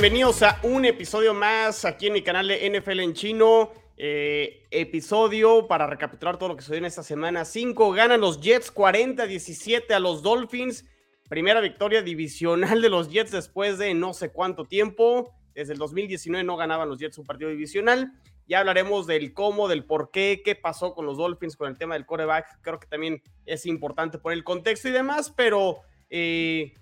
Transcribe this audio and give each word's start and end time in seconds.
Bienvenidos 0.00 0.44
a 0.44 0.60
un 0.62 0.84
episodio 0.84 1.34
más 1.34 1.84
aquí 1.84 2.06
en 2.06 2.12
mi 2.12 2.22
canal 2.22 2.46
de 2.46 2.70
NFL 2.70 3.00
en 3.00 3.14
chino. 3.14 3.72
Eh, 3.96 4.64
episodio 4.70 5.66
para 5.66 5.88
recapitular 5.88 6.38
todo 6.38 6.50
lo 6.50 6.54
que 6.54 6.62
sucedió 6.62 6.78
en 6.78 6.84
esta 6.84 7.02
semana. 7.02 7.44
5 7.44 7.90
ganan 7.90 8.20
los 8.20 8.40
Jets 8.40 8.72
40-17 8.72 9.90
a 9.90 9.98
los 9.98 10.22
Dolphins. 10.22 10.88
Primera 11.28 11.60
victoria 11.60 12.00
divisional 12.00 12.80
de 12.80 12.88
los 12.90 13.10
Jets 13.10 13.32
después 13.32 13.76
de 13.76 13.92
no 13.92 14.14
sé 14.14 14.30
cuánto 14.30 14.66
tiempo. 14.66 15.32
Desde 15.52 15.72
el 15.72 15.80
2019 15.80 16.44
no 16.44 16.56
ganaban 16.56 16.88
los 16.88 17.00
Jets 17.00 17.18
un 17.18 17.26
partido 17.26 17.50
divisional. 17.50 18.12
Ya 18.46 18.60
hablaremos 18.60 19.08
del 19.08 19.34
cómo, 19.34 19.66
del 19.66 19.84
por 19.84 20.12
qué, 20.12 20.42
qué 20.44 20.54
pasó 20.54 20.94
con 20.94 21.06
los 21.06 21.16
Dolphins 21.16 21.56
con 21.56 21.68
el 21.68 21.76
tema 21.76 21.94
del 21.94 22.06
coreback. 22.06 22.60
Creo 22.62 22.78
que 22.78 22.86
también 22.86 23.20
es 23.46 23.66
importante 23.66 24.18
por 24.18 24.32
el 24.32 24.44
contexto 24.44 24.86
y 24.86 24.92
demás, 24.92 25.34
pero 25.36 25.80
eh, 26.08 26.72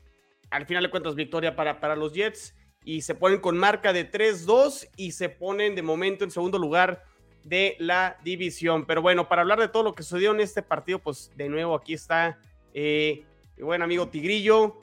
al 0.51 0.67
final 0.67 0.83
de 0.83 0.91
cuentas 0.91 1.15
victoria 1.15 1.57
para, 1.57 1.81
para 1.81 1.97
los 1.97 2.13
Jets 2.13 2.55
y 2.87 3.03
se 3.03 3.17
ponen 3.17 3.41
con 3.41 3.59
marca 3.59 3.93
de 3.93 4.09
3-2 4.09 4.89
y 4.97 5.11
se 5.11 5.29
ponen 5.29 5.75
de 5.75 5.83
momento 5.83 6.23
en 6.23 6.31
segundo 6.31 6.57
lugar 6.57 7.03
de 7.43 7.75
la 7.81 8.17
división. 8.23 8.87
Pero 8.87 9.03
bueno, 9.03 9.29
para 9.29 9.43
hablar 9.43 9.59
de 9.59 9.67
todo 9.67 9.83
lo 9.83 9.95
que 9.97 10.05
sucedió 10.05 10.31
en 10.31 10.41
este 10.41 10.63
partido, 10.63 11.01
pues 11.01 11.33
de 11.37 11.49
nuevo 11.49 11.75
aquí 11.75 11.95
está 11.95 12.39
eh, 12.73 13.25
mi 13.57 13.65
buen 13.65 13.83
amigo 13.83 14.09
Tigrillo. 14.09 14.77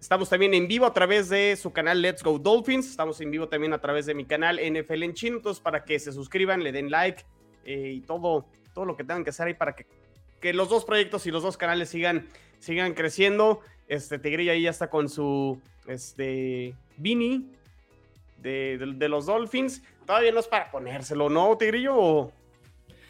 Estamos 0.00 0.28
también 0.28 0.54
en 0.54 0.68
vivo 0.68 0.86
a 0.86 0.92
través 0.92 1.28
de 1.30 1.56
su 1.56 1.72
canal 1.72 2.00
Let's 2.00 2.22
Go 2.22 2.38
Dolphins. 2.38 2.88
Estamos 2.88 3.20
en 3.20 3.32
vivo 3.32 3.48
también 3.48 3.72
a 3.72 3.80
través 3.80 4.06
de 4.06 4.14
mi 4.14 4.24
canal 4.24 4.60
NFL 4.60 5.02
en 5.02 5.14
chino. 5.14 5.38
Entonces, 5.38 5.60
para 5.60 5.84
que 5.84 5.98
se 5.98 6.12
suscriban, 6.12 6.62
le 6.62 6.70
den 6.70 6.92
like 6.92 7.24
eh, 7.64 7.90
y 7.96 8.00
todo, 8.02 8.46
todo 8.72 8.84
lo 8.84 8.96
que 8.96 9.02
tengan 9.02 9.24
que 9.24 9.30
hacer 9.30 9.48
ahí 9.48 9.54
para 9.54 9.74
que, 9.74 9.84
que 10.40 10.52
los 10.52 10.68
dos 10.68 10.84
proyectos 10.84 11.26
y 11.26 11.32
los 11.32 11.42
dos 11.42 11.56
canales 11.56 11.88
sigan, 11.88 12.28
sigan 12.60 12.94
creciendo. 12.94 13.62
Este 13.88 14.20
Tigrillo 14.20 14.52
ahí 14.52 14.62
ya 14.62 14.70
está 14.70 14.88
con 14.90 15.08
su 15.08 15.60
este, 15.88 16.76
Vini 16.98 17.50
de, 18.38 19.08
los 19.08 19.26
Dolphins. 19.26 19.82
Todavía 20.06 20.32
no 20.32 20.40
es 20.40 20.48
para 20.48 20.70
ponérselo, 20.70 21.28
¿no, 21.28 21.56
Tigrillo? 21.56 21.96
O, 21.96 22.32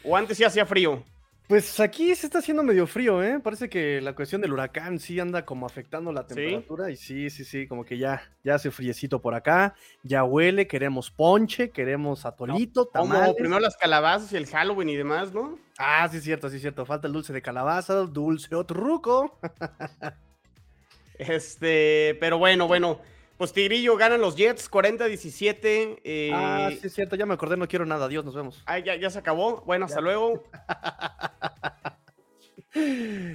o 0.03 0.17
antes 0.17 0.37
sí 0.37 0.43
hacía 0.43 0.65
frío. 0.65 1.03
Pues 1.49 1.79
aquí 1.79 2.13
se 2.13 2.27
está 2.27 2.37
haciendo 2.37 2.61
medio 2.61 2.85
frío, 2.85 3.23
¿eh? 3.23 3.39
Parece 3.39 3.69
que 3.69 4.01
la 4.01 4.13
cuestión 4.13 4.39
del 4.39 4.53
huracán 4.53 4.99
sí 4.99 5.19
anda 5.19 5.45
como 5.45 5.65
afectando 5.65 6.11
la 6.11 6.27
temperatura. 6.27 6.91
Y 6.91 6.95
sí, 6.95 7.31
sí, 7.31 7.43
sí, 7.43 7.67
como 7.67 7.83
que 7.83 7.97
ya, 7.97 8.21
ya 8.43 8.53
hace 8.53 8.69
friecito 8.69 9.19
por 9.19 9.33
acá, 9.33 9.73
ya 10.03 10.23
huele, 10.23 10.67
queremos 10.67 11.09
ponche, 11.09 11.71
queremos 11.71 12.27
atolito, 12.27 12.91
Como 12.91 13.35
primero 13.35 13.59
las 13.59 13.75
calabazas 13.77 14.31
y 14.31 14.37
el 14.37 14.45
Halloween 14.45 14.89
y 14.89 14.95
demás, 14.97 15.33
¿no? 15.33 15.57
Ah, 15.79 16.07
sí, 16.11 16.21
cierto, 16.21 16.51
sí, 16.51 16.59
cierto. 16.59 16.85
Falta 16.85 17.07
el 17.07 17.13
dulce 17.13 17.33
de 17.33 17.41
calabaza, 17.41 17.95
dulce 17.95 18.53
otro 18.53 18.79
ruco. 18.79 19.39
este, 21.17 22.15
pero 22.19 22.37
bueno, 22.37 22.67
bueno. 22.67 23.01
Pues 23.39 23.53
Tigrillo 23.53 23.95
ganan 23.95 24.19
los 24.19 24.35
Jets 24.35 24.69
40-17. 24.69 26.01
Eh... 26.03 26.29
Ah, 26.33 26.69
sí, 26.71 26.87
es 26.87 26.93
cierto, 26.93 27.15
ya 27.15 27.25
me 27.25 27.35
acordé, 27.35 27.55
no 27.55 27.69
quiero 27.69 27.85
nada. 27.85 28.07
Adiós, 28.07 28.25
nos 28.25 28.35
vemos. 28.35 28.61
Ah, 28.65 28.79
ya, 28.79 28.97
ya 28.97 29.09
se 29.09 29.17
acabó. 29.17 29.61
Bueno, 29.61 29.85
hasta 29.85 30.01
luego. 30.01 30.43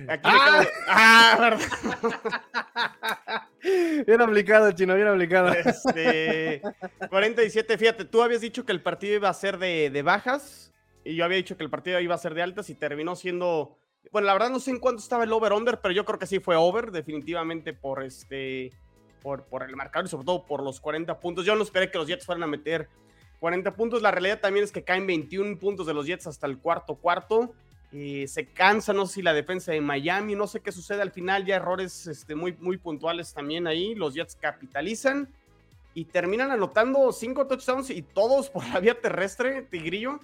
Aquí 0.06 0.28
ah, 0.28 0.64
ah 0.88 1.36
verdad. 1.40 1.66
bien 4.06 4.20
aplicado, 4.20 4.72
chino, 4.72 4.94
bien 4.94 5.08
aplicado. 5.08 5.48
Este, 5.54 6.60
47, 7.08 7.78
fíjate, 7.78 8.04
tú 8.04 8.22
habías 8.22 8.42
dicho 8.42 8.66
que 8.66 8.72
el 8.72 8.82
partido 8.82 9.14
iba 9.14 9.30
a 9.30 9.34
ser 9.34 9.56
de, 9.56 9.88
de, 9.88 10.02
bajas 10.02 10.74
y 11.02 11.16
yo 11.16 11.24
había 11.24 11.38
dicho 11.38 11.56
que 11.56 11.64
el 11.64 11.70
partido 11.70 11.98
iba 12.00 12.14
a 12.14 12.18
ser 12.18 12.34
de 12.34 12.42
altas 12.42 12.68
y 12.68 12.74
terminó 12.74 13.16
siendo. 13.16 13.78
Bueno, 14.12 14.26
la 14.26 14.34
verdad 14.34 14.50
no 14.50 14.60
sé 14.60 14.70
en 14.70 14.80
cuánto 14.80 15.00
estaba 15.02 15.24
el 15.24 15.32
over-under, 15.32 15.80
pero 15.80 15.94
yo 15.94 16.04
creo 16.04 16.18
que 16.18 16.26
sí 16.26 16.40
fue 16.40 16.56
over, 16.56 16.90
definitivamente 16.90 17.72
por 17.72 18.02
este 18.02 18.70
por, 19.24 19.62
el 19.66 19.74
marcador 19.74 20.06
y 20.06 20.10
sobre 20.10 20.26
todo 20.26 20.44
por 20.44 20.62
los 20.62 20.80
40 20.80 21.18
puntos. 21.18 21.46
Yo 21.46 21.56
no 21.56 21.62
esperé 21.62 21.90
que 21.90 21.96
los 21.96 22.06
Jets 22.06 22.26
fueran 22.26 22.42
a 22.42 22.46
meter 22.46 22.88
40 23.40 23.74
puntos. 23.74 24.02
La 24.02 24.10
realidad 24.10 24.40
también 24.40 24.64
es 24.64 24.70
que 24.70 24.84
caen 24.84 25.06
21 25.06 25.58
puntos 25.58 25.86
de 25.86 25.94
los 25.94 26.06
Jets 26.06 26.26
hasta 26.26 26.46
el 26.46 26.58
cuarto 26.58 26.96
cuarto. 26.96 27.54
Eh, 27.90 28.26
se 28.28 28.46
cansa, 28.46 28.92
no 28.92 29.06
sé 29.06 29.14
si 29.14 29.22
la 29.22 29.32
defensa 29.32 29.72
de 29.72 29.80
Miami, 29.80 30.34
no 30.34 30.46
sé 30.46 30.60
qué 30.60 30.72
sucede 30.72 31.00
al 31.00 31.12
final, 31.12 31.46
ya 31.46 31.56
errores 31.56 32.08
este, 32.08 32.34
muy, 32.34 32.52
muy 32.58 32.76
puntuales 32.76 33.32
también 33.32 33.66
ahí. 33.66 33.94
Los 33.94 34.14
Jets 34.14 34.36
capitalizan 34.36 35.32
y 35.94 36.04
terminan 36.04 36.50
anotando 36.50 37.10
cinco 37.12 37.46
touchdowns 37.46 37.88
y 37.90 38.02
todos 38.02 38.50
por 38.50 38.66
la 38.68 38.80
vía 38.80 39.00
terrestre, 39.00 39.62
Tigrillo. 39.62 40.20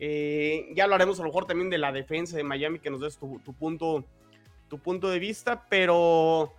Eh, 0.00 0.70
ya 0.74 0.84
hablaremos 0.84 1.18
a 1.18 1.22
lo 1.22 1.28
mejor 1.28 1.44
también 1.44 1.68
de 1.68 1.78
la 1.78 1.92
defensa 1.92 2.36
de 2.36 2.44
Miami, 2.44 2.78
que 2.78 2.88
nos 2.88 3.00
des 3.00 3.18
tu 3.18 3.52
punto, 3.58 4.04
tu 4.68 4.78
punto 4.78 5.10
de 5.10 5.18
vista, 5.18 5.66
pero 5.68 6.54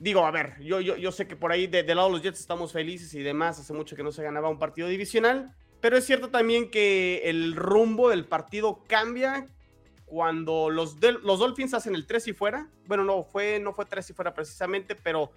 digo, 0.00 0.24
a 0.24 0.30
ver, 0.30 0.58
yo, 0.60 0.80
yo, 0.80 0.96
yo 0.96 1.12
sé 1.12 1.28
que 1.28 1.36
por 1.36 1.52
ahí 1.52 1.66
de, 1.66 1.82
lado 1.94 2.08
de 2.08 2.14
los 2.14 2.22
Jets 2.22 2.40
estamos 2.40 2.72
felices 2.72 3.12
y 3.14 3.22
demás, 3.22 3.60
hace 3.60 3.74
mucho 3.74 3.94
que 3.94 4.02
no 4.02 4.10
se 4.10 4.22
ganaba 4.22 4.48
un 4.48 4.58
partido 4.58 4.88
divisional, 4.88 5.54
pero 5.80 5.98
es 5.98 6.06
cierto 6.06 6.30
también 6.30 6.70
que 6.70 7.22
el 7.26 7.54
rumbo 7.54 8.08
del 8.08 8.24
partido 8.24 8.82
cambia 8.88 9.46
cuando 10.06 10.70
los, 10.70 10.96
los 11.22 11.38
Dolphins 11.38 11.74
hacen 11.74 11.94
el 11.94 12.06
3 12.06 12.28
y 12.28 12.32
fuera. 12.32 12.68
Bueno, 12.86 13.04
no 13.04 13.22
fue, 13.22 13.60
no 13.60 13.74
fue 13.74 13.84
3 13.84 14.10
y 14.10 14.12
fuera 14.14 14.32
precisamente, 14.32 14.94
pero 14.94 15.30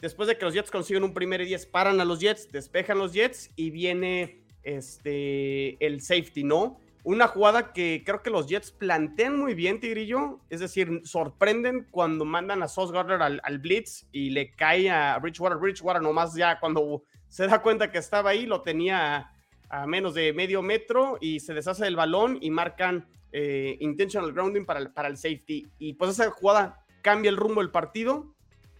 después 0.00 0.28
de 0.28 0.36
que 0.36 0.44
los 0.44 0.52
Jets 0.52 0.70
consiguen 0.70 1.04
un 1.04 1.14
primer 1.14 1.40
y 1.40 1.46
10, 1.46 1.66
paran 1.66 2.00
a 2.00 2.04
los 2.04 2.18
Jets, 2.20 2.50
despejan 2.50 2.98
los 2.98 3.12
Jets 3.12 3.50
y 3.54 3.70
viene 3.70 4.42
este, 4.64 5.84
el 5.84 6.00
safety, 6.02 6.42
¿no? 6.42 6.80
Una 7.04 7.26
jugada 7.26 7.72
que 7.72 8.04
creo 8.06 8.22
que 8.22 8.30
los 8.30 8.46
Jets 8.46 8.70
plantean 8.70 9.36
muy 9.36 9.54
bien, 9.54 9.80
Tigrillo. 9.80 10.40
Es 10.50 10.60
decir, 10.60 11.00
sorprenden 11.04 11.88
cuando 11.90 12.24
mandan 12.24 12.62
a 12.62 12.68
Sauce 12.68 12.92
Gardner 12.92 13.20
al, 13.22 13.58
Blitz 13.58 14.06
y 14.12 14.30
le 14.30 14.52
cae 14.54 14.88
a 14.88 15.18
Bridgewater. 15.18 15.58
Bridgewater 15.58 16.00
nomás 16.00 16.34
ya 16.34 16.60
cuando 16.60 17.02
se 17.28 17.46
da 17.48 17.60
cuenta 17.60 17.90
que 17.90 17.98
estaba 17.98 18.30
ahí, 18.30 18.46
lo 18.46 18.62
tenía 18.62 19.32
a, 19.68 19.86
menos 19.86 20.14
de 20.14 20.32
medio 20.32 20.62
metro 20.62 21.18
y 21.20 21.40
se 21.40 21.54
deshace 21.54 21.84
del 21.84 21.96
balón 21.96 22.38
y 22.40 22.50
marcan 22.50 23.08
eh, 23.32 23.76
intentional 23.80 24.32
grounding 24.32 24.64
para 24.64 24.78
el, 24.78 24.92
para 24.92 25.08
el 25.08 25.16
safety. 25.16 25.72
Y 25.78 25.94
pues 25.94 26.12
esa 26.12 26.30
jugada 26.30 26.84
cambia 27.02 27.30
el 27.30 27.36
rumbo 27.36 27.62
del 27.62 27.70
partido, 27.70 28.32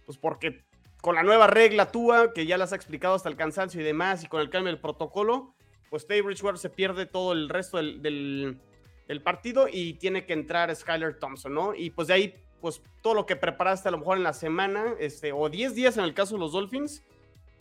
pues 0.05 0.17
porque 0.17 0.63
con 1.01 1.15
la 1.15 1.23
nueva 1.23 1.47
regla 1.47 1.91
TUA, 1.91 2.31
que 2.31 2.45
ya 2.45 2.57
las 2.57 2.71
ha 2.71 2.77
explicado 2.77 3.15
hasta 3.15 3.27
el 3.27 3.35
cansancio 3.35 3.81
y 3.81 3.83
demás, 3.83 4.23
y 4.23 4.27
con 4.27 4.39
el 4.39 4.49
cambio 4.49 4.71
del 4.71 4.79
protocolo, 4.79 5.53
pues 5.93 6.07
Teddy 6.07 6.21
Bridgewater 6.21 6.57
se 6.57 6.71
pierde 6.71 7.05
todo 7.05 7.33
el 7.33 7.49
resto 7.49 7.77
del, 7.77 8.59
partido 9.23 9.67
y 9.71 9.93
tiene 9.93 10.25
que 10.25 10.33
entrar 10.33 10.75
Skyler 10.75 11.19
Thompson, 11.19 11.53
¿no? 11.53 11.75
Y 11.75 11.91
pues 11.91 12.07
de 12.07 12.15
ahí, 12.15 12.35
pues 12.61 12.81
todo 13.03 13.13
lo 13.13 13.27
que 13.27 13.35
preparaste 13.35 13.89
a 13.89 13.91
lo 13.91 13.99
mejor 13.99 14.17
en 14.17 14.23
la 14.23 14.33
semana, 14.33 14.95
este, 14.99 15.33
o 15.33 15.47
10 15.49 15.75
días 15.75 15.95
en 15.97 16.03
el 16.03 16.15
caso 16.15 16.33
de 16.33 16.39
los 16.39 16.53
Dolphins, 16.53 17.03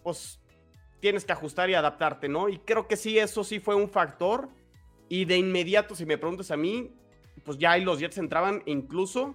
pues 0.03 0.41
tienes 1.00 1.26
que 1.26 1.32
ajustar 1.32 1.69
y 1.69 1.75
adaptarte, 1.75 2.26
¿no? 2.31 2.48
Y 2.48 2.56
creo 2.56 2.88
que 2.88 2.97
sí, 2.97 3.19
eso 3.19 3.44
sí 3.44 3.60
fue 3.60 3.75
un 3.75 3.91
factor. 3.91 4.49
Y 5.10 5.26
de 5.26 5.37
inmediato, 5.37 5.94
si 5.94 6.06
me 6.06 6.16
preguntas 6.16 6.50
a 6.50 6.56
mí, 6.56 6.91
pues 7.44 7.59
ya 7.59 7.72
ahí 7.72 7.84
los 7.84 7.99
Jets 7.99 8.16
entraban 8.16 8.62
incluso 8.64 9.34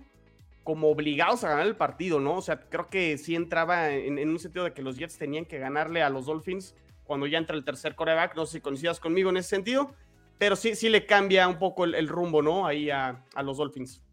como 0.64 0.90
obligados 0.90 1.44
a 1.44 1.50
ganar 1.50 1.68
el 1.68 1.75
partido, 1.75 2.19
¿no? 2.19 2.38
O 2.38 2.41
sea, 2.41 2.62
creo 2.62 2.90
que 2.90 3.16
sí 3.19 3.35
entraba 3.35 3.91
en, 3.91 4.18
en 4.18 4.29
un 4.29 4.40
sentido 4.40 4.66
de 4.66 4.74
que 4.74 4.81
los 4.81 4.97
Jets 4.97 5.19
tenían 5.19 5.46
que 5.46 5.59
ganarle 5.59 6.02
a 6.02 6.09
los 6.09 6.25
Dolphins 6.25 6.74
cuando 7.07 7.25
ya 7.25 7.38
entra 7.38 7.56
el 7.56 7.63
tercer 7.63 7.95
coreback. 7.95 8.35
No 8.35 8.45
sé 8.45 8.53
si 8.53 8.62
coincidas 8.62 9.00
conmigo 9.00 9.29
en 9.29 9.38
ese 9.38 9.50
sentido, 9.50 9.95
pero 10.38 10.56
sí, 10.56 10.75
sí 10.75 10.90
le 10.90 11.06
cambia 11.06 11.47
un 11.47 11.57
poco 11.57 11.85
el, 11.85 12.07
rumbo, 12.07 12.41
¿no? 12.41 12.68
Ahí 12.68 12.91
a, 12.91 13.23
los 13.44 13.57
Dolphins. 13.57 14.03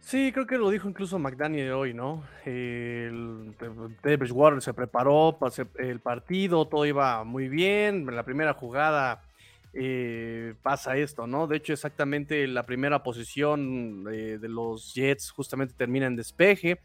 Sí, 0.00 0.32
creo 0.32 0.46
que 0.46 0.58
lo 0.58 0.70
dijo 0.70 0.88
incluso 0.88 1.18
McDaniel 1.18 1.72
hoy, 1.72 1.94
¿no? 1.94 2.24
El, 2.44 3.54
el 4.02 4.16
Bridgewater 4.16 4.60
se 4.62 4.74
preparó 4.74 5.36
para 5.38 5.54
el 5.78 6.00
partido, 6.00 6.66
todo 6.66 6.86
iba 6.86 7.22
muy 7.24 7.48
bien. 7.48 8.08
En 8.08 8.16
la 8.16 8.24
primera 8.24 8.54
jugada 8.54 9.22
eh, 9.74 10.54
pasa 10.62 10.96
esto, 10.96 11.26
¿no? 11.26 11.46
De 11.46 11.56
hecho, 11.56 11.72
exactamente 11.72 12.46
la 12.46 12.64
primera 12.64 13.02
posición 13.02 14.06
eh, 14.12 14.38
de 14.38 14.48
los 14.48 14.94
Jets 14.94 15.30
justamente 15.30 15.74
termina 15.74 16.06
en 16.06 16.16
despeje. 16.16 16.80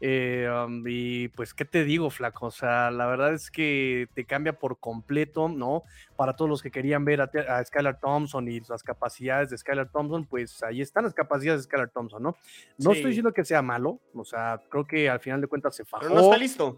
Eh, 0.00 0.48
y 0.84 1.28
pues, 1.28 1.54
¿qué 1.54 1.64
te 1.64 1.84
digo, 1.84 2.10
flaco? 2.10 2.46
O 2.46 2.50
sea, 2.50 2.90
la 2.90 3.06
verdad 3.06 3.32
es 3.34 3.52
que 3.52 4.08
te 4.14 4.24
cambia 4.24 4.54
por 4.54 4.80
completo, 4.80 5.48
¿no? 5.48 5.84
Para 6.16 6.34
todos 6.34 6.48
los 6.48 6.60
que 6.60 6.72
querían 6.72 7.04
ver 7.04 7.20
a, 7.20 7.64
Skylar 7.64 8.00
Thompson 8.00 8.48
y 8.48 8.58
las 8.68 8.82
capacidades 8.82 9.50
de 9.50 9.58
Skylar 9.58 9.90
Thompson, 9.90 10.26
pues 10.26 10.60
ahí 10.64 10.80
están 10.80 11.04
las 11.04 11.14
capacidades 11.14 11.60
de 11.60 11.64
Skylar 11.64 11.90
Thompson, 11.90 12.20
¿no? 12.20 12.36
No 12.78 12.92
estoy 12.92 13.10
diciendo 13.10 13.32
que 13.32 13.44
sea 13.44 13.62
malo, 13.62 14.00
o 14.12 14.24
sea, 14.24 14.60
creo 14.68 14.84
que 14.84 15.08
al 15.08 15.20
final 15.20 15.40
de 15.40 15.46
cuentas 15.46 15.76
se 15.76 15.84
fajó. 15.84 16.02
Pero 16.02 16.14
no 16.16 16.22
está 16.22 16.36
listo. 16.36 16.76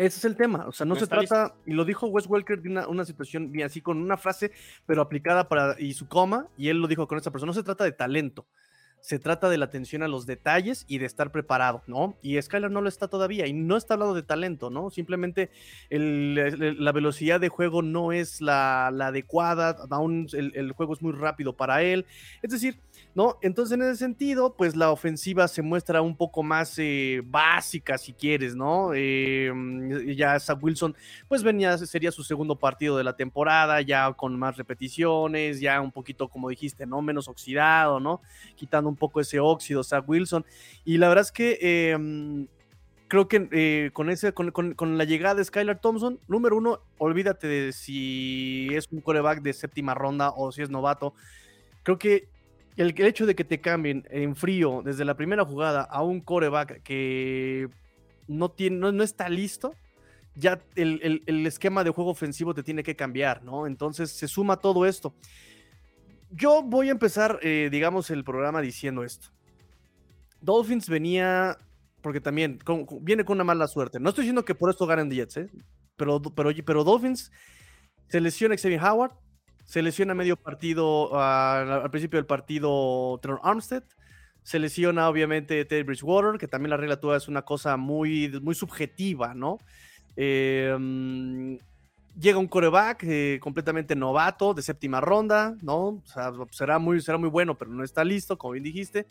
Ese 0.00 0.16
es 0.16 0.24
el 0.24 0.34
tema, 0.34 0.64
o 0.66 0.72
sea, 0.72 0.86
no, 0.86 0.96
se 0.96 1.06
trata, 1.06 1.54
y 1.66 1.72
lo 1.74 1.84
dijo 1.84 2.06
Wes 2.06 2.26
Welker 2.26 2.62
de 2.62 2.70
una, 2.70 2.88
una, 2.88 3.04
situación 3.04 3.52
bien 3.52 3.66
así, 3.66 3.82
con 3.82 3.98
una 3.98 4.16
frase, 4.16 4.50
pero 4.86 5.02
aplicada 5.02 5.46
para, 5.46 5.78
y 5.78 5.92
su 5.92 6.08
coma, 6.08 6.48
y 6.56 6.68
él 6.70 6.78
lo 6.78 6.88
dijo 6.88 7.06
con 7.06 7.18
esa 7.18 7.30
persona, 7.30 7.50
no 7.50 7.52
se 7.52 7.62
trata 7.62 7.84
de 7.84 7.92
talento, 7.92 8.46
se 9.00 9.18
trata 9.18 9.48
de 9.48 9.58
la 9.58 9.64
atención 9.66 10.02
a 10.02 10.08
los 10.08 10.26
detalles 10.26 10.84
y 10.86 10.98
de 10.98 11.06
estar 11.06 11.32
preparado, 11.32 11.82
¿no? 11.86 12.16
Y 12.22 12.40
Skylar 12.40 12.70
no 12.70 12.80
lo 12.80 12.88
está 12.88 13.08
todavía 13.08 13.46
y 13.46 13.52
no 13.52 13.76
está 13.76 13.94
hablando 13.94 14.14
de 14.14 14.22
talento, 14.22 14.70
¿no? 14.70 14.90
Simplemente 14.90 15.50
la 15.90 16.92
velocidad 16.92 17.40
de 17.40 17.48
juego 17.48 17.82
no 17.82 18.12
es 18.12 18.40
la, 18.40 18.88
adecuada, 18.88 19.76
aún 19.90 20.26
el, 20.32 20.72
juego 20.72 20.92
es 20.92 21.02
muy 21.02 21.12
rápido 21.12 21.56
para 21.56 21.82
él. 21.82 22.04
Es 22.42 22.50
decir, 22.50 22.78
¿no? 23.14 23.38
Entonces, 23.42 23.74
en 23.74 23.82
ese 23.82 23.96
sentido, 23.96 24.54
pues 24.56 24.76
la 24.76 24.90
ofensiva 24.90 25.48
se 25.48 25.62
muestra 25.62 26.02
un 26.02 26.16
poco 26.16 26.42
más 26.42 26.78
eh, 26.78 27.22
básica, 27.24 27.96
si 27.98 28.12
quieres, 28.12 28.54
¿no? 28.54 28.92
Eh, 28.94 29.50
ya 30.16 30.38
Zach 30.38 30.62
Wilson, 30.62 30.94
pues 31.28 31.42
venía, 31.42 31.78
sería 31.78 32.12
su 32.12 32.22
segundo 32.22 32.56
partido 32.56 32.96
de 32.96 33.04
la 33.04 33.16
temporada, 33.16 33.80
ya 33.80 34.12
con 34.12 34.38
más 34.38 34.56
repeticiones, 34.56 35.60
ya 35.60 35.80
un 35.80 35.90
poquito, 35.90 36.28
como 36.28 36.48
dijiste, 36.48 36.86
¿no? 36.86 37.00
Menos 37.00 37.28
oxidado, 37.28 37.98
¿no? 37.98 38.20
Quitando 38.56 38.89
un 38.90 38.96
poco 38.96 39.20
ese 39.20 39.40
óxido, 39.40 39.82
Zach 39.82 40.08
Wilson. 40.08 40.44
Y 40.84 40.98
la 40.98 41.08
verdad 41.08 41.24
es 41.24 41.32
que 41.32 41.90
em, 41.92 42.48
creo 43.10 43.26
que 43.26 43.48
eh, 43.50 43.90
con, 43.92 44.08
ese, 44.08 44.32
con, 44.32 44.98
la 44.98 45.04
llegada 45.04 45.34
de 45.34 45.44
Skylar 45.44 45.80
Thompson, 45.80 46.20
número 46.28 46.56
uno, 46.56 46.80
olvídate 46.96 47.48
de 47.48 47.72
si 47.72 48.68
es 48.72 48.86
un 48.92 49.00
coreback 49.00 49.42
de 49.42 49.52
séptima 49.52 49.94
ronda 49.94 50.30
o 50.30 50.52
si 50.52 50.62
es 50.62 50.70
novato. 50.70 51.12
Creo 51.82 51.98
que 51.98 52.28
el, 52.76 52.94
hecho 53.00 53.26
de 53.26 53.34
que 53.34 53.44
te 53.44 53.60
cambien 53.60 54.06
en 54.10 54.36
frío 54.36 54.82
desde 54.84 55.04
la 55.04 55.16
primera 55.16 55.44
jugada 55.44 55.82
a 55.82 56.02
un 56.02 56.20
coreback 56.20 56.82
que 56.84 57.68
no, 58.28 58.50
tiene, 58.50 58.92
no, 58.92 59.02
está 59.02 59.28
listo, 59.28 59.74
ya 60.36 60.62
el, 60.76 61.46
esquema 61.46 61.82
de 61.82 61.90
juego 61.90 62.10
ofensivo 62.10 62.54
te 62.54 62.62
tiene 62.62 62.84
que 62.84 62.94
cambiar, 62.94 63.42
¿no? 63.42 63.66
Entonces 63.66 64.12
se 64.12 64.28
suma 64.28 64.56
todo 64.56 64.86
esto. 64.86 65.14
Yo 66.30 66.62
voy 66.62 66.88
a 66.88 66.92
empezar, 66.92 67.38
eh, 67.42 67.68
digamos, 67.70 68.10
el 68.10 68.24
programa 68.24 68.60
diciendo 68.60 69.02
esto. 69.04 69.28
Dolphins 70.40 70.88
venía, 70.88 71.58
porque 72.00 72.20
también 72.20 72.58
viene 73.00 73.24
con 73.24 73.36
una 73.36 73.44
mala 73.44 73.66
suerte. 73.66 74.00
No 74.00 74.08
estoy 74.10 74.22
diciendo 74.22 74.44
que 74.44 74.54
por 74.54 74.70
esto 74.70 74.86
ganen 74.86 75.10
Jets, 75.10 75.36
¿eh? 75.36 75.50
Pero, 75.96 76.22
pero, 76.22 76.50
pero 76.64 76.84
Dolphins 76.84 77.30
se 78.08 78.20
lesiona 78.20 78.56
Xavier 78.56 78.82
Howard, 78.82 79.12
se 79.64 79.82
lesiona 79.82 80.14
medio 80.14 80.36
partido 80.36 81.16
al 81.18 81.90
principio 81.90 82.16
del 82.18 82.26
partido 82.26 83.18
Trevor 83.22 83.40
Armstead. 83.44 83.84
Se 84.42 84.58
lesiona 84.58 85.08
obviamente 85.08 85.64
Teddy 85.64 85.82
Bridgewater, 85.82 86.38
que 86.38 86.48
también 86.48 86.70
la 86.70 86.76
regla 86.76 86.98
toda 86.98 87.16
es 87.16 87.28
una 87.28 87.42
cosa 87.42 87.76
muy, 87.76 88.40
muy 88.40 88.54
subjetiva, 88.54 89.34
¿no? 89.34 89.58
Em, 90.16 91.58
llega 92.18 92.38
un 92.38 92.48
coreback 92.48 93.04
eh, 93.04 93.38
completamente 93.40 93.94
novato, 93.94 94.54
de 94.54 94.62
séptima 94.62 95.00
ronda, 95.00 95.56
¿no? 95.62 95.80
O 95.88 96.02
sea, 96.06 96.32
será 96.50 96.78
muy, 96.78 97.00
será 97.00 97.18
muy 97.18 97.28
bueno, 97.28 97.56
pero 97.56 97.70
no 97.70 97.84
está 97.84 98.04
listo, 98.04 98.36
como 98.38 98.52
bien 98.52 98.64
dijiste. 98.64 99.06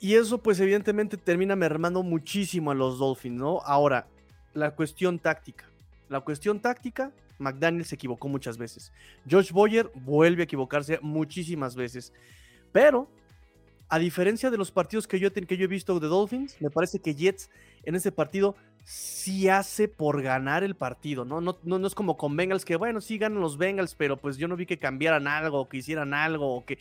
Y 0.00 0.14
eso, 0.14 0.38
pues, 0.38 0.58
evidentemente 0.60 1.16
termina 1.16 1.56
mermando 1.56 2.02
muchísimo 2.02 2.70
a 2.70 2.74
los 2.74 2.98
Dolphins, 2.98 3.38
¿no? 3.38 3.60
Ahora, 3.60 4.06
la 4.54 4.74
cuestión 4.74 5.18
táctica. 5.18 5.66
La 6.08 6.20
cuestión 6.20 6.60
táctica 6.60 7.12
McDaniel 7.38 7.84
se 7.84 7.94
equivocó 7.94 8.28
muchas 8.28 8.58
veces. 8.58 8.92
Josh 9.28 9.52
Boyer 9.52 9.90
vuelve 9.94 10.42
a 10.42 10.44
equivocarse 10.44 10.98
muchísimas 11.02 11.74
veces. 11.74 12.12
Pero, 12.72 13.08
a 13.88 13.98
diferencia 13.98 14.50
de 14.50 14.56
los 14.56 14.70
partidos 14.70 15.08
que 15.08 15.18
yo, 15.18 15.32
que 15.32 15.56
yo 15.56 15.64
he 15.64 15.68
visto 15.68 15.98
de 15.98 16.06
Dolphins, 16.06 16.56
me 16.60 16.70
parece 16.70 17.00
que 17.00 17.14
Jets 17.14 17.50
en 17.82 17.94
ese 17.94 18.12
partido 18.12 18.54
sí 18.90 19.48
hace 19.48 19.86
por 19.86 20.20
ganar 20.20 20.64
el 20.64 20.74
partido, 20.74 21.24
¿no? 21.24 21.40
No, 21.40 21.56
no, 21.62 21.86
es 21.86 21.94
como 21.94 22.16
con 22.16 22.36
Bengals 22.36 22.64
que, 22.64 22.74
bueno, 22.74 23.00
sí 23.00 23.18
ganan 23.18 23.40
los 23.40 23.56
Bengals, 23.56 23.94
pero 23.94 24.16
pues 24.16 24.36
yo 24.36 24.48
no 24.48 24.56
vi 24.56 24.66
que 24.66 24.80
cambiaran 24.80 25.28
algo, 25.28 25.68
que 25.68 25.76
hicieran 25.76 26.12
algo, 26.12 26.56
o 26.56 26.64
que 26.64 26.76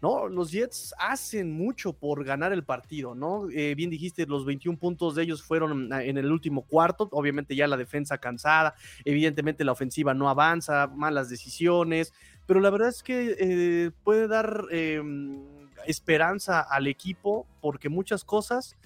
¿no? 0.00 0.28
Los 0.28 0.52
Jets 0.52 0.94
hacen 0.98 1.52
mucho 1.52 1.92
por 1.92 2.24
ganar 2.24 2.52
el 2.52 2.64
partido, 2.64 3.14
¿no? 3.14 3.48
Eh, 3.50 3.74
bien 3.74 3.90
dijiste, 3.90 4.24
los 4.26 4.46
21 4.46 4.78
puntos 4.78 5.14
de 5.14 5.22
ellos 5.22 5.42
fueron 5.42 5.92
en 5.92 6.16
el 6.16 6.32
último 6.32 6.62
cuarto, 6.62 7.10
obviamente 7.12 7.54
ya 7.54 7.66
la 7.66 7.76
defensa 7.76 8.16
cansada, 8.16 8.74
evidentemente 9.04 9.64
la 9.64 9.72
ofensiva 9.72 10.14
no 10.14 10.30
avanza, 10.30 10.86
malas 10.86 11.28
decisiones, 11.28 12.14
pero 12.46 12.60
la 12.60 12.70
verdad 12.70 12.88
es 12.88 13.02
que 13.02 13.36
eh, 13.38 13.90
puede 14.02 14.28
dar 14.28 14.64
em, 14.70 15.42
esperanza 15.86 16.60
al 16.60 16.86
equipo 16.86 17.46
porque 17.60 17.90
muchas 17.90 18.24
cosas 18.24 18.76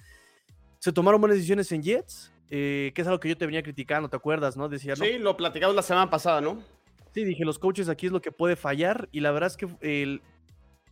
se 0.79 0.91
tomaron 0.91 1.21
buenas 1.21 1.37
decisiones 1.37 1.71
en 1.71 1.83
Jets, 1.83 2.33
eh, 2.49 2.91
que 2.95 3.01
es 3.01 3.07
algo 3.07 3.19
que 3.19 3.29
yo 3.29 3.37
te 3.37 3.45
venía 3.45 3.61
criticando, 3.61 4.09
¿te 4.09 4.15
acuerdas, 4.15 4.57
no? 4.57 4.69
Decía, 4.69 4.95
Sí, 4.95 5.19
lo 5.19 5.37
platicamos 5.37 5.75
la 5.75 5.83
semana 5.83 6.09
pasada, 6.09 6.41
¿no? 6.41 6.63
Sí, 7.13 7.23
dije, 7.23 7.45
los 7.45 7.59
coaches 7.59 7.89
aquí 7.89 8.07
es 8.07 8.11
lo 8.11 8.21
que 8.21 8.31
puede 8.31 8.55
fallar 8.55 9.09
y 9.11 9.19
la 9.19 9.31
verdad 9.31 9.47
es 9.47 9.57
que 9.57 9.67
el, 9.81 10.21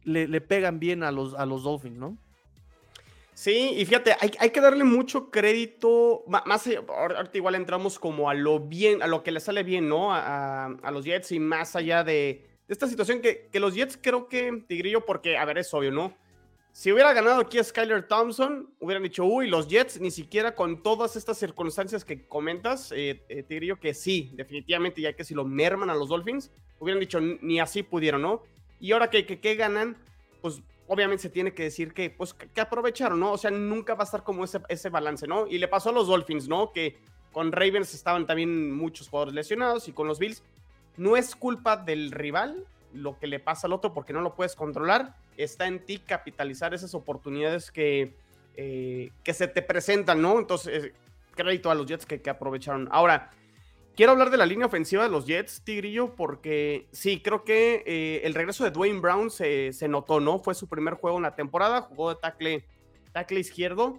le, 0.03 0.41
pegan 0.41 0.79
bien 0.79 1.03
a 1.03 1.11
los, 1.11 1.33
a 1.35 1.45
los 1.45 1.63
Dolphins, 1.63 1.97
¿no? 1.97 2.17
Sí, 3.33 3.75
y 3.77 3.85
fíjate, 3.85 4.15
hay, 4.19 4.49
que 4.49 4.61
darle 4.61 4.83
mucho 4.83 5.29
crédito, 5.29 6.23
más, 6.27 6.67
ahorita 6.87 7.37
igual 7.37 7.53
entramos 7.53 7.99
como 7.99 8.31
a 8.31 8.33
lo 8.33 8.59
bien, 8.59 9.03
a 9.03 9.07
lo 9.07 9.21
que 9.21 9.31
le 9.31 9.39
sale 9.39 9.61
bien, 9.61 9.87
¿no? 9.87 10.09
A, 10.11 10.89
los 10.91 11.05
Jets 11.05 11.31
y 11.31 11.39
más 11.39 11.75
allá 11.75 12.03
de, 12.03 12.47
esta 12.67 12.87
situación 12.87 13.21
que, 13.21 13.47
que, 13.51 13.59
los 13.59 13.75
Jets 13.75 13.99
creo 14.01 14.27
que, 14.27 14.63
Tigrillo, 14.67 15.05
porque, 15.05 15.37
a 15.37 15.45
ver, 15.45 15.59
es 15.59 15.71
obvio, 15.71 15.91
¿no? 15.91 16.17
Si 16.77 16.91
hubiera 16.91 17.11
ganado 17.11 17.41
aquí 17.41 17.57
a 17.57 17.63
Skyler 17.63 18.07
Thompson, 18.07 18.69
hubieran 18.79 19.01
dicho, 19.01 19.25
uy, 19.25 19.47
los 19.47 19.67
Jets, 19.67 19.99
ni 19.99 20.11
siquiera 20.11 20.53
con 20.53 20.83
todas 20.83 21.15
estas 21.15 21.35
circunstancias 21.39 22.05
que 22.05 22.27
comentas, 22.27 22.91
eh, 22.91 23.23
eh, 23.29 23.41
Tigrillo, 23.41 23.79
que 23.79 23.95
sí, 23.95 24.29
definitivamente, 24.35 25.01
ya 25.01 25.13
que 25.13 25.23
si 25.23 25.33
lo 25.33 25.43
merman 25.43 25.89
a 25.89 25.95
los 25.95 26.09
Dolphins, 26.09 26.51
hubieran 26.77 26.99
dicho, 26.99 27.19
ni 27.19 27.59
así 27.59 27.81
pudieron, 27.81 28.21
¿no? 28.21 28.43
Y 28.79 28.91
ahora 28.91 29.09
que, 29.09 29.25
que, 29.25 29.55
ganan, 29.55 29.97
pues 30.39 30.61
obviamente 30.87 31.23
se 31.23 31.29
tiene 31.31 31.51
que 31.51 31.63
decir 31.63 31.95
que, 31.95 32.11
pues, 32.11 32.35
que, 32.35 32.61
aprovecharon, 32.61 33.19
¿no? 33.19 33.31
O 33.31 33.39
sea, 33.39 33.49
nunca 33.49 33.95
va 33.95 34.01
a 34.01 34.05
estar 34.05 34.23
como 34.23 34.43
ese, 34.43 34.61
ese 34.69 34.89
balance, 34.89 35.25
¿no? 35.25 35.47
Y 35.47 35.57
le 35.57 35.67
pasó 35.67 35.89
a 35.89 35.93
los 35.93 36.05
Dolphins, 36.05 36.47
¿no? 36.47 36.71
Que 36.73 36.99
con 37.31 37.51
Ravens 37.53 37.95
estaban 37.95 38.27
también 38.27 38.71
muchos 38.71 39.09
jugadores 39.09 39.33
lesionados 39.33 39.87
y 39.87 39.93
con 39.93 40.07
los 40.07 40.19
Bills. 40.19 40.43
No 40.95 41.17
es 41.17 41.35
culpa 41.35 41.75
del 41.75 42.11
rival 42.11 42.67
lo 42.97 43.17
que 43.19 43.27
le 43.27 43.39
pasa 43.39 43.67
al 43.67 43.73
otro 43.73 43.93
porque 43.93 44.13
no 44.13 44.21
lo 44.21 44.35
puedes 44.35 44.55
controlar. 44.55 45.15
Está 45.37 45.67
en 45.67 45.85
ti 45.85 45.99
capitalizar 45.99 46.73
esas 46.73 46.93
oportunidades 46.93 47.71
que, 47.71 48.15
eh, 48.55 49.11
que 49.23 49.33
se 49.33 49.47
te 49.47 49.61
presentan, 49.61 50.21
¿no? 50.21 50.39
Entonces, 50.39 50.91
crédito 51.35 51.71
a 51.71 51.75
los 51.75 51.85
Jets 51.85 52.05
que, 52.05 52.29
aprovecharon. 52.29 52.87
Ahora, 52.91 53.31
Quiero 53.95 54.11
hablar 54.11 54.29
de 54.29 54.37
la 54.37 54.45
línea 54.45 54.67
ofensiva 54.67 55.01
de 55.01 55.09
los 55.09 55.25
Jets, 55.25 55.63
Tigrillo, 55.63 56.13
porque 56.13 56.87
sí, 56.91 57.19
creo 57.19 57.43
que 57.43 57.83
eh, 57.87 58.21
el 58.25 58.35
regreso 58.35 58.63
de 58.63 58.69
Dwayne 58.69 58.99
Brown 58.99 59.31
se, 59.31 59.73
notó, 59.89 60.19
¿no? 60.19 60.37
Fue 60.37 60.53
su 60.53 60.67
primer 60.67 60.93
juego 60.93 61.17
en 61.17 61.23
la 61.23 61.35
temporada, 61.35 61.81
jugó 61.81 62.09
de 62.09 62.19
tackle, 62.21 62.63
tackle 63.11 63.39
izquierdo. 63.39 63.97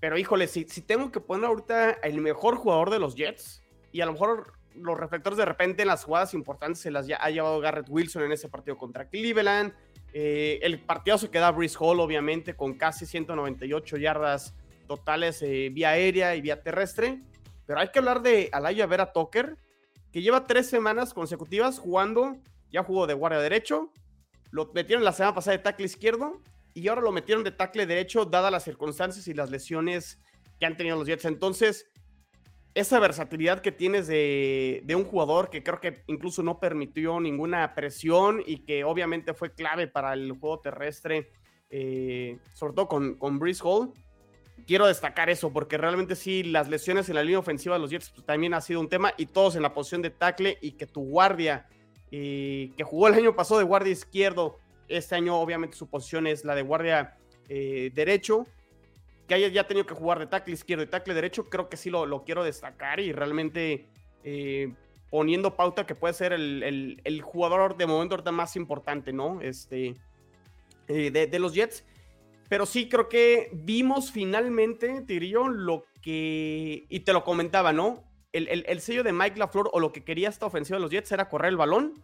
Pero 0.00 0.16
híjole, 0.16 0.46
si, 0.46 0.64
si 0.64 0.80
tengo 0.80 1.12
que 1.12 1.20
poner 1.20 1.50
ahorita 1.50 1.90
el 1.90 2.22
mejor 2.22 2.56
jugador 2.56 2.88
de 2.88 2.98
los 2.98 3.14
Jets, 3.14 3.62
y 3.92 4.00
a 4.00 4.06
lo 4.06 4.12
mejor 4.12 4.55
los 4.76 4.98
reflectores 4.98 5.36
de 5.36 5.44
repente 5.44 5.82
en 5.82 5.88
las 5.88 6.04
jugadas 6.04 6.34
importantes 6.34 6.80
se 6.80 6.90
las 6.90 7.06
ha 7.18 7.30
llevado 7.30 7.60
Garrett 7.60 7.88
Wilson 7.88 8.24
en 8.24 8.32
ese 8.32 8.48
partido 8.48 8.76
contra 8.76 9.08
Cleveland. 9.08 9.72
Eh, 10.12 10.58
el 10.62 10.80
partido 10.80 11.18
se 11.18 11.30
queda 11.30 11.50
Brice 11.50 11.76
Hall, 11.78 12.00
obviamente, 12.00 12.54
con 12.54 12.74
casi 12.74 13.06
198 13.06 13.96
yardas 13.96 14.54
totales 14.86 15.42
eh, 15.42 15.70
vía 15.72 15.90
aérea 15.90 16.36
y 16.36 16.40
vía 16.40 16.62
terrestre. 16.62 17.22
Pero 17.66 17.80
hay 17.80 17.88
que 17.88 17.98
hablar 17.98 18.22
de 18.22 18.48
Alaya 18.52 18.86
Vera 18.86 19.12
Tucker, 19.12 19.56
que 20.12 20.22
lleva 20.22 20.46
tres 20.46 20.68
semanas 20.68 21.12
consecutivas 21.12 21.78
jugando, 21.78 22.36
ya 22.70 22.82
jugó 22.82 23.06
de 23.06 23.14
guardia 23.14 23.40
derecho, 23.40 23.92
lo 24.50 24.70
metieron 24.72 25.04
la 25.04 25.12
semana 25.12 25.34
pasada 25.34 25.56
de 25.56 25.62
tackle 25.62 25.86
izquierdo 25.86 26.40
y 26.72 26.88
ahora 26.88 27.02
lo 27.02 27.12
metieron 27.12 27.42
de 27.42 27.50
tackle 27.50 27.86
derecho, 27.86 28.24
dadas 28.24 28.52
las 28.52 28.64
circunstancias 28.64 29.26
y 29.28 29.34
las 29.34 29.50
lesiones 29.50 30.20
que 30.58 30.66
han 30.66 30.76
tenido 30.76 30.96
los 30.96 31.06
Jets. 31.06 31.24
Entonces, 31.24 31.90
esa 32.76 33.00
versatilidad 33.00 33.62
que 33.62 33.72
tienes 33.72 34.06
de, 34.06 34.84
un 34.94 35.04
jugador 35.04 35.48
que 35.48 35.62
creo 35.62 35.80
que 35.80 36.02
incluso 36.08 36.42
no 36.42 36.60
permitió 36.60 37.18
ninguna 37.20 37.74
presión 37.74 38.42
y 38.46 38.66
que 38.66 38.84
obviamente 38.84 39.32
fue 39.32 39.54
clave 39.54 39.88
para 39.88 40.12
el 40.12 40.32
juego 40.32 40.60
terrestre, 40.60 41.30
eh, 41.70 42.38
sobre 42.52 42.74
todo 42.74 42.86
con, 42.86 43.14
con 43.14 43.40
Hall, 43.62 43.94
quiero 44.66 44.88
destacar 44.88 45.30
eso, 45.30 45.50
porque 45.54 45.78
realmente 45.78 46.14
sí, 46.16 46.42
las 46.42 46.68
lesiones 46.68 47.08
en 47.08 47.14
la 47.14 47.22
línea 47.22 47.38
ofensiva 47.38 47.76
de 47.76 47.80
los 47.80 47.90
Jets 47.90 48.10
pues, 48.10 48.26
también 48.26 48.52
ha 48.52 48.60
sido 48.60 48.80
un 48.80 48.90
tema, 48.90 49.14
y 49.16 49.24
todos 49.24 49.56
en 49.56 49.62
la 49.62 49.72
posición 49.72 50.02
de 50.02 50.10
tackle, 50.10 50.58
y 50.60 50.72
que 50.72 50.86
tu 50.86 51.00
guardia, 51.00 51.66
eh, 52.10 52.72
que 52.76 52.84
jugó 52.84 53.08
el 53.08 53.14
año 53.14 53.34
pasado 53.34 53.58
de 53.58 53.64
guardia 53.64 53.92
izquierdo, 53.92 54.58
este 54.86 55.14
año 55.14 55.40
obviamente 55.40 55.78
su 55.78 55.88
posición 55.88 56.26
es 56.26 56.44
la 56.44 56.54
de 56.54 56.60
guardia 56.60 57.16
eh, 57.48 57.90
derecho, 57.94 58.46
que 59.26 59.34
haya 59.34 59.48
ya 59.48 59.66
tenido 59.66 59.86
que 59.86 59.94
jugar 59.94 60.18
de 60.18 60.26
tackle 60.26 60.54
izquierdo 60.54 60.84
y 60.84 60.86
tackle 60.86 61.14
derecho, 61.14 61.44
creo 61.44 61.68
que 61.68 61.76
sí 61.76 61.90
lo, 61.90 62.24
quiero 62.24 62.44
destacar 62.44 63.00
y 63.00 63.12
realmente 63.12 63.86
eh, 64.24 64.72
poniendo 65.10 65.56
pauta 65.56 65.86
que 65.86 65.94
puede 65.94 66.14
ser 66.14 66.32
el, 66.32 67.00
el, 67.02 67.22
jugador 67.22 67.76
de 67.76 67.86
momento 67.86 68.32
más 68.32 68.56
importante, 68.56 69.12
¿no? 69.12 69.40
Este, 69.40 69.94
de, 70.86 71.10
de 71.10 71.38
los 71.38 71.54
Jets. 71.54 71.84
Pero 72.48 72.66
sí 72.66 72.88
creo 72.88 73.08
que 73.08 73.50
vimos 73.52 74.12
finalmente, 74.12 75.02
Tigrillo, 75.02 75.48
lo 75.48 75.84
que. 76.02 76.86
Y 76.88 77.00
te 77.00 77.12
lo 77.12 77.24
comentaba, 77.24 77.72
¿no? 77.72 78.04
El, 78.32 78.80
sello 78.82 79.02
de 79.02 79.14
Mike 79.14 79.38
LaFleur 79.38 79.70
o 79.72 79.80
lo 79.80 79.92
que 79.92 80.04
quería 80.04 80.28
esta 80.28 80.44
ofensiva 80.44 80.76
de 80.76 80.82
los 80.82 80.90
Jets 80.90 81.10
era 81.10 81.28
correr 81.28 81.48
el 81.48 81.56
balón. 81.56 81.94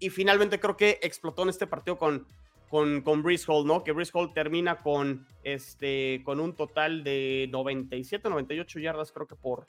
Y 0.00 0.10
finalmente 0.10 0.58
creo 0.58 0.76
que 0.76 0.98
explotó 1.02 1.44
en 1.44 1.50
este 1.50 1.66
partido 1.66 1.96
con, 1.96 2.26
con, 2.70 3.02
con 3.02 3.22
Hall, 3.22 3.66
¿no? 3.66 3.82
Que 3.82 3.90
Brice 3.90 4.12
Hall 4.14 4.32
termina 4.32 4.80
con, 4.80 5.26
este, 5.42 6.22
con 6.24 6.38
un 6.38 6.54
total 6.54 7.02
de 7.02 7.48
97, 7.50 8.30
98 8.30 8.78
yardas, 8.78 9.10
creo 9.10 9.26
que 9.26 9.34
por, 9.34 9.66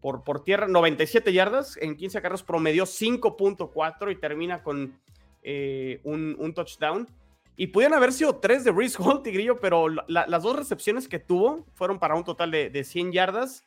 por, 0.00 0.24
por 0.24 0.42
tierra, 0.42 0.66
97 0.66 1.32
yardas 1.34 1.76
en 1.76 1.94
15 1.94 2.22
carros, 2.22 2.42
promedió 2.42 2.84
5.4 2.84 4.10
y 4.10 4.16
termina 4.16 4.62
con 4.62 4.98
eh, 5.42 6.00
un, 6.04 6.54
touchdown. 6.54 7.06
Y 7.54 7.66
pudieron 7.66 7.98
haber 7.98 8.12
sido 8.12 8.36
tres 8.36 8.64
de 8.64 8.70
Brice 8.70 8.96
Hall, 9.02 9.22
Tigrillo, 9.22 9.60
pero 9.60 9.88
las 9.88 10.42
dos 10.42 10.56
recepciones 10.56 11.06
que 11.06 11.18
tuvo 11.18 11.66
fueron 11.74 11.98
para 11.98 12.14
un 12.14 12.24
total 12.24 12.50
de, 12.50 12.70
de 12.70 12.82
100 12.82 13.12
yardas. 13.12 13.64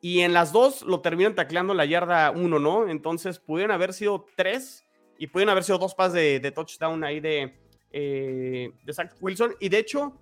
Y 0.00 0.20
en 0.20 0.32
las 0.32 0.50
dos 0.50 0.82
lo 0.82 1.00
terminan 1.02 1.34
tacleando 1.36 1.72
la 1.72 1.84
yarda 1.84 2.32
1, 2.32 2.58
¿no? 2.58 2.88
Entonces 2.88 3.38
pudieron 3.38 3.72
haber 3.72 3.92
sido 3.92 4.26
tres 4.34 4.84
y 5.18 5.26
pudieron 5.28 5.50
haber 5.50 5.64
sido 5.64 5.78
dos 5.78 5.94
pases 5.94 6.40
de 6.40 6.50
touchdown 6.52 7.02
ahí 7.04 7.20
de, 7.20 7.52
eh, 7.92 8.72
de 8.84 8.92
Zach 8.92 9.12
Wilson. 9.20 9.54
Y 9.60 9.68
de 9.68 9.78
hecho, 9.78 10.18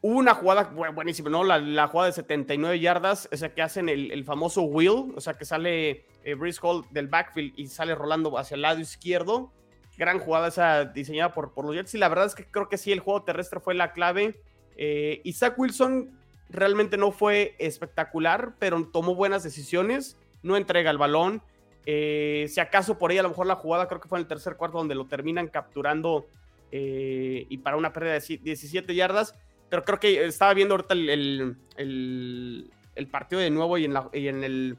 hubo 0.00 0.18
una 0.18 0.34
jugada 0.34 0.64
buenísima, 0.64 1.30
¿no? 1.30 1.44
La, 1.44 1.88
jugada 1.88 2.08
de 2.08 2.12
79 2.12 2.78
yardas, 2.78 3.28
o 3.32 3.36
sea, 3.36 3.54
que 3.54 3.62
hacen 3.62 3.88
el, 3.88 4.24
famoso 4.24 4.62
wheel, 4.62 5.14
o 5.16 5.20
sea, 5.20 5.34
que 5.34 5.44
sale 5.46 6.04
eh, 6.24 6.34
Brice 6.34 6.60
Hall 6.62 6.84
del 6.90 7.08
backfield 7.08 7.54
y 7.56 7.68
sale 7.68 7.94
rolando 7.94 8.36
hacia 8.38 8.54
el 8.54 8.62
lado 8.62 8.80
izquierdo. 8.80 9.52
Gran 9.96 10.18
jugada 10.18 10.48
esa 10.48 10.84
diseñada 10.84 11.32
por, 11.32 11.54
por 11.54 11.64
los 11.64 11.74
Jets. 11.74 11.94
Y 11.94 11.98
la 11.98 12.08
verdad 12.08 12.26
es 12.26 12.34
que 12.34 12.44
creo 12.44 12.68
que 12.68 12.76
sí, 12.76 12.92
el 12.92 13.00
juego 13.00 13.22
terrestre 13.22 13.60
fue 13.60 13.74
la 13.74 13.92
clave. 13.92 14.40
Eh, 14.76 15.22
Wilson 15.56 16.18
realmente 16.50 16.96
no 16.96 17.12
fue 17.12 17.54
espectacular, 17.58 18.56
pero 18.58 18.86
tomó 18.88 19.14
buenas 19.14 19.42
decisiones. 19.42 20.18
No 20.42 20.56
entrega 20.56 20.90
el 20.90 20.98
balón. 20.98 21.42
Eh, 21.86 22.46
si 22.48 22.60
acaso 22.60 22.98
por 22.98 23.10
ahí 23.10 23.18
a 23.18 23.22
lo 23.22 23.28
mejor 23.28 23.46
la 23.46 23.56
jugada 23.56 23.88
creo 23.88 24.00
que 24.00 24.08
fue 24.08 24.18
en 24.18 24.22
el 24.22 24.28
tercer 24.28 24.56
cuarto 24.56 24.78
donde 24.78 24.94
lo 24.94 25.04
terminan 25.06 25.48
capturando 25.48 26.26
eh, 26.72 27.46
y 27.48 27.58
para 27.58 27.76
una 27.76 27.92
pérdida 27.92 28.14
de 28.14 28.38
17 28.42 28.94
yardas. 28.94 29.34
Pero 29.68 29.84
creo 29.84 30.00
que 30.00 30.24
estaba 30.24 30.54
viendo 30.54 30.74
ahorita 30.74 30.94
el, 30.94 31.56
el, 31.76 33.08
partido 33.10 33.40
de 33.40 33.50
nuevo 33.50 33.76
y 33.78 33.84
en, 33.84 33.94
la, 33.94 34.08
y 34.12 34.28
en 34.28 34.44
el 34.44 34.76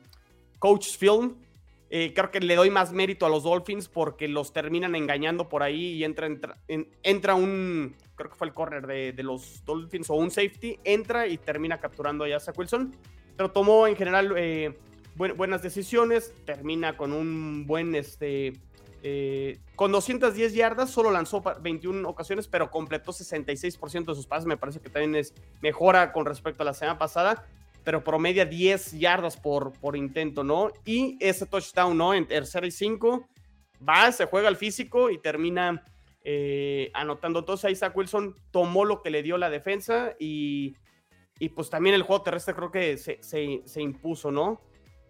Coach 0.59 0.97
Film. 0.97 1.35
Eh, 1.89 2.13
creo 2.13 2.31
que 2.31 2.39
le 2.39 2.55
doy 2.55 2.69
más 2.69 2.91
mérito 2.91 3.25
a 3.25 3.29
los 3.29 3.43
Dolphins 3.43 3.87
porque 3.87 4.27
los 4.27 4.51
terminan 4.51 4.95
engañando 4.95 5.47
por 5.47 5.63
ahí 5.63 5.93
y 5.93 6.03
entra, 6.03 6.27
entra, 6.67 7.35
un, 7.35 7.95
creo 8.15 8.31
que 8.31 8.35
fue 8.35 8.47
el 8.47 8.53
corner 8.53 8.87
de, 8.87 9.13
de, 9.13 9.23
los 9.23 9.63
Dolphins 9.65 10.09
o 10.09 10.15
un 10.15 10.31
safety, 10.31 10.79
entra 10.83 11.27
y 11.27 11.37
termina 11.37 11.79
capturando 11.79 12.25
a 12.25 12.39
Zach 12.39 12.57
Wilson. 12.57 12.95
Pero 13.37 13.51
tomó 13.51 13.85
en 13.85 13.95
general 13.95 14.35
buenas 15.15 15.61
decisiones, 15.61 16.33
termina 16.45 16.97
con 16.97 17.13
un 17.13 17.65
buen, 17.65 17.95
este, 17.95 18.53
eh, 19.03 19.59
con 19.75 19.91
210 19.91 20.53
yardas, 20.53 20.89
solo 20.89 21.11
lanzó 21.11 21.43
21 21.61 22.07
ocasiones, 22.07 22.47
pero 22.47 22.69
completó 22.69 23.11
66% 23.11 24.05
de 24.05 24.15
sus 24.15 24.27
pases, 24.27 24.45
me 24.45 24.57
parece 24.57 24.79
que 24.79 24.89
también 24.89 25.15
es 25.15 25.33
mejora 25.61 26.11
con 26.11 26.25
respecto 26.25 26.63
a 26.63 26.65
la 26.65 26.73
semana 26.73 26.97
pasada, 26.97 27.45
pero 27.83 28.03
promedia 28.03 28.45
10 28.45 28.93
yardas 28.93 29.37
por, 29.37 29.71
por 29.73 29.95
intento, 29.95 30.43
¿no? 30.43 30.71
Y 30.85 31.17
ese 31.19 31.45
touchdown, 31.45 31.97
¿no? 31.97 32.13
En 32.13 32.27
tercera 32.27 32.65
y 32.65 32.71
cinco, 32.71 33.29
va, 33.87 34.11
se 34.11 34.25
juega 34.25 34.47
al 34.47 34.57
físico 34.57 35.11
y 35.11 35.19
termina 35.19 35.85
eh, 36.23 36.89
anotando. 36.95 37.39
Entonces 37.39 37.77
Zach 37.77 37.95
Wilson 37.95 38.35
tomó 38.49 38.85
lo 38.85 39.03
que 39.03 39.11
le 39.11 39.21
dio 39.21 39.37
la 39.37 39.51
defensa 39.51 40.15
y, 40.19 40.75
y 41.37 41.49
pues 41.49 41.69
también 41.69 41.93
el 41.93 42.01
juego 42.01 42.23
terrestre 42.23 42.55
creo 42.55 42.71
que 42.71 42.97
se, 42.97 43.19
se 43.21 43.81
impuso, 43.81 44.31
¿no? 44.31 44.59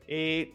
Eh, 0.07 0.53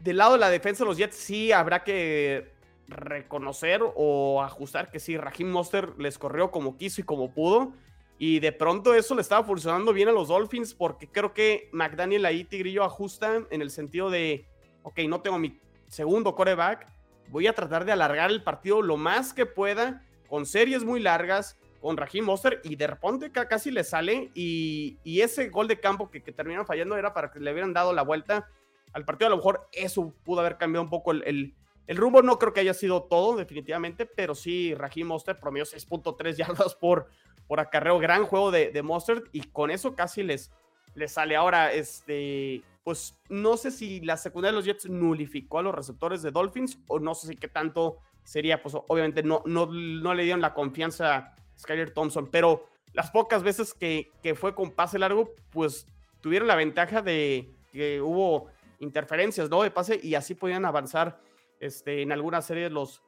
del 0.00 0.18
lado 0.18 0.32
de 0.32 0.38
la 0.38 0.50
defensa 0.50 0.84
de 0.84 0.88
los 0.88 0.98
Jets 0.98 1.16
sí 1.16 1.52
habrá 1.52 1.84
que 1.84 2.52
reconocer 2.88 3.82
o 3.82 4.42
ajustar 4.42 4.90
que 4.90 5.00
sí, 5.00 5.16
Raheem 5.16 5.50
Monster 5.50 5.98
les 5.98 6.18
corrió 6.18 6.50
como 6.50 6.76
quiso 6.76 7.00
y 7.00 7.04
como 7.04 7.32
pudo. 7.32 7.72
Y 8.18 8.40
de 8.40 8.52
pronto 8.52 8.94
eso 8.94 9.14
le 9.14 9.20
estaba 9.20 9.44
funcionando 9.44 9.92
bien 9.92 10.08
a 10.08 10.12
los 10.12 10.28
Dolphins 10.28 10.72
porque 10.72 11.06
creo 11.08 11.34
que 11.34 11.68
McDaniel 11.72 12.24
ahí 12.24 12.44
Tigrillo 12.44 12.82
ajusta 12.82 13.42
en 13.50 13.60
el 13.60 13.70
sentido 13.70 14.08
de, 14.08 14.46
ok, 14.82 15.00
no 15.08 15.20
tengo 15.20 15.38
mi 15.38 15.60
segundo 15.88 16.34
coreback, 16.34 16.86
voy 17.28 17.46
a 17.46 17.52
tratar 17.52 17.84
de 17.84 17.92
alargar 17.92 18.30
el 18.30 18.42
partido 18.42 18.80
lo 18.80 18.96
más 18.96 19.34
que 19.34 19.44
pueda 19.44 20.02
con 20.28 20.46
series 20.46 20.82
muy 20.82 21.00
largas, 21.00 21.58
con 21.86 21.96
Raheem 21.96 22.24
Monster 22.24 22.60
y 22.64 22.74
de 22.74 22.88
repente 22.88 23.30
casi 23.30 23.70
le 23.70 23.84
sale 23.84 24.32
y, 24.34 24.98
ese 25.04 25.50
gol 25.50 25.68
de 25.68 25.78
campo 25.78 26.10
que, 26.10 26.18
terminaron 26.20 26.66
fallando 26.66 26.96
era 26.96 27.14
para 27.14 27.30
que 27.30 27.38
le 27.38 27.52
hubieran 27.52 27.72
dado 27.72 27.92
la 27.92 28.02
vuelta 28.02 28.50
al 28.92 29.04
partido. 29.04 29.28
A 29.28 29.30
lo 29.30 29.36
mejor 29.36 29.68
eso 29.70 30.12
pudo 30.24 30.40
haber 30.40 30.56
cambiado 30.56 30.82
un 30.82 30.90
poco 30.90 31.12
el, 31.12 31.54
rumbo. 31.86 32.22
No 32.22 32.40
creo 32.40 32.52
que 32.52 32.58
haya 32.58 32.74
sido 32.74 33.04
todo, 33.04 33.36
definitivamente, 33.36 34.04
pero 34.04 34.34
sí, 34.34 34.74
Raheem 34.74 35.06
Monster 35.06 35.38
promedio 35.38 35.64
6.3 35.64 36.34
yardas 36.34 36.74
por, 36.74 37.06
por 37.46 37.60
acarreo. 37.60 38.00
Gran 38.00 38.24
juego 38.24 38.50
de, 38.50 38.72
de 38.72 39.22
y 39.30 39.42
con 39.42 39.70
eso 39.70 39.94
casi 39.94 40.24
les, 40.24 40.50
les 40.96 41.12
sale. 41.12 41.36
Ahora, 41.36 41.72
este, 41.72 42.64
pues 42.82 43.16
no 43.28 43.56
sé 43.56 43.70
si 43.70 44.00
la 44.00 44.16
secundaria 44.16 44.50
de 44.50 44.56
los 44.56 44.64
Jets 44.64 44.90
nulificó 44.90 45.60
a 45.60 45.62
los 45.62 45.72
receptores 45.72 46.20
de 46.22 46.32
Dolphins 46.32 46.80
o 46.88 46.98
no 46.98 47.14
sé 47.14 47.28
si 47.28 47.36
qué 47.36 47.46
tanto 47.46 47.98
sería, 48.24 48.60
pues 48.60 48.74
obviamente 48.74 49.22
no, 49.22 49.44
no, 49.46 49.66
no 49.66 50.14
le 50.14 50.24
dieron 50.24 50.40
la 50.40 50.52
confianza 50.52 51.36
Skyler 51.58 51.92
Thompson, 51.92 52.28
pero 52.30 52.68
las 52.92 53.10
pocas 53.10 53.42
veces 53.42 53.74
que, 53.74 54.10
que 54.22 54.34
fue 54.34 54.54
con 54.54 54.70
pase 54.70 54.98
largo, 54.98 55.30
pues 55.50 55.86
tuvieron 56.20 56.48
la 56.48 56.56
ventaja 56.56 57.02
de 57.02 57.54
que 57.72 58.00
hubo 58.00 58.48
interferencias, 58.78 59.50
¿no? 59.50 59.62
De 59.62 59.70
pase 59.70 60.00
y 60.02 60.14
así 60.14 60.34
podían 60.34 60.64
avanzar 60.64 61.20
este, 61.60 62.02
en 62.02 62.12
alguna 62.12 62.42
serie 62.42 62.70
los, 62.70 63.02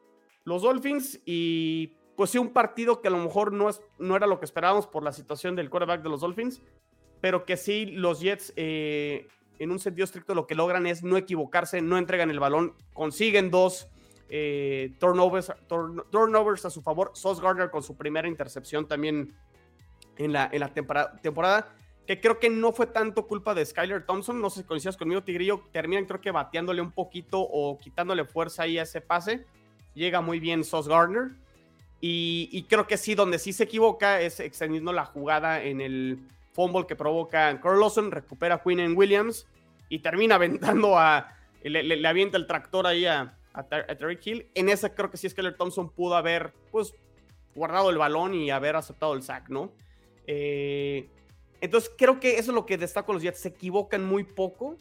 los 0.45 0.63
Dolphins 0.63 1.21
y 1.25 1.95
pues 2.17 2.31
sí 2.31 2.39
un 2.39 2.53
partido 2.53 3.01
que 3.01 3.09
a 3.09 3.11
lo 3.11 3.19
mejor 3.19 3.53
no, 3.53 3.69
es, 3.69 3.81
no 3.99 4.17
era 4.17 4.27
lo 4.27 4.39
que 4.39 4.45
esperábamos 4.45 4.87
por 4.87 5.03
la 5.03 5.13
situación 5.13 5.55
del 5.55 5.71
quarterback 5.71 6.03
de 6.03 6.09
los 6.09 6.21
Dolphins, 6.21 6.61
pero 7.21 7.45
que 7.45 7.57
sí 7.57 7.87
los 7.87 8.21
Jets 8.21 8.53
eh, 8.57 9.29
en 9.59 9.71
un 9.71 9.79
sentido 9.79 10.05
estricto 10.05 10.35
lo 10.35 10.47
que 10.47 10.55
logran 10.55 10.87
es 10.87 11.03
no 11.03 11.17
equivocarse, 11.17 11.81
no 11.81 11.99
entregan 11.99 12.31
el 12.31 12.41
balón, 12.41 12.75
consiguen 12.93 13.51
dos 13.51 13.89
eh, 14.29 14.95
turnovers, 14.99 15.53
turnovers 16.11 16.65
a 16.65 16.71
su 16.71 16.83
favor, 16.83 17.13
Sos 17.15 17.41
Gardner 17.41 17.71
con 17.71 17.83
su 17.83 17.97
primera 17.97 18.29
intercepción 18.29 18.87
también 18.87 19.35
en 20.17 20.33
la, 20.33 20.49
en 20.53 20.61
la 20.61 20.69
temporada, 20.69 21.17
temporada 21.21 21.75
que 22.09 22.21
creo 22.21 22.39
que 22.39 22.49
no 22.49 22.73
fue 22.73 22.87
tanto 22.87 23.27
culpa 23.27 23.55
de 23.55 23.65
Skyler 23.65 24.07
Thompson, 24.07 24.41
no 24.41 24.49
sé 24.49 24.63
si 24.63 24.67
coincidas 24.67 24.97
conmigo, 24.97 25.23
Tigrillo, 25.23 25.65
terminan 25.73 26.07
creo 26.07 26.23
que 26.23 26.31
bateándole 26.31 26.81
un 26.81 26.91
poquito 26.91 27.39
o 27.41 27.79
quitándole 27.79 28.25
fuerza 28.25 28.63
ahí 28.63 28.79
a 28.79 28.83
ese 28.83 29.03
pase, 29.03 29.45
llega 29.95 30.23
muy 30.23 30.41
bien 30.41 30.65
Sos 30.65 30.89
Gardner, 30.89 31.33
y, 32.01 32.65
creo 32.69 32.87
que 32.87 32.97
sí, 32.97 33.15
donde 33.15 33.39
sí 33.39 33.53
se 33.53 33.65
equivoca 33.65 34.21
es 34.21 34.39
extendiendo 34.39 34.93
la 34.93 35.05
jugada 35.05 35.63
en 35.65 35.81
el 35.81 36.21
fumble 36.53 36.87
que 36.87 36.95
provoca 36.95 37.61
Carl 37.61 37.81
Lawson, 37.81 38.11
recupera 38.11 38.57
a 38.57 38.63
Quinn 38.63 38.81
en 38.81 38.97
Williams, 38.97 39.47
y 39.89 39.99
termina 39.99 40.37
aventando 40.37 40.97
a, 40.99 41.37
le, 41.63 42.09
avienta 42.09 42.37
el 42.37 42.47
tractor 42.47 42.87
ahí 42.87 43.05
a, 43.05 43.38
a, 43.59 43.97
Terry 43.97 44.19
Hill, 44.23 44.51
en 44.55 44.69
esa 44.69 44.95
creo 44.95 45.11
que 45.11 45.17
sí 45.17 45.29
Skyler 45.29 45.57
Thompson 45.57 45.91
pudo 45.91 46.17
haber, 46.17 46.53
pues, 46.71 46.95
guardado 47.55 47.91
el 47.91 47.99
balón 47.99 48.35
y 48.35 48.51
haber 48.51 48.77
aceptado 48.77 49.15
el 49.15 49.23
sack, 49.23 49.49
¿no? 49.49 49.73
Eh, 50.27 51.09
entonces 51.61 51.91
creo 51.97 52.21
que 52.21 52.39
eso 52.39 52.51
es 52.53 52.55
lo 52.55 52.67
que 52.67 52.79
destaco 52.79 53.13
los 53.13 53.23
Jets. 53.23 53.41
Se 53.41 53.49
equivocan 53.49 54.05
muy 54.05 54.25
poco. 54.25 54.77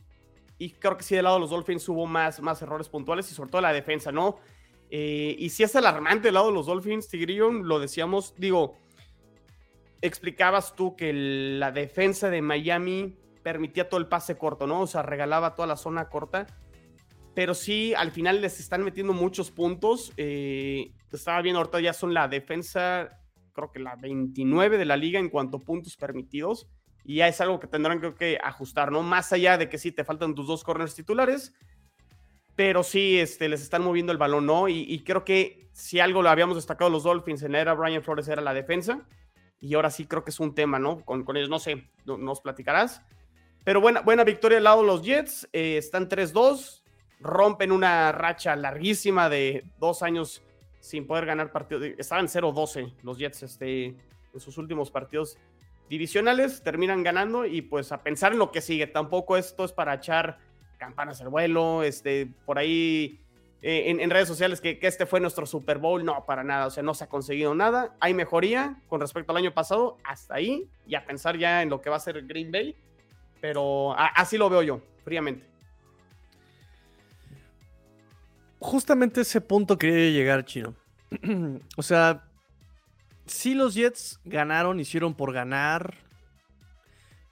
Y 0.59 0.71
creo 0.71 0.97
que 0.97 1.03
sí, 1.03 1.15
del 1.15 1.23
lado 1.23 1.37
de 1.37 1.41
los 1.41 1.49
Dolphins 1.51 1.87
hubo 1.89 2.05
más, 2.05 2.39
más 2.41 2.61
errores 2.61 2.89
puntuales 2.89 3.31
y 3.31 3.35
sobre 3.35 3.51
todo 3.51 3.61
la 3.61 3.73
defensa, 3.73 4.11
¿no? 4.11 4.39
Eh, 4.89 5.35
y 5.37 5.49
sí 5.49 5.63
es 5.63 5.75
alarmante 5.75 6.27
del 6.27 6.35
lado 6.35 6.47
de 6.47 6.53
los 6.53 6.65
Dolphins, 6.65 7.09
Tigrillo, 7.09 7.51
lo 7.51 7.79
decíamos, 7.79 8.33
digo, 8.37 8.77
explicabas 10.01 10.75
tú 10.75 10.95
que 10.95 11.11
la 11.13 11.71
defensa 11.71 12.29
de 12.29 12.41
Miami 12.41 13.15
permitía 13.43 13.89
todo 13.89 13.99
el 13.99 14.07
pase 14.07 14.37
corto, 14.37 14.65
¿no? 14.65 14.81
O 14.81 14.87
sea, 14.87 15.03
regalaba 15.03 15.55
toda 15.55 15.67
la 15.67 15.77
zona 15.77 16.09
corta. 16.09 16.47
Pero 17.37 17.53
sí, 17.53 17.93
al 17.93 18.09
final 18.09 18.41
les 18.41 18.59
están 18.59 18.83
metiendo 18.83 19.13
muchos 19.13 19.51
puntos. 19.51 20.11
Eh, 20.17 20.91
estaba 21.11 21.39
viendo 21.43 21.59
ahorita 21.59 21.79
ya 21.79 21.93
son 21.93 22.11
la 22.11 22.27
defensa 22.27 23.21
creo 23.53 23.71
que 23.71 23.77
la 23.79 23.95
29 23.95 24.79
de 24.79 24.85
la 24.85 24.97
liga 24.97 25.19
en 25.19 25.29
cuanto 25.29 25.57
a 25.57 25.59
puntos 25.59 25.97
permitidos. 25.97 26.67
Y 27.03 27.17
ya 27.17 27.27
es 27.27 27.39
algo 27.39 27.59
que 27.59 27.67
tendrán 27.67 28.01
que 28.15 28.39
ajustar, 28.43 28.91
¿no? 28.91 29.03
Más 29.03 29.31
allá 29.33 29.55
de 29.55 29.69
que 29.69 29.77
sí 29.77 29.91
te 29.91 30.03
faltan 30.03 30.33
tus 30.33 30.47
dos 30.47 30.63
corners 30.63 30.95
titulares, 30.95 31.53
pero 32.55 32.81
sí 32.81 33.19
este, 33.19 33.47
les 33.49 33.61
están 33.61 33.83
moviendo 33.83 34.11
el 34.11 34.17
balón, 34.17 34.47
¿no? 34.47 34.67
Y, 34.67 35.03
creo 35.05 35.23
que 35.23 35.69
si 35.73 35.99
algo 35.99 36.23
lo 36.23 36.31
habíamos 36.31 36.55
destacado 36.55 36.89
los 36.89 37.03
Dolphins 37.03 37.43
en 37.43 37.51
la 37.51 37.59
era 37.59 37.75
Brian 37.75 38.01
Flores 38.01 38.27
era 38.29 38.41
la 38.41 38.55
defensa. 38.55 39.05
Y 39.59 39.75
ahora 39.75 39.91
sí 39.91 40.07
creo 40.07 40.23
que 40.23 40.31
es 40.31 40.39
un 40.39 40.55
tema, 40.55 40.79
¿no? 40.79 41.05
Con, 41.05 41.23
con 41.23 41.37
ellos, 41.37 41.51
no 41.51 41.59
sé, 41.59 41.87
nos 42.03 42.41
platicarás. 42.41 43.03
Pero 43.63 43.79
buena, 43.79 44.01
buena 44.01 44.23
victoria 44.23 44.57
al 44.57 44.63
lado 44.63 44.81
de 44.81 44.87
los 44.87 45.03
Jets. 45.03 45.47
Eh, 45.53 45.77
están 45.77 46.09
3-2. 46.09 46.81
Rompen 47.19 47.71
una 47.71 48.11
racha 48.11 48.55
larguísima 48.55 49.29
de 49.29 49.65
dos 49.79 50.03
años 50.03 50.43
sin 50.79 51.07
poder 51.07 51.25
ganar 51.25 51.51
partidos. 51.51 51.83
Estaban 51.97 52.27
0-12 52.27 52.93
los 53.03 53.17
Jets 53.17 53.43
este, 53.43 53.85
en 53.85 54.39
sus 54.39 54.57
últimos 54.57 54.91
partidos 54.91 55.37
divisionales, 55.89 56.61
terminan 56.63 57.03
ganando 57.03 57.45
y 57.45 57.61
pues 57.61 57.91
a 57.91 58.03
pensar 58.03 58.33
en 58.33 58.39
lo 58.39 58.51
que 58.51 58.61
sigue. 58.61 58.87
Tampoco 58.87 59.37
esto 59.37 59.65
es 59.65 59.71
para 59.71 59.95
echar 59.95 60.37
campanas 60.77 61.21
al 61.21 61.29
vuelo, 61.29 61.83
este, 61.83 62.31
por 62.45 62.59
ahí 62.59 63.19
eh, 63.61 63.89
en, 63.89 64.09
redes 64.09 64.27
sociales 64.27 64.61
que, 64.61 64.77
este 64.81 65.05
fue 65.05 65.19
nuestro 65.19 65.45
Super 65.45 65.77
Bowl. 65.79 66.03
No, 66.05 66.25
para 66.25 66.43
nada. 66.43 66.67
O 66.67 66.69
sea, 66.69 66.83
no 66.83 66.93
se 66.93 67.03
ha 67.03 67.09
conseguido 67.09 67.55
nada. 67.55 67.95
Hay 67.99 68.13
mejoría 68.13 68.77
con 68.87 69.01
respecto 69.01 69.31
al 69.31 69.37
año 69.37 69.53
pasado. 69.53 69.97
Hasta 70.03 70.35
ahí. 70.35 70.69
Y 70.85 70.95
a 70.95 71.05
pensar 71.05 71.37
ya 71.37 71.61
en 71.61 71.69
lo 71.69 71.81
que 71.81 71.89
va 71.89 71.97
a 71.97 71.99
ser 71.99 72.25
Green 72.25 72.51
Bay. 72.51 72.75
Pero 73.41 73.95
así 73.97 74.37
lo 74.37 74.49
veo 74.49 74.63
yo, 74.63 74.81
fríamente. 75.03 75.45
Justamente 78.59 79.21
ese 79.21 79.41
punto 79.41 79.77
quería 79.77 80.11
llegar, 80.11 80.45
Chino. 80.45 80.73
o 81.77 81.83
sea, 81.83 82.23
si 83.25 83.53
los 83.53 83.75
Jets 83.75 84.19
ganaron, 84.25 84.79
hicieron 84.79 85.13
por 85.13 85.33
ganar, 85.33 85.95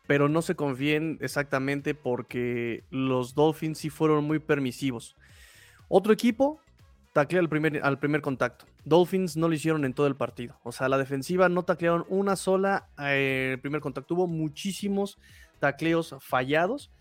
pero 0.07 0.29
no 0.29 0.41
se 0.41 0.55
confíen 0.55 1.17
exactamente 1.21 1.95
porque 1.95 2.83
los 2.91 3.33
Dolphins 3.33 3.79
sí 3.79 3.89
fueron 3.89 4.23
muy 4.23 4.39
permisivos. 4.39 5.15
Otro 5.87 6.13
equipo 6.13 6.59
taclea 7.13 7.41
al 7.41 7.49
primer, 7.49 7.79
al 7.83 7.97
primer 7.97 8.21
contacto. 8.21 8.65
Dolphins 8.83 9.37
no 9.37 9.47
lo 9.47 9.55
hicieron 9.55 9.85
en 9.85 9.93
todo 9.93 10.05
el 10.07 10.15
partido. 10.15 10.59
O 10.63 10.71
sea, 10.71 10.89
la 10.89 10.97
defensiva 10.97 11.47
no 11.49 11.63
taclearon 11.63 12.05
una 12.09 12.35
sola 12.35 12.89
eh, 12.99 13.51
el 13.53 13.59
primer 13.59 13.81
contacto. 13.81 14.13
Hubo 14.15 14.27
muchísimos 14.27 15.17
tacleos 15.59 16.15
fallados. 16.19 16.91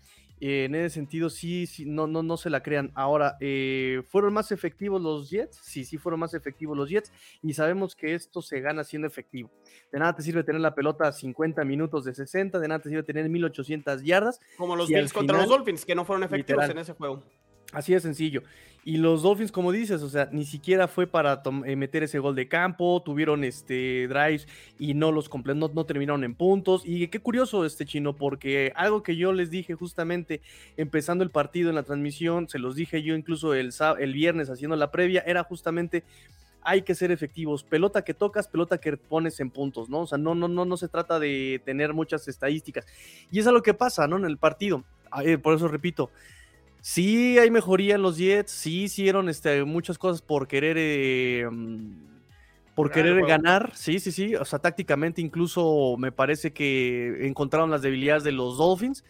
En 0.41 0.75
ese 0.75 0.89
sentido, 0.89 1.29
sí, 1.29 1.65
sí, 1.65 1.85
no, 1.85 2.07
no, 2.07 2.21
no 2.21 2.37
se 2.37 2.49
la 2.49 2.61
crean. 2.61 2.91
Ahora, 2.93 3.37
eh, 3.39 4.03
¿fueron 4.07 4.33
más 4.33 4.51
efectivos 4.51 5.01
los 5.01 5.29
Jets? 5.29 5.59
Sí, 5.63 5.85
sí 5.85 5.97
fueron 5.97 6.19
más 6.19 6.33
efectivos 6.33 6.75
los 6.75 6.89
Jets. 6.89 7.11
Y 7.41 7.53
sabemos 7.53 7.95
que 7.95 8.13
esto 8.13 8.41
se 8.41 8.59
gana 8.59 8.83
siendo 8.83 9.07
efectivo. 9.07 9.49
De 9.91 9.99
nada 9.99 10.15
te 10.15 10.23
sirve 10.23 10.43
tener 10.43 10.61
la 10.61 10.75
pelota 10.75 11.07
a 11.07 11.11
50 11.11 11.63
minutos 11.63 12.03
de 12.03 12.13
60, 12.13 12.59
de 12.59 12.67
nada 12.67 12.81
te 12.81 12.89
sirve 12.89 13.03
tener 13.03 13.29
1800 13.29 14.03
yardas. 14.03 14.39
Como 14.57 14.75
los 14.75 14.89
Bills 14.89 15.13
contra 15.13 15.37
los 15.37 15.47
Dolphins, 15.47 15.85
que 15.85 15.95
no 15.95 16.05
fueron 16.05 16.23
efectivos 16.23 16.69
en 16.69 16.79
ese 16.79 16.93
juego. 16.93 17.23
Así 17.71 17.93
de 17.93 17.99
sencillo. 17.99 18.43
Y 18.87 18.97
los 18.97 19.23
Dolphins, 19.23 19.51
como 19.51 19.71
dices, 19.71 20.03
o 20.03 20.09
sea, 20.09 20.29
ni 20.31 20.45
siquiera 20.45 20.87
fue 20.87 21.07
para 21.07 21.41
eh, 21.65 21.75
meter 21.75 22.03
ese 22.03 22.19
gol 22.19 22.35
de 22.35 22.47
campo, 22.47 23.01
tuvieron 23.03 23.43
este 23.43 24.07
drives 24.07 24.47
y 24.77 24.93
no 24.93 25.11
los 25.11 25.27
no, 25.33 25.71
no, 25.73 25.85
terminaron 25.87 26.23
en 26.23 26.35
puntos. 26.35 26.83
Y 26.85 27.07
qué 27.07 27.19
curioso 27.19 27.65
este 27.65 27.85
chino, 27.85 28.15
porque 28.15 28.71
algo 28.75 29.01
que 29.01 29.15
yo 29.15 29.33
les 29.33 29.49
dije 29.49 29.73
justamente 29.73 30.39
empezando 30.77 31.23
el 31.23 31.31
partido 31.31 31.69
en 31.69 31.75
la 31.75 31.81
transmisión, 31.81 32.47
se 32.47 32.59
los 32.59 32.75
dije 32.75 33.01
yo 33.01 33.15
incluso 33.15 33.55
el, 33.55 33.73
el 33.97 34.13
viernes 34.13 34.51
haciendo 34.51 34.75
la 34.75 34.91
previa, 34.91 35.23
era 35.25 35.43
justamente 35.43 36.03
hay 36.61 36.83
que 36.83 36.93
ser 36.93 37.09
efectivos. 37.09 37.63
Pelota 37.63 38.03
que 38.03 38.13
tocas, 38.13 38.47
pelota 38.47 38.77
que 38.77 38.97
pones 38.97 39.39
en 39.39 39.49
puntos, 39.49 39.89
¿no? 39.89 40.01
O 40.01 40.07
sea, 40.07 40.19
no, 40.19 40.35
no, 40.35 40.47
no, 40.47 40.63
no 40.63 40.77
se 40.77 40.89
trata 40.89 41.17
de 41.17 41.59
tener 41.65 41.95
muchas 41.95 42.27
estadísticas. 42.27 42.85
Y 43.31 43.39
es 43.49 43.53
lo 43.55 43.63
que 43.63 43.73
pasa, 43.73 44.07
¿no? 44.07 44.17
En 44.17 44.25
el 44.25 44.37
partido. 44.37 44.83
Ah, 45.09 45.23
eh, 45.23 45.39
por 45.39 45.55
eso 45.55 45.67
repito, 45.67 46.11
Sí 46.87 47.39
hay 47.39 47.49
mejoría 47.49 47.95
en 47.95 48.03
los 48.03 48.15
Jets, 48.15 48.51
sí 48.51 48.83
hicieron 48.83 49.27
este, 49.27 49.63
muchas 49.63 49.97
cosas 49.97 50.21
por 50.21 50.47
querer, 50.47 50.77
eh, 50.79 51.49
mm, 51.51 51.95
por 52.75 52.91
querer 52.91 53.25
ganar, 53.25 53.71
sí, 53.73 53.99
sí, 53.99 54.11
sí, 54.11 54.35
o 54.35 54.45
sea, 54.45 54.59
tácticamente 54.59 55.19
incluso 55.19 55.95
me 55.97 56.11
parece 56.11 56.53
que 56.53 57.25
encontraron 57.25 57.71
las 57.71 57.81
debilidades 57.81 58.23
de 58.23 58.33
los 58.33 58.59
Dolphins, 58.59 59.03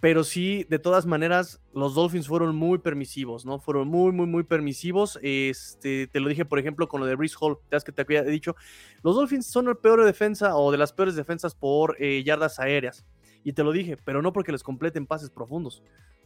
pero 0.00 0.24
sí, 0.24 0.64
de 0.70 0.78
todas 0.78 1.04
maneras, 1.04 1.60
los 1.74 1.94
Dolphins 1.94 2.26
fueron 2.26 2.56
muy 2.56 2.78
permisivos, 2.78 3.44
¿no? 3.44 3.58
Fueron 3.58 3.86
muy, 3.86 4.10
muy, 4.10 4.26
muy 4.26 4.42
permisivos. 4.42 5.18
Este, 5.22 6.06
te 6.06 6.20
lo 6.20 6.30
dije, 6.30 6.46
por 6.46 6.58
ejemplo, 6.58 6.88
con 6.88 7.02
lo 7.02 7.06
de 7.06 7.16
Brees 7.16 7.36
Hall, 7.38 7.58
ya 7.70 7.76
es 7.76 7.84
que 7.84 7.92
te 7.92 8.00
había 8.00 8.22
dicho, 8.22 8.56
los 9.02 9.14
Dolphins 9.14 9.46
son 9.46 9.68
el 9.68 9.76
peor 9.76 10.02
defensa 10.06 10.56
o 10.56 10.72
de 10.72 10.78
las 10.78 10.94
peores 10.94 11.16
defensas 11.16 11.54
por 11.54 11.96
eh, 12.00 12.22
yardas 12.24 12.58
aéreas. 12.60 13.04
Y 13.44 13.52
te 13.52 13.62
lo 13.62 13.72
dije, 13.72 13.98
pero 14.02 14.22
no 14.22 14.32
porque 14.32 14.52
les 14.52 14.62
completen 14.62 15.04
pases 15.04 15.28
profundos. 15.28 15.82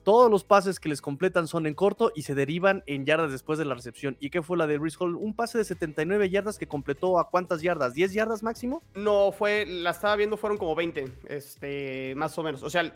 Todos 0.09 0.31
los 0.31 0.43
pases 0.43 0.81
que 0.81 0.89
les 0.89 1.03
completan 1.03 1.47
son 1.47 1.67
en 1.67 1.75
corto 1.75 2.13
y 2.15 2.23
se 2.23 2.35
derivan 2.35 2.83
en 2.87 3.05
yardas 3.05 3.31
después 3.31 3.59
de 3.59 3.67
la 3.67 3.75
recepción. 3.75 4.17
¿Y 4.21 4.31
qué 4.31 4.41
fue 4.41 4.57
la 4.57 4.67
de 4.67 4.79
Reese 4.79 4.97
Hall? 4.99 5.15
Un 5.15 5.35
pase 5.35 5.59
de 5.59 5.65
79 5.65 6.31
yardas 6.31 6.57
que 6.57 6.67
completó 6.67 7.19
a 7.19 7.29
cuántas 7.29 7.61
yardas? 7.61 7.95
¿10 7.95 8.13
yardas 8.15 8.43
máximo? 8.43 8.83
No, 8.95 9.33
fue, 9.33 9.67
la 9.67 9.91
estaba 9.91 10.17
viendo, 10.17 10.39
fueron 10.39 10.57
como 10.57 10.75
20, 10.75 11.13
este, 11.29 12.15
más 12.17 12.39
o 12.39 12.43
menos. 12.43 12.63
O 12.63 12.71
sea, 12.71 12.91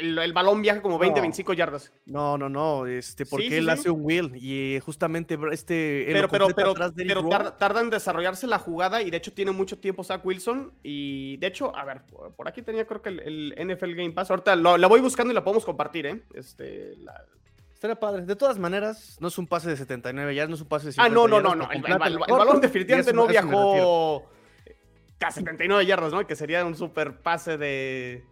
el, 0.00 0.32
balón 0.32 0.62
viaja 0.62 0.82
como 0.82 0.98
20, 0.98 1.20
25 1.20 1.52
yardas. 1.52 1.92
No, 2.06 2.36
no, 2.38 2.48
no, 2.48 2.86
este, 2.86 3.26
porque 3.26 3.58
él 3.58 3.68
hace 3.68 3.90
un 3.90 4.04
wheel 4.04 4.32
y 4.34 4.80
justamente 4.80 5.38
este. 5.52 6.04
Pero, 6.08 6.28
pero, 6.28 6.48
pero, 6.48 6.74
pero 6.74 7.52
tarda, 7.52 7.80
en 7.80 7.90
desarrollarse 7.90 8.46
la 8.46 8.58
jugada 8.58 9.02
y 9.02 9.10
de 9.10 9.16
hecho 9.16 9.32
tiene 9.32 9.52
mucho 9.52 9.78
tiempo 9.78 10.02
Zach 10.04 10.24
Wilson. 10.24 10.72
Y 10.82 11.36
de 11.36 11.46
hecho, 11.46 11.74
a 11.76 11.84
ver, 11.84 12.02
por 12.36 12.48
aquí 12.48 12.62
tenía 12.62 12.86
creo 12.86 13.02
que 13.02 13.10
el, 13.10 13.54
NFL 13.58 13.94
Game 13.94 14.12
Pass. 14.12 14.30
Ahorita 14.30 14.56
la 14.56 14.86
voy 14.86 15.00
buscando 15.00 15.32
y 15.32 15.34
la 15.34 15.44
podemos 15.44 15.64
compartir, 15.64 16.06
¿eh? 16.06 16.22
Este, 16.34 16.96
la, 16.96 17.24
Estaría 17.80 17.98
padre. 17.98 18.26
De 18.26 18.36
todas 18.36 18.58
maneras, 18.58 19.16
no 19.20 19.28
es 19.28 19.38
un 19.38 19.46
pase 19.46 19.70
de 19.70 19.76
79 19.78 20.34
yardas, 20.34 20.50
no 20.50 20.54
es 20.56 20.60
un 20.60 20.68
pase 20.68 20.86
de 20.88 20.92
50 20.92 21.10
Ah, 21.10 21.14
no, 21.14 21.26
no, 21.26 21.40
no, 21.40 21.54
no. 21.54 21.70
El, 21.72 21.80
balón 22.18 22.60
definitivamente 22.60 23.14
no 23.14 23.26
viajó 23.26 24.28
a 25.18 25.30
79 25.30 25.86
yardas, 25.86 26.12
¿no? 26.12 26.26
Que 26.26 26.36
sería 26.36 26.62
un 26.66 26.76
super 26.76 27.22
pase 27.22 27.56
de 27.56 28.22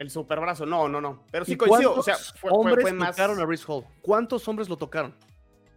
el 0.00 0.10
superbrazo. 0.10 0.64
No, 0.66 0.88
no, 0.88 1.00
no. 1.00 1.22
Pero 1.30 1.44
sí 1.44 1.56
coincido. 1.56 1.94
O 1.94 2.02
sea, 2.02 2.16
fue, 2.16 2.50
hombres 2.50 2.80
fue, 2.80 2.92
más... 2.92 3.10
tocaron 3.10 3.38
a 3.38 3.44
Rhys 3.44 3.64
Hall? 3.68 3.84
¿Cuántos 4.00 4.48
hombres 4.48 4.68
lo 4.68 4.76
tocaron? 4.76 5.14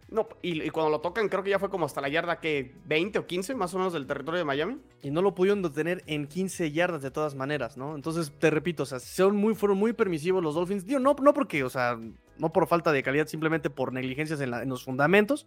No, 0.08 0.28
y, 0.42 0.70
cuando 0.70 0.90
lo 0.90 1.00
tocan, 1.00 1.28
creo 1.28 1.42
que 1.42 1.50
ya 1.50 1.58
fue 1.58 1.68
como 1.68 1.86
hasta 1.86 2.00
la 2.00 2.08
yarda 2.08 2.40
que 2.40 2.74
20 2.86 3.18
o 3.18 3.26
15 3.26 3.54
más 3.54 3.74
o 3.74 3.78
menos 3.78 3.92
del 3.92 4.06
territorio 4.06 4.38
de 4.38 4.44
Miami. 4.44 4.78
Y 5.02 5.10
no 5.10 5.20
lo 5.20 5.34
pudieron 5.34 5.60
detener 5.60 6.02
en 6.06 6.26
15 6.26 6.72
yardas 6.72 7.02
de 7.02 7.10
todas 7.10 7.34
maneras, 7.34 7.76
¿no? 7.76 7.94
Entonces, 7.94 8.32
te 8.38 8.50
repito, 8.50 8.84
o 8.84 8.86
sea, 8.86 8.98
son 8.98 9.36
muy, 9.36 9.54
fueron 9.54 9.76
muy 9.76 9.92
permisivos 9.92 10.42
los 10.42 10.54
Dolphins. 10.54 10.86
Digo, 10.86 11.00
no, 11.00 11.14
no 11.20 11.34
porque, 11.34 11.62
o 11.62 11.68
sea, 11.68 11.98
no 12.38 12.52
por 12.52 12.66
falta 12.66 12.92
de 12.92 13.02
calidad, 13.02 13.26
simplemente 13.26 13.68
por 13.68 13.92
negligencias 13.92 14.40
en, 14.40 14.54
en 14.54 14.68
los 14.70 14.84
fundamentos. 14.84 15.46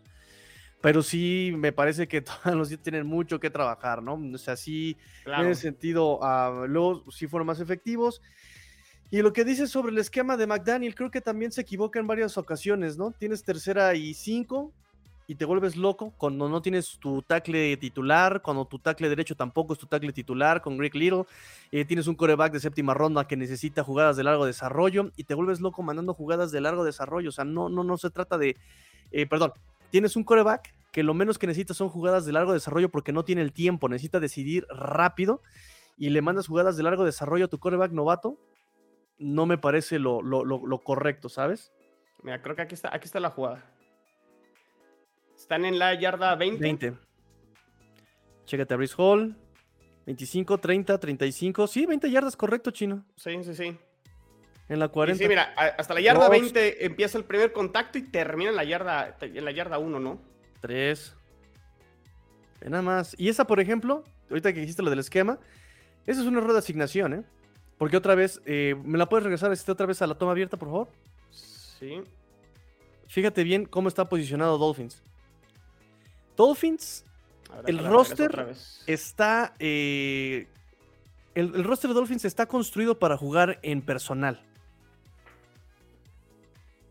Pero 0.82 1.02
sí 1.02 1.52
me 1.58 1.72
parece 1.72 2.08
que 2.08 2.22
todos 2.44 2.56
los 2.56 2.70
días 2.70 2.82
tienen 2.82 3.08
mucho 3.08 3.40
que 3.40 3.50
trabajar, 3.50 4.04
¿no? 4.04 4.22
O 4.34 4.38
sea, 4.38 4.56
sí, 4.56 4.98
en 5.26 5.48
ese 5.48 5.64
sentido, 5.64 6.20
uh, 6.20 6.68
luego 6.68 7.04
sí 7.12 7.28
fueron 7.28 7.48
más 7.48 7.60
efectivos. 7.60 8.22
Y 9.10 9.22
lo 9.22 9.32
que 9.32 9.46
dices 9.46 9.70
sobre 9.70 9.92
el 9.94 9.98
esquema 10.00 10.36
de 10.36 10.48
McDaniel, 10.48 10.94
creo 10.94 11.10
que 11.10 11.22
también 11.22 11.52
se 11.52 11.62
equivoca 11.62 12.00
en 12.00 12.08
varias 12.08 12.38
ocasiones, 12.38 12.98
¿no? 12.98 13.12
Tienes 13.12 13.44
tercera 13.44 13.96
y 13.96 14.14
cinco 14.14 14.74
y 15.28 15.36
te 15.36 15.46
vuelves 15.46 15.78
loco 15.78 16.14
cuando 16.18 16.50
no 16.50 16.62
tienes 16.62 16.98
tu 17.00 17.22
tackle 17.22 17.78
titular, 17.78 18.42
cuando 18.42 18.66
tu 18.66 18.80
tackle 18.80 19.08
derecho 19.08 19.36
tampoco 19.36 19.74
es 19.74 19.80
tu 19.80 19.86
tackle 19.86 20.12
titular 20.12 20.62
con 20.62 20.78
Greg 20.78 20.96
Little, 20.96 21.24
eh, 21.72 21.86
tienes 21.86 22.08
un 22.08 22.16
coreback 22.16 22.52
de 22.54 22.60
séptima 22.60 22.94
ronda 22.94 23.28
que 23.28 23.38
necesita 23.38 23.84
jugadas 23.84 24.18
de 24.18 24.24
largo 24.24 24.46
desarrollo 24.46 25.12
y 25.16 25.24
te 25.24 25.36
vuelves 25.36 25.62
loco 25.62 25.84
mandando 25.84 26.14
jugadas 26.14 26.52
de 26.52 26.62
largo 26.62 26.84
desarrollo. 26.84 27.30
O 27.30 27.34
sea, 27.34 27.46
no, 27.46 27.70
no, 27.70 27.86
no 27.86 27.98
se 27.98 28.10
trata 28.10 28.38
de, 28.38 28.58
eh, 29.12 29.26
perdón, 29.26 29.54
tienes 29.90 30.18
un 30.18 30.26
coreback 30.26 30.74
que 30.92 31.04
lo 31.04 31.14
menos 31.14 31.38
que 31.38 31.48
necesita 31.48 31.74
son 31.74 31.88
jugadas 31.90 32.26
de 32.26 32.34
largo 32.34 32.54
desarrollo 32.54 32.90
porque 32.90 33.14
no 33.14 33.24
tiene 33.24 33.42
el 33.42 33.54
tiempo, 33.54 33.88
necesita 33.88 34.20
decidir 34.20 34.66
rápido 34.70 35.42
y 35.98 36.10
le 36.10 36.22
mandas 36.22 36.48
jugadas 36.48 36.76
de 36.76 36.84
largo 36.84 37.06
desarrollo 37.06 37.46
a 37.46 37.50
tu 37.50 37.60
coreback 37.60 37.92
novato 37.92 38.38
no 39.20 39.46
me 39.46 39.58
parece 39.58 40.00
lo, 40.00 40.22
correcto, 40.84 41.30
¿sabes? 41.30 41.72
Mira, 42.24 42.42
creo 42.42 42.56
que 42.56 42.64
aquí 42.64 42.76
está, 42.76 42.94
aquí 42.94 43.06
está 43.06 43.20
la 43.20 43.30
jugada. 43.30 43.64
Están 45.36 45.66
en 45.66 45.80
la 45.80 45.94
yarda 45.94 46.36
20. 46.36 46.60
20. 46.62 46.94
Chécate 48.46 48.74
a 48.74 48.78
Brice 48.78 48.96
Hall. 48.98 49.36
25, 50.06 50.58
30, 50.58 51.00
35. 51.00 51.68
Sí, 51.68 51.86
20 51.86 52.10
yardas, 52.10 52.38
correcto, 52.38 52.72
chino. 52.72 53.06
Sí, 53.16 53.44
sí, 53.44 53.54
sí. 53.54 53.78
En 54.70 54.80
la 54.80 54.88
40. 54.88 55.22
Sí, 55.22 55.28
mira, 55.28 55.54
hasta 55.78 55.94
la 55.94 56.02
yarda 56.02 56.30
20 56.30 56.86
empieza 56.86 57.18
el 57.18 57.26
primer 57.26 57.52
contacto 57.52 57.98
y 57.98 58.04
termina 58.04 58.50
en 58.50 58.56
la 58.56 58.64
yarda, 58.64 59.18
en 59.22 59.46
la 59.46 59.52
yarda 59.52 59.78
1, 59.78 60.00
¿no? 60.00 60.20
3. 60.62 61.16
Nada 62.66 62.82
más. 62.82 63.16
Y 63.20 63.30
esa, 63.30 63.46
por 63.46 63.60
ejemplo, 63.60 64.04
ahorita 64.30 64.54
que 64.54 64.62
dijiste 64.62 64.82
lo 64.82 64.90
del 64.90 65.00
esquema, 65.00 65.40
esa 66.06 66.22
es 66.22 66.28
una 66.28 66.40
error 66.40 66.54
de 66.54 66.60
asignación, 66.60 67.14
¿eh? 67.14 67.24
Porque 67.78 67.98
otra 67.98 68.16
vez, 68.16 68.42
eh, 68.46 68.76
¿me 68.84 68.98
la 68.98 69.08
puedes 69.08 69.24
regresar 69.24 69.52
este, 69.52 69.72
otra 69.72 69.86
vez 69.86 70.02
a 70.02 70.08
la 70.08 70.16
toma 70.16 70.32
abierta, 70.32 70.58
por 70.58 70.70
favor? 70.70 70.88
Sí. 71.32 72.02
Fíjate 73.08 73.44
bien 73.44 73.66
cómo 73.66 73.88
está 73.88 74.10
posicionado 74.10 74.58
Dolphins. 74.58 75.02
Dolphins, 76.36 77.06
el 77.66 77.80
roster 77.80 78.54
está. 78.86 79.54
Eh, 79.60 80.48
el, 81.36 81.64
roster 81.64 81.90
de 81.90 81.94
Dolphins 81.94 82.26
está 82.26 82.48
construido 82.48 82.98
para 82.98 83.16
jugar 83.16 83.60
en 83.62 83.82
personal. 83.82 84.44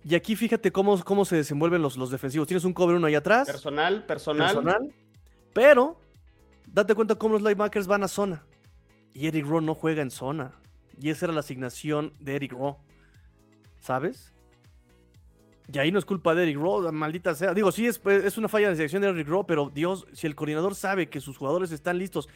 Y 0.05 0.14
aquí 0.14 0.37
fíjate 0.37 0.70
cómo, 0.70 1.03
cómo 1.03 1.25
se 1.25 1.35
desenvuelven 1.35 1.83
los, 1.83 1.96
los 1.96 2.11
defensivos. 2.11 2.46
Tienes 2.46 2.64
un 2.64 2.72
cover 2.72 2.96
uno 2.96 3.09
ahí 3.09 3.16
atrás. 3.16 3.46
Personal, 3.46 4.07
personal. 4.07 4.55
Personal. 4.55 4.94
Pero, 5.53 5.99
date 6.66 6.94
cuenta 6.94 7.16
cómo 7.16 7.35
los 7.35 7.42
linebackers 7.42 7.88
van 7.88 8.05
a 8.05 8.09
zona. 8.09 8.44
Y 9.12 9.27
Eric 9.27 9.46
Rowe 9.46 9.62
no 9.62 9.75
juega 9.75 10.03
en 10.03 10.12
zona. 10.12 10.53
Y 11.01 11.11
esa 11.11 11.27
era 11.27 11.35
la 11.35 11.41
asignación 11.41 12.13
de 12.21 12.37
Eric 12.37 12.53
Rowe. 12.53 12.77
¿Sabes? 13.81 14.33
Y 15.73 15.79
ahí 15.79 15.91
no 15.91 15.99
es 15.99 16.05
culpa 16.05 16.35
de 16.35 16.45
Eric 16.45 16.57
Rowe, 16.59 16.93
maldita 16.93 17.35
sea. 17.35 17.53
Digo, 17.53 17.73
sí, 17.73 17.87
es, 17.87 18.01
es 18.07 18.39
una 18.39 18.49
falla 18.49 18.69
de 18.69 18.77
selección 18.77 19.03
de 19.03 19.09
Eric 19.09 19.29
Rowe, 19.29 19.45
pero 19.47 19.71
Dios, 19.73 20.07
si 20.13 20.27
el 20.27 20.35
coordinador 20.35 20.75
sabe 20.75 21.09
que 21.09 21.21
sus 21.21 21.37
jugadores 21.37 21.73
están 21.73 21.99
listos 21.99 22.29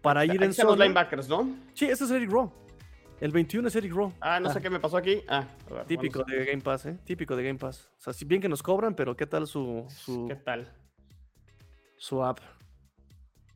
para 0.00 0.24
ir 0.24 0.42
en 0.42 0.52
zona. 0.52 0.70
los 0.70 0.78
linebackers, 0.78 1.28
¿no? 1.28 1.48
Sí, 1.74 1.86
ese 1.86 2.04
es 2.04 2.10
Eric 2.10 2.30
Rowe. 2.30 2.50
El 3.20 3.30
21 3.30 3.68
es 3.68 3.76
Eric 3.76 3.92
Rowe. 3.92 4.12
Ah, 4.20 4.40
no 4.40 4.50
sé 4.52 4.60
qué 4.60 4.68
me 4.68 4.80
pasó 4.80 4.96
aquí. 4.96 5.22
Ah, 5.28 5.46
típico 5.86 6.24
de 6.24 6.44
Game 6.44 6.60
Pass, 6.60 6.86
¿eh? 6.86 6.98
Típico 7.04 7.36
de 7.36 7.44
Game 7.44 7.58
Pass. 7.58 7.88
O 7.98 8.00
sea, 8.00 8.12
si 8.12 8.24
bien 8.24 8.40
que 8.40 8.48
nos 8.48 8.64
cobran, 8.64 8.96
pero 8.96 9.16
¿qué 9.16 9.26
tal 9.26 9.46
su. 9.46 9.86
su 9.88 10.26
¿Qué 10.26 10.34
tal? 10.34 10.68
Su 11.96 12.24
app. 12.24 12.40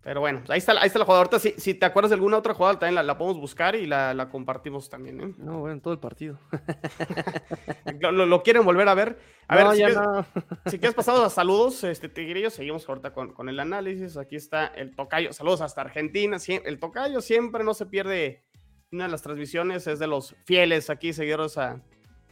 Pero 0.06 0.20
bueno, 0.20 0.44
ahí 0.50 0.58
está, 0.58 0.70
ahí 0.80 0.86
está 0.86 1.00
la 1.00 1.04
jugada. 1.04 1.22
Ahorita, 1.22 1.40
si, 1.40 1.54
si 1.56 1.74
te 1.74 1.84
acuerdas 1.84 2.10
de 2.10 2.14
alguna 2.14 2.38
otra 2.38 2.54
jugada, 2.54 2.78
también 2.78 3.04
la, 3.04 3.18
podemos 3.18 3.40
buscar 3.40 3.74
y 3.74 3.86
la, 3.86 4.28
compartimos 4.30 4.88
también. 4.88 5.20
¿eh? 5.20 5.34
No, 5.36 5.58
bueno, 5.58 5.80
todo 5.80 5.92
el 5.92 5.98
partido. 5.98 6.38
lo, 8.00 8.42
quieren 8.44 8.64
volver 8.64 8.88
a 8.88 8.94
ver? 8.94 9.18
A 9.48 9.56
ver, 9.56 9.66
si, 9.72 9.78
quieres, 9.78 9.98
si 10.66 10.78
quieres 10.78 10.94
pasado 10.94 11.24
a 11.24 11.28
saludos, 11.28 11.82
este 11.82 12.08
Tigrillo, 12.08 12.50
seguimos 12.50 12.88
ahorita 12.88 13.12
con, 13.12 13.32
con, 13.32 13.48
el 13.48 13.58
análisis. 13.58 14.16
Aquí 14.16 14.36
está 14.36 14.68
el 14.68 14.94
Tocayo. 14.94 15.32
Saludos 15.32 15.60
hasta 15.60 15.80
Argentina. 15.80 16.36
El 16.46 16.78
Tocayo 16.78 17.20
siempre 17.20 17.64
no 17.64 17.74
se 17.74 17.86
pierde 17.86 18.44
una 18.92 19.06
de 19.06 19.10
las 19.10 19.22
transmisiones, 19.22 19.88
es 19.88 19.98
de 19.98 20.06
los 20.06 20.36
fieles 20.44 20.88
aquí, 20.88 21.14
seguidores 21.14 21.58
a 21.58 21.82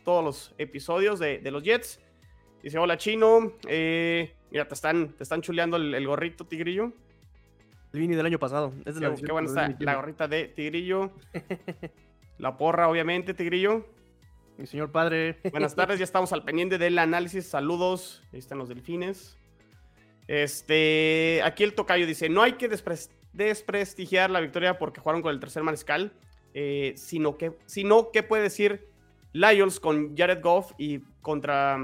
todos 0.04 0.24
los 0.24 0.54
episodios 0.58 1.18
de, 1.18 1.40
de 1.40 1.50
los 1.50 1.64
Jets. 1.64 2.00
Dice, 2.62 2.78
hola 2.78 2.96
Chino. 2.98 3.52
Eh, 3.66 4.32
mira, 4.52 4.68
te 4.68 4.74
están, 4.74 5.16
te 5.16 5.24
están 5.24 5.42
chuleando 5.42 5.76
el, 5.76 5.92
el 5.92 6.06
gorrito, 6.06 6.46
Tigrillo. 6.46 6.92
El 7.94 8.00
Vini 8.00 8.16
del 8.16 8.26
año 8.26 8.40
pasado. 8.40 8.72
Es 8.84 8.96
la 8.96 9.14
qué, 9.14 9.30
buena 9.30 9.46
está 9.46 9.72
la 9.78 9.94
gorrita 9.94 10.26
de 10.26 10.48
Tigrillo. 10.48 11.12
la 12.38 12.56
porra, 12.56 12.88
obviamente, 12.88 13.34
Tigrillo. 13.34 13.86
Mi 14.58 14.66
señor 14.66 14.90
padre. 14.90 15.38
Buenas 15.52 15.76
tardes, 15.76 16.00
ya 16.00 16.04
estamos 16.04 16.32
al 16.32 16.42
pendiente 16.42 16.76
del 16.76 16.98
análisis. 16.98 17.46
Saludos. 17.46 18.24
Ahí 18.32 18.40
están 18.40 18.58
los 18.58 18.68
delfines. 18.68 19.38
Este, 20.26 21.40
aquí 21.44 21.62
el 21.62 21.74
tocayo 21.74 22.04
dice: 22.04 22.28
No 22.28 22.42
hay 22.42 22.54
que 22.54 22.68
desprestigiar 23.32 24.28
la 24.28 24.40
victoria 24.40 24.76
porque 24.76 25.00
jugaron 25.00 25.22
con 25.22 25.32
el 25.32 25.38
tercer 25.38 25.62
mariscal, 25.62 26.12
eh, 26.52 26.94
sino 26.96 27.38
que, 27.38 27.56
sino 27.64 28.10
que 28.10 28.24
puede 28.24 28.42
decir 28.42 28.88
Lions 29.32 29.78
con 29.78 30.16
Jared 30.16 30.42
Goff 30.42 30.72
y 30.78 30.98
contra 31.22 31.78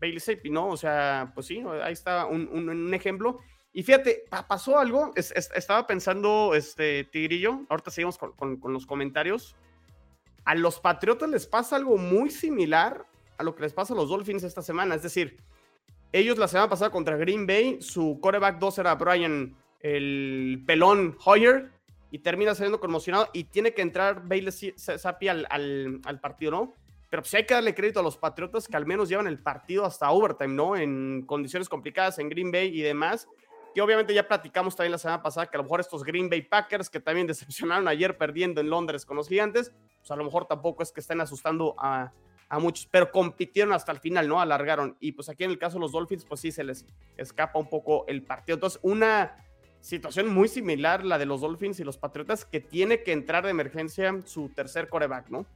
Bailey 0.00 0.20
Zappi, 0.20 0.48
¿no? 0.48 0.68
O 0.68 0.78
sea, 0.78 1.32
pues 1.34 1.48
sí, 1.48 1.62
ahí 1.82 1.92
está 1.92 2.24
un, 2.24 2.48
un 2.48 2.94
ejemplo. 2.94 3.40
Y 3.72 3.84
fíjate, 3.84 4.24
pasó 4.48 4.78
algo, 4.78 5.12
estaba 5.14 5.86
pensando, 5.86 6.54
este, 6.54 7.04
Tigrillo, 7.04 7.60
ahorita 7.68 7.90
seguimos 7.90 8.18
con, 8.18 8.58
los 8.64 8.84
comentarios. 8.84 9.54
A 10.44 10.56
los 10.56 10.80
Patriotas 10.80 11.28
les 11.30 11.46
pasa 11.46 11.76
algo 11.76 11.96
muy 11.96 12.30
similar 12.30 13.06
a 13.38 13.44
lo 13.44 13.54
que 13.54 13.62
les 13.62 13.72
pasa 13.72 13.94
a 13.94 13.96
los 13.96 14.08
Dolphins 14.08 14.42
esta 14.42 14.60
semana. 14.60 14.96
Es 14.96 15.02
decir, 15.02 15.36
ellos 16.12 16.36
la 16.36 16.48
semana 16.48 16.68
pasada 16.68 16.90
contra 16.90 17.16
Green 17.16 17.46
Bay, 17.46 17.80
su 17.80 18.18
coreback 18.20 18.58
2 18.58 18.78
era 18.78 18.96
Brian, 18.96 19.56
el 19.80 20.62
pelón 20.66 21.16
Hoyer, 21.24 21.70
y 22.10 22.18
termina 22.18 22.56
saliendo 22.56 22.80
conmocionado 22.80 23.28
y 23.32 23.44
tiene 23.44 23.72
que 23.72 23.82
entrar 23.82 24.26
Bailey 24.26 24.52
Zappi 24.76 25.28
al, 25.28 25.46
al, 25.48 26.20
partido, 26.20 26.50
¿no? 26.50 26.74
Pero 27.08 27.22
pues 27.22 27.32
hay 27.34 27.46
que 27.46 27.54
darle 27.54 27.74
crédito 27.74 28.00
a 28.00 28.02
los 28.02 28.16
Patriotas 28.16 28.66
que 28.66 28.76
al 28.76 28.84
menos 28.84 29.08
llevan 29.08 29.28
el 29.28 29.38
partido 29.38 29.84
hasta 29.84 30.10
overtime, 30.10 30.54
¿no? 30.54 30.76
En 30.76 31.22
condiciones 31.24 31.68
complicadas 31.68 32.18
en 32.18 32.28
Green 32.28 32.50
Bay 32.50 32.76
y 32.76 32.82
demás 32.82 33.28
que 33.74 33.80
obviamente 33.80 34.14
ya 34.14 34.26
platicamos 34.26 34.76
también 34.76 34.92
la 34.92 34.98
semana 34.98 35.22
pasada, 35.22 35.46
que 35.46 35.56
a 35.56 35.58
lo 35.58 35.64
mejor 35.64 35.80
estos 35.80 36.04
Green 36.04 36.28
Bay 36.28 36.42
Packers, 36.42 36.90
que 36.90 37.00
también 37.00 37.26
decepcionaron 37.26 37.88
ayer 37.88 38.16
perdiendo 38.16 38.60
en 38.60 38.70
Londres 38.70 39.04
con 39.04 39.16
los 39.16 39.28
gigantes, 39.28 39.72
pues 39.98 40.10
a 40.10 40.16
lo 40.16 40.24
mejor 40.24 40.46
tampoco 40.46 40.82
es 40.82 40.92
que 40.92 41.00
estén 41.00 41.20
asustando 41.20 41.74
a, 41.78 42.12
muchos, 42.58 42.86
pero 42.90 43.12
compitieron 43.12 43.72
hasta 43.72 43.92
el 43.92 44.00
final, 44.00 44.26
¿no? 44.26 44.40
Alargaron. 44.40 44.96
Y 44.98 45.12
pues 45.12 45.28
aquí 45.28 45.44
en 45.44 45.52
el 45.52 45.58
caso 45.58 45.76
de 45.76 45.82
los 45.82 45.92
Dolphins, 45.92 46.24
pues 46.24 46.40
sí 46.40 46.50
se 46.50 46.64
les 46.64 46.84
escapa 47.16 47.60
un 47.60 47.68
poco 47.68 48.04
el 48.08 48.24
partido. 48.24 48.54
Entonces, 48.54 48.80
una 48.82 49.36
situación 49.80 50.26
muy 50.34 50.48
similar 50.48 51.04
la 51.04 51.16
de 51.16 51.26
los 51.26 51.42
Dolphins 51.42 51.78
y 51.78 51.84
los 51.84 51.96
Patriotas, 51.96 52.44
que 52.44 52.58
tiene 52.58 53.04
que 53.04 53.12
entrar 53.12 53.44
de 53.44 53.50
emergencia 53.50 54.12
su 54.24 54.48
tercer 54.48 54.88
coreback, 54.88 55.28
¿no? 55.28 55.46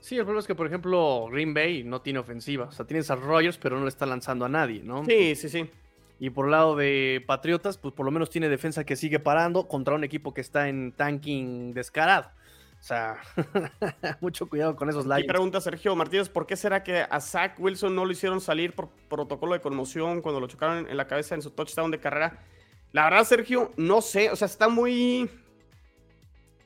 Sí, 0.00 0.16
el 0.16 0.22
problema 0.22 0.40
es 0.40 0.46
que, 0.46 0.54
por 0.54 0.66
ejemplo, 0.66 1.28
Green 1.30 1.54
Bay 1.54 1.82
no 1.82 2.02
tiene 2.02 2.18
ofensiva. 2.18 2.66
O 2.66 2.72
sea, 2.72 2.86
tienes 2.86 3.10
a 3.10 3.16
Rogers, 3.16 3.58
pero 3.58 3.76
no 3.76 3.84
le 3.84 3.88
está 3.88 4.04
lanzando 4.04 4.44
a 4.44 4.48
nadie, 4.48 4.82
¿no? 4.82 5.04
Sí, 5.04 5.34
sí, 5.34 5.48
sí. 5.48 5.70
Y 6.24 6.30
por 6.30 6.46
el 6.46 6.52
lado 6.52 6.74
de 6.74 7.22
Patriotas, 7.26 7.76
pues 7.76 7.92
por 7.92 8.06
lo 8.06 8.10
menos 8.10 8.30
tiene 8.30 8.48
defensa 8.48 8.84
que 8.84 8.96
sigue 8.96 9.20
parando 9.20 9.68
contra 9.68 9.94
un 9.94 10.04
equipo 10.04 10.32
que 10.32 10.40
está 10.40 10.70
en 10.70 10.92
tanking 10.92 11.74
descarado. 11.74 12.30
O 12.80 12.82
sea, 12.82 13.18
mucho 14.22 14.48
cuidado 14.48 14.74
con 14.74 14.88
esos 14.88 15.04
likes. 15.04 15.26
Y 15.26 15.28
pregunta 15.28 15.60
Sergio 15.60 15.94
Martínez, 15.94 16.30
¿por 16.30 16.46
qué 16.46 16.56
será 16.56 16.82
que 16.82 17.00
a 17.00 17.20
Zach 17.20 17.60
Wilson 17.60 17.94
no 17.94 18.06
lo 18.06 18.10
hicieron 18.10 18.40
salir 18.40 18.74
por 18.74 18.88
protocolo 19.10 19.52
de 19.52 19.60
conmoción 19.60 20.22
cuando 20.22 20.40
lo 20.40 20.46
chocaron 20.46 20.88
en 20.88 20.96
la 20.96 21.06
cabeza 21.06 21.34
en 21.34 21.42
su 21.42 21.50
touchdown 21.50 21.90
de 21.90 22.00
carrera? 22.00 22.38
La 22.92 23.04
verdad, 23.04 23.24
Sergio, 23.24 23.72
no 23.76 24.00
sé, 24.00 24.30
o 24.30 24.36
sea, 24.36 24.46
está 24.46 24.70
muy... 24.70 25.28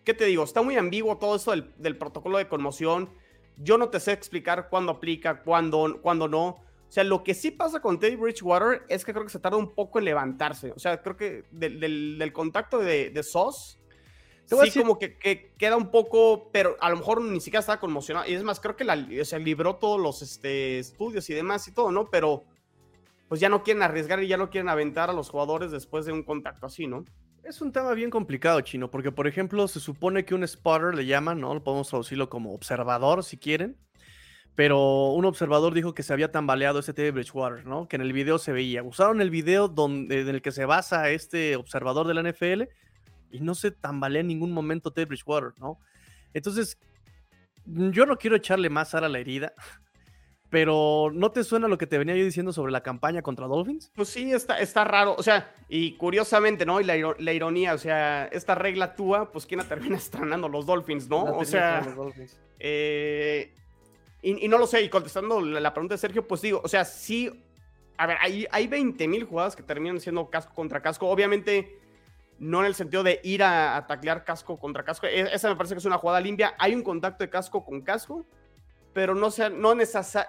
¿Qué 0.04 0.14
te 0.14 0.26
digo? 0.26 0.44
Está 0.44 0.62
muy 0.62 0.76
ambiguo 0.76 1.18
todo 1.18 1.34
esto 1.34 1.50
del, 1.50 1.74
del 1.78 1.98
protocolo 1.98 2.38
de 2.38 2.46
conmoción. 2.46 3.10
Yo 3.56 3.76
no 3.76 3.88
te 3.88 3.98
sé 3.98 4.12
explicar 4.12 4.68
cuándo 4.68 4.92
aplica, 4.92 5.42
cuándo, 5.42 5.98
cuándo 6.00 6.28
no. 6.28 6.67
O 6.88 6.90
sea, 6.90 7.04
lo 7.04 7.22
que 7.22 7.34
sí 7.34 7.50
pasa 7.50 7.80
con 7.80 7.98
Teddy 7.98 8.16
Bridgewater 8.16 8.82
es 8.88 9.04
que 9.04 9.12
creo 9.12 9.24
que 9.24 9.30
se 9.30 9.38
tarda 9.38 9.58
un 9.58 9.74
poco 9.74 9.98
en 9.98 10.06
levantarse. 10.06 10.72
O 10.72 10.78
sea, 10.78 11.02
creo 11.02 11.16
que 11.16 11.44
del, 11.50 12.32
contacto 12.32 12.78
de, 12.78 13.10
de 13.10 13.22
Sos, 13.22 13.78
sí 14.46 14.78
como 14.78 14.98
que, 14.98 15.52
queda 15.58 15.76
un 15.76 15.90
poco, 15.90 16.50
pero 16.50 16.76
a 16.80 16.88
lo 16.88 16.96
mejor 16.96 17.20
ni 17.20 17.40
siquiera 17.40 17.60
estaba 17.60 17.78
conmocionado. 17.78 18.26
Y 18.26 18.32
es 18.32 18.42
más, 18.42 18.58
creo 18.58 18.74
que 18.74 18.84
la, 18.84 19.06
o 19.20 19.24
sea, 19.24 19.38
libró 19.38 19.76
todos 19.76 20.00
los 20.00 20.22
este, 20.22 20.78
estudios 20.78 21.28
y 21.28 21.34
demás 21.34 21.68
y 21.68 21.72
todo, 21.72 21.92
¿no? 21.92 22.08
Pero 22.10 22.44
pues 23.28 23.38
ya 23.38 23.50
no 23.50 23.62
quieren 23.62 23.82
arriesgar 23.82 24.22
y 24.22 24.28
ya 24.28 24.38
no 24.38 24.48
quieren 24.48 24.70
aventar 24.70 25.10
a 25.10 25.12
los 25.12 25.28
jugadores 25.28 25.70
después 25.70 26.06
de 26.06 26.12
un 26.12 26.22
contacto 26.22 26.64
así, 26.64 26.86
¿no? 26.86 27.04
Es 27.42 27.60
un 27.60 27.72
tema 27.72 27.92
bien 27.92 28.10
complicado, 28.10 28.60
Chino, 28.62 28.90
porque 28.90 29.12
por 29.12 29.26
ejemplo 29.26 29.68
se 29.68 29.80
supone 29.80 30.24
que 30.24 30.34
un 30.34 30.46
spotter 30.46 30.94
le 30.94 31.04
llaman, 31.04 31.40
¿no? 31.40 31.52
Lo 31.52 31.62
podemos 31.62 31.88
traducirlo 31.88 32.30
como 32.30 32.54
observador 32.54 33.22
si 33.24 33.36
quieren 33.36 33.76
pero 34.58 35.10
un 35.10 35.24
observador 35.24 35.72
dijo 35.72 35.94
que 35.94 36.02
se 36.02 36.12
había 36.12 36.32
tambaleado 36.32 36.80
ese 36.80 36.92
Teddy 36.92 37.12
Bridgewater, 37.12 37.64
¿no? 37.64 37.86
Que 37.86 37.94
en 37.94 38.02
el 38.02 38.12
video 38.12 38.38
se 38.38 38.50
veía. 38.50 38.82
Usaron 38.82 39.20
el 39.20 39.30
video 39.30 39.68
donde, 39.68 40.22
en 40.22 40.28
el 40.30 40.42
que 40.42 40.50
se 40.50 40.64
basa 40.64 41.10
este 41.10 41.54
observador 41.54 42.08
de 42.08 42.14
la 42.14 42.28
NFL 42.28 42.62
y 43.30 43.38
no 43.38 43.54
se 43.54 43.70
tambalea 43.70 44.22
en 44.22 44.26
ningún 44.26 44.50
momento 44.50 44.90
Teddy 44.90 45.04
Bridgewater, 45.04 45.52
¿no? 45.60 45.78
Entonces, 46.34 46.76
yo 47.66 48.04
no 48.04 48.16
quiero 48.16 48.34
echarle 48.34 48.68
más 48.68 48.90
sal 48.90 49.04
a 49.04 49.08
la 49.08 49.20
herida, 49.20 49.52
pero 50.50 51.12
¿no 51.14 51.30
te 51.30 51.44
suena 51.44 51.68
lo 51.68 51.78
que 51.78 51.86
te 51.86 51.96
venía 51.96 52.16
yo 52.16 52.24
diciendo 52.24 52.52
sobre 52.52 52.72
la 52.72 52.82
campaña 52.82 53.22
contra 53.22 53.46
Dolphins? 53.46 53.92
Pues 53.94 54.08
sí, 54.08 54.32
está, 54.32 54.58
está 54.58 54.82
raro. 54.82 55.14
O 55.16 55.22
sea, 55.22 55.54
y 55.68 55.92
curiosamente, 55.92 56.66
¿no? 56.66 56.80
Y 56.80 56.84
la, 56.84 57.32
ironía, 57.32 57.74
o 57.74 57.78
sea, 57.78 58.24
esta 58.32 58.56
regla 58.56 58.86
actúa, 58.86 59.30
pues 59.30 59.46
¿quién 59.46 59.58
la 59.58 59.68
termina 59.68 59.96
estrenando? 59.96 60.48
Los 60.48 60.66
Dolphins, 60.66 61.08
¿no? 61.08 61.22
o 61.22 61.44
sea, 61.44 61.86
eh, 62.58 63.54
y, 64.20 64.48
no 64.48 64.58
lo 64.58 64.66
sé, 64.66 64.82
y 64.82 64.88
contestando 64.88 65.40
la, 65.40 65.72
pregunta 65.72 65.94
de 65.94 65.98
Sergio, 65.98 66.26
pues 66.26 66.40
digo, 66.40 66.60
o 66.64 66.68
sea, 66.68 66.84
sí, 66.84 67.30
a 67.96 68.06
ver, 68.06 68.16
hay, 68.20 68.46
hay 68.50 68.66
20 68.66 69.06
mil 69.06 69.24
jugadas 69.24 69.54
que 69.54 69.62
terminan 69.62 70.00
siendo 70.00 70.28
casco 70.28 70.54
contra 70.54 70.82
casco. 70.82 71.08
Obviamente, 71.08 71.78
no 72.38 72.60
en 72.60 72.66
el 72.66 72.74
sentido 72.74 73.02
de 73.02 73.20
ir 73.22 73.42
a, 73.42 73.86
taclear 73.86 74.24
casco 74.24 74.58
contra 74.58 74.84
casco. 74.84 75.06
E, 75.06 75.20
esa 75.32 75.48
me 75.48 75.56
parece 75.56 75.74
que 75.74 75.78
es 75.78 75.84
una 75.84 75.98
jugada 75.98 76.20
limpia. 76.20 76.54
Hay 76.58 76.74
un 76.74 76.82
contacto 76.82 77.22
de 77.22 77.30
casco 77.30 77.64
con 77.64 77.80
casco, 77.82 78.26
pero 78.92 79.14
no, 79.14 79.30
sea, 79.30 79.50
no, 79.50 79.74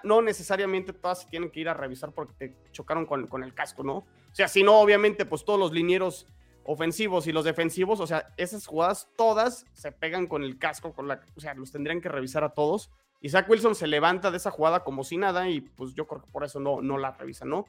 no 0.03 0.21
necesariamente 0.21 0.93
todas 0.93 1.21
se 1.21 1.27
tienen 1.27 1.49
que 1.49 1.59
ir 1.59 1.69
a 1.69 1.73
revisar 1.73 2.11
porque 2.11 2.33
te 2.33 2.55
chocaron 2.71 3.05
con, 3.05 3.25
con 3.27 3.43
el 3.43 3.55
casco, 3.55 3.83
¿no? 3.83 3.97
O 3.97 4.33
sea, 4.35 4.47
si 4.47 4.61
no, 4.61 4.79
obviamente, 4.79 5.25
pues 5.25 5.43
todos 5.45 5.59
los 5.59 5.71
linieros 5.71 6.27
ofensivos 6.63 7.25
y 7.25 7.31
los 7.31 7.45
defensivos, 7.45 7.99
o 7.99 8.05
sea, 8.05 8.31
esas 8.37 8.67
jugadas 8.67 9.09
todas 9.15 9.65
se 9.73 9.91
pegan 9.91 10.27
con 10.27 10.43
el 10.43 10.59
casco, 10.59 10.93
con 10.93 11.07
la, 11.07 11.19
o 11.35 11.39
sea, 11.39 11.55
los 11.55 11.71
tendrían 11.71 12.01
que 12.01 12.09
revisar 12.09 12.43
a 12.43 12.49
todos. 12.49 12.91
Isaac 13.21 13.49
Wilson 13.49 13.75
se 13.75 13.87
levanta 13.87 14.31
de 14.31 14.37
esa 14.37 14.51
jugada 14.51 14.83
como 14.83 15.03
si 15.03 15.17
nada 15.17 15.49
y 15.49 15.61
pues 15.61 15.93
yo 15.93 16.07
creo 16.07 16.21
que 16.21 16.31
por 16.31 16.43
eso 16.43 16.59
no, 16.59 16.81
no 16.81 16.97
la 16.97 17.11
revisa, 17.11 17.45
¿no? 17.45 17.65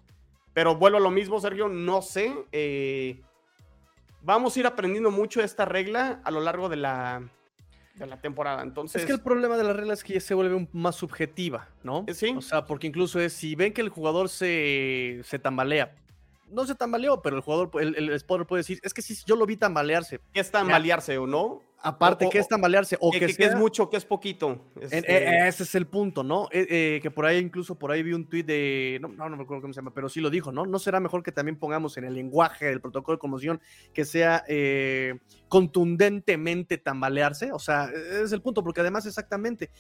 Pero 0.53 0.77
vuelvo 0.77 0.99
a 0.99 1.01
lo 1.01 1.11
mismo, 1.11 1.41
Sergio, 1.41 1.69
no 1.69 2.03
sé. 2.03 2.35
Eh, 2.53 3.21
vamos 4.23 4.57
a 4.57 4.61
ir 4.61 4.67
aprendiendo 4.67 5.11
mucho 5.11 5.43
esta 5.43 5.65
regla 5.65 6.21
a 6.25 6.31
lo 6.31 6.41
largo 6.41 6.69
de 6.69 6.77
la, 6.77 7.23
de 7.95 8.07
la 8.07 8.21
temporada. 8.21 8.63
Entonces, 8.63 9.03
es 9.03 9.07
que 9.07 9.13
el 9.13 9.21
problema 9.21 9.57
de 9.57 9.65
la 9.65 9.73
regla 9.73 9.95
es 9.95 10.05
que 10.05 10.15
ya 10.15 10.21
se 10.21 10.35
vuelve 10.35 10.69
más 10.73 10.97
subjetiva, 10.97 11.69
¿no? 11.83 12.05
Eh, 12.07 12.15
sí. 12.15 12.35
O 12.37 12.43
sea, 12.43 12.67
porque 12.67 12.87
incluso 12.87 13.21
es 13.21 13.33
si 13.33 13.55
ven 13.55 13.73
que 13.73 13.81
el 13.81 13.89
jugador 13.89 14.29
se, 14.29 15.21
se 15.25 15.39
tambaleea, 15.39 15.95
no 16.49 16.67
se 16.67 16.75
tambaleó, 16.75 17.23
pero 17.23 17.37
el 17.37 17.43
jugador, 17.43 17.71
el, 17.81 17.95
el 17.97 18.19
spoiler 18.19 18.47
puede 18.47 18.61
decir, 18.61 18.81
es 18.83 18.93
que 18.93 19.03
si 19.03 19.17
yo 19.25 19.37
lo 19.37 19.47
vi 19.47 19.57
tambalearse. 19.57 20.21
¿Qué 20.33 20.41
es 20.41 20.51
tambalearse 20.51 21.17
o 21.19 21.27
no? 21.27 21.63
Aparte, 21.83 22.29
que 22.29 22.39
es 22.39 22.47
tambalearse 22.47 22.99
o 23.01 23.11
que, 23.11 23.25
es 23.25 23.57
mucho, 23.57 23.89
que 23.89 23.97
es 23.97 24.05
poquito. 24.05 24.67
Este 24.81 25.49
ese 25.49 25.63
es 25.63 25.75
el 25.75 25.87
punto, 25.87 26.23
¿no? 26.23 26.49
Eh, 26.53 26.67
eh, 26.69 27.01
que 27.03 27.11
por 27.11 27.25
ahí, 27.25 27.39
incluso 27.39 27.75
por 27.75 27.91
ahí 27.91 28.03
vi 28.03 28.13
un 28.13 28.29
tuit 28.29 28.47
de. 28.47 28.99
No, 29.01 29.09
no, 29.09 29.37
me 29.37 29.43
acuerdo 29.45 29.63
cómo 29.63 29.73
se 29.73 29.79
llama, 29.79 29.95
pero 29.95 30.11
sí 30.11 30.21
lo 30.21 30.29
dijo, 30.29 30.53
¿no? 30.53 30.67
¿No 30.67 30.79
será 30.79 31.01
mejor 31.01 31.23
que 31.23 31.33
también 31.33 31.57
pongamos 31.57 31.97
en 31.97 32.05
el 32.05 32.15
lenguaje 32.15 32.67
del 32.67 32.83
protocolo 32.83 33.17
de 33.17 33.21
conmoción 33.21 33.61
que 33.95 34.05
sea 34.05 34.45
eh, 34.47 35.21
contundentemente 35.49 36.77
tambalearse? 36.77 37.51
O 37.53 37.59
sea, 37.59 37.87
ese 37.87 38.25
es 38.25 38.33
el 38.33 38.43
punto, 38.43 38.63
porque 38.63 38.83
además, 38.83 39.07
exactamente. 39.07 39.71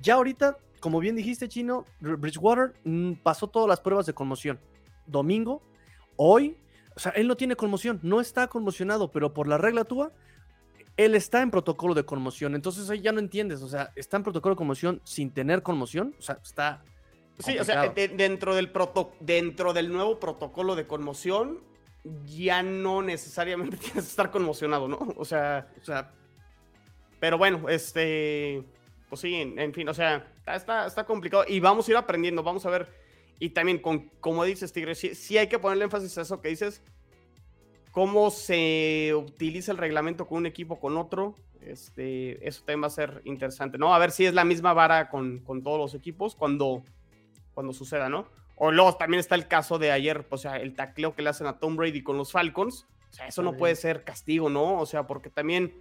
Ya 0.00 0.14
ahorita, 0.14 0.58
como 0.78 1.00
bien 1.00 1.16
dijiste, 1.16 1.48
Chino, 1.48 1.84
Bridgewater 1.98 2.74
mm, 2.84 3.14
pasó 3.24 3.48
todas 3.48 3.68
las 3.68 3.80
pruebas 3.80 4.06
de 4.06 4.12
conmoción. 4.12 4.60
Domingo, 5.06 5.62
hoy, 6.14 6.56
o 6.94 7.00
sea, 7.00 7.10
él 7.12 7.26
no 7.26 7.36
tiene 7.36 7.56
conmoción, 7.56 7.98
no 8.04 8.20
está 8.20 8.46
conmocionado, 8.46 9.10
pero 9.10 9.34
por 9.34 9.48
la 9.48 9.58
regla 9.58 9.82
tuya 9.84 10.12
él 10.98 11.14
está 11.14 11.40
en 11.42 11.50
protocolo 11.52 11.94
de 11.94 12.04
conmoción, 12.04 12.56
entonces 12.56 12.90
ahí 12.90 13.00
ya 13.00 13.12
no 13.12 13.20
entiendes, 13.20 13.62
o 13.62 13.68
sea, 13.68 13.92
está 13.94 14.16
en 14.16 14.24
protocolo 14.24 14.56
de 14.56 14.58
conmoción 14.58 15.00
sin 15.04 15.30
tener 15.30 15.62
conmoción, 15.62 16.14
o 16.18 16.22
sea, 16.22 16.38
está... 16.44 16.82
Sí, 17.38 17.56
o 17.56 17.64
sea, 17.64 17.90
dentro, 17.90 18.56
del 18.56 18.72
proto 18.72 19.12
dentro 19.20 19.72
del 19.72 19.92
nuevo 19.92 20.18
protocolo 20.18 20.74
de 20.74 20.88
conmoción, 20.88 21.60
ya 22.24 22.64
no 22.64 23.00
necesariamente 23.00 23.76
tienes 23.78 23.92
que 23.92 24.10
estar 24.10 24.32
conmocionado, 24.32 24.88
¿no? 24.88 25.14
O 25.16 25.24
sea, 25.24 25.68
o 25.80 25.84
sea, 25.84 26.10
pero 27.20 27.38
bueno, 27.38 27.68
este, 27.68 28.64
pues 29.08 29.20
sí, 29.20 29.36
en, 29.36 29.72
fin, 29.72 29.88
o 29.88 29.94
sea, 29.94 30.32
está, 30.52 30.88
está, 30.88 31.04
complicado 31.04 31.44
y 31.46 31.60
vamos 31.60 31.86
a 31.86 31.92
ir 31.92 31.96
aprendiendo, 31.96 32.42
vamos 32.42 32.66
a 32.66 32.70
ver, 32.70 32.88
y 33.38 33.50
también 33.50 33.78
con, 33.78 34.08
como 34.18 34.42
dices, 34.42 34.72
Tigre, 34.72 34.96
sí, 34.96 35.14
sí 35.14 35.38
hay 35.38 35.46
que 35.46 35.60
ponerle 35.60 35.84
énfasis 35.84 36.18
a 36.18 36.22
eso 36.22 36.40
que 36.40 36.48
dices, 36.48 36.82
cómo 37.98 38.30
se 38.30 39.12
utiliza 39.12 39.72
el 39.72 39.76
reglamento 39.76 40.28
con 40.28 40.38
un 40.38 40.46
equipo 40.46 40.78
con 40.78 40.96
otro. 40.96 41.34
Este, 41.60 42.46
eso 42.46 42.60
también 42.60 42.84
va 42.84 42.86
a 42.86 42.90
ser 42.90 43.22
interesante, 43.24 43.76
¿no? 43.76 43.92
A 43.92 43.98
ver 43.98 44.12
si 44.12 44.24
es 44.24 44.34
la 44.34 44.44
misma 44.44 44.72
vara 44.72 45.08
con, 45.08 45.42
todos 45.64 45.78
los 45.80 45.94
equipos 45.94 46.36
cuando, 46.36 46.84
cuando 47.54 47.72
suceda, 47.72 48.08
¿no? 48.08 48.28
O 48.54 48.70
luego 48.70 48.94
también 48.94 49.18
está 49.18 49.34
el 49.34 49.48
caso 49.48 49.80
de 49.80 49.90
ayer, 49.90 50.24
o 50.30 50.38
sea, 50.38 50.58
el 50.58 50.76
tacleo 50.76 51.16
que 51.16 51.22
le 51.22 51.30
hacen 51.30 51.48
a 51.48 51.58
Tom 51.58 51.74
Brady 51.74 52.04
con 52.04 52.16
los 52.16 52.30
Falcons. 52.30 52.86
O 53.10 53.12
sea, 53.12 53.26
eso 53.26 53.42
no 53.42 53.56
puede 53.56 53.74
ser 53.74 54.04
castigo, 54.04 54.48
¿no? 54.48 54.78
O 54.78 54.86
sea, 54.86 55.08
porque 55.08 55.28
también, 55.28 55.74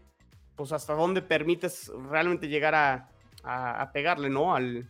pues 0.56 0.72
hasta 0.72 0.96
dónde 0.96 1.22
permites 1.22 1.92
realmente 2.10 2.48
llegar 2.48 2.74
a, 2.74 3.12
a, 3.44 3.92
pegarle, 3.92 4.32
¿no? 4.32 4.56
Al... 4.56 4.90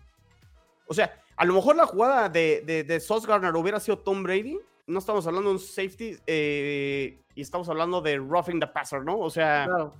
O 0.87 0.93
sea, 0.93 1.21
a 1.35 1.43
lo 1.43 1.55
mejor 1.55 1.75
la 1.75 1.87
jugada 1.87 2.29
de, 2.29 2.63
de, 2.65 2.85
de 2.85 2.99
Sauce 3.01 3.27
Gardner 3.27 3.53
hubiera 3.53 3.81
sido 3.81 3.97
Tom 3.97 4.23
Brady 4.23 4.57
no 4.87 4.99
estamos 4.99 5.27
hablando 5.27 5.49
de 5.49 5.55
un 5.55 5.61
safety 5.61 6.17
eh, 6.25 7.21
y 7.35 7.41
estamos 7.41 7.67
hablando 7.67 8.01
de 8.01 8.17
roughing 8.17 8.59
the 8.59 8.67
passer, 8.67 9.03
¿no? 9.03 9.19
O 9.19 9.29
sea. 9.29 9.65
Claro, 9.65 9.93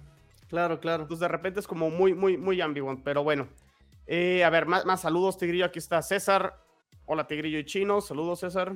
claro, 0.47 0.79
claro. 0.79 1.03
Entonces 1.03 1.21
de 1.21 1.27
repente 1.27 1.59
es 1.59 1.67
como 1.67 1.89
muy, 1.89 2.13
muy, 2.13 2.37
muy 2.37 2.59
ambiguo, 2.61 2.97
pero 3.03 3.23
bueno. 3.23 3.47
Eh, 4.07 4.45
a 4.45 4.49
ver, 4.49 4.65
más, 4.65 4.85
más 4.85 5.01
saludos, 5.01 5.37
Tigrillo. 5.37 5.65
Aquí 5.65 5.79
está 5.79 6.01
César. 6.01 6.63
Hola, 7.05 7.27
Tigrillo 7.27 7.59
y 7.59 7.65
Chino. 7.65 7.99
Saludos, 7.99 8.39
César. 8.39 8.75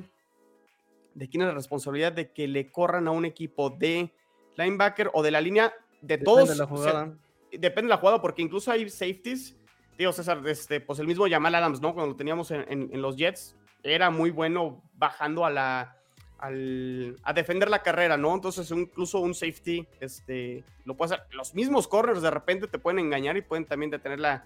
¿De 1.14 1.28
quién 1.28 1.42
es 1.42 1.48
la 1.48 1.54
responsabilidad 1.54 2.12
de 2.12 2.30
que 2.30 2.46
le 2.46 2.70
corran 2.70 3.08
a 3.08 3.10
un 3.10 3.24
equipo 3.24 3.70
de 3.70 4.12
linebacker 4.56 5.10
o 5.14 5.22
de 5.22 5.30
la 5.30 5.40
línea? 5.40 5.72
De 6.02 6.18
todos. 6.18 6.48
Depende 6.48 6.54
de 6.54 6.58
la 6.58 6.66
jugada. 6.66 7.18
depende 7.50 7.82
de 7.82 7.88
la 7.88 7.96
jugada, 7.96 8.20
porque 8.20 8.42
incluso 8.42 8.70
hay 8.70 8.88
safeties. 8.90 9.56
Tío 9.96 10.12
César, 10.12 10.42
este, 10.46 10.80
pues 10.80 10.98
el 10.98 11.06
mismo 11.06 11.26
Jamal 11.28 11.54
Adams, 11.54 11.80
¿no? 11.80 11.94
Cuando 11.94 12.12
lo 12.12 12.16
teníamos 12.16 12.50
en 12.50 13.00
los 13.00 13.16
Jets, 13.16 13.56
era 13.82 14.10
muy 14.10 14.30
bueno 14.30 14.82
bajando 14.94 15.44
a 15.44 15.50
la, 15.50 16.01
a 16.42 17.32
defender 17.32 17.70
la 17.70 17.82
carrera, 17.82 18.16
¿no? 18.16 18.34
Entonces, 18.34 18.70
incluso 18.72 19.20
un 19.20 19.34
safety, 19.34 19.86
este, 20.00 20.64
lo 20.84 20.94
puede 20.94 21.14
hacer. 21.14 21.26
Los 21.30 21.54
mismos 21.54 21.86
corners 21.86 22.20
de 22.20 22.30
repente 22.30 22.66
te 22.66 22.78
pueden 22.78 22.98
engañar 22.98 23.36
y 23.36 23.42
pueden 23.42 23.64
también 23.64 23.90
detener 23.90 24.18
la, 24.18 24.44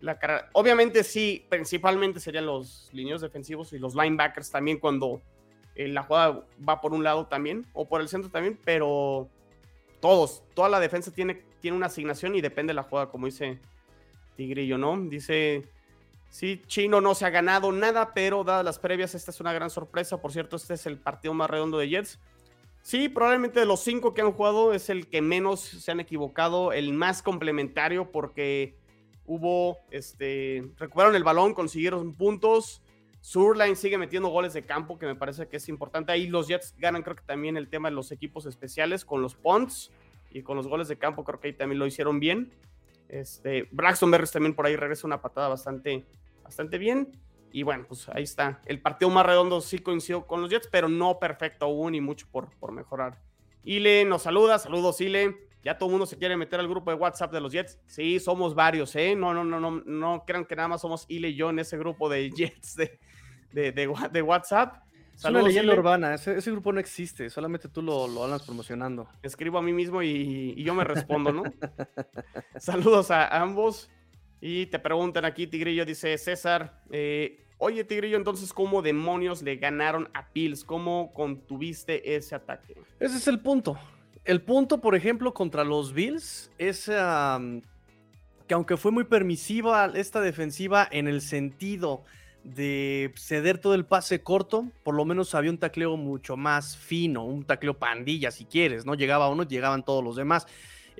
la 0.00 0.18
carrera. 0.18 0.48
Obviamente, 0.52 1.04
sí, 1.04 1.46
principalmente 1.48 2.18
serían 2.18 2.46
los 2.46 2.90
líneos 2.92 3.20
defensivos 3.20 3.72
y 3.72 3.78
los 3.78 3.94
linebackers 3.94 4.50
también 4.50 4.78
cuando 4.78 5.20
eh, 5.76 5.86
la 5.86 6.02
jugada 6.02 6.42
va 6.68 6.80
por 6.80 6.92
un 6.92 7.04
lado 7.04 7.26
también 7.26 7.64
o 7.72 7.86
por 7.86 8.00
el 8.00 8.08
centro 8.08 8.30
también, 8.30 8.58
pero 8.64 9.28
todos, 10.00 10.42
toda 10.54 10.68
la 10.68 10.80
defensa 10.80 11.12
tiene, 11.12 11.40
tiene 11.60 11.76
una 11.76 11.86
asignación 11.86 12.34
y 12.34 12.40
depende 12.40 12.72
de 12.72 12.74
la 12.74 12.82
jugada, 12.82 13.10
como 13.10 13.26
dice 13.26 13.60
Tigrillo, 14.36 14.76
¿no? 14.76 14.98
Dice 14.98 15.68
Sí, 16.30 16.62
Chino 16.66 17.00
no 17.00 17.14
se 17.14 17.24
ha 17.24 17.30
ganado 17.30 17.72
nada, 17.72 18.12
pero 18.14 18.44
dadas 18.44 18.64
las 18.64 18.78
previas, 18.78 19.14
esta 19.14 19.30
es 19.30 19.40
una 19.40 19.52
gran 19.52 19.70
sorpresa. 19.70 20.20
Por 20.20 20.32
cierto, 20.32 20.56
este 20.56 20.74
es 20.74 20.86
el 20.86 20.98
partido 20.98 21.34
más 21.34 21.50
redondo 21.50 21.78
de 21.78 21.88
Jets. 21.88 22.18
Sí, 22.82 23.08
probablemente 23.08 23.60
de 23.60 23.66
los 23.66 23.80
cinco 23.80 24.14
que 24.14 24.22
han 24.22 24.32
jugado 24.32 24.72
es 24.72 24.88
el 24.88 25.08
que 25.08 25.20
menos 25.20 25.60
se 25.60 25.90
han 25.90 26.00
equivocado, 26.00 26.72
el 26.72 26.92
más 26.92 27.22
complementario 27.22 28.10
porque 28.10 28.76
hubo, 29.26 29.78
este, 29.90 30.64
recuperaron 30.78 31.14
el 31.14 31.24
balón, 31.24 31.54
consiguieron 31.54 32.14
puntos. 32.14 32.82
Surline 33.20 33.76
sigue 33.76 33.98
metiendo 33.98 34.28
goles 34.28 34.54
de 34.54 34.62
campo, 34.62 34.98
que 34.98 35.06
me 35.06 35.14
parece 35.14 35.48
que 35.48 35.58
es 35.58 35.68
importante. 35.68 36.12
Ahí 36.12 36.28
los 36.28 36.48
Jets 36.48 36.74
ganan, 36.78 37.02
creo 37.02 37.16
que 37.16 37.24
también 37.24 37.56
el 37.56 37.68
tema 37.68 37.90
de 37.90 37.94
los 37.94 38.10
equipos 38.10 38.46
especiales 38.46 39.04
con 39.04 39.20
los 39.20 39.34
punts 39.34 39.90
y 40.30 40.42
con 40.42 40.56
los 40.56 40.68
goles 40.68 40.88
de 40.88 40.96
campo, 40.96 41.24
creo 41.24 41.40
que 41.40 41.48
ahí 41.48 41.54
también 41.54 41.78
lo 41.78 41.86
hicieron 41.86 42.20
bien. 42.20 42.52
Este, 43.08 43.68
Braxton 43.72 44.10
Berries 44.10 44.30
también 44.30 44.54
por 44.54 44.66
ahí 44.66 44.76
regresa 44.76 45.06
una 45.06 45.20
patada 45.20 45.48
bastante, 45.48 46.06
bastante 46.42 46.78
bien. 46.78 47.18
Y 47.50 47.62
bueno, 47.62 47.86
pues 47.88 48.08
ahí 48.10 48.24
está. 48.24 48.60
El 48.66 48.80
partido 48.82 49.10
más 49.10 49.24
redondo 49.24 49.60
sí 49.60 49.78
coincidió 49.78 50.26
con 50.26 50.42
los 50.42 50.50
Jets, 50.50 50.68
pero 50.70 50.88
no 50.88 51.18
perfecto 51.18 51.66
aún 51.66 51.94
y 51.94 52.00
mucho 52.00 52.26
por, 52.30 52.54
por 52.58 52.72
mejorar. 52.72 53.20
Ile 53.64 54.04
nos 54.04 54.22
saluda, 54.22 54.58
saludos 54.58 55.00
Ile. 55.00 55.48
Ya 55.64 55.76
todo 55.76 55.88
el 55.88 55.92
mundo 55.92 56.06
se 56.06 56.16
quiere 56.16 56.36
meter 56.36 56.60
al 56.60 56.68
grupo 56.68 56.90
de 56.90 56.96
WhatsApp 56.96 57.32
de 57.32 57.40
los 57.40 57.52
Jets. 57.52 57.78
Sí, 57.86 58.20
somos 58.20 58.54
varios, 58.54 58.94
¿eh? 58.96 59.16
No, 59.16 59.34
no, 59.34 59.44
no, 59.44 59.58
no, 59.58 59.82
no 59.84 60.24
crean 60.26 60.44
que 60.44 60.54
nada 60.56 60.68
más 60.68 60.82
somos 60.82 61.06
Ile 61.08 61.30
y 61.30 61.34
yo 61.34 61.50
en 61.50 61.58
ese 61.58 61.76
grupo 61.78 62.08
de 62.08 62.30
Jets 62.36 62.76
de, 62.76 62.98
de, 63.52 63.72
de 64.12 64.22
WhatsApp. 64.22 64.87
Es 65.18 65.24
una 65.24 65.42
leyenda 65.42 65.72
urbana, 65.72 66.14
ese, 66.14 66.50
grupo 66.52 66.72
no 66.72 66.78
existe, 66.78 67.28
solamente 67.28 67.68
tú 67.68 67.82
lo, 67.82 68.06
lo 68.06 68.24
andas 68.24 68.44
promocionando. 68.44 69.08
Escribo 69.20 69.58
a 69.58 69.62
mí 69.62 69.72
mismo 69.72 70.00
y, 70.00 70.54
yo 70.62 70.74
me 70.74 70.84
respondo, 70.84 71.32
¿no? 71.32 71.42
Saludos 72.56 73.10
a 73.10 73.26
ambos. 73.40 73.90
Y 74.40 74.66
te 74.66 74.78
preguntan 74.78 75.24
aquí, 75.24 75.48
Tigrillo, 75.48 75.84
dice 75.84 76.16
César, 76.18 76.84
eh, 76.92 77.44
oye 77.58 77.82
Tigrillo, 77.82 78.16
entonces, 78.16 78.52
¿cómo 78.52 78.80
demonios 78.80 79.42
le 79.42 79.56
ganaron 79.56 80.08
a 80.14 80.28
Pills? 80.28 80.62
¿Cómo 80.62 81.12
contuviste 81.12 82.14
ese 82.14 82.36
ataque? 82.36 82.76
Ese 83.00 83.16
es 83.16 83.26
el 83.26 83.40
punto. 83.40 83.76
El 84.24 84.42
punto, 84.42 84.80
por 84.80 84.94
ejemplo, 84.94 85.34
contra 85.34 85.64
los 85.64 85.92
Bills 85.92 86.52
es 86.58 86.84
que 86.84 88.54
aunque 88.54 88.76
fue 88.76 88.92
muy 88.92 89.02
permisiva 89.02 89.90
esta 89.96 90.20
defensiva 90.20 90.86
en 90.92 91.08
el 91.08 91.22
sentido 91.22 92.04
de 92.44 93.12
ceder 93.16 93.58
todo 93.58 93.74
el 93.74 93.84
pase 93.84 94.22
corto, 94.22 94.70
por 94.82 94.94
lo 94.94 95.04
menos 95.04 95.34
había 95.34 95.50
un 95.50 95.58
tacleo 95.58 95.96
mucho 95.96 96.36
más 96.36 96.76
fino, 96.76 97.24
un 97.24 97.44
tacleo 97.44 97.74
pandilla 97.74 98.30
si 98.30 98.44
quieres, 98.44 98.86
¿no? 98.86 98.94
Llegaba 98.94 99.28
uno, 99.28 99.42
llegaban 99.42 99.84
todos 99.84 100.02
los 100.02 100.16
demás. 100.16 100.46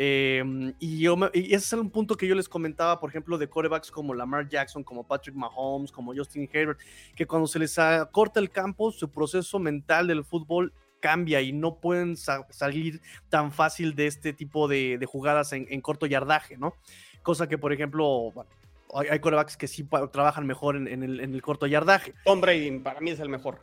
Em, 0.01 0.75
y, 0.79 1.01
yo 1.01 1.17
ese 1.33 1.57
es 1.57 1.73
un 1.73 1.91
punto 1.91 2.17
que 2.17 2.29
yo 2.29 2.37
les 2.37 2.49
comentaba, 2.49 3.01
por 3.01 3.11
ejemplo, 3.11 3.37
de 3.37 3.49
corebacks 3.49 3.91
como 3.91 4.15
Lamar 4.15 4.49
Jackson, 4.49 4.85
como 4.85 5.05
Patrick 5.05 5.35
Mahomes, 5.35 5.91
como 5.91 6.15
Justin 6.15 6.49
Herbert, 6.53 6.79
que 7.17 7.27
cuando 7.27 7.49
se 7.49 7.59
les 7.59 7.77
corta 8.13 8.39
el 8.39 8.51
campo, 8.51 8.93
su 8.93 9.11
proceso 9.11 9.59
mental 9.59 10.07
del 10.07 10.25
fútbol 10.25 10.73
cambia 11.01 11.41
y 11.41 11.53
no 11.53 11.81
pueden 11.81 12.17
salir 12.17 13.01
tan 13.29 13.51
fácil 13.51 13.97
de 13.97 14.07
este 14.07 14.33
tipo 14.33 14.69
de, 14.69 15.05
jugadas 15.11 15.53
en, 15.53 15.81
corto 15.81 16.07
yardaje, 16.07 16.57
¿no? 16.57 16.75
Cosa 17.23 17.49
que, 17.49 17.59
por 17.59 17.73
ejemplo, 17.73 18.33
hay, 18.95 19.19
corebacks 19.21 19.57
que 19.57 19.69
sí 19.69 19.87
trabajan 20.13 20.47
mejor 20.47 20.77
en, 20.77 21.03
el, 21.03 21.43
corto 21.43 21.67
yardaje. 21.67 22.15
Tom 22.25 22.41
Brady 22.41 22.79
para 22.79 23.01
mí 23.01 23.11
es 23.11 23.21
el 23.21 23.29
mejor. 23.29 23.61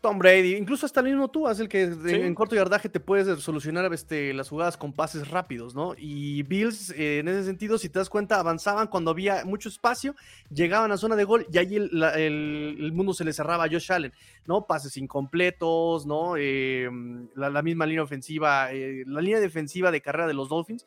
Tom 0.00 0.18
Brady, 0.18 0.56
incluso 0.56 0.86
hasta 0.86 1.00
el 1.00 1.06
mismo 1.06 1.28
tú, 1.28 1.46
es 1.46 1.60
el 1.60 1.68
que 1.68 1.82
en 1.82 2.34
corto 2.34 2.56
yardaje 2.56 2.88
te 2.88 3.00
puedes 3.00 3.42
solucionar 3.42 3.92
este, 3.92 4.32
las 4.32 4.48
jugadas 4.48 4.78
con 4.78 4.94
pases 4.94 5.28
rápidos, 5.28 5.74
¿no? 5.74 5.94
Y 5.98 6.42
Bills, 6.44 6.90
eh, 6.92 7.18
en 7.18 7.28
ese 7.28 7.44
sentido, 7.44 7.76
si 7.76 7.90
te 7.90 7.98
das 7.98 8.08
cuenta, 8.08 8.40
avanzaban 8.40 8.86
cuando 8.86 9.10
había 9.10 9.44
mucho 9.44 9.68
espacio, 9.68 10.14
llegaban 10.50 10.90
a 10.90 10.96
zona 10.96 11.16
de 11.16 11.24
gol 11.24 11.46
y 11.52 11.58
ahí 11.58 11.76
el, 11.76 12.92
mundo 12.94 13.12
se 13.12 13.24
le 13.24 13.34
cerraba 13.34 13.64
a 13.64 13.68
Josh 13.68 13.92
Allen, 13.92 14.12
¿no? 14.46 14.66
Pases 14.66 14.96
incompletos, 14.96 16.06
¿no? 16.06 16.34
Em, 16.38 17.28
la, 17.34 17.60
misma 17.60 17.84
línea 17.84 18.02
ofensiva, 18.02 18.72
eh, 18.72 19.04
la 19.06 19.20
línea 19.20 19.38
defensiva 19.38 19.90
de 19.90 20.00
carrera 20.00 20.26
de 20.26 20.34
los 20.34 20.48
Dolphins 20.48 20.86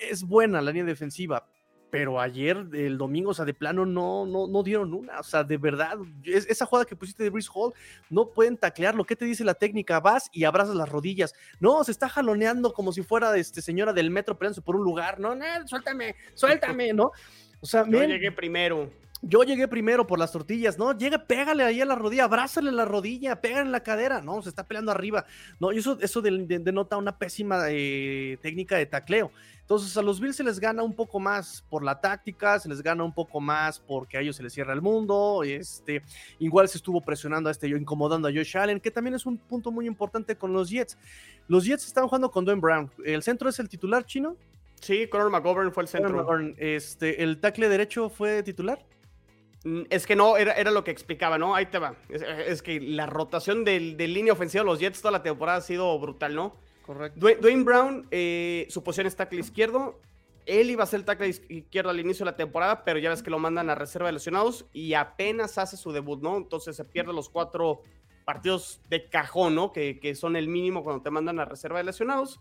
es 0.00 0.24
buena, 0.24 0.60
la 0.60 0.72
línea 0.72 0.86
defensiva, 0.86 1.46
pero 1.90 2.20
ayer, 2.20 2.66
el 2.72 2.98
domingo, 2.98 3.30
o 3.30 3.34
sea, 3.34 3.44
de 3.44 3.54
plano 3.54 3.86
no, 3.86 4.26
no, 4.26 4.46
no 4.46 4.62
dieron 4.62 4.92
una. 4.92 5.20
O 5.20 5.22
sea, 5.22 5.44
de 5.44 5.56
verdad, 5.56 5.96
esa 6.24 6.66
jugada 6.66 6.84
que 6.84 6.96
pusiste 6.96 7.22
de 7.22 7.30
Brice 7.30 7.48
Hall, 7.54 7.72
no 8.10 8.30
pueden 8.30 8.56
taclear. 8.56 8.94
Lo 8.94 9.04
que 9.04 9.16
te 9.16 9.24
dice 9.24 9.44
la 9.44 9.54
técnica? 9.54 10.00
Vas 10.00 10.28
y 10.32 10.44
abrazas 10.44 10.74
las 10.74 10.88
rodillas. 10.88 11.34
No, 11.60 11.82
se 11.84 11.92
está 11.92 12.08
jaloneando 12.08 12.72
como 12.72 12.92
si 12.92 13.02
fuera 13.02 13.36
este, 13.36 13.62
señora 13.62 13.92
del 13.92 14.10
metro 14.10 14.38
peleándose 14.38 14.62
por 14.62 14.76
un 14.76 14.84
lugar. 14.84 15.18
No, 15.18 15.34
no, 15.34 15.44
suéltame, 15.66 16.14
suéltame, 16.34 16.92
¿no? 16.92 17.12
O 17.60 17.66
sea, 17.66 17.84
Yo 17.88 18.04
llegué 18.04 18.30
primero. 18.30 18.90
Yo 19.20 19.42
llegué 19.42 19.66
primero 19.66 20.06
por 20.06 20.18
las 20.18 20.30
tortillas, 20.30 20.78
¿no? 20.78 20.96
Llega, 20.96 21.18
pégale 21.18 21.64
ahí 21.64 21.80
a 21.80 21.84
la 21.84 21.96
rodilla, 21.96 22.24
abrázale 22.24 22.70
la 22.70 22.84
rodilla, 22.84 23.40
pégale 23.40 23.62
en 23.62 23.72
la 23.72 23.82
cadera, 23.82 24.20
¿no? 24.20 24.40
Se 24.42 24.48
está 24.48 24.64
peleando 24.64 24.92
arriba, 24.92 25.26
¿no? 25.58 25.72
Y 25.72 25.78
eso, 25.78 25.98
eso 26.00 26.22
denota 26.22 26.96
una 26.96 27.18
pésima 27.18 27.64
eh, 27.68 28.38
técnica 28.40 28.76
de 28.76 28.86
tacleo. 28.86 29.32
Entonces 29.68 29.94
a 29.98 30.02
los 30.02 30.18
Bills 30.18 30.36
se 30.36 30.44
les 30.44 30.58
gana 30.58 30.82
un 30.82 30.94
poco 30.94 31.20
más 31.20 31.62
por 31.68 31.84
la 31.84 32.00
táctica, 32.00 32.58
se 32.58 32.70
les 32.70 32.80
gana 32.80 33.04
un 33.04 33.12
poco 33.12 33.38
más 33.38 33.78
porque 33.78 34.16
a 34.16 34.22
ellos 34.22 34.36
se 34.36 34.42
les 34.42 34.54
cierra 34.54 34.72
el 34.72 34.80
mundo. 34.80 35.42
Este, 35.44 36.02
igual 36.38 36.68
se 36.70 36.78
estuvo 36.78 37.02
presionando 37.02 37.50
a 37.50 37.52
este, 37.52 37.68
incomodando 37.68 38.28
a 38.28 38.32
Josh 38.32 38.56
Allen, 38.56 38.80
que 38.80 38.90
también 38.90 39.14
es 39.14 39.26
un 39.26 39.36
punto 39.36 39.70
muy 39.70 39.86
importante 39.86 40.36
con 40.36 40.54
los 40.54 40.70
Jets. 40.70 40.96
Los 41.48 41.66
Jets 41.66 41.86
están 41.86 42.06
jugando 42.06 42.30
con 42.30 42.46
Dwayne 42.46 42.62
Brown. 42.62 42.90
¿El 43.04 43.22
centro 43.22 43.50
es 43.50 43.58
el 43.58 43.68
titular 43.68 44.06
chino? 44.06 44.36
Sí, 44.80 45.06
Conor 45.06 45.30
McGovern 45.30 45.70
fue 45.70 45.82
el 45.82 45.88
centro. 45.88 46.26
Este, 46.56 47.22
¿El 47.22 47.38
tackle 47.38 47.68
derecho 47.68 48.08
fue 48.08 48.42
titular? 48.42 48.82
Mm, 49.64 49.82
es 49.90 50.06
que 50.06 50.16
no, 50.16 50.36
era, 50.36 50.52
era 50.52 50.70
lo 50.70 50.84
que 50.84 50.90
explicaba, 50.90 51.38
¿no? 51.38 51.54
Ahí 51.54 51.66
te 51.66 51.78
va. 51.78 51.96
Es, 52.08 52.62
que 52.62 52.80
la 52.80 53.06
rotación 53.06 53.64
de 53.64 53.80
línea 53.80 54.32
ofensiva 54.32 54.62
de 54.62 54.70
los 54.70 54.80
Jets 54.80 55.00
toda 55.00 55.12
la 55.12 55.22
temporada 55.22 55.58
ha 55.58 55.62
sido 55.62 55.98
brutal, 55.98 56.34
¿no? 56.34 56.56
correcto. 56.88 57.20
Dwayne, 57.20 57.64
Brown, 57.64 58.08
eh, 58.10 58.66
su 58.70 58.82
posición 58.82 59.06
es 59.06 59.14
tackle 59.14 59.40
izquierdo. 59.40 60.00
Él 60.46 60.70
iba 60.70 60.82
a 60.82 60.86
ser 60.86 61.00
el 61.00 61.04
tackle 61.04 61.28
izquierdo 61.28 61.90
al 61.90 62.00
inicio 62.00 62.24
de 62.24 62.30
la 62.30 62.36
temporada, 62.36 62.82
pero 62.82 62.98
ya 62.98 63.10
ves 63.10 63.22
que 63.22 63.28
lo 63.28 63.38
mandan 63.38 63.68
a 63.68 63.74
reserva 63.74 64.08
de 64.08 64.14
lesionados 64.14 64.64
y 64.72 64.94
apenas 64.94 65.58
hace 65.58 65.76
su 65.76 65.92
debut, 65.92 66.22
¿no? 66.22 66.38
Entonces 66.38 66.74
se 66.74 66.86
pierde 66.86 67.12
los 67.12 67.28
cuatro 67.28 67.82
partidos 68.24 68.80
de 68.88 69.10
cajón, 69.10 69.54
¿no? 69.54 69.72
Que, 69.72 70.00
que 70.00 70.14
son 70.14 70.36
el 70.36 70.48
mínimo 70.48 70.82
cuando 70.82 71.02
te 71.02 71.10
mandan 71.10 71.38
a 71.40 71.44
reserva 71.44 71.78
de 71.78 71.84
lesionados. 71.84 72.40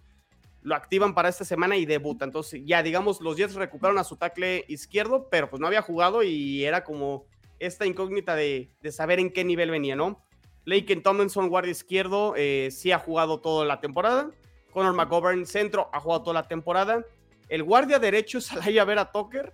Lo 0.61 0.75
activan 0.75 1.13
para 1.13 1.29
esta 1.29 1.45
semana 1.45 1.77
y 1.77 1.85
debuta. 1.85 2.25
Entonces 2.25 2.61
ya, 2.65 2.83
digamos, 2.83 3.21
los 3.21 3.37
Jets 3.37 3.55
recuperaron 3.55 3.99
a 3.99 4.03
su 4.03 4.17
tackle 4.17 4.65
izquierdo, 4.67 5.27
pero 5.29 5.49
pues 5.49 5.59
no 5.59 5.67
había 5.67 5.81
jugado 5.81 6.23
y 6.23 6.65
era 6.65 6.83
como 6.83 7.25
esta 7.59 7.85
incógnita 7.85 8.35
de, 8.35 8.69
de 8.81 8.91
saber 8.91 9.19
en 9.19 9.31
qué 9.31 9.43
nivel 9.43 9.71
venía, 9.71 9.95
¿no? 9.95 10.21
Laken 10.67 11.01
Tomlinson, 11.01 11.47
guardia 11.47 11.71
izquierdo, 11.71 12.33
eh, 12.35 12.67
sí 12.71 12.91
ha 12.91 12.99
jugado 12.99 13.39
toda 13.39 13.65
la 13.65 13.79
temporada. 13.79 14.31
Conor 14.73 14.93
McGovern, 14.93 15.45
centro, 15.45 15.89
ha 15.93 16.01
jugado 16.01 16.23
toda 16.23 16.41
la 16.41 16.47
temporada. 16.49 17.05
El 17.47 17.63
guardia 17.63 17.99
derecho 17.99 18.39
es 18.39 18.51
Alaya 18.51 18.83
Vera 18.83 19.09
Tucker, 19.13 19.53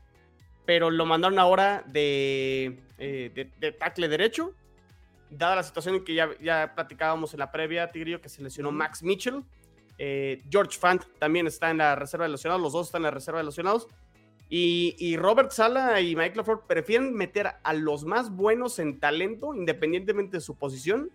pero 0.65 0.89
lo 0.89 1.05
mandaron 1.05 1.37
ahora 1.37 1.83
de, 1.85 2.79
eh, 2.97 3.51
de, 3.59 3.71
tackle 3.73 4.07
derecho. 4.07 4.55
Dada 5.29 5.57
la 5.57 5.63
situación 5.63 5.95
en 5.95 6.03
que 6.03 6.15
ya, 6.15 6.29
ya 6.41 6.73
platicábamos 6.73 7.31
en 7.33 7.39
la 7.39 7.51
previa, 7.51 7.91
Tigrillo, 7.91 8.19
que 8.19 8.29
se 8.29 8.41
lesionó 8.41 8.71
Max 8.71 9.03
Mitchell. 9.03 9.43
Eh, 9.97 10.41
George 10.49 10.77
Fant 10.77 11.03
también 11.19 11.47
está 11.47 11.69
en 11.69 11.77
la 11.77 11.95
reserva 11.95 12.25
de 12.25 12.31
lesionados, 12.31 12.61
los 12.61 12.73
dos 12.73 12.87
están 12.87 13.01
en 13.01 13.05
la 13.05 13.11
reserva 13.11 13.39
de 13.39 13.45
lesionados. 13.45 13.87
Y, 14.55 15.17
Robert 15.17 15.49
Sala 15.51 15.99
y 15.99 16.15
Mike 16.15 16.35
LaFleur 16.35 16.67
prefieren 16.67 17.11
meter 17.15 17.53
a 17.63 17.73
los 17.73 18.05
más 18.05 18.29
buenos 18.29 18.77
en 18.77 18.99
talento, 18.99 19.55
independientemente 19.55 20.37
de 20.37 20.41
su 20.41 20.55
posición. 20.55 21.09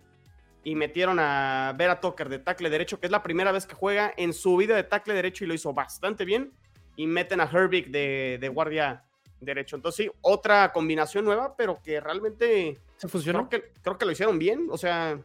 Y 0.65 0.75
metieron 0.75 1.19
a 1.19 1.73
Vera 1.77 2.01
Tucker 2.01 2.27
de 2.27 2.39
tackle 2.39 2.69
derecho, 2.69 2.99
que 2.99 3.05
es 3.05 3.11
la 3.11 3.23
primera 3.23 3.53
vez 3.53 3.65
que 3.65 3.75
juega 3.75 4.13
en 4.17 4.33
su 4.33 4.57
vida 4.57 4.75
de 4.75 4.83
tackle 4.83 5.13
derecho 5.13 5.45
y 5.45 5.47
lo 5.47 5.53
hizo 5.53 5.73
bastante 5.73 6.25
bien. 6.25 6.51
Y 6.97 7.07
meten 7.07 7.39
a 7.39 7.45
Herbig 7.45 7.91
de, 7.91 8.51
guardia 8.53 9.05
derecho. 9.39 9.77
Entonces, 9.77 10.07
sí, 10.07 10.11
otra 10.19 10.73
combinación 10.73 11.23
nueva, 11.23 11.55
pero 11.55 11.81
que 11.81 12.01
realmente. 12.01 12.77
¿Se 12.97 13.07
funcionó? 13.07 13.47
Creo 13.47 13.61
que, 13.61 13.71
creo 13.81 13.97
que 13.97 14.05
lo 14.05 14.11
hicieron 14.11 14.37
bien. 14.37 14.67
O 14.69 14.77
sea, 14.77 15.17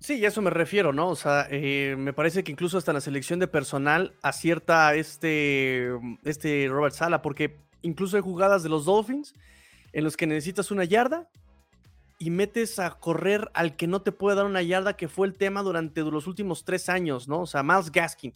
Sí, 0.00 0.24
a 0.24 0.28
eso 0.28 0.42
me 0.42 0.50
refiero, 0.50 0.92
¿no? 0.92 1.08
O 1.08 1.16
sea, 1.16 1.48
eh, 1.50 1.96
me 1.98 2.12
parece 2.12 2.44
que 2.44 2.52
incluso 2.52 2.78
hasta 2.78 2.92
la 2.92 3.00
selección 3.00 3.40
de 3.40 3.48
personal 3.48 4.14
acierta 4.22 4.94
este, 4.94 5.90
este 6.24 6.68
Robert 6.68 6.94
Sala, 6.94 7.20
porque 7.20 7.56
incluso 7.82 8.16
hay 8.16 8.22
jugadas 8.22 8.62
de 8.62 8.68
los 8.68 8.84
Dolphins 8.84 9.34
en 9.92 10.04
los 10.04 10.16
que 10.16 10.26
necesitas 10.26 10.70
una 10.70 10.84
yarda 10.84 11.28
y 12.20 12.30
metes 12.30 12.78
a 12.78 12.90
correr 12.90 13.50
al 13.54 13.76
que 13.76 13.88
no 13.88 14.02
te 14.02 14.12
puede 14.12 14.36
dar 14.36 14.46
una 14.46 14.62
yarda, 14.62 14.96
que 14.96 15.08
fue 15.08 15.26
el 15.26 15.34
tema 15.34 15.62
durante 15.62 16.00
los 16.02 16.26
últimos 16.28 16.64
tres 16.64 16.88
años, 16.88 17.28
¿no? 17.28 17.40
O 17.40 17.46
sea, 17.46 17.64
Miles 17.64 17.90
Gaskin. 17.90 18.34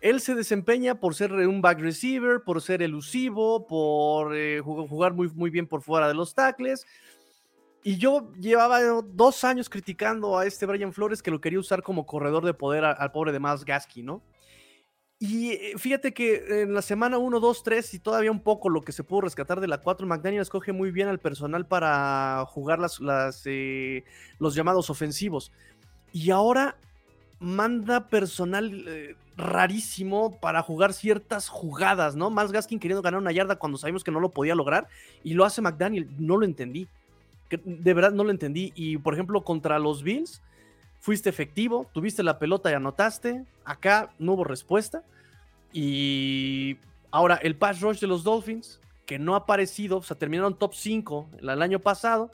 Él 0.00 0.20
se 0.20 0.34
desempeña 0.34 1.00
por 1.00 1.14
ser 1.14 1.32
un 1.32 1.60
back 1.60 1.80
receiver, 1.80 2.42
por 2.42 2.62
ser 2.62 2.82
elusivo, 2.82 3.66
por 3.66 4.36
eh, 4.36 4.60
jugar 4.60 5.14
muy, 5.14 5.28
muy 5.28 5.50
bien 5.50 5.66
por 5.66 5.82
fuera 5.82 6.08
de 6.08 6.14
los 6.14 6.34
tackles 6.34 6.86
y 7.86 7.98
yo 7.98 8.32
llevaba 8.32 8.80
dos 8.80 9.44
años 9.44 9.70
criticando 9.70 10.36
a 10.36 10.44
este 10.44 10.66
Brian 10.66 10.92
Flores 10.92 11.22
que 11.22 11.30
lo 11.30 11.40
quería 11.40 11.60
usar 11.60 11.84
como 11.84 12.04
corredor 12.04 12.44
de 12.44 12.52
poder 12.52 12.84
al 12.84 13.12
pobre 13.12 13.30
de 13.30 13.38
Miles 13.38 13.64
Gasky, 13.64 14.02
¿no? 14.02 14.24
Y 15.20 15.52
eh, 15.52 15.74
fíjate 15.76 16.12
que 16.12 16.62
en 16.62 16.74
la 16.74 16.82
semana 16.82 17.18
1, 17.18 17.38
2, 17.38 17.62
3 17.62 17.94
y 17.94 18.00
todavía 18.00 18.32
un 18.32 18.42
poco 18.42 18.70
lo 18.70 18.82
que 18.82 18.90
se 18.90 19.04
pudo 19.04 19.20
rescatar 19.20 19.60
de 19.60 19.68
la 19.68 19.78
4, 19.78 20.04
McDaniel 20.04 20.42
escoge 20.42 20.72
muy 20.72 20.90
bien 20.90 21.06
al 21.06 21.20
personal 21.20 21.64
para 21.68 22.44
jugar 22.48 22.80
las, 22.80 23.00
eh, 23.44 24.02
los 24.40 24.56
llamados 24.56 24.90
ofensivos. 24.90 25.52
Y 26.10 26.32
ahora 26.32 26.78
manda 27.38 28.08
personal 28.08 28.84
eh, 28.88 29.14
rarísimo 29.36 30.40
para 30.40 30.60
jugar 30.60 30.92
ciertas 30.92 31.48
jugadas, 31.48 32.16
¿no? 32.16 32.30
Más 32.30 32.50
Gaskin 32.50 32.80
queriendo 32.80 33.02
ganar 33.02 33.20
una 33.20 33.30
yarda 33.30 33.60
cuando 33.60 33.78
sabemos 33.78 34.02
que 34.02 34.10
no 34.10 34.18
lo 34.18 34.30
podía 34.30 34.56
lograr 34.56 34.88
y 35.22 35.34
lo 35.34 35.44
hace 35.44 35.62
McDaniel. 35.62 36.08
No 36.18 36.36
lo 36.36 36.46
entendí 36.46 36.88
de 37.50 37.94
verdad 37.94 38.12
no 38.12 38.24
lo 38.24 38.30
entendí. 38.30 38.72
Y 38.74 38.98
por 38.98 39.14
ejemplo, 39.14 39.42
contra 39.44 39.78
los 39.78 40.02
Bills, 40.02 40.42
fuiste 41.00 41.28
efectivo, 41.28 41.88
tuviste 41.92 42.22
la 42.22 42.38
pelota 42.38 42.70
y 42.70 42.74
anotaste. 42.74 43.44
Acá 43.64 44.10
no 44.18 44.32
hubo 44.32 44.44
respuesta. 44.44 45.02
Y 45.72 46.78
ahora 47.10 47.36
el 47.36 47.56
pass 47.56 47.80
rush 47.80 48.00
de 48.00 48.06
los 48.06 48.24
Dolphins, 48.24 48.80
que 49.04 49.18
no 49.18 49.34
ha 49.34 49.38
aparecido, 49.38 49.98
o 49.98 50.02
sea, 50.02 50.18
terminaron 50.18 50.58
top 50.58 50.74
5 50.74 51.28
el, 51.38 51.62
año 51.62 51.78
pasado, 51.78 52.30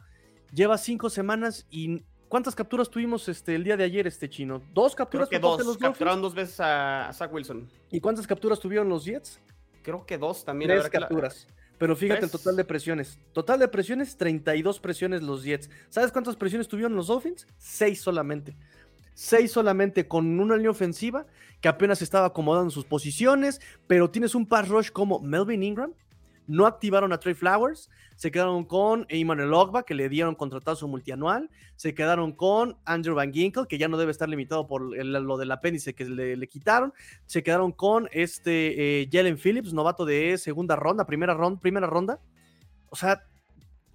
lleva 0.53 0.79
5 0.79 1.11
semanas 1.11 1.67
y 1.71 2.03
¿Cuántas 2.33 2.55
capturas 2.55 2.89
tuvimos 2.89 3.29
este, 3.29 3.55
el 3.55 3.63
día 3.63 3.77
de 3.77 3.85
ayer, 3.85 4.07
este 4.07 4.27
chino? 4.27 4.63
¿Dos 4.73 4.95
capturas? 4.95 5.29
Creo 5.29 5.39
que 5.39 5.47
dos. 5.47 5.67
Los 5.67 5.77
capturaron 5.77 6.23
dos 6.23 6.35
veces 6.35 6.59
a, 6.61 7.11
Zach 7.13 7.31
Wilson. 7.31 7.69
¿Y 7.91 8.01
cuántas 8.01 8.27
capturas 8.27 8.59
tuvieron 8.59 8.89
los 8.89 9.05
Jets? 9.05 9.39
Creo 9.83 10.07
que 10.07 10.17
dos 10.17 10.43
también. 10.43 10.71
Tres 10.71 10.89
capturas. 10.89 11.47
Pero 11.79 11.97
fíjate 11.97 12.25
el 12.25 12.31
total 12.31 12.57
de 12.57 12.65
presiones. 12.65 13.19
Total 13.33 13.59
de 13.59 13.69
presiones, 13.69 14.17
32 14.17 14.79
presiones 14.79 15.23
los 15.23 15.43
Jets. 15.43 15.69
¿Sabes 15.89 16.13
cuántas 16.13 16.37
presiones 16.37 16.69
tuvieron 16.69 16.95
los 16.95 17.09
Dolphins? 17.09 17.47
Seis 17.59 18.01
solamente. 18.01 18.55
Seis 19.15 19.51
solamente 19.51 20.07
con 20.07 20.39
una 20.41 20.57
línea 20.57 20.71
ofensiva 20.71 21.27
que 21.61 21.69
apenas 21.69 22.03
estaba 22.03 22.27
acomodando 22.27 22.71
sus 22.71 22.85
posiciones, 22.85 23.61
pero 23.87 24.11
tienes 24.11 24.35
un 24.35 24.47
pass 24.47 24.69
rush 24.69 24.91
como 24.91 25.21
Melvin 25.21 25.63
Ingram, 25.63 25.93
no 26.47 26.67
activaron 26.67 27.13
a 27.13 27.19
Trey 27.19 27.35
Flowers, 27.35 27.91
se 28.17 28.31
quedaron 28.31 28.65
con 28.65 29.07
Emmanuel 29.09 29.53
Ogba, 29.55 29.85
que 29.85 29.95
le 29.95 30.09
dieron 30.09 30.35
contratazo 30.35 30.87
multianual, 30.89 31.51
se 31.77 31.95
quedaron 31.95 32.33
con 32.33 32.77
Andrew 32.85 33.15
Van 33.15 33.33
Ginkel, 33.33 33.67
que 33.67 33.79
ya 33.79 33.89
no 33.89 33.97
debe 33.97 34.13
estar 34.13 34.29
limitado 34.29 34.67
por 34.67 34.83
lo 34.83 35.37
del 35.37 35.51
apéndice 35.51 35.95
que 35.95 36.05
le, 36.05 36.49
quitaron, 36.49 36.93
se 37.27 37.43
quedaron 37.43 37.73
con 37.73 38.09
este 38.13 39.03
eh, 39.03 39.09
Jalen 39.11 39.39
Phillips, 39.39 39.73
novato 39.73 40.05
de 40.05 40.39
segunda 40.39 40.77
ronda, 40.77 41.07
primera 41.07 41.35
ronda, 41.35 41.61
primera 41.61 41.87
ronda. 41.87 42.21
O 42.91 42.97
sea, 42.97 43.25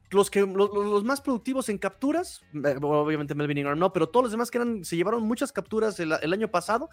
los, 0.09 0.31
que, 0.31 0.41
los, 0.41 1.03
más 1.03 1.21
productivos 1.21 1.67
en 1.69 1.77
capturas, 1.77 2.41
eh, 2.53 2.77
obviamente 2.81 3.35
Melvin 3.35 3.57
Ingram 3.57 3.77
no, 3.77 3.91
pero 3.91 4.07
todos 4.07 4.25
los 4.25 4.31
demás 4.31 4.49
que 4.49 4.57
eran, 4.57 4.85
se 4.85 4.95
llevaron 4.95 5.23
muchas 5.23 5.51
capturas 5.51 5.99
el, 5.99 6.33
año 6.33 6.49
pasado, 6.49 6.89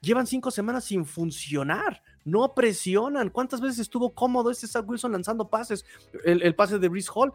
llevan 0.00 0.26
cinco 0.26 0.50
semanas 0.50 0.84
sin 0.84 1.06
funcionar, 1.06 2.02
no 2.24 2.54
presionan. 2.54 3.30
¿Cuántas 3.30 3.60
veces 3.60 3.78
estuvo 3.78 4.10
cómodo 4.14 4.50
este 4.50 4.66
Zach 4.66 4.86
Wilson 4.86 5.12
lanzando 5.12 5.48
pases? 5.48 5.86
El, 6.24 6.54
pase 6.54 6.78
de 6.78 6.88
Brice 6.88 7.10
Hall. 7.14 7.32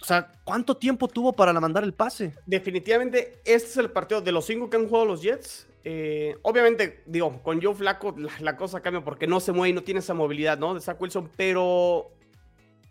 O 0.00 0.04
sea, 0.04 0.32
¿cuánto 0.44 0.76
tiempo 0.76 1.08
tuvo 1.08 1.32
para 1.32 1.52
mandar 1.52 1.84
el 1.84 1.92
pase? 1.92 2.34
Definitivamente, 2.46 3.40
este 3.44 3.68
es 3.68 3.76
el 3.76 3.90
partido 3.90 4.20
de 4.20 4.32
los 4.32 4.46
cinco 4.46 4.68
que 4.68 4.76
han 4.76 4.88
jugado 4.88 5.06
los 5.06 5.22
Jets. 5.22 5.66
Eh, 5.84 6.36
obviamente, 6.42 7.02
digo, 7.04 7.42
con 7.42 7.60
Joe 7.62 7.74
Flaco 7.74 8.14
la, 8.16 8.32
la, 8.40 8.56
cosa 8.56 8.80
cambia 8.80 9.04
porque 9.04 9.26
no 9.26 9.38
se 9.38 9.52
mueve 9.52 9.68
y 9.68 9.72
no 9.74 9.82
tiene 9.82 10.00
esa 10.00 10.14
movilidad, 10.14 10.58
¿no? 10.58 10.74
De 10.74 10.80
Zach 10.80 10.98
Wilson, 11.00 11.30
pero 11.36 12.10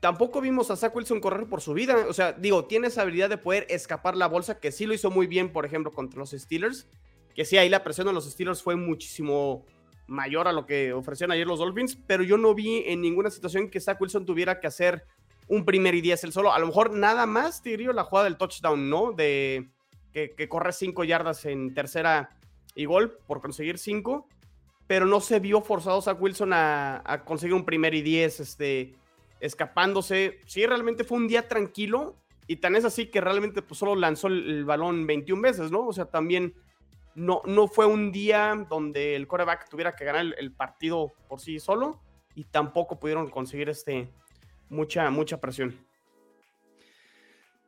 tampoco 0.03 0.41
vimos 0.41 0.69
a 0.69 0.75
Zach 0.75 0.93
Wilson 0.93 1.21
correr 1.21 1.47
por 1.47 1.61
su 1.61 1.73
vida. 1.73 2.07
O 2.09 2.13
sea, 2.13 2.33
digo, 2.33 2.65
tiene 2.65 2.87
esa 2.87 3.03
habilidad 3.03 3.29
de 3.29 3.37
poder 3.37 3.65
escapar 3.69 4.17
la 4.17 4.27
bolsa, 4.27 4.59
que 4.59 4.73
sí 4.73 4.85
lo 4.85 4.93
hizo 4.93 5.09
muy 5.09 5.27
bien, 5.27 5.53
por 5.53 5.65
ejemplo, 5.65 5.93
contra 5.93 6.19
los 6.19 6.31
Steelers. 6.31 6.89
Que 7.33 7.45
sí, 7.45 7.55
ahí 7.57 7.69
la 7.69 7.85
presión 7.85 8.07
de 8.07 8.11
los 8.11 8.29
Steelers 8.29 8.61
fue 8.61 8.75
muchísimo 8.75 9.65
mayor 10.07 10.49
a 10.49 10.51
lo 10.51 10.65
que 10.65 10.91
ofrecieron 10.91 11.31
ayer 11.31 11.47
los 11.47 11.59
Dolphins, 11.59 11.97
pero 12.05 12.21
yo 12.21 12.37
no 12.37 12.53
vi 12.53 12.83
en 12.85 12.99
ninguna 12.99 13.29
situación 13.29 13.69
que 13.69 13.79
Zach 13.79 13.99
Wilson 14.01 14.25
tuviera 14.25 14.59
que 14.59 14.67
hacer 14.67 15.05
un 15.47 15.63
primer 15.63 15.95
y 15.95 16.01
diez 16.01 16.21
él 16.25 16.33
solo. 16.33 16.51
A 16.51 16.59
lo 16.59 16.67
mejor 16.67 16.91
nada 16.91 17.25
más, 17.25 17.63
te 17.63 17.69
diría, 17.69 17.93
la 17.93 18.03
jugada 18.03 18.25
del 18.25 18.35
touchdown, 18.35 18.89
¿no? 18.89 19.13
De 19.13 19.69
que, 20.11 20.49
corre 20.49 20.73
cinco 20.73 21.05
yardas 21.05 21.45
en 21.45 21.73
tercera 21.73 22.37
y 22.75 22.83
gol 22.83 23.19
por 23.25 23.39
conseguir 23.39 23.77
cinco, 23.77 24.27
pero 24.85 25.05
no 25.05 25.21
se 25.21 25.39
vio 25.39 25.61
forzado 25.61 26.01
Zach 26.01 26.21
Wilson 26.21 26.51
a, 26.51 27.01
a 27.05 27.23
conseguir 27.23 27.53
un 27.53 27.63
primer 27.63 27.93
y 27.93 28.01
diez, 28.01 28.41
este 28.41 29.01
escapándose. 29.43 30.39
Sí, 30.45 30.65
realmente 30.65 31.03
fue 31.03 31.17
un 31.17 31.27
día 31.27 31.47
tranquilo 31.49 32.15
y 32.47 32.55
tan 32.57 32.75
es 32.77 32.85
así 32.85 33.07
que 33.07 33.19
realmente 33.19 33.61
pues, 33.61 33.77
solo 33.77 33.95
lanzó 33.95 34.27
el, 34.27 34.63
balón 34.63 35.05
21 35.05 35.41
veces, 35.41 35.69
¿no? 35.69 35.85
O 35.85 35.93
sea, 35.93 36.05
también 36.05 36.55
no, 37.13 37.41
no 37.45 37.67
fue 37.67 37.85
un 37.85 38.11
día 38.11 38.65
donde 38.69 39.15
el 39.15 39.27
coreback 39.27 39.69
tuviera 39.69 39.95
que 39.95 40.05
ganar 40.05 40.33
el, 40.37 40.51
partido 40.53 41.11
por 41.27 41.41
sí 41.41 41.59
solo 41.59 42.01
y 42.35 42.45
tampoco 42.45 42.99
pudieron 42.99 43.29
conseguir 43.29 43.67
este, 43.67 44.09
mucha, 44.69 45.09
mucha 45.09 45.39
presión. 45.41 45.77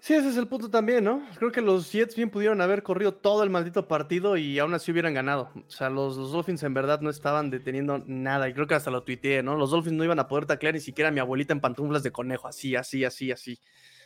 Sí, 0.06 0.14
ese 0.14 0.30
es 0.30 0.38
el 0.38 0.48
punto 0.48 0.70
también, 0.70 1.04
¿no? 1.04 1.28
Creo 1.40 1.52
que 1.52 1.62
los 1.62 1.92
Jets 1.92 2.16
bien 2.16 2.30
pudieron 2.30 2.62
haber 2.62 2.84
corrido 2.84 3.12
todo 3.12 3.42
el 3.42 3.50
maldito 3.50 3.88
partido 3.88 4.38
y 4.38 4.60
aún 4.60 4.72
así 4.76 4.92
hubieran 4.92 5.16
ganado. 5.16 5.50
O 5.56 5.72
sea, 5.72 5.90
los, 5.90 6.16
Dolphins 6.32 6.62
en 6.62 6.76
verdad 6.76 7.02
no 7.02 7.10
estaban 7.10 7.50
deteniendo 7.50 7.98
nada 8.06 8.48
y 8.48 8.54
creo 8.54 8.68
que 8.68 8.76
hasta 8.76 8.92
lo 8.92 9.02
tuiteé, 9.02 9.42
¿no? 9.42 9.56
Los 9.56 9.72
Dolphins 9.72 9.96
no 9.96 10.04
iban 10.04 10.20
a 10.20 10.28
poder 10.28 10.46
taclear 10.46 10.76
ni 10.76 10.80
siquiera 10.80 11.10
a 11.10 11.12
mi 11.12 11.20
abuelita 11.20 11.54
en 11.54 11.60
pantuflas 11.60 12.04
de 12.04 12.12
conejo, 12.12 12.48
así, 12.48 12.76
así, 12.76 13.04
así, 13.04 13.32
así. 13.32 13.58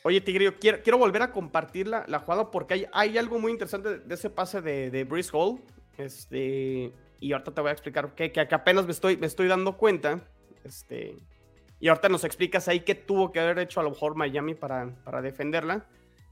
Oye, 0.04 0.22
Tigrillo, 0.22 0.58
quiero, 0.58 0.82
quiero 0.82 0.98
volver 0.98 1.22
a 1.22 1.34
compartir 1.34 1.88
la, 1.88 2.20
jugada 2.20 2.50
porque 2.50 2.76
hay, 2.76 2.86
hay, 2.94 3.18
algo 3.18 3.38
muy 3.38 3.52
interesante 3.52 4.00
de 4.00 4.16
ese 4.16 4.30
pase 4.30 4.62
de, 4.62 4.92
de 4.92 5.30
Hall. 5.34 5.60
Este, 5.98 6.94
y 7.20 7.34
ahorita 7.34 7.54
te 7.54 7.60
voy 7.60 7.72
a 7.72 7.74
explicar 7.74 8.16
que, 8.16 8.32
que, 8.32 8.40
apenas 8.40 8.86
me 8.86 8.94
estoy, 8.94 9.18
me 9.18 9.28
estoy 9.28 9.50
dando 9.50 9.76
cuenta. 9.76 10.22
Este, 10.64 11.18
y 11.80 11.88
ahorita 11.88 12.10
nos 12.10 12.24
explicas 12.24 12.68
ahí 12.68 12.82
qué 12.82 12.96
tuvo 12.96 13.32
que 13.32 13.40
haber 13.40 13.60
hecho 13.60 13.80
a 13.80 13.84
lo 13.84 13.92
mejor 13.92 14.16
Miami 14.16 14.54
para, 14.54 14.90
para 15.04 15.22
defenderla. 15.22 15.86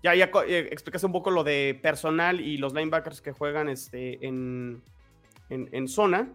Ya, 0.03 0.13
ya 0.13 0.29
eh, 0.45 0.67
explicas 0.71 1.03
un 1.03 1.11
poco 1.11 1.31
lo 1.31 1.43
de 1.43 1.79
personal 1.81 2.41
y 2.41 2.57
los 2.57 2.73
linebackers 2.73 3.21
que 3.21 3.31
juegan 3.31 3.69
este, 3.69 4.25
en, 4.25 4.83
en, 5.49 5.87
zona. 5.87 6.29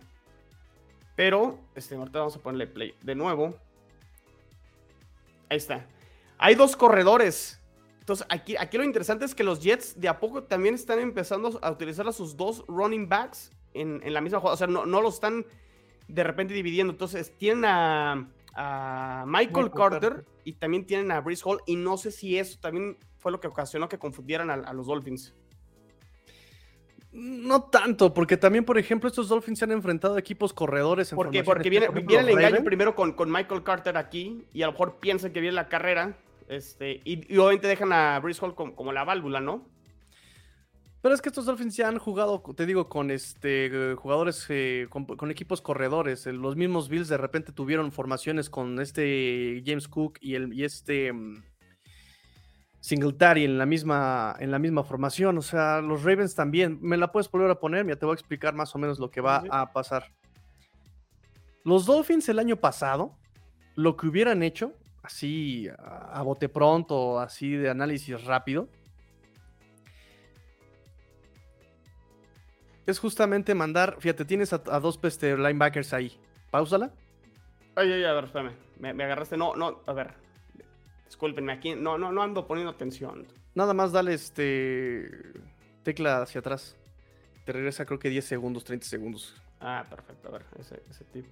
Pero, 1.14 1.58
este, 1.74 1.94
ahorita 1.94 2.20
vamos 2.20 2.36
a 2.36 2.40
ponerle 2.40 2.66
play 2.66 2.94
de 3.02 3.14
nuevo. 3.14 3.54
Ahí 5.50 5.58
está. 5.58 5.86
Hay 6.38 6.54
dos 6.54 6.74
corredores. 6.74 7.60
Entonces, 8.00 8.26
aquí, 8.30 8.56
aquí 8.56 8.78
lo 8.78 8.84
interesante 8.84 9.26
es 9.26 9.34
que 9.34 9.44
los 9.44 9.62
Jets 9.62 10.00
de 10.00 10.08
a 10.08 10.18
poco 10.18 10.42
también 10.42 10.74
están 10.74 10.98
empezando 10.98 11.60
a 11.62 11.70
utilizar 11.70 12.08
a 12.08 12.12
sus 12.12 12.36
dos 12.36 12.64
running 12.66 13.08
backs 13.08 13.52
en, 13.74 14.00
la 14.12 14.20
misma 14.22 14.40
jugada. 14.40 14.54
O 14.54 14.58
sea, 14.58 14.66
no, 14.66 14.86
no 14.86 15.02
lo 15.02 15.10
están 15.10 15.46
de 16.08 16.24
repente 16.24 16.52
dividiendo. 16.54 16.92
Entonces, 16.92 17.36
tienen 17.38 17.64
a, 17.66 18.28
Michael, 19.26 19.70
Carter, 19.74 20.24
y 20.44 20.55
también 20.55 20.86
tienen 20.86 21.11
a 21.11 21.20
Brice 21.20 21.42
Hall. 21.44 21.61
Y 21.66 21.76
no 21.76 21.96
sé 21.96 22.11
si 22.11 22.38
eso 22.38 22.59
también 22.61 22.98
fue 23.18 23.32
lo 23.32 23.40
que 23.40 23.48
ocasionó 23.48 23.88
que 23.88 23.98
confundieran 23.98 24.50
a, 24.50 24.72
los 24.72 24.86
Dolphins. 24.86 25.34
No 27.12 27.64
tanto, 27.64 28.14
porque 28.14 28.36
también, 28.36 28.64
por 28.64 28.78
ejemplo, 28.78 29.09
estos 29.09 29.28
Dolphins 29.28 29.59
se 29.59 29.64
han 29.66 29.72
enfrentado 29.72 30.16
a 30.16 30.18
equipos 30.18 30.53
corredores. 30.53 31.12
En 31.12 31.16
porque 31.16 31.44
porque 31.44 31.68
viene, 31.68 31.88
viene 31.88 32.22
el 32.22 32.28
engaño 32.30 32.64
primero 32.64 32.94
con, 32.94 33.12
con, 33.12 33.30
Michael 33.30 33.62
Carter 33.62 33.98
aquí 33.98 34.46
y 34.53 34.62
a 34.62 34.66
lo 34.66 34.72
mejor 34.72 34.98
piensan 34.98 35.32
que 35.32 35.40
viene 35.40 35.55
la 35.55 35.68
carrera. 35.68 36.16
Este, 36.48 37.00
y, 37.05 37.36
obviamente 37.36 37.68
dejan 37.68 37.92
a 37.92 38.18
Brice 38.20 38.44
Hall 38.44 38.55
como 38.55 38.92
la 38.92 39.05
válvula, 39.05 39.40
¿no? 39.40 39.66
Pero 41.03 41.16
es 41.16 41.20
que 41.20 41.30
estos 41.30 41.46
Dolphins 41.46 41.76
ya 41.76 41.88
han 41.88 41.98
jugado, 41.98 42.40
te 42.57 42.64
digo, 42.64 42.88
con 42.88 43.11
este 43.11 43.96
jugadores, 43.96 44.46
eh, 44.50 44.86
con, 44.88 45.30
equipos 45.32 45.61
corredores. 45.61 46.26
Los 46.26 46.55
mismos 46.55 46.88
Bills 46.88 47.09
de 47.09 47.16
repente 47.16 47.50
tuvieron 47.50 47.90
formaciones 47.90 48.48
con 48.48 48.80
este 48.80 49.64
James 49.66 49.88
Cook 49.88 50.18
y, 50.20 50.36
el, 50.36 50.55
y 50.55 50.62
este 50.62 51.12
mm, 51.12 51.42
Singletary 52.78 53.44
en 53.44 53.59
la, 53.59 53.66
misma, 53.66 54.36
en 54.38 54.53
la 54.53 54.61
misma 54.61 54.84
formación. 54.84 55.38
O 55.38 55.42
sea, 55.42 55.80
los 55.80 56.05
Ravens 56.05 56.36
también. 56.36 56.78
Me 56.80 56.96
la 56.96 57.11
puedes 57.11 57.28
volver 57.28 57.50
a 57.50 57.59
poner, 57.59 57.84
ya 57.84 57.96
te 57.96 58.07
voy 58.07 58.12
a 58.12 58.14
explicar 58.14 58.55
más 58.55 58.72
o 58.76 58.78
menos 58.78 59.00
lo 59.00 59.11
que 59.11 59.20
va 59.20 59.42
a 59.50 59.72
pasar. 59.72 60.05
Los 61.64 61.84
Dolphins 61.84 62.28
el 62.28 62.38
año 62.38 62.55
pasado, 62.55 63.16
lo 63.74 63.96
que 63.96 64.07
hubieran 64.07 64.44
hecho, 64.44 64.72
así 65.03 65.68
a 65.78 66.22
bote 66.22 66.48
pronto, 66.48 67.18
así 67.18 67.50
de 67.50 67.70
análisis 67.70 68.24
rápido, 68.24 68.68
es 72.87 72.99
justamente 72.99 73.55
mandar, 73.55 73.97
fíjate, 74.01 74.24
tienes 74.24 74.53
a, 74.53 74.59
dos 74.59 74.99
este, 75.03 75.37
linebackers 75.37 75.93
ahí. 75.93 76.18
Pausala. 76.51 76.91
Ay, 77.76 77.93
ay, 77.93 78.05
a 78.05 78.12
ver, 78.12 78.24
espérame. 78.24 78.53
Me, 78.78 79.05
agarraste. 79.05 79.37
No, 79.37 79.55
no, 79.55 79.80
a 79.87 79.93
ver. 79.93 80.14
Discúlpenme, 81.07 81.53
aquí 81.53 81.74
no, 81.74 81.99
no, 81.99 82.11
no 82.11 82.22
ando 82.22 82.47
poniendo 82.47 82.70
atención. 82.70 83.26
Nada 83.55 83.74
más 83.74 83.93
dale 83.93 84.14
este 84.14 85.11
tecla 85.83 86.22
hacia 86.22 86.41
atrás. 86.41 86.76
Te 87.45 87.53
regresa 87.53 87.85
creo 87.85 87.99
que 87.99 88.09
10 88.09 88.24
segundos, 88.24 88.64
30 88.64 88.87
segundos. 88.87 89.35
Ah, 89.61 89.85
perfecto. 89.89 90.28
A 90.28 90.33
ver, 90.33 90.45
ese, 90.59 90.83
ese 90.91 91.05
tip. 91.05 91.26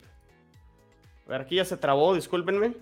A 1.26 1.30
ver, 1.30 1.40
aquí 1.42 1.56
ya 1.56 1.64
se 1.64 1.76
trabó, 1.76 2.14
discúlpenme. 2.14 2.74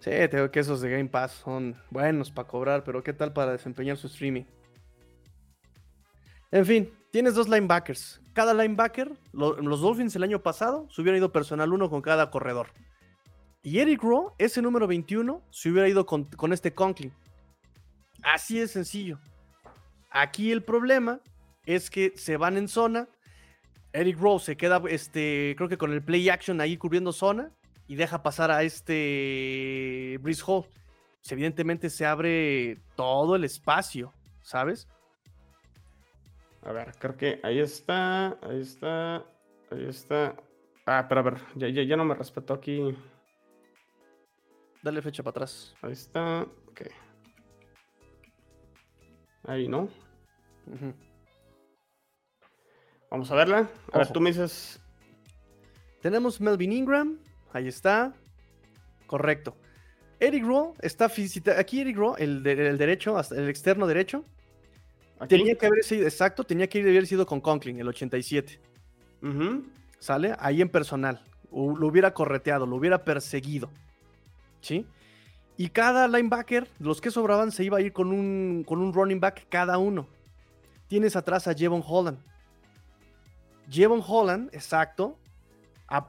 Sí, 0.00 0.10
tengo 0.30 0.50
que 0.50 0.60
esos 0.60 0.80
de 0.80 0.90
Game 0.90 1.08
Pass 1.08 1.32
son 1.44 1.76
buenos 1.90 2.30
para 2.30 2.48
cobrar, 2.48 2.82
pero 2.82 3.02
¿qué 3.02 3.12
tal 3.12 3.32
para 3.32 3.52
desempeñar 3.52 3.96
su 3.96 4.08
streaming? 4.08 4.44
En 6.52 6.66
fin, 6.66 6.92
tienes 7.10 7.34
dos 7.34 7.48
linebackers. 7.48 8.20
Cada 8.34 8.52
linebacker, 8.52 9.10
los 9.32 9.80
Dolphins 9.80 10.14
el 10.16 10.22
año 10.22 10.42
pasado 10.42 10.86
se 10.90 11.00
hubieran 11.00 11.18
ido 11.18 11.32
personal 11.32 11.72
uno 11.72 11.88
con 11.88 12.02
cada 12.02 12.30
corredor. 12.30 12.68
Y 13.62 13.78
Eric 13.78 14.02
Rowe, 14.02 14.32
ese 14.38 14.60
número 14.60 14.86
21, 14.86 15.42
se 15.50 15.70
hubiera 15.70 15.88
ido 15.88 16.04
con, 16.04 16.28
este 16.52 16.74
Conklin. 16.74 17.12
Así 18.22 18.58
de 18.58 18.68
sencillo. 18.68 19.18
Aquí 20.10 20.52
el 20.52 20.62
problema 20.62 21.20
es 21.64 21.88
que 21.88 22.12
se 22.16 22.36
van 22.36 22.58
en 22.58 22.68
zona. 22.68 23.08
Eric 23.94 24.18
Rowe 24.18 24.38
se 24.38 24.56
queda, 24.56 24.82
este, 24.88 25.54
creo 25.56 25.70
que 25.70 25.78
con 25.78 25.92
el 25.92 26.02
play 26.02 26.28
action 26.28 26.60
ahí 26.60 26.76
cubriendo 26.76 27.12
zona 27.12 27.50
y 27.88 27.94
deja 27.94 28.22
pasar 28.22 28.50
a 28.50 28.62
este 28.62 30.18
Brice 30.20 30.42
Hall. 30.46 30.64
Pues, 31.20 31.32
evidentemente 31.32 31.88
se 31.88 32.04
abre 32.04 32.78
todo 32.94 33.36
el 33.36 33.44
espacio, 33.44 34.12
¿sabes? 34.42 34.86
A 36.64 36.72
ver, 36.72 36.94
creo 36.98 37.16
que 37.16 37.40
ahí 37.42 37.58
está, 37.58 38.38
ahí 38.40 38.60
está, 38.60 39.16
ahí 39.70 39.86
está. 39.88 40.36
Ah, 40.86 41.06
pero 41.08 41.20
a 41.20 41.24
ver, 41.24 41.34
ya, 41.56 41.68
ya, 41.68 41.96
no 41.96 42.04
me 42.04 42.14
respetó 42.14 42.54
aquí. 42.54 42.96
Dale 44.82 45.02
fecha 45.02 45.22
para 45.22 45.30
atrás. 45.30 45.74
Ahí 45.82 45.92
está, 45.92 46.42
ok. 46.68 46.82
Ahí, 49.44 49.68
¿no? 49.68 49.88
Vamos 53.10 53.30
a 53.30 53.34
verla. 53.34 53.68
A 53.92 53.98
ver, 53.98 54.12
tú 54.12 54.20
me 54.20 54.30
dices. 54.30 54.80
Tenemos 56.00 56.40
Melvin 56.40 56.72
Ingram, 56.72 57.18
ahí 57.52 57.68
está. 57.68 58.12
Correcto. 59.06 59.56
Eric 60.20 60.44
Rowe 60.44 60.74
está 60.80 61.10
aquí 61.58 61.80
Eric 61.80 61.96
Rowe, 61.96 62.16
el, 62.18 62.46
el 62.46 62.78
derecho, 62.78 63.20
el 63.32 63.48
externo 63.48 63.88
derecho, 63.88 64.24
Tenía 65.28 65.56
que 65.56 65.66
haber 65.66 65.84
sido, 65.84 66.04
exacto, 66.04 66.44
tenía 66.44 66.68
que 66.68 66.80
haber 66.80 67.06
sido 67.06 67.26
con 67.26 67.40
Conklin, 67.40 67.78
el 67.78 67.88
87. 67.88 68.60
¿Sale? 69.98 70.34
Ahí 70.38 70.60
en 70.60 70.68
personal. 70.68 71.22
lo 71.50 71.86
hubiera 71.86 72.12
correteado, 72.12 72.66
lo 72.66 72.76
hubiera 72.76 73.04
perseguido. 73.04 73.70
¿Sí? 74.60 74.86
Y 75.56 75.68
cada 75.68 76.08
linebacker, 76.08 76.66
los 76.78 77.00
que 77.00 77.10
sobraban, 77.10 77.52
se 77.52 77.64
iba 77.64 77.78
a 77.78 77.80
ir 77.80 77.92
con 77.92 78.08
un, 78.08 78.64
con 78.66 78.80
un 78.80 78.92
running 78.92 79.20
back 79.20 79.46
cada 79.48 79.78
uno. 79.78 80.06
Tienes 80.88 81.14
atrás 81.14 81.46
a 81.46 81.54
Jevon 81.54 81.82
Holland. 81.86 82.18
Jevon 83.70 84.02
Holland, 84.06 84.50
exacto, 84.52 85.16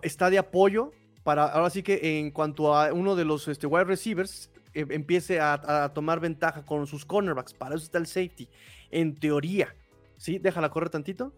está 0.01 0.29
de 0.29 0.37
apoyo 0.37 0.91
para, 1.23 1.45
ahora 1.45 1.69
sí 1.69 1.83
que 1.83 2.19
en 2.19 2.31
cuanto 2.31 2.75
a 2.75 2.91
uno 2.91 3.15
de 3.15 3.25
los 3.25 3.47
este, 3.47 3.67
wide 3.67 3.85
receivers, 3.85 4.49
eh, 4.73 4.85
empiece 4.89 5.39
a, 5.39 5.91
tomar 5.93 6.19
ventaja 6.19 6.65
con 6.65 6.87
sus 6.87 7.05
cornerbacks. 7.05 7.53
Para 7.53 7.75
eso 7.75 7.83
está 7.83 7.97
el 7.97 8.07
safety 8.07 8.49
en 8.91 9.15
teoría. 9.15 9.75
¿Sí? 10.17 10.39
Déjala 10.39 10.69
correr 10.69 10.89
tantito. 10.89 11.33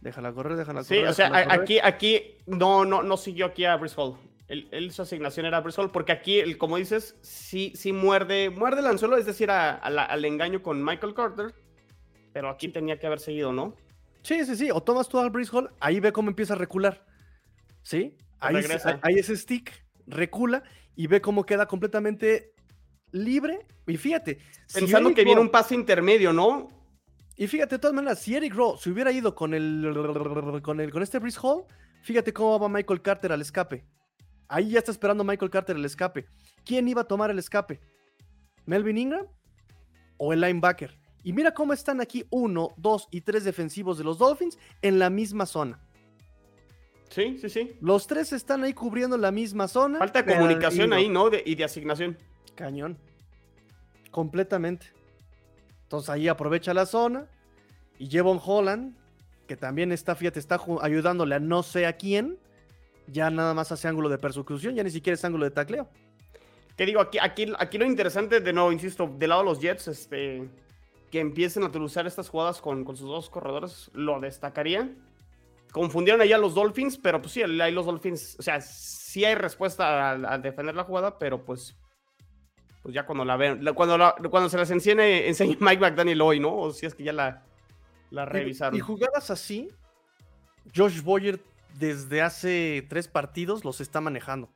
Déjala 0.00 0.32
correr, 0.32 0.56
déjala 0.56 0.82
correr. 0.82 1.02
Sí, 1.02 1.06
o 1.06 1.12
sea, 1.12 1.30
aquí, 1.52 1.78
aquí 1.82 2.36
no, 2.46 2.84
no, 2.84 3.02
no 3.02 3.16
siguió 3.16 3.46
aquí 3.46 3.64
a 3.64 3.76
Brice 3.76 3.94
Hall. 3.98 4.16
Él, 4.48 4.92
su 4.92 5.02
asignación 5.02 5.44
era 5.46 5.60
Brice 5.60 5.80
Hall, 5.80 5.90
porque 5.90 6.12
aquí, 6.12 6.54
como 6.54 6.76
dices, 6.76 7.16
sí, 7.20 7.72
sí 7.74 7.92
muerde, 7.92 8.50
muerde 8.50 8.80
el 8.80 8.86
anzuelo, 8.86 9.16
es 9.16 9.26
decir, 9.26 9.50
al 9.50 10.24
engaño 10.24 10.62
con 10.62 10.84
Michael 10.84 11.14
Carter, 11.14 11.54
pero 12.32 12.48
aquí 12.48 12.68
tenía 12.68 12.98
que 13.00 13.08
haber 13.08 13.18
seguido, 13.18 13.52
¿no? 13.52 13.74
Sí, 14.22 14.44
sí, 14.44 14.56
sí. 14.56 14.70
O 14.70 14.80
tomas 14.82 15.08
tú 15.08 15.18
al 15.18 15.30
Brice 15.30 15.56
Hall, 15.56 15.70
ahí 15.80 15.98
ve 15.98 16.12
cómo 16.12 16.28
empieza 16.28 16.54
a 16.54 16.56
recular. 16.56 17.04
¿Sí? 17.82 18.16
Ahí, 18.38 18.56
ahí 19.02 19.14
ese 19.14 19.36
stick 19.36 19.72
recula 20.06 20.62
y 20.96 21.06
ve 21.06 21.20
cómo 21.20 21.44
queda 21.44 21.66
completamente 21.66 22.54
libre. 23.12 23.66
Y 23.86 23.96
fíjate. 23.96 24.38
Pensando 24.72 25.14
que 25.14 25.24
viene 25.24 25.40
un 25.40 25.50
pase 25.50 25.74
intermedio, 25.74 26.32
¿no? 26.32 26.68
Y 27.36 27.46
fíjate, 27.46 27.76
de 27.76 27.78
todas 27.78 27.94
maneras, 27.94 28.18
si 28.20 28.34
Eric 28.34 28.54
Rowe 28.54 28.78
se 28.78 28.90
hubiera 28.90 29.12
ido 29.12 29.34
con 29.34 29.52
el 29.52 30.60
con, 30.62 30.80
el, 30.80 30.90
con 30.90 31.02
este 31.02 31.18
Brice 31.18 31.38
Hall, 31.42 31.64
fíjate 32.02 32.32
cómo 32.32 32.58
va 32.58 32.68
Michael 32.68 33.02
Carter 33.02 33.30
al 33.30 33.42
escape. 33.42 33.84
Ahí 34.48 34.70
ya 34.70 34.78
está 34.78 34.90
esperando 34.90 35.22
Michael 35.22 35.50
Carter 35.50 35.76
el 35.76 35.84
escape. 35.84 36.26
¿Quién 36.64 36.88
iba 36.88 37.02
a 37.02 37.04
tomar 37.04 37.30
el 37.30 37.38
escape? 37.38 37.80
¿Melvin 38.64 38.96
Ingram 38.96 39.26
o 40.16 40.32
el 40.32 40.40
linebacker? 40.40 40.98
Y 41.24 41.32
mira 41.32 41.52
cómo 41.52 41.72
están 41.72 42.00
aquí 42.00 42.24
uno, 42.30 42.70
dos 42.76 43.08
y 43.10 43.20
tres 43.20 43.44
defensivos 43.44 43.98
de 43.98 44.04
los 44.04 44.18
Dolphins 44.18 44.56
en 44.80 44.98
la 44.98 45.10
misma 45.10 45.44
zona. 45.44 45.80
Sí, 47.10 47.38
sí, 47.40 47.48
sí. 47.48 47.76
Los 47.80 48.06
tres 48.06 48.32
están 48.32 48.64
ahí 48.64 48.72
cubriendo 48.72 49.16
la 49.16 49.30
misma 49.30 49.68
zona. 49.68 49.98
Falta 49.98 50.22
de 50.22 50.34
comunicación 50.34 50.92
ahí, 50.92 51.08
¿no? 51.08 51.30
y 51.44 51.54
de 51.54 51.64
asignación. 51.64 52.16
Cañón. 52.54 52.98
Completamente. 54.10 54.86
Entonces 55.84 56.10
ahí 56.10 56.28
aprovecha 56.28 56.74
la 56.74 56.86
zona. 56.86 57.26
Y 57.98 58.08
Jevon 58.08 58.40
Holland, 58.44 58.96
que 59.46 59.56
también 59.56 59.92
está, 59.92 60.14
fíjate, 60.14 60.38
está 60.38 60.60
ayudándole 60.82 61.34
a 61.34 61.40
no 61.40 61.62
sé 61.62 61.86
a 61.86 61.94
quién. 61.94 62.38
Ya 63.06 63.30
nada 63.30 63.54
más 63.54 63.70
hace 63.70 63.86
ángulo 63.86 64.08
de 64.08 64.18
persecución, 64.18 64.74
ya 64.74 64.82
ni 64.82 64.90
siquiera 64.90 65.14
es 65.14 65.24
ángulo 65.24 65.44
de 65.44 65.52
tacleo. 65.52 65.88
Que 66.76 66.84
digo, 66.84 67.00
aquí, 67.00 67.18
aquí, 67.20 67.52
aquí 67.58 67.78
lo 67.78 67.86
interesante, 67.86 68.40
de 68.40 68.52
nuevo, 68.52 68.72
insisto, 68.72 69.08
del 69.16 69.30
lado 69.30 69.42
de 69.42 69.46
los 69.46 69.60
Jets, 69.60 69.88
este, 69.88 70.48
que 71.10 71.20
empiecen 71.20 71.62
a 71.62 71.66
utilizar 71.66 72.06
estas 72.06 72.28
jugadas 72.28 72.60
con, 72.60 72.84
con 72.84 72.96
sus 72.96 73.08
dos 73.08 73.30
corredores, 73.30 73.90
lo 73.94 74.20
destacaría. 74.20 74.90
Confundieron 75.72 76.20
allá 76.20 76.36
a 76.36 76.38
los 76.38 76.54
Dolphins, 76.54 76.96
pero 76.96 77.20
pues 77.20 77.32
sí, 77.32 77.42
ahí 77.42 77.72
los 77.72 77.86
Dolphins, 77.86 78.36
o 78.38 78.42
sea, 78.42 78.60
sí 78.60 79.24
hay 79.24 79.34
respuesta 79.34 80.12
al 80.12 80.42
defender 80.42 80.74
la 80.74 80.84
jugada, 80.84 81.18
pero 81.18 81.44
pues 81.44 81.76
pues 82.86 82.94
ya 82.94 83.04
cuando 83.04 83.24
la 83.24 83.36
ven, 83.36 83.64
cuando, 83.74 84.14
cuando 84.30 84.48
se 84.48 84.56
las 84.56 84.70
enseñe, 84.70 85.26
enseña 85.26 85.56
Mike 85.60 85.80
McDaniel 85.80 86.20
hoy, 86.20 86.38
¿no? 86.38 86.56
O 86.56 86.72
si 86.72 86.86
es 86.86 86.94
que 86.94 87.02
ya 87.02 87.12
la, 87.12 87.42
la 88.12 88.24
revisaron. 88.26 88.78
Y, 88.78 88.80
jugadas 88.80 89.28
así, 89.32 89.70
Josh 90.72 91.02
Boyer 91.02 91.40
desde 91.80 92.22
hace 92.22 92.86
tres 92.88 93.08
partidos 93.08 93.64
los 93.64 93.80
está 93.80 94.00
manejando. 94.00 94.50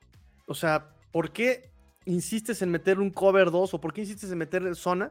O 0.46 0.54
sea, 0.54 0.94
¿por 1.10 1.32
qué 1.32 1.72
insistes 2.04 2.62
en 2.62 2.70
meter 2.70 3.00
un 3.00 3.10
cover 3.10 3.50
2 3.50 3.74
o 3.74 3.80
por 3.80 3.92
qué 3.92 4.02
insistes 4.02 4.30
en 4.30 4.38
meter 4.38 4.76
zona? 4.76 5.10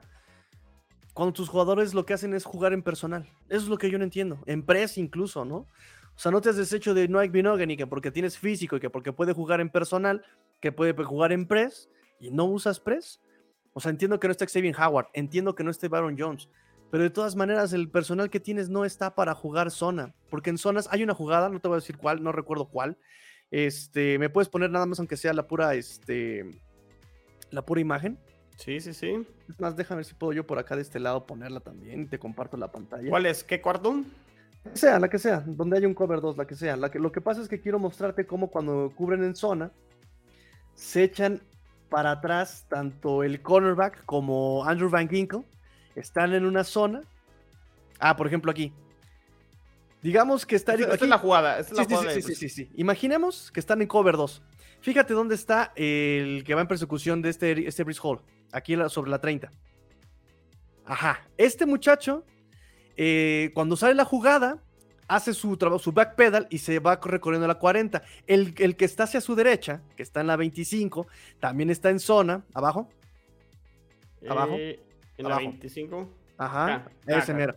Cuando 1.19 1.33
tus 1.33 1.49
jugadores 1.49 1.93
lo 1.93 2.05
que 2.05 2.13
hacen 2.13 2.33
es 2.33 2.45
jugar 2.45 2.71
en 2.71 2.81
personal. 2.81 3.27
Eso 3.49 3.63
es 3.63 3.67
lo 3.67 3.77
que 3.77 3.91
yo 3.91 3.97
no 3.97 4.05
entiendo. 4.05 4.39
En 4.45 4.65
press 4.65 4.97
incluso, 4.97 5.43
¿no? 5.43 5.57
O 5.57 5.67
sea, 6.15 6.31
no 6.31 6.39
te 6.39 6.47
has 6.47 6.55
deshecho 6.55 6.93
de 6.93 7.09
Noik 7.09 7.33
Binogen 7.33 7.69
y 7.71 7.75
que 7.75 7.85
porque 7.85 8.09
tienes 8.09 8.37
físico 8.37 8.77
y 8.77 8.79
que 8.79 8.89
porque 8.89 9.11
puede 9.11 9.33
jugar 9.33 9.59
en 9.59 9.69
personal, 9.69 10.23
que 10.61 10.71
puede 10.71 10.93
jugar 11.03 11.33
en 11.33 11.45
press 11.45 11.89
y 12.21 12.31
no 12.31 12.45
usas 12.45 12.79
press. 12.79 13.19
O 13.73 13.81
sea, 13.81 13.89
entiendo 13.89 14.17
que 14.17 14.29
no 14.29 14.31
está 14.31 14.45
Xavier 14.47 14.73
Howard, 14.79 15.07
entiendo 15.13 15.55
que 15.55 15.65
no 15.65 15.71
esté 15.71 15.89
Baron 15.89 16.15
Jones, 16.17 16.47
pero 16.89 17.03
de 17.03 17.09
todas 17.09 17.35
maneras 17.35 17.73
el 17.73 17.89
personal 17.89 18.29
que 18.29 18.39
tienes 18.39 18.69
no 18.69 18.85
está 18.85 19.13
para 19.13 19.35
jugar 19.35 19.71
zona, 19.71 20.15
porque 20.29 20.51
en 20.51 20.57
zonas 20.57 20.87
hay 20.89 21.03
una 21.03 21.15
jugada, 21.15 21.49
no 21.49 21.59
te 21.59 21.67
voy 21.67 21.75
a 21.75 21.81
decir 21.81 21.97
cuál, 21.97 22.23
no 22.23 22.31
recuerdo 22.31 22.69
cuál. 22.69 22.97
Este, 23.51 24.17
me 24.19 24.29
puedes 24.29 24.47
poner 24.47 24.71
nada 24.71 24.85
más 24.85 24.99
aunque 24.99 25.17
sea 25.17 25.33
la 25.33 25.47
pura 25.49 25.75
este 25.75 26.61
la 27.51 27.65
pura 27.65 27.81
imagen. 27.81 28.17
Sí, 28.59 28.81
sí, 28.81 28.93
sí. 28.93 29.25
Es 29.47 29.59
más, 29.59 29.75
déjame 29.77 29.99
ver 29.99 30.05
si 30.05 30.13
puedo 30.13 30.33
yo 30.33 30.45
por 30.45 30.59
acá 30.59 30.75
de 30.75 30.81
este 30.81 30.99
lado 30.99 31.25
ponerla 31.25 31.61
también. 31.61 32.09
Te 32.09 32.19
comparto 32.19 32.57
la 32.57 32.69
pantalla. 32.69 33.09
¿Cuál 33.09 33.25
es? 33.25 33.41
¿Qué 33.41 33.61
cuarto? 33.61 34.03
La 34.65 34.71
que 34.71 34.77
sea, 34.77 34.99
la 34.99 35.09
que 35.09 35.17
sea, 35.17 35.43
donde 35.45 35.77
haya 35.77 35.87
un 35.87 35.93
cover 35.93 36.19
2, 36.19 36.37
la 36.37 36.45
que 36.45 36.55
sea. 36.55 36.75
La 36.75 36.91
que, 36.91 36.99
lo 36.99 37.09
que 37.13 37.21
pasa 37.21 37.41
es 37.41 37.47
que 37.47 37.61
quiero 37.61 37.79
mostrarte 37.79 38.27
cómo 38.27 38.49
cuando 38.49 38.91
cubren 38.97 39.23
en 39.23 39.33
zona, 39.33 39.71
se 40.75 41.03
echan 41.03 41.41
para 41.89 42.11
atrás 42.11 42.65
tanto 42.67 43.23
el 43.23 43.41
cornerback 43.41 44.03
como 44.03 44.65
Andrew 44.65 44.89
Van 44.89 45.07
Ginkle. 45.07 45.45
Están 45.95 46.33
en 46.33 46.45
una 46.45 46.65
zona. 46.65 47.01
Ah, 47.97 48.17
por 48.17 48.27
ejemplo, 48.27 48.51
aquí. 48.51 48.73
Digamos 50.01 50.45
que 50.45 50.57
está. 50.57 50.73
Esta, 50.73 50.95
es 50.95 51.01
la 51.01 51.17
jugada. 51.17 51.59
Esta 51.59 51.81
es 51.81 51.87
sí, 51.87 51.95
jugada 51.95 52.11
sí, 52.11 52.21
sí, 52.21 52.35
sí, 52.35 52.49
sí, 52.49 52.69
Imaginemos 52.75 53.51
que 53.53 53.61
están 53.61 53.81
en 53.81 53.87
cover 53.87 54.17
2. 54.17 54.41
Fíjate 54.81 55.13
dónde 55.13 55.35
está 55.35 55.71
el 55.77 56.43
que 56.45 56.55
va 56.55 56.61
en 56.61 56.67
persecución 56.67 57.21
de 57.21 57.29
este, 57.29 57.65
este 57.65 57.85
Brice 57.85 58.01
Hall. 58.03 58.19
Aquí 58.51 58.75
sobre 58.89 59.11
la 59.11 59.19
30. 59.19 59.51
Ajá. 60.85 61.27
Este 61.37 61.65
muchacho 61.65 62.23
eh, 63.01 63.51
cuando 63.53 63.77
sale 63.77 63.93
la 63.93 64.03
jugada, 64.03 64.61
hace 65.07 65.33
su, 65.33 65.57
su 65.79 65.91
backpedal 65.93 66.47
y 66.49 66.57
se 66.57 66.79
va 66.79 66.99
recorriendo 67.01 67.47
la 67.47 67.55
40. 67.55 68.03
El, 68.27 68.53
que 68.53 68.83
está 68.83 69.03
hacia 69.03 69.21
su 69.21 69.35
derecha, 69.35 69.81
que 69.95 70.03
está 70.03 70.19
en 70.19 70.27
la 70.27 70.35
25, 70.35 71.07
también 71.39 71.69
está 71.69 71.91
en 71.91 72.01
zona, 72.01 72.43
abajo. 72.53 72.89
Abajo. 74.29 74.55
Eh, 74.57 74.83
en 75.17 75.29
la 75.29 75.37
25. 75.37 76.09
Ajá, 76.37 76.91
ese 77.07 77.33
mero. 77.33 77.55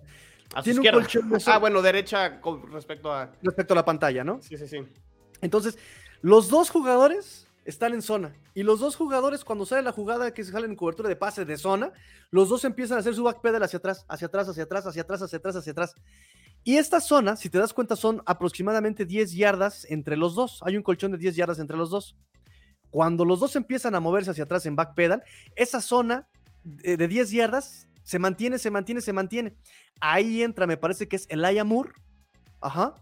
A 0.55 0.63
Tiene 0.63 0.79
un 0.79 0.87
colchón 0.87 1.33
Ah, 1.47 1.59
bueno, 1.59 1.83
derecha 1.83 2.41
con 2.41 2.71
respecto 2.71 3.13
a. 3.13 3.33
Respecto 3.43 3.75
a 3.75 3.77
la 3.77 3.85
pantalla, 3.85 4.23
¿no? 4.23 4.41
Sí, 4.43 4.57
sí, 4.57 4.69
sí. 4.69 4.79
Entonces, 5.41 5.77
los 6.21 6.49
dos 6.51 6.71
jugadores 6.71 7.49
están 7.65 7.93
en 7.95 8.03
zona. 8.03 8.35
Y 8.55 8.63
los 8.63 8.81
dos 8.81 8.97
jugadores, 8.97 9.45
cuando 9.45 9.67
sale 9.67 9.83
la 9.83 9.93
jugada 9.93 10.35
que 10.35 10.45
se 10.45 10.53
sale 10.53 10.67
en 10.67 10.77
cobertura 10.77 11.09
de 11.09 11.17
pase 11.17 11.45
de 11.45 11.57
zona, 11.57 11.93
los 12.31 12.49
dos 12.49 12.65
empiezan 12.65 12.97
a 12.97 13.01
hacer 13.01 13.15
su 13.15 13.23
backpedal 13.23 13.63
hacia 13.63 13.79
atrás, 13.79 14.05
hacia 14.09 14.27
atrás, 14.27 14.49
hacia 14.49 14.65
atrás, 14.65 14.87
hacia 14.87 15.03
atrás, 15.03 15.23
hacia 15.23 15.39
atrás, 15.39 15.57
hacia 15.57 15.73
atrás. 15.73 15.95
Y 16.65 16.77
esta 16.77 17.01
zona, 17.01 17.37
si 17.37 17.51
te 17.51 17.59
das 17.59 17.73
cuenta, 17.73 17.97
son 17.97 18.23
aproximadamente 18.25 19.05
10 19.05 19.33
yardas 19.33 19.87
entre 19.91 20.17
los 20.17 20.35
dos. 20.35 20.61
Hay 20.63 20.77
un 20.77 20.83
colchón 20.83 21.13
de 21.13 21.19
10 21.19 21.37
yardas 21.37 21.59
entre 21.59 21.77
los 21.77 21.91
dos. 21.91 22.17
Cuando 22.91 23.25
los 23.25 23.41
dos 23.41 23.57
empiezan 23.57 23.95
a 23.95 24.01
moverse 24.01 24.31
hacia 24.31 24.45
atrás 24.45 24.67
en 24.67 24.77
backpedal, 24.77 25.23
esa 25.57 25.81
zona 25.81 26.29
de, 26.63 26.97
10 26.97 27.31
yardas 27.31 27.89
se 28.05 28.19
mantiene, 28.19 28.59
se 28.59 28.71
mantiene, 28.71 29.01
se 29.01 29.13
mantiene. 29.13 29.57
Ahí 30.01 30.43
entra, 30.43 30.67
me 30.67 30.77
parece 30.77 31.09
que 31.09 31.17
es 31.17 31.27
el 31.31 31.65
Moore. 31.65 31.93
Ajá. 32.61 32.95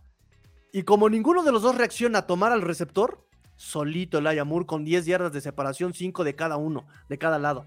Y 0.73 0.85
como 0.85 1.09
ninguno 1.09 1.43
de 1.43 1.53
los 1.53 1.63
dos 1.63 1.77
reacciona 1.77 2.21
a 2.21 2.27
tomar 2.27 2.53
al 2.53 2.63
receptor, 2.63 3.27
solito 3.61 4.17
el 4.17 4.27
Ayamur 4.27 4.65
con 4.65 4.87
10 4.87 5.05
yardas 5.05 5.33
de 5.35 5.43
separación, 5.43 5.93
5 5.93 6.25
de 6.25 6.35
cada 6.35 6.57
uno, 6.57 6.87
de 7.11 7.19
cada 7.19 7.39
lado. 7.39 7.67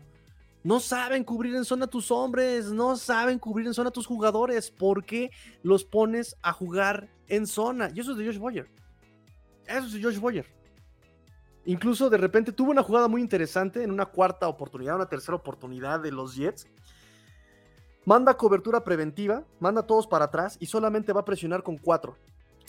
No 0.64 0.80
saben 0.80 1.24
cubrir 1.24 1.56
en 1.56 1.66
zona 1.66 1.86
tus 1.86 2.10
hombres, 2.10 2.72
no 2.72 2.98
saben 2.98 3.38
cubrir 3.38 3.68
en 3.68 3.76
zona 3.76 3.92
tus 3.92 4.08
jugadores. 4.08 4.72
¿Por 4.72 5.06
qué 5.06 5.30
los 5.62 5.84
pones 5.84 6.36
a 6.42 6.52
jugar 6.52 7.10
en 7.28 7.46
zona? 7.46 7.92
Y 7.94 8.00
eso 8.00 8.14
es 8.14 8.18
de 8.18 8.26
Josh 8.26 8.40
Boyer. 8.40 8.68
Eso 9.68 9.86
es 9.86 9.94
de 9.94 10.02
Josh 10.02 10.18
Boyer. 10.18 10.48
Incluso 11.66 12.10
de 12.10 12.18
repente 12.18 12.52
tuvo 12.52 12.72
una 12.72 12.82
jugada 12.82 13.08
muy 13.08 13.22
interesante 13.22 13.84
en 13.84 13.92
una 13.92 14.08
cuarta 14.08 14.48
oportunidad, 14.48 14.96
una 14.96 15.10
tercera 15.10 15.36
oportunidad 15.36 16.00
de 16.00 16.12
los 16.12 16.36
Jets. 16.36 16.66
Manda 18.04 18.36
cobertura 18.36 18.84
preventiva, 18.84 19.44
manda 19.60 19.82
a 19.82 19.88
todos 19.88 20.08
para 20.08 20.26
atrás 20.26 20.58
y 20.60 20.66
solamente 20.66 21.14
va 21.14 21.22
a 21.22 21.26
presionar 21.26 21.62
con 21.62 21.78
cuatro. 21.78 22.18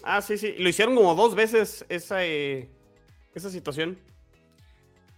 Ah, 0.03 0.20
sí, 0.20 0.37
sí. 0.37 0.55
Lo 0.59 0.68
hicieron 0.68 0.95
como 0.95 1.14
dos 1.14 1.35
veces 1.35 1.87
esa, 1.89 2.25
eh, 2.25 2.70
esa 3.35 3.51
situación. 3.51 3.99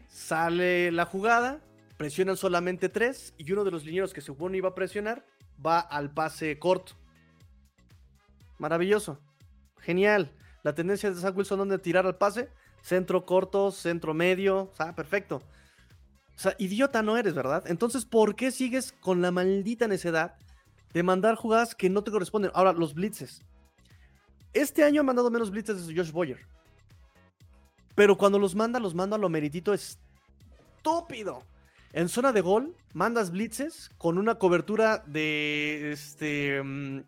Sale 0.08 0.90
la 0.90 1.04
jugada, 1.04 1.60
presionan 1.96 2.36
solamente 2.36 2.88
tres 2.88 3.34
y 3.36 3.50
uno 3.52 3.64
de 3.64 3.70
los 3.70 3.84
linieros 3.84 4.12
que 4.12 4.20
supone 4.20 4.56
iba 4.56 4.70
a 4.70 4.74
presionar 4.74 5.24
va 5.64 5.80
al 5.80 6.12
pase 6.12 6.58
corto. 6.58 6.94
Maravilloso. 8.58 9.20
Genial. 9.80 10.32
La 10.62 10.74
tendencia 10.74 11.10
de 11.10 11.20
Zach 11.20 11.36
Wilson 11.36 11.58
donde 11.58 11.78
tirar 11.78 12.06
al 12.06 12.16
pase, 12.16 12.48
centro 12.82 13.24
corto, 13.24 13.70
centro 13.70 14.14
medio, 14.14 14.70
o 14.72 14.74
sea, 14.74 14.94
perfecto. 14.94 15.42
O 16.34 16.38
sea, 16.38 16.54
idiota 16.58 17.02
no 17.02 17.16
eres, 17.16 17.34
¿verdad? 17.34 17.64
Entonces, 17.66 18.04
¿por 18.04 18.34
qué 18.34 18.50
sigues 18.50 18.92
con 18.92 19.22
la 19.22 19.30
maldita 19.30 19.86
necedad 19.88 20.36
de 20.92 21.02
mandar 21.02 21.36
jugadas 21.36 21.74
que 21.74 21.88
no 21.88 22.02
te 22.02 22.10
corresponden? 22.10 22.50
Ahora, 22.54 22.72
los 22.72 22.94
blitzes. 22.94 23.42
Este 24.52 24.84
año 24.84 25.02
ha 25.02 25.04
mandado 25.04 25.30
menos 25.30 25.50
blitzes 25.50 25.86
de 25.86 25.94
Josh 25.94 26.10
Boyer. 26.10 26.55
Pero 27.96 28.16
cuando 28.16 28.38
los 28.38 28.54
manda, 28.54 28.78
los 28.78 28.94
manda 28.94 29.16
a 29.16 29.18
lo 29.18 29.28
meritito 29.28 29.74
estúpido. 29.74 31.42
En 31.92 32.08
zona 32.08 32.30
de 32.30 32.42
gol, 32.42 32.76
mandas 32.92 33.30
blitzes 33.30 33.90
con 33.96 34.18
una 34.18 34.36
cobertura 34.36 35.02
de 35.06 35.92
este 35.92 36.62
mm, 36.62 37.00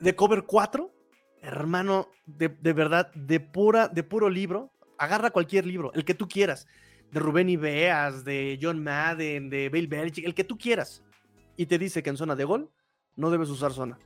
de 0.00 0.16
cover 0.16 0.42
4. 0.42 0.92
Hermano, 1.40 2.08
de, 2.26 2.48
verdad, 2.48 3.12
de 3.14 3.38
pura, 3.38 3.86
de 3.86 4.02
puro 4.02 4.28
libro. 4.28 4.72
Agarra 4.98 5.30
cualquier 5.30 5.64
libro, 5.64 5.92
el 5.94 6.04
que 6.04 6.14
tú 6.14 6.26
quieras. 6.26 6.66
De 7.12 7.20
Rubén 7.20 7.48
Ibeas, 7.48 8.24
de 8.24 8.58
John 8.60 8.82
Madden, 8.82 9.48
de 9.48 9.68
Bill 9.68 9.86
Belichick, 9.86 10.26
el 10.26 10.34
que 10.34 10.42
tú 10.42 10.58
quieras. 10.58 11.04
Y 11.56 11.66
te 11.66 11.78
dice 11.78 12.02
que 12.02 12.10
en 12.10 12.16
zona 12.16 12.34
de 12.34 12.44
gol 12.44 12.70
no 13.14 13.30
debes 13.30 13.50
usar 13.50 13.72
zona, 13.72 13.98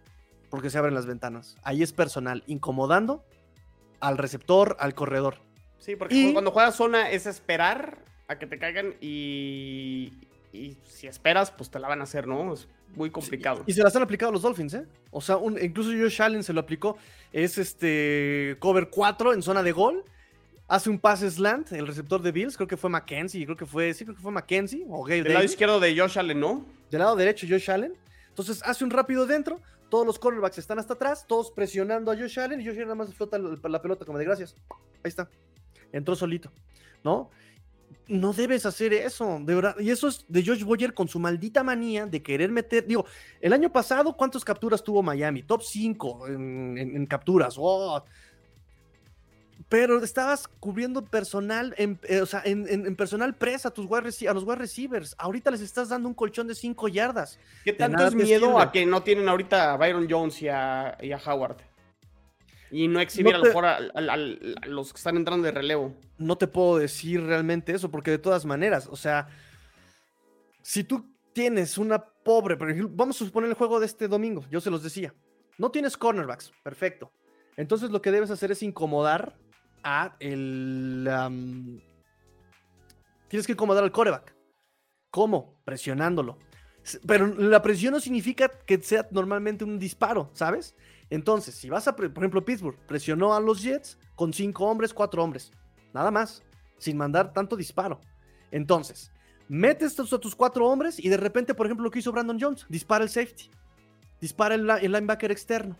porque 0.51 0.69
se 0.69 0.77
abren 0.77 0.95
las 0.95 1.07
ventanas. 1.07 1.57
Ahí 1.63 1.83
es 1.83 1.95
personal, 1.95 2.45
incomodando 2.47 3.25
al 4.01 4.19
receptor, 4.19 4.77
al 4.79 4.95
corredor. 4.95 5.39
Sí, 5.83 5.97
porque 5.97 6.33
cuando 6.33 6.53
juegas 6.53 6.77
zona 6.77 7.11
es 7.11 7.27
esperar 7.27 7.99
a 8.29 8.39
que 8.39 8.47
te 8.47 8.57
caigan 8.57 8.95
y, 9.01 10.13
y 10.53 10.77
si 10.85 11.09
esperas, 11.09 11.51
pues 11.51 11.71
te 11.71 11.81
la 11.81 11.89
van 11.89 12.01
a 12.01 12.05
hacer, 12.05 12.29
¿no? 12.29 12.55
Es 12.55 12.69
muy 12.95 13.11
complicado. 13.11 13.65
y 13.67 13.73
se 13.73 13.83
las 13.83 13.97
han 13.97 14.03
aplicado 14.03 14.31
los 14.31 14.43
Dolphins, 14.43 14.75
¿eh? 14.75 14.87
O 15.11 15.21
sea, 15.21 15.39
incluso 15.61 15.91
Josh 15.91 16.23
Allen 16.23 16.45
se 16.45 16.53
lo 16.53 16.61
aplicó. 16.61 16.97
Es 17.33 17.59
este 17.59 18.57
cover 18.61 18.91
4 18.91 19.35
en 19.35 19.43
zona 19.43 19.65
de 19.65 19.73
gol. 19.73 20.05
Hace 20.69 20.89
un 20.89 21.01
pase 21.01 21.29
slant, 21.29 21.73
el 21.73 21.89
receptor 21.89 22.23
de 22.23 22.31
Bills, 22.31 22.57
creo 22.57 22.69
que 22.69 22.77
fue 22.77 22.89
Mackenzie, 22.89 23.45
creo 23.45 23.57
que 23.57 23.67
fue, 23.67 23.93
sí, 23.93 24.05
creo 24.05 24.17
que 24.17 24.23
fue 24.23 24.31
Mackenzie 24.31 24.87
o 24.89 25.05
Del 25.05 25.33
lado 25.33 25.45
izquierdo 25.45 25.81
de 25.81 25.99
Josh 25.99 26.17
Allen, 26.17 26.39
¿no? 26.39 26.65
Del 26.93 27.01
lado 27.01 27.17
derecho 27.17 27.45
Josh 27.51 27.69
Allen. 27.69 27.93
Entonces 28.29 28.63
hace 28.65 28.85
un 28.85 28.91
rápido 28.91 29.27
dentro, 29.27 29.61
todos 29.91 30.07
los 30.07 30.21
cornerbacks 30.21 30.59
están 30.59 30.79
hasta 30.79 30.95
atrás, 30.95 31.27
todos 31.27 31.51
presionando 31.51 32.13
a 32.13 32.17
Josh 32.17 32.39
Allen 32.39 32.61
y 32.61 32.65
Josh 32.65 32.75
Allen 32.75 32.85
nada 32.85 32.95
más 32.95 33.13
flota 33.13 33.37
la 33.37 33.83
pelota 33.83 34.05
como 34.05 34.17
de 34.17 34.25
gracias. 34.25 34.55
Ahí 35.03 35.09
está 35.09 35.29
entró 35.93 36.17
solito, 36.17 36.51
¿no? 37.05 37.31
No 38.09 38.33
debes 38.33 38.67
hacer 38.67 38.93
eso, 38.93 39.39
de 39.43 39.55
verdad. 39.55 39.77
Y 39.79 39.91
eso 39.91 40.09
es 40.09 40.25
de 40.29 40.45
Josh 40.45 40.65
Boyer 40.65 40.93
con 40.93 41.09
su 41.09 41.19
maldita 41.19 41.63
manía 41.63 42.07
de 42.07 42.23
querer 42.23 42.51
meter. 42.51 42.87
Digo, 42.87 43.07
el 43.41 43.53
año 43.53 43.71
pasado, 43.71 44.17
¿cuántas 44.17 44.45
capturas 44.45 44.83
tuvo 44.83 45.03
Miami? 45.03 45.43
Top 45.43 45.63
5 45.63 46.29
en, 46.29 47.07
capturas. 47.07 47.55
Oh. 47.59 48.03
Pero 49.69 50.03
estabas 50.03 50.49
cubriendo 50.49 51.05
personal, 51.05 51.75
en, 51.79 51.99
eh, 52.03 52.21
o 52.21 52.27
sea, 52.27 52.43
en, 52.45 52.97
personal 52.97 53.35
presa 53.35 53.69
a, 53.69 53.71
tus 53.71 53.87
a 53.87 54.35
los 54.35 54.45
wide 54.45 54.57
receivers. 54.57 55.15
Ahorita 55.17 55.51
les 55.51 55.61
estás 55.61 55.89
dando 55.89 56.09
un 56.09 56.15
colchón 56.15 56.49
de 56.49 56.55
5 56.55 56.89
yardas. 56.89 57.39
¿Qué 57.65 57.73
tanto 57.73 58.07
es 58.07 58.15
miedo 58.15 58.59
a 58.59 58.73
que 58.73 58.85
no 58.85 59.03
tienen 59.03 59.29
ahorita 59.29 59.73
a 59.73 59.77
Byron 59.77 60.07
Jones 60.11 60.43
y 60.43 60.49
a 60.49 60.97
Howard? 61.25 61.72
Y 62.73 62.89
no 62.89 63.01
exhibir 63.01 63.35
a, 63.35 63.39
lo 63.39 63.45
mejor 63.45 63.67
a, 63.67 64.17
los 64.67 64.93
que 64.93 64.97
están 64.97 65.17
entrando 65.17 65.45
de 65.45 65.53
relevo. 65.53 65.95
No 66.17 66.37
te 66.37 66.47
puedo 66.47 66.79
decir 66.79 67.23
realmente 67.23 67.73
eso, 67.73 67.91
porque 67.91 68.11
de 68.11 68.19
todas 68.19 68.47
maneras, 68.47 68.89
o 68.91 68.97
sea, 68.97 69.29
si 70.63 70.83
tú 70.83 71.15
tienes 71.35 71.77
una 71.77 72.03
pobre, 72.03 72.57
vamos 72.91 73.21
a 73.21 73.25
suponer 73.27 73.51
el 73.51 73.57
juego 73.57 73.79
de 73.79 73.87
este 73.87 74.09
domingo, 74.09 74.47
yo 74.51 74.61
se 74.61 74.71
los 74.71 74.83
decía, 74.83 75.15
no 75.59 75.71
tienes 75.71 75.99
cornerbacks, 75.99 76.51
perfecto. 76.63 77.13
Entonces 77.59 77.91
lo 77.91 78.01
que 78.01 78.11
debes 78.11 78.31
hacer 78.31 78.51
es 78.51 78.63
incomodar 78.63 79.37
a 79.85 80.17
el... 80.19 81.07
tienes 83.29 83.47
que 83.47 83.53
incomodar 83.53 83.85
al 83.85 83.93
coreback. 83.93 84.35
¿Cómo? 85.11 85.61
Presionándolo. 85.65 86.39
Pero 87.07 87.27
la 87.27 87.61
presión 87.61 87.93
no 87.93 88.01
significa 88.01 88.49
que 88.49 88.81
sea 88.81 89.07
normalmente 89.11 89.63
un 89.63 89.79
disparo, 89.79 90.31
¿sabes? 90.33 90.75
Entonces, 91.13 91.55
si 91.55 91.69
vas 91.69 91.87
a, 91.87 91.95
por 91.95 92.07
ejemplo, 92.07 92.43
Pittsburgh 92.43 92.79
presionó 92.87 93.35
a 93.35 93.41
los 93.41 93.63
Jets 93.63 93.99
con 94.15 94.33
cinco 94.33 94.65
hombres, 94.65 94.95
cuatro 94.95 95.23
hombres, 95.23 95.53
nada 95.93 96.11
más, 96.11 96.43
sin 96.79 96.97
mandar 96.97 97.35
tanto 97.35 97.55
disparo. 97.55 98.01
Entonces, 98.51 99.13
metes 99.47 100.01
a 100.01 100.19
tus 100.19 100.35
cuatro 100.35 100.67
hombres 100.67 100.99
y 100.99 101.11
de 101.11 101.19
repente, 101.19 101.53
por 101.53 101.67
ejemplo, 101.67 101.85
lo 101.85 101.91
que 101.91 101.99
hizo 101.99 102.13
Brandon 102.13 102.39
Jones, 102.41 102.65
dispara 102.71 103.05
el 103.05 103.11
safety, 103.11 103.51
dispara 104.23 104.55
el, 104.55 104.67
linebacker 104.67 105.31
externo. 105.31 105.77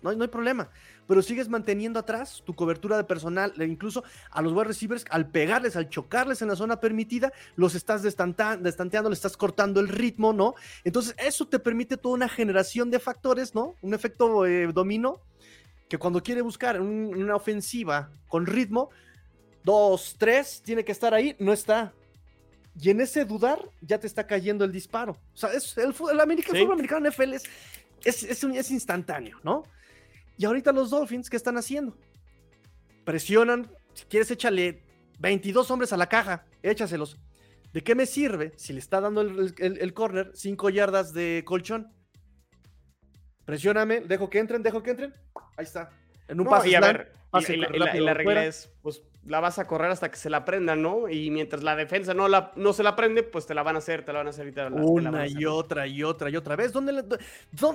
No, 0.00 0.10
no 0.14 0.22
hay 0.22 0.30
problema 0.30 0.70
pero 1.06 1.22
sigues 1.22 1.48
manteniendo 1.48 1.98
atrás 1.98 2.42
tu 2.44 2.54
cobertura 2.54 2.96
de 2.96 3.04
personal, 3.04 3.52
e 3.58 3.64
incluso 3.64 4.04
a 4.30 4.42
los 4.42 4.52
wide 4.52 4.64
receivers, 4.64 5.04
al 5.10 5.28
pegarles, 5.28 5.76
al 5.76 5.88
chocarles 5.88 6.42
en 6.42 6.48
la 6.48 6.56
zona 6.56 6.80
permitida, 6.80 7.32
los 7.56 7.74
estás 7.74 8.02
destanteando, 8.02 9.08
le 9.08 9.14
estás 9.14 9.36
cortando 9.36 9.80
el 9.80 9.88
ritmo, 9.88 10.32
¿no? 10.32 10.54
Entonces, 10.84 11.14
eso 11.18 11.46
te 11.46 11.58
permite 11.58 11.96
toda 11.96 12.14
una 12.14 12.28
generación 12.28 12.90
de 12.90 12.98
factores, 12.98 13.54
¿no? 13.54 13.74
Un 13.82 13.94
efecto 13.94 14.46
eh, 14.46 14.68
dominó 14.72 15.20
que 15.88 15.98
cuando 15.98 16.22
quiere 16.22 16.40
buscar 16.40 16.80
una 16.80 17.36
ofensiva 17.36 18.10
con 18.28 18.46
ritmo, 18.46 18.90
dos, 19.62 20.16
tres, 20.18 20.62
tiene 20.64 20.84
que 20.84 20.92
estar 20.92 21.14
ahí, 21.14 21.36
no 21.38 21.52
está. 21.52 21.92
Y 22.80 22.90
en 22.90 23.00
ese 23.00 23.24
dudar 23.24 23.60
ya 23.80 23.98
te 23.98 24.06
está 24.06 24.26
cayendo 24.26 24.64
el 24.64 24.72
disparo. 24.72 25.12
O 25.12 25.36
sea, 25.36 25.52
es, 25.52 25.76
el, 25.78 25.94
fútbol 25.94 26.20
americano 26.20 27.08
NFL 27.08 27.34
es, 27.34 27.42
es 28.04 28.70
instantáneo, 28.70 29.38
¿no? 29.44 29.64
Y 30.36 30.44
ahorita 30.44 30.72
los 30.72 30.90
Dolphins, 30.90 31.30
¿qué 31.30 31.36
están 31.36 31.56
haciendo? 31.56 31.96
Presionan, 33.04 33.70
si 33.94 34.04
quieres 34.06 34.30
échale 34.30 34.82
22 35.20 35.70
hombres 35.70 35.92
a 35.92 35.96
la 35.96 36.08
caja, 36.08 36.46
échaselos. 36.62 37.18
¿De 37.72 37.82
qué 37.82 37.94
me 37.94 38.06
sirve 38.06 38.52
si 38.56 38.72
le 38.72 38.78
está 38.78 39.00
dando 39.00 39.20
el, 39.20 39.54
el, 39.58 39.94
corner 39.94 40.30
5 40.34 40.70
yardas 40.70 41.12
de 41.12 41.42
colchón? 41.44 41.92
Presióname, 43.44 44.00
dejo 44.00 44.30
que 44.30 44.38
entren, 44.38 44.62
dejo 44.62 44.82
que 44.82 44.90
entren. 44.90 45.12
Ahí 45.56 45.64
está. 45.64 45.90
En 46.28 46.40
un 46.40 46.46
paso. 46.46 46.66
Y 46.66 46.74
a 46.74 46.80
ver, 46.80 47.12
y, 47.48 47.56
la, 48.00 48.14
regla 48.14 48.46
es, 48.46 48.72
pues 48.80 49.02
la 49.26 49.40
vas 49.40 49.58
a 49.58 49.66
correr 49.66 49.90
hasta 49.90 50.10
que 50.10 50.16
se 50.16 50.28
la 50.28 50.44
prenda, 50.44 50.76
¿no? 50.76 51.08
Y 51.08 51.30
mientras 51.30 51.62
la 51.62 51.76
defensa 51.76 52.14
no, 52.14 52.28
la, 52.28 52.52
no 52.56 52.72
se 52.72 52.82
la 52.82 52.94
prende, 52.94 53.22
pues 53.22 53.46
te 53.46 53.54
la 53.54 53.62
van 53.62 53.76
a 53.76 53.78
hacer, 53.78 54.04
te 54.04 54.12
la 54.12 54.18
van 54.18 54.26
a 54.26 54.30
hacer 54.30 54.48
y 54.48 54.60
Una 54.82 55.26
y 55.26 55.46
otra 55.46 55.86
y 55.86 56.02
otra 56.02 56.30
y 56.30 56.36
otra 56.36 56.56
vez. 56.56 56.72
¿Dónde, 56.72 56.92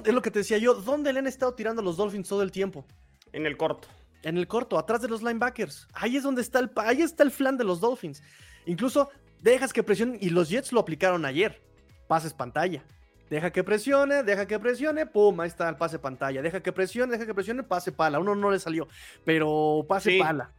es 0.06 0.14
lo 0.14 0.22
que 0.22 0.32
te 0.32 0.40
decía 0.40 0.58
yo, 0.58 0.76
¿dónde 0.76 1.12
le 1.12 1.20
han 1.20 1.28
estado 1.28 1.54
tirando 1.54 1.82
los 1.82 1.98
Dolphins 1.98 2.28
todo 2.28 2.44
el 2.44 2.52
tiempo? 2.52 2.86
En 3.34 3.46
el 3.46 3.58
corto. 3.58 3.88
En 4.22 4.38
el 4.38 4.48
corto, 4.48 4.78
atrás 4.78 5.02
de 5.02 5.08
los 5.08 5.22
linebackers. 5.22 5.88
Ahí 5.94 6.18
es 6.18 6.24
donde 6.24 6.42
está 6.42 6.60
el, 6.60 6.70
ahí 6.76 7.02
está 7.02 7.24
el 7.24 7.32
flan 7.32 7.58
de 7.58 7.64
los 7.64 7.80
Dolphins. 7.80 8.22
Incluso 8.66 9.10
dejas 9.42 9.74
que 9.74 9.82
presionen 9.82 10.18
y 10.22 10.30
los 10.30 10.50
Jets 10.50 10.72
lo 10.72 10.80
aplicaron 10.80 11.26
ayer. 11.26 11.62
Pases 12.08 12.34
pantalla. 12.34 12.84
Deja 13.30 13.52
que 13.52 13.64
presione, 13.64 14.24
deja 14.24 14.48
que 14.48 14.58
presione, 14.58 15.06
pum, 15.06 15.40
ahí 15.40 15.48
está 15.48 15.70
el 15.70 15.78
pase 15.78 16.00
pantalla. 16.00 16.42
Deja 16.42 16.62
que 16.62 16.72
presione, 16.72 17.12
deja 17.12 17.28
que 17.28 17.34
presione, 17.36 17.62
pase 17.62 17.92
pala. 17.92 18.20
Uno 18.20 18.34
no 18.34 18.50
le 18.50 18.58
salió, 18.58 18.88
pero 19.24 19.86
pase 19.88 20.18
pala. 20.20 20.52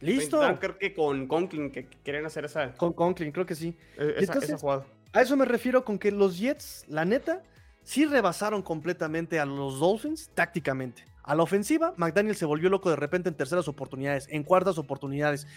Listo. 0.00 0.40
creo 0.60 0.78
que 0.78 0.94
con 0.94 1.26
Conklin 1.26 1.70
que 1.70 1.86
quieren 1.86 2.26
hacer 2.26 2.44
esa. 2.44 2.72
Con 2.74 2.92
Conklin, 2.92 3.32
creo 3.32 3.46
que 3.46 3.54
sí. 3.54 3.76
E, 3.98 4.14
esa, 4.18 4.58
jugada. 4.58 4.86
A 5.12 5.22
eso 5.22 5.36
me 5.36 5.44
refiero 5.44 5.84
con 5.84 5.98
que 5.98 6.10
los 6.10 6.38
Jets, 6.38 6.84
la 6.88 7.04
neta, 7.04 7.42
sí 7.82 8.04
rebasaron 8.04 8.62
completamente 8.62 9.38
a 9.40 9.46
los 9.46 9.78
Dolphins 9.78 10.30
tácticamente. 10.34 11.04
A 11.22 11.34
la 11.34 11.42
ofensiva, 11.42 11.92
McDaniel 11.96 12.36
se 12.36 12.44
volvió 12.44 12.68
loco 12.68 12.88
de 12.88 12.94
repente 12.94 13.28
en 13.28 13.34
terceras 13.34 13.66
oportunidades, 13.66 14.28
en 14.30 14.44
cuartas 14.44 14.78
oportunidades, 14.78 15.48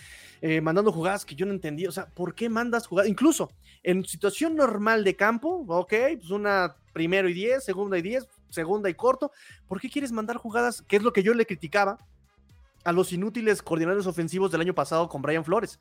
eh, 0.41 0.61
mandando 0.61 0.91
jugadas 0.91 1.25
que 1.25 1.35
yo 1.35 1.45
no 1.45 1.51
entendí. 1.51 1.85
O 1.85 1.91
sea, 1.91 2.07
¿por 2.07 2.33
qué 2.33 2.49
mandas 2.49 2.87
jugadas? 2.87 3.07
Incluso 3.07 3.51
en 3.83 4.03
situación 4.03 4.55
normal 4.55 5.03
de 5.03 5.15
campo, 5.15 5.65
ok, 5.67 5.93
pues 6.17 6.31
una 6.31 6.75
primero 6.91 7.29
y 7.29 7.33
diez, 7.33 7.63
segunda 7.63 7.99
y 7.99 8.01
diez, 8.01 8.27
segunda 8.49 8.89
y 8.89 8.95
corto. 8.95 9.31
¿Por 9.67 9.79
qué 9.79 9.89
quieres 9.91 10.11
mandar 10.11 10.37
jugadas? 10.37 10.81
Que 10.81 10.95
es 10.95 11.03
lo 11.03 11.13
que 11.13 11.21
yo 11.21 11.35
le 11.35 11.45
criticaba 11.45 11.99
a 12.83 12.91
los 12.91 13.11
inútiles 13.13 13.61
coordinadores 13.61 14.07
ofensivos 14.07 14.51
del 14.51 14.61
año 14.61 14.75
pasado 14.75 15.09
con 15.09 15.21
Brian 15.21 15.45
Flores. 15.45 15.79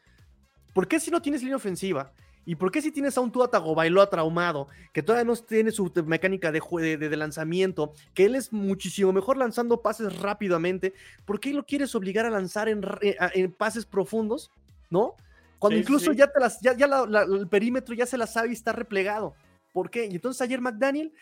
¿Por 0.75 0.89
qué 0.89 1.01
si 1.01 1.11
no 1.11 1.23
tienes 1.23 1.43
línea 1.43 1.57
ofensiva? 1.57 2.13
¿Y 2.45 2.55
por 2.55 2.71
qué 2.71 2.81
si 2.81 2.91
tienes 2.91 3.19
a 3.19 3.21
un 3.21 3.31
Tua 3.31 3.51
Tagovailoa 3.51 4.09
traumado, 4.09 4.69
que 4.95 5.03
todavía 5.03 5.25
no 5.25 5.37
tiene 5.37 5.71
su 5.71 5.93
mecánica 6.07 6.51
de, 6.51 6.97
de, 6.97 7.17
lanzamiento, 7.17 7.93
que 8.15 8.25
él 8.25 8.35
es 8.35 8.53
muchísimo 8.55 9.13
mejor 9.13 9.37
lanzando 9.37 9.83
pases 9.83 10.19
rápidamente, 10.19 10.95
¿por 11.27 11.41
qué 11.41 11.53
lo 11.53 11.67
quieres 11.67 11.95
obligar 11.95 12.25
a 12.25 12.31
lanzar 12.31 12.71
en, 12.71 12.83
en 13.03 13.53
pases 13.53 13.85
profundos? 13.85 14.51
¿No? 14.89 15.15
Cuando 15.59 15.79
incluso 15.79 16.13
ya, 16.13 16.31
te 16.31 16.41
las, 16.41 16.61
ya, 16.61 16.75
ya 16.75 16.87
el 16.87 17.49
perímetro 17.49 17.95
ya 17.95 18.07
se 18.07 18.17
la 18.17 18.27
sabe 18.27 18.49
y 18.49 18.53
está 18.53 18.73
replegado. 18.73 19.35
¿Por 19.73 19.91
qué? 19.91 20.07
Y 20.07 20.15
entonces 20.15 20.41
ayer 20.41 20.61
McDaniel, 20.61 21.13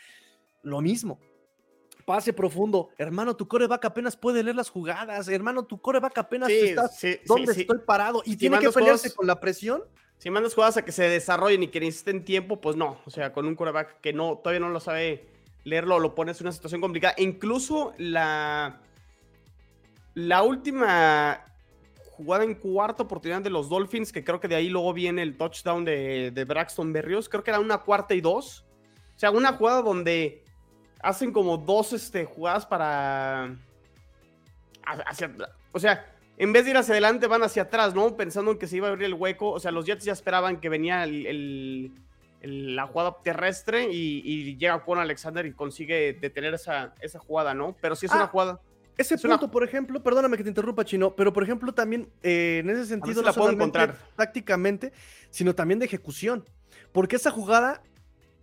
lo 0.62 0.81
mismo. 0.81 1.18
Pase 2.07 2.33
profundo. 2.33 2.91
Hermano, 2.99 3.35
tu 3.35 3.49
coreback 3.49 3.85
apenas 3.85 4.17
puede 4.17 4.41
leer 4.45 4.55
las 4.55 4.71
jugadas. 4.71 5.27
Hermano, 5.27 5.65
tu 5.65 5.81
coreback 5.81 6.17
apenas 6.17 6.49
está 6.49 6.89
donde 7.27 7.53
estoy 7.53 7.79
parado 7.85 8.23
y 8.25 8.37
tiene 8.37 8.61
que 8.61 8.71
pelearse 8.71 9.13
con 9.13 9.27
la 9.27 9.41
presión. 9.41 9.83
Si 10.19 10.31
mandas 10.31 10.55
jugadas 10.55 10.77
a 10.77 10.85
que 10.85 10.93
se 10.93 11.03
desarrollen 11.09 11.65
y 11.65 11.69
que 11.69 11.81
necesiten 11.81 12.25
tiempo, 12.25 12.61
pues 12.61 12.77
no. 12.77 13.01
O 13.07 13.11
sea, 13.11 13.33
con 13.33 13.45
un 13.45 13.57
coreback 13.57 14.01
que 14.01 14.13
no, 14.13 14.39
todavía 14.39 14.61
no 14.61 14.71
lo 14.71 14.79
sabe 14.79 15.27
leerlo, 15.65 15.99
lo 15.99 16.15
pones 16.15 16.41
en 16.41 16.47
una 16.47 16.53
situación 16.53 16.81
complicada. 16.81 17.15
incluso 17.19 17.93
la, 17.99 18.81
la 20.15 20.45
última 20.45 21.45
jugada 22.13 22.45
en 22.45 22.55
cuarta 22.55 23.03
oportunidad 23.03 23.43
de 23.43 23.51
los 23.51 23.69
Dolphins, 23.69 24.13
que 24.13 24.23
creo 24.23 24.39
que 24.39 24.47
de 24.47 24.55
ahí 24.55 24.71
luego 24.71 24.93
viene 24.93 25.23
el 25.23 25.37
touchdown 25.37 25.85
de, 25.85 26.31
de 26.31 26.45
Braxton 26.45 26.93
Berrios, 26.93 27.29
creo 27.29 27.43
que 27.43 27.51
era 27.51 27.59
una 27.59 27.79
cuarta 27.79 28.15
y 28.15 28.21
dos. 28.21 28.65
O 29.17 29.19
sea, 29.19 29.33
una 29.33 29.55
jugada 29.55 29.83
donde 29.83 30.45
hacen 31.07 31.33
como 31.33 31.57
dos 31.57 31.93
este, 31.93 32.25
jugadas 32.25 32.67
para... 32.67 33.55
o 35.73 35.79
sea, 35.79 36.05
en 36.37 36.53
vez 36.53 36.65
de 36.65 36.73
ir 36.73 36.77
hacia 36.77 36.95
adelante, 36.95 37.29
van 37.29 37.45
hacia 37.45 37.63
atrás, 37.63 37.95
¿no? 37.95 38.17
Pensando 38.17 38.51
en 38.51 38.59
que 38.59 38.67
se 38.67 38.77
iba 38.77 38.89
a 38.89 38.91
abrir 38.91 39.07
el 39.07 39.15
hueco. 39.15 39.51
O 39.51 39.61
sea, 39.61 39.71
los 39.71 39.87
Jets 39.87 40.05
ya 40.05 40.13
esperaban 40.13 40.61
que 40.61 40.69
venía 40.69 41.05
el, 41.05 41.93
la 42.43 42.87
jugada 42.89 43.17
terrestre 43.23 43.89
y, 43.91 44.57
llega 44.57 44.85
con 44.85 44.99
Alexander 44.99 45.47
y 45.47 45.53
consigue 45.53 46.13
detener 46.21 46.55
esa, 46.55 46.93
esa 47.01 47.21
jugada, 47.21 47.55
¿no? 47.55 47.77
Pero 47.81 47.95
sí 47.95 48.07
es 48.07 48.13
una 48.13 48.25
ah, 48.25 48.29
jugada. 48.29 48.61
Ese 48.99 49.17
punto, 49.17 49.49
por 49.51 49.63
ejemplo, 49.63 50.03
perdóname 50.03 50.37
que 50.37 50.43
te 50.43 50.49
interrumpa, 50.49 50.85
Chino, 50.85 51.15
pero 51.15 51.33
por 51.33 51.43
ejemplo 51.43 51.73
también 51.73 52.09
eh, 52.23 52.63
en 52.65 52.71
ese 52.71 52.87
sentido 52.87 53.21
no 53.21 53.27
la 53.29 53.33
puedo 53.33 53.53
encontrar 53.53 53.97
tácticamente, 54.17 54.93
sino 55.31 55.55
también 55.55 55.79
de 55.79 55.85
ejecución. 55.85 56.45
Porque 56.93 57.17
esa 57.17 57.31
jugada 57.31 57.83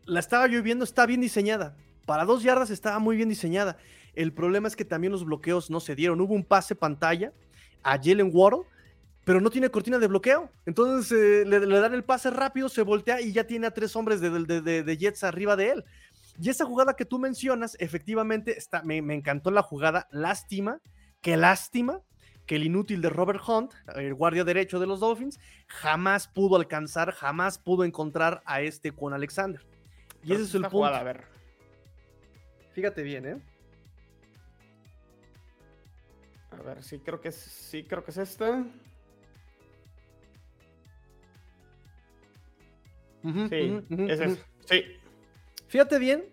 la 0.05 0.20
estaba 0.20 0.47
yo 0.47 0.61
viendo, 0.64 0.86
está 0.86 1.05
bien 1.05 1.22
diseñada. 1.22 1.76
Para 2.05 2.25
dos 2.25 2.43
yardas 2.43 2.69
estaba 2.69 2.99
muy 2.99 3.15
bien 3.15 3.29
diseñada. 3.29 3.77
El 4.13 4.33
problema 4.33 4.67
es 4.67 4.75
que 4.75 4.85
también 4.85 5.11
los 5.11 5.25
bloqueos 5.25 5.69
no 5.69 5.79
se 5.79 5.95
dieron. 5.95 6.21
Hubo 6.21 6.33
un 6.33 6.43
pase 6.43 6.75
pantalla 6.75 7.33
a 7.81 7.97
Jalen 7.97 8.29
Waddle, 8.33 8.63
pero 9.23 9.41
no 9.41 9.49
tiene 9.49 9.69
cortina 9.69 9.97
de 9.99 10.07
bloqueo. 10.07 10.49
Entonces 10.65 11.11
eh, 11.11 11.45
le, 11.45 11.59
dan 11.59 11.93
el 11.93 12.03
pase 12.03 12.29
rápido, 12.29 12.69
se 12.69 12.81
voltea 12.81 13.21
y 13.21 13.31
ya 13.31 13.45
tiene 13.45 13.67
a 13.67 13.71
tres 13.71 13.95
hombres 13.95 14.21
de, 14.21 14.97
Jets 14.97 15.23
arriba 15.23 15.55
de 15.55 15.69
él. 15.71 15.85
Y 16.41 16.49
esa 16.49 16.65
jugada 16.65 16.95
que 16.95 17.05
tú 17.05 17.19
mencionas, 17.19 17.77
efectivamente, 17.79 18.57
está, 18.57 18.81
me, 18.83 18.97
encantó 18.97 19.51
la 19.51 19.61
jugada. 19.61 20.07
Lástima, 20.11 20.79
qué 21.21 21.37
lástima 21.37 22.01
que 22.45 22.57
el 22.57 22.65
inútil 22.65 23.01
de 23.01 23.09
Robert 23.09 23.41
Hunt, 23.47 23.71
el 23.95 24.13
guardia 24.13 24.43
derecho 24.43 24.79
de 24.79 24.87
los 24.87 24.99
Dolphins, 24.99 25.39
jamás 25.67 26.27
pudo 26.27 26.57
alcanzar, 26.57 27.13
jamás 27.13 27.57
pudo 27.57 27.85
encontrar 27.85 28.41
a 28.45 28.61
este 28.61 28.91
con 28.91 29.13
Alexander. 29.13 29.65
Y 30.23 30.33
ese 30.33 30.43
es 30.43 30.55
el 30.55 30.63
punto. 30.63 30.85
a 30.85 31.03
ver. 31.03 31.32
Fíjate 32.74 33.03
bien, 33.03 33.26
¿eh? 33.26 33.41
A 36.51 36.61
ver, 36.61 36.84
sí 36.84 36.99
creo 36.99 37.21
que 37.21 37.30
es, 37.30 37.36
sí 37.36 37.84
creo 37.84 38.03
que 38.03 38.11
es 38.11 38.17
esta. 38.17 38.63
sí, 43.49 43.82
es 43.89 44.45
Sí. 44.65 44.84
Fíjate 45.67 45.97
bien 45.97 46.24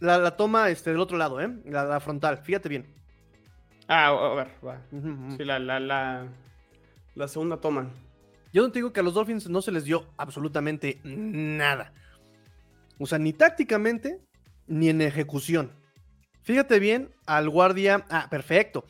la, 0.00 0.36
toma 0.36 0.68
este, 0.68 0.90
del 0.90 1.00
otro 1.00 1.16
lado, 1.16 1.40
¿eh? 1.40 1.50
La, 1.64 2.00
frontal, 2.00 2.38
fíjate 2.38 2.68
bien. 2.68 2.86
Ah, 3.88 4.08
a 4.08 4.34
ver, 4.34 4.48
va. 4.64 4.80
Sí, 5.36 5.44
la, 5.44 5.58
la, 5.58 5.80
la, 5.80 7.28
segunda 7.28 7.58
toma. 7.58 7.90
Yo 8.52 8.62
no 8.62 8.70
te 8.70 8.78
digo 8.78 8.92
que 8.92 9.00
a 9.00 9.02
los 9.02 9.14
Dolphins 9.14 9.48
no 9.48 9.62
se 9.62 9.72
les 9.72 9.84
dio 9.84 10.06
absolutamente 10.16 11.00
nada. 11.04 11.92
O 12.98 13.06
sea, 13.06 13.18
ni 13.18 13.32
tácticamente, 13.32 14.20
ni 14.66 14.88
en 14.88 15.00
ejecución. 15.00 15.72
Fíjate 16.42 16.78
bien 16.78 17.14
al 17.26 17.48
guardia. 17.48 18.04
Ah, 18.10 18.28
perfecto. 18.30 18.84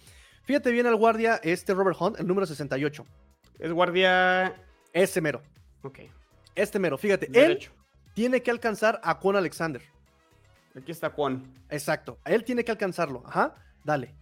Fíjate 0.45 0.73
bien 0.73 0.87
al 0.87 0.97
guardia, 0.97 1.41
este 1.43 1.73
Robert 1.73 1.97
Hunt, 1.99 2.19
el 2.19 2.27
número 2.27 2.47
68. 2.47 3.07
Es 3.59 3.73
guardia. 3.73 4.55
Ese 4.93 5.21
mero. 5.21 5.43
Ok. 5.83 6.01
Este 6.55 6.79
mero, 6.79 6.99
fíjate. 6.99 7.31
Él 7.33 7.59
tiene 8.15 8.43
que 8.43 8.51
alcanzar 8.51 9.01
a 9.03 9.15
Juan 9.15 9.37
Alexander. 9.37 9.83
Aquí 10.77 10.93
está 10.93 11.11
Juan. 11.11 11.53
Exacto. 11.71 12.19
Él 12.25 12.45
tiene 12.45 12.65
que 12.65 12.73
alcanzarlo. 12.73 13.23
Ajá. 13.27 13.55
Dale. 13.85 14.15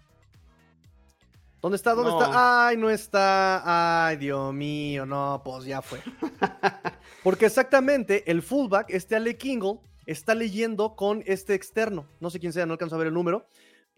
¿Dónde 1.62 1.76
está? 1.76 1.94
¿Dónde 1.94 2.10
está? 2.10 2.66
Ay, 2.66 2.76
no 2.76 2.90
está. 2.90 4.06
Ay, 4.06 4.16
Dios 4.16 4.52
mío, 4.52 5.06
no, 5.06 5.40
pues 5.44 5.64
ya 5.64 5.80
fue. 5.80 6.00
Porque 7.22 7.46
exactamente 7.46 8.28
el 8.30 8.42
fullback, 8.42 8.90
este 8.90 9.14
Ale 9.14 9.36
Kingle, 9.36 9.78
está 10.06 10.34
leyendo 10.34 10.96
con 10.96 11.22
este 11.26 11.54
externo. 11.54 12.08
No 12.20 12.30
sé 12.30 12.40
quién 12.40 12.52
sea, 12.52 12.66
no 12.66 12.72
alcanzo 12.72 12.96
a 12.96 12.98
ver 12.98 13.08
el 13.08 13.14
número 13.14 13.46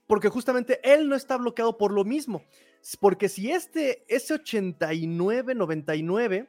porque 0.07 0.29
justamente 0.29 0.79
él 0.83 1.09
no 1.09 1.17
está 1.17 1.37
bloqueado 1.37 1.77
por 1.79 1.93
lo 1.93 2.05
mismo. 2.05 2.45
Porque 3.01 3.29
si 3.29 3.51
este, 3.51 4.05
ese 4.09 4.35
89-99 4.35 6.49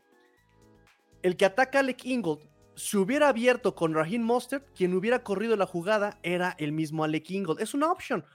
el 1.22 1.38
que 1.38 1.46
ataca 1.46 1.78
a 1.80 1.82
Alec 1.82 2.06
Ingold 2.06 2.48
se 2.76 2.98
hubiera 2.98 3.30
abierto 3.30 3.74
con 3.74 3.94
Raheem 3.94 4.22
Mostert, 4.22 4.68
quien 4.76 4.94
hubiera 4.94 5.24
corrido 5.24 5.56
la 5.56 5.66
jugada 5.66 6.20
era 6.22 6.54
el 6.60 6.74
mismo 6.74 7.06
Alec 7.06 7.32
Ingold. 7.32 7.62
Es 7.62 7.74
una 7.74 7.90
opción, 7.92 8.26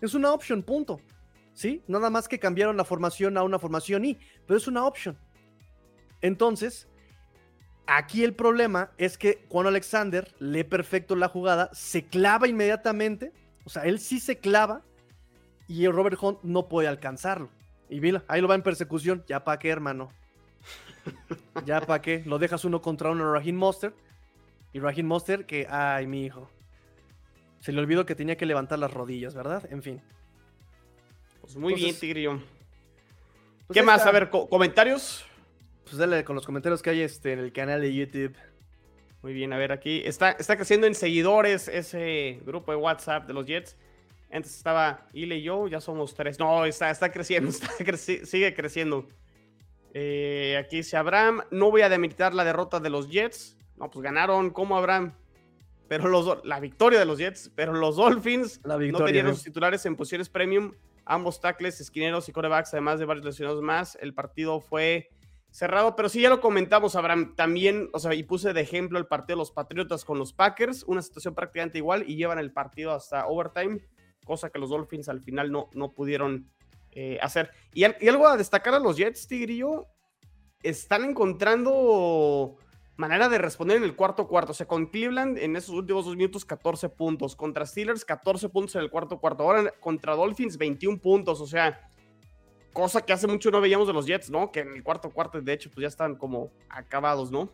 es 0.00 0.14
una 0.14 0.32
opción, 0.32 0.62
punto. 0.62 1.00
¿Sí? 1.52 1.82
Nada 1.88 2.08
más 2.08 2.28
que 2.28 2.38
cambiaron 2.38 2.76
la 2.76 2.84
formación 2.84 3.36
a 3.36 3.42
una 3.42 3.58
formación 3.58 4.04
I, 4.04 4.16
pero 4.46 4.56
es 4.56 4.68
una 4.68 4.86
opción. 4.86 5.18
Entonces, 6.20 6.87
aquí 7.88 8.22
el 8.22 8.34
problema 8.34 8.92
es 8.98 9.18
que 9.18 9.44
cuando 9.48 9.70
Alexander 9.70 10.32
lee 10.38 10.62
perfecto 10.62 11.16
la 11.16 11.28
jugada, 11.28 11.70
se 11.72 12.04
clava 12.04 12.46
inmediatamente, 12.46 13.32
o 13.64 13.70
sea, 13.70 13.82
él 13.84 13.98
sí 13.98 14.20
se 14.20 14.38
clava 14.38 14.82
y 15.66 15.88
Robert 15.88 16.18
Hunt 16.20 16.38
no 16.42 16.68
puede 16.68 16.86
alcanzarlo. 16.86 17.48
Y 17.88 18.00
mira, 18.00 18.22
ahí 18.28 18.40
lo 18.42 18.48
va 18.48 18.54
en 18.54 18.62
persecución, 18.62 19.24
ya 19.26 19.42
para 19.42 19.58
qué, 19.58 19.70
hermano. 19.70 20.10
ya 21.64 21.80
para 21.80 22.02
qué, 22.02 22.22
lo 22.26 22.38
dejas 22.38 22.64
uno 22.64 22.82
contra 22.82 23.10
uno 23.10 23.24
a 23.24 23.32
Raheem 23.32 23.56
Monster. 23.56 23.94
Y 24.74 24.80
Raheem 24.80 25.06
Monster 25.06 25.46
que, 25.46 25.66
ay, 25.68 26.06
mi 26.06 26.26
hijo. 26.26 26.50
Se 27.60 27.72
le 27.72 27.80
olvidó 27.80 28.04
que 28.04 28.14
tenía 28.14 28.36
que 28.36 28.44
levantar 28.44 28.78
las 28.78 28.92
rodillas, 28.92 29.34
¿verdad? 29.34 29.66
En 29.72 29.82
fin. 29.82 30.02
Pues 31.40 31.56
muy 31.56 31.74
bien, 31.74 31.98
Tigrillo. 31.98 32.42
Pues 33.66 33.74
¿Qué 33.78 33.82
más? 33.82 34.04
A 34.04 34.10
ver, 34.10 34.28
comentarios. 34.28 35.24
Pues 35.88 35.96
dale 35.98 36.22
con 36.22 36.36
los 36.36 36.44
comentarios 36.44 36.82
que 36.82 36.90
hay 36.90 37.00
este, 37.00 37.32
en 37.32 37.38
el 37.38 37.50
canal 37.50 37.80
de 37.80 37.94
YouTube. 37.94 38.36
Muy 39.22 39.32
bien, 39.32 39.54
a 39.54 39.56
ver, 39.56 39.72
aquí 39.72 40.02
está, 40.04 40.32
está 40.32 40.54
creciendo 40.56 40.86
en 40.86 40.94
seguidores 40.94 41.66
ese 41.66 42.40
grupo 42.44 42.72
de 42.72 42.76
WhatsApp 42.76 43.26
de 43.26 43.32
los 43.32 43.46
Jets. 43.46 43.74
Antes 44.30 44.54
estaba 44.54 45.06
Ile 45.14 45.36
y 45.36 45.42
yo, 45.42 45.66
ya 45.66 45.80
somos 45.80 46.14
tres. 46.14 46.38
No, 46.38 46.66
está, 46.66 46.90
está 46.90 47.10
creciendo, 47.10 47.50
sigue 48.24 48.54
creciendo. 48.54 49.06
Eh, 49.94 50.62
aquí 50.62 50.76
dice 50.76 50.98
Abraham, 50.98 51.40
no 51.50 51.70
voy 51.70 51.80
a 51.80 51.88
demeritar 51.88 52.34
la 52.34 52.44
derrota 52.44 52.80
de 52.80 52.90
los 52.90 53.08
Jets. 53.08 53.56
No, 53.76 53.90
pues 53.90 54.02
ganaron 54.02 54.50
como 54.50 54.76
Abraham. 54.76 55.14
Pero 55.88 56.08
los, 56.08 56.44
la 56.44 56.60
victoria 56.60 56.98
de 56.98 57.06
los 57.06 57.18
Jets, 57.18 57.50
pero 57.54 57.72
los 57.72 57.96
Dolphins 57.96 58.60
no 58.62 59.04
tenían 59.04 59.26
los 59.26 59.42
titulares 59.42 59.86
en 59.86 59.96
posiciones 59.96 60.28
premium. 60.28 60.74
Ambos 61.06 61.40
tackles, 61.40 61.80
esquineros 61.80 62.28
y 62.28 62.32
corebacks, 62.32 62.74
además 62.74 62.98
de 62.98 63.06
varios 63.06 63.24
lesionados 63.24 63.62
más. 63.62 63.96
El 64.02 64.12
partido 64.12 64.60
fue 64.60 65.08
cerrado, 65.50 65.96
pero 65.96 66.08
sí 66.08 66.20
ya 66.20 66.30
lo 66.30 66.40
comentamos, 66.40 66.96
Abraham. 66.96 67.34
También, 67.36 67.88
o 67.92 67.98
sea, 67.98 68.14
y 68.14 68.22
puse 68.22 68.52
de 68.52 68.60
ejemplo 68.60 68.98
el 68.98 69.06
partido 69.06 69.36
de 69.36 69.40
los 69.40 69.50
Patriotas 69.50 70.04
con 70.04 70.18
los 70.18 70.32
Packers, 70.32 70.84
una 70.84 71.02
situación 71.02 71.34
prácticamente 71.34 71.78
igual 71.78 72.04
y 72.06 72.16
llevan 72.16 72.38
el 72.38 72.52
partido 72.52 72.92
hasta 72.92 73.26
overtime, 73.26 73.80
cosa 74.24 74.50
que 74.50 74.58
los 74.58 74.70
Dolphins 74.70 75.08
al 75.08 75.20
final 75.20 75.50
no, 75.50 75.68
no 75.72 75.92
pudieron 75.92 76.50
eh, 76.92 77.18
hacer. 77.22 77.50
Y, 77.72 77.84
algo 77.84 78.26
a 78.26 78.36
destacar 78.36 78.74
a 78.74 78.78
los 78.78 78.96
Jets, 78.96 79.28
Tigrillo, 79.28 79.86
están 80.62 81.04
encontrando 81.04 82.56
manera 82.96 83.28
de 83.28 83.38
responder 83.38 83.76
en 83.76 83.84
el 83.84 83.94
cuarto 83.94 84.26
cuarto. 84.26 84.52
O 84.52 84.54
sea, 84.54 84.66
con 84.66 84.86
Cleveland 84.86 85.38
en 85.38 85.54
esos 85.56 85.74
últimos 85.74 86.04
dos 86.04 86.16
minutos 86.16 86.44
14 86.44 86.88
puntos, 86.88 87.36
contra 87.36 87.64
Steelers 87.66 88.04
14 88.04 88.48
puntos 88.48 88.74
en 88.74 88.82
el 88.82 88.90
cuarto 88.90 89.20
cuarto, 89.20 89.44
ahora 89.44 89.72
contra 89.80 90.16
Dolphins 90.16 90.58
21 90.58 90.98
puntos, 90.98 91.40
o 91.40 91.46
sea, 91.46 91.88
cosa 92.72 93.02
que 93.02 93.12
hace 93.12 93.26
mucho 93.26 93.50
no 93.50 93.60
veíamos 93.60 93.86
de 93.86 93.92
los 93.92 94.06
Jets, 94.06 94.30
¿no? 94.30 94.52
Que 94.52 94.60
en 94.60 94.74
el 94.74 94.82
cuarto 94.82 95.10
cuarto, 95.10 95.40
de 95.40 95.52
hecho, 95.52 95.70
pues 95.70 95.82
ya 95.82 95.88
están 95.88 96.16
como 96.16 96.50
acabados, 96.68 97.30
¿no? 97.30 97.50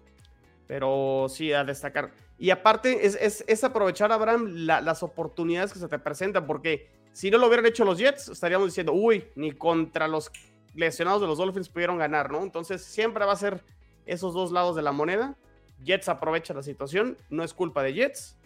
Pero 0.67 1.27
sí, 1.29 1.53
a 1.53 1.65
destacar. 1.65 2.13
Y 2.39 2.51
aparte, 2.51 3.07
es, 3.07 3.65
aprovechar, 3.65 4.13
Abraham, 4.13 4.47
las 4.55 5.03
oportunidades 5.03 5.73
que 5.73 5.79
se 5.79 5.89
te 5.89 5.99
presentan, 5.99 6.47
porque 6.47 6.89
si 7.13 7.31
no 7.31 7.39
lo 7.39 7.47
hubieran 7.47 7.67
hecho 7.67 7.85
los 7.85 7.99
Jets, 7.99 8.29
estaríamos 8.29 8.69
diciendo, 8.69 8.93
uy, 8.93 9.25
ni 9.37 9.53
contra 9.53 10.09
los 10.09 10.31
lesionados 10.75 11.21
de 11.21 11.29
los 11.29 11.39
Dolphins 11.39 11.69
pudieron 11.69 11.99
ganar, 11.99 12.31
¿no? 12.31 12.43
Entonces 12.43 12.83
siempre 12.83 13.25
va 13.25 13.33
a 13.33 13.37
ser 13.37 13.63
esos 14.07 14.35
dos 14.35 14.53
lados 14.53 14.75
de 14.75 14.83
la 14.83 14.93
moneda. 14.93 15.37
Jets 15.83 16.09
aprovecha 16.09 16.55
la 16.55 16.63
situación, 16.63 17.17
no 17.31 17.45
es 17.45 17.55
culpa 17.55 17.83
de 17.83 17.95
Jets 17.95 18.37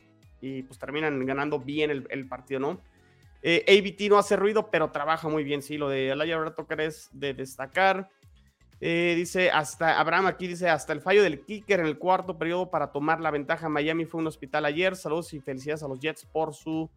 y 0.40 0.62
pues 0.62 0.78
terminan 0.78 1.24
ganando 1.26 1.58
bien 1.58 1.90
el, 1.90 2.28
partido, 2.28 2.60
¿no? 2.60 2.80
Eh, 3.42 3.64
ABT 3.68 4.10
no 4.10 4.18
hace 4.18 4.36
ruido, 4.36 4.70
pero 4.70 4.90
trabaja 4.90 5.28
muy 5.28 5.44
bien, 5.44 5.62
sí, 5.62 5.78
lo 5.78 5.88
de 5.88 6.12
Alaya 6.12 6.44
Tocar 6.56 6.80
es 6.80 7.08
de 7.12 7.34
destacar. 7.34 8.08
Eh, 8.80 9.14
dice, 9.16 9.50
hasta 9.50 9.98
Abraham 9.98 10.26
aquí 10.26 10.46
dice, 10.46 10.68
hasta 10.68 10.92
el 10.92 11.00
fallo 11.00 11.22
del 11.22 11.44
kicker 11.44 11.80
en 11.80 11.86
el 11.86 11.98
cuarto 11.98 12.38
periodo 12.38 12.70
para 12.70 12.92
tomar 12.92 13.20
la 13.20 13.30
ventaja. 13.30 13.68
Miami 13.68 14.04
fue 14.04 14.20
un 14.20 14.26
hospital 14.26 14.64
ayer. 14.64 14.94
Saludos 14.94 15.32
y 15.34 15.40
felicidades 15.40 15.82
a 15.82 15.88
los 15.88 15.98
Jets 15.98 16.24
por 16.24 16.54
su 16.54 16.88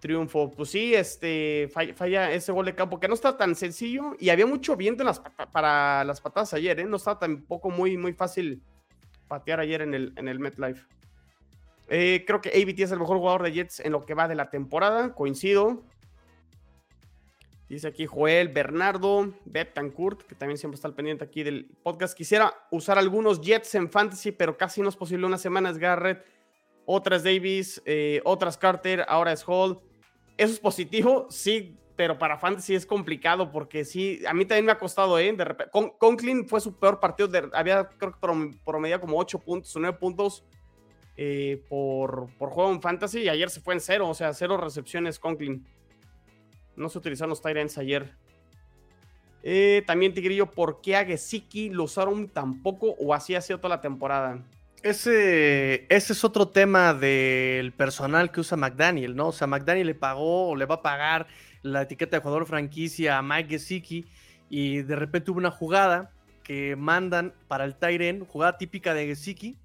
triunfo. 0.00 0.50
Pues 0.50 0.70
sí, 0.70 0.94
este, 0.94 1.70
falla, 1.72 2.30
ese 2.30 2.52
gol 2.52 2.66
de 2.66 2.74
campo 2.74 3.00
que 3.00 3.08
no 3.08 3.14
está 3.14 3.36
tan 3.36 3.54
sencillo 3.54 4.14
y 4.18 4.28
había 4.28 4.46
mucho 4.46 4.76
viento 4.76 5.02
en 5.02 5.06
las, 5.06 5.20
para 5.52 6.04
las 6.04 6.20
patadas 6.20 6.52
ayer, 6.54 6.78
¿eh? 6.80 6.84
No 6.84 6.96
estaba 6.96 7.18
tampoco 7.18 7.70
muy, 7.70 7.96
muy 7.96 8.12
fácil 8.12 8.62
patear 9.28 9.60
ayer 9.60 9.82
en 9.82 9.94
el, 9.94 10.12
en 10.16 10.28
el 10.28 10.38
MetLife. 10.38 10.84
Eh, 11.88 12.24
creo 12.26 12.40
que 12.40 12.50
ABT 12.50 12.80
es 12.80 12.92
el 12.92 12.98
mejor 12.98 13.18
jugador 13.18 13.42
de 13.42 13.52
Jets 13.52 13.80
en 13.80 13.92
lo 13.92 14.04
que 14.04 14.14
va 14.14 14.28
de 14.28 14.34
la 14.34 14.50
temporada, 14.50 15.14
coincido. 15.14 15.82
Dice 17.68 17.88
aquí 17.88 18.06
Joel 18.06 18.48
Bernardo 18.48 19.34
Betancourt, 19.44 20.22
que 20.22 20.34
también 20.34 20.56
siempre 20.56 20.76
está 20.76 20.88
al 20.88 20.94
pendiente 20.94 21.24
aquí 21.24 21.42
del 21.42 21.70
podcast. 21.82 22.16
Quisiera 22.16 22.52
usar 22.70 22.98
algunos 22.98 23.40
Jets 23.40 23.74
en 23.74 23.90
Fantasy, 23.90 24.32
pero 24.32 24.56
casi 24.56 24.80
no 24.80 24.88
es 24.88 24.96
posible. 24.96 25.26
Una 25.26 25.36
semana 25.36 25.68
es 25.68 25.78
Garrett, 25.78 26.24
otras 26.86 27.24
Davis, 27.24 27.82
eh, 27.84 28.22
otras 28.24 28.56
Carter, 28.56 29.04
ahora 29.06 29.32
es 29.32 29.44
Hall. 29.46 29.80
Eso 30.38 30.52
es 30.54 30.60
positivo, 30.60 31.26
sí, 31.30 31.76
pero 31.94 32.16
para 32.16 32.38
Fantasy 32.38 32.74
es 32.74 32.86
complicado 32.86 33.50
porque 33.50 33.84
sí, 33.84 34.22
a 34.26 34.32
mí 34.32 34.46
también 34.46 34.66
me 34.66 34.72
ha 34.72 34.78
costado, 34.78 35.18
¿eh? 35.18 35.32
De 35.32 35.56
Con, 35.70 35.90
Conklin 35.98 36.48
fue 36.48 36.60
su 36.60 36.78
peor 36.78 37.00
partido, 37.00 37.28
había 37.52 37.88
creo 37.88 38.12
que 38.12 38.18
promedio 38.64 39.00
como 39.00 39.18
8 39.18 39.40
puntos 39.40 39.74
o 39.74 39.80
9 39.80 39.98
puntos 39.98 40.44
eh, 41.20 41.64
por, 41.68 42.28
por, 42.38 42.50
juego 42.50 42.70
en 42.70 42.80
Fantasy 42.80 43.22
y 43.22 43.28
ayer 43.28 43.50
se 43.50 43.60
fue 43.60 43.74
en 43.74 43.80
cero, 43.80 44.08
o 44.08 44.14
sea, 44.14 44.32
cero 44.32 44.56
recepciones 44.56 45.18
Conklin. 45.18 45.66
No 46.76 46.88
se 46.88 46.98
utilizaron 46.98 47.30
los 47.30 47.42
Tyrants 47.42 47.76
ayer. 47.76 48.14
Eh, 49.42 49.82
también 49.84 50.14
Tigrillo, 50.14 50.46
¿por 50.46 50.80
qué 50.80 50.94
a 50.94 51.04
Gesicki 51.04 51.70
lo 51.70 51.84
usaron 51.84 52.28
tan 52.28 52.62
poco 52.62 52.94
o 53.00 53.14
así 53.14 53.34
ha 53.34 53.40
sido 53.40 53.58
toda 53.58 53.74
la 53.74 53.80
temporada? 53.80 54.44
Ese, 54.84 55.86
ese 55.88 56.12
es 56.12 56.22
otro 56.22 56.46
tema 56.46 56.94
del 56.94 57.72
personal 57.72 58.30
que 58.30 58.38
usa 58.38 58.56
McDaniel, 58.56 59.16
¿no? 59.16 59.28
O 59.28 59.32
sea, 59.32 59.48
McDaniel 59.48 59.88
le 59.88 59.96
pagó 59.96 60.50
o 60.50 60.54
le 60.54 60.66
va 60.66 60.76
a 60.76 60.82
pagar 60.82 61.26
la 61.62 61.82
etiqueta 61.82 62.16
de 62.16 62.22
jugador 62.22 62.46
franquicia 62.46 63.18
a 63.18 63.22
Mike 63.22 63.50
Gesicki 63.50 64.06
y 64.48 64.82
de 64.82 64.94
repente 64.94 65.32
hubo 65.32 65.38
una 65.38 65.50
jugada 65.50 66.12
que 66.44 66.76
mandan 66.76 67.34
para 67.48 67.64
el 67.64 67.74
Tyren, 67.74 68.24
jugada 68.24 68.56
típica 68.56 68.94
de 68.94 69.06
Gesicki, 69.06 69.58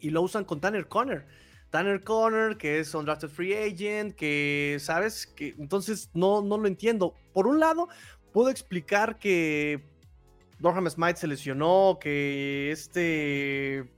y 0.00 0.10
lo 0.10 0.22
usan 0.22 0.44
con 0.44 0.60
Tanner 0.60 0.88
Conner. 0.88 1.26
Tanner 1.70 2.02
Conner, 2.02 2.56
que 2.56 2.80
es 2.80 2.94
un 2.94 3.04
drafted 3.04 3.28
free 3.28 3.54
agent, 3.54 4.14
que, 4.14 4.78
¿sabes? 4.80 5.26
que 5.26 5.54
Entonces 5.58 6.10
no, 6.14 6.40
no 6.40 6.56
lo 6.56 6.66
entiendo. 6.66 7.14
Por 7.32 7.46
un 7.46 7.60
lado, 7.60 7.88
puedo 8.32 8.48
explicar 8.48 9.18
que 9.18 9.84
Dorham 10.58 10.88
Smite 10.88 11.18
se 11.18 11.26
lesionó, 11.26 11.98
que 12.00 12.70
este 12.72 13.97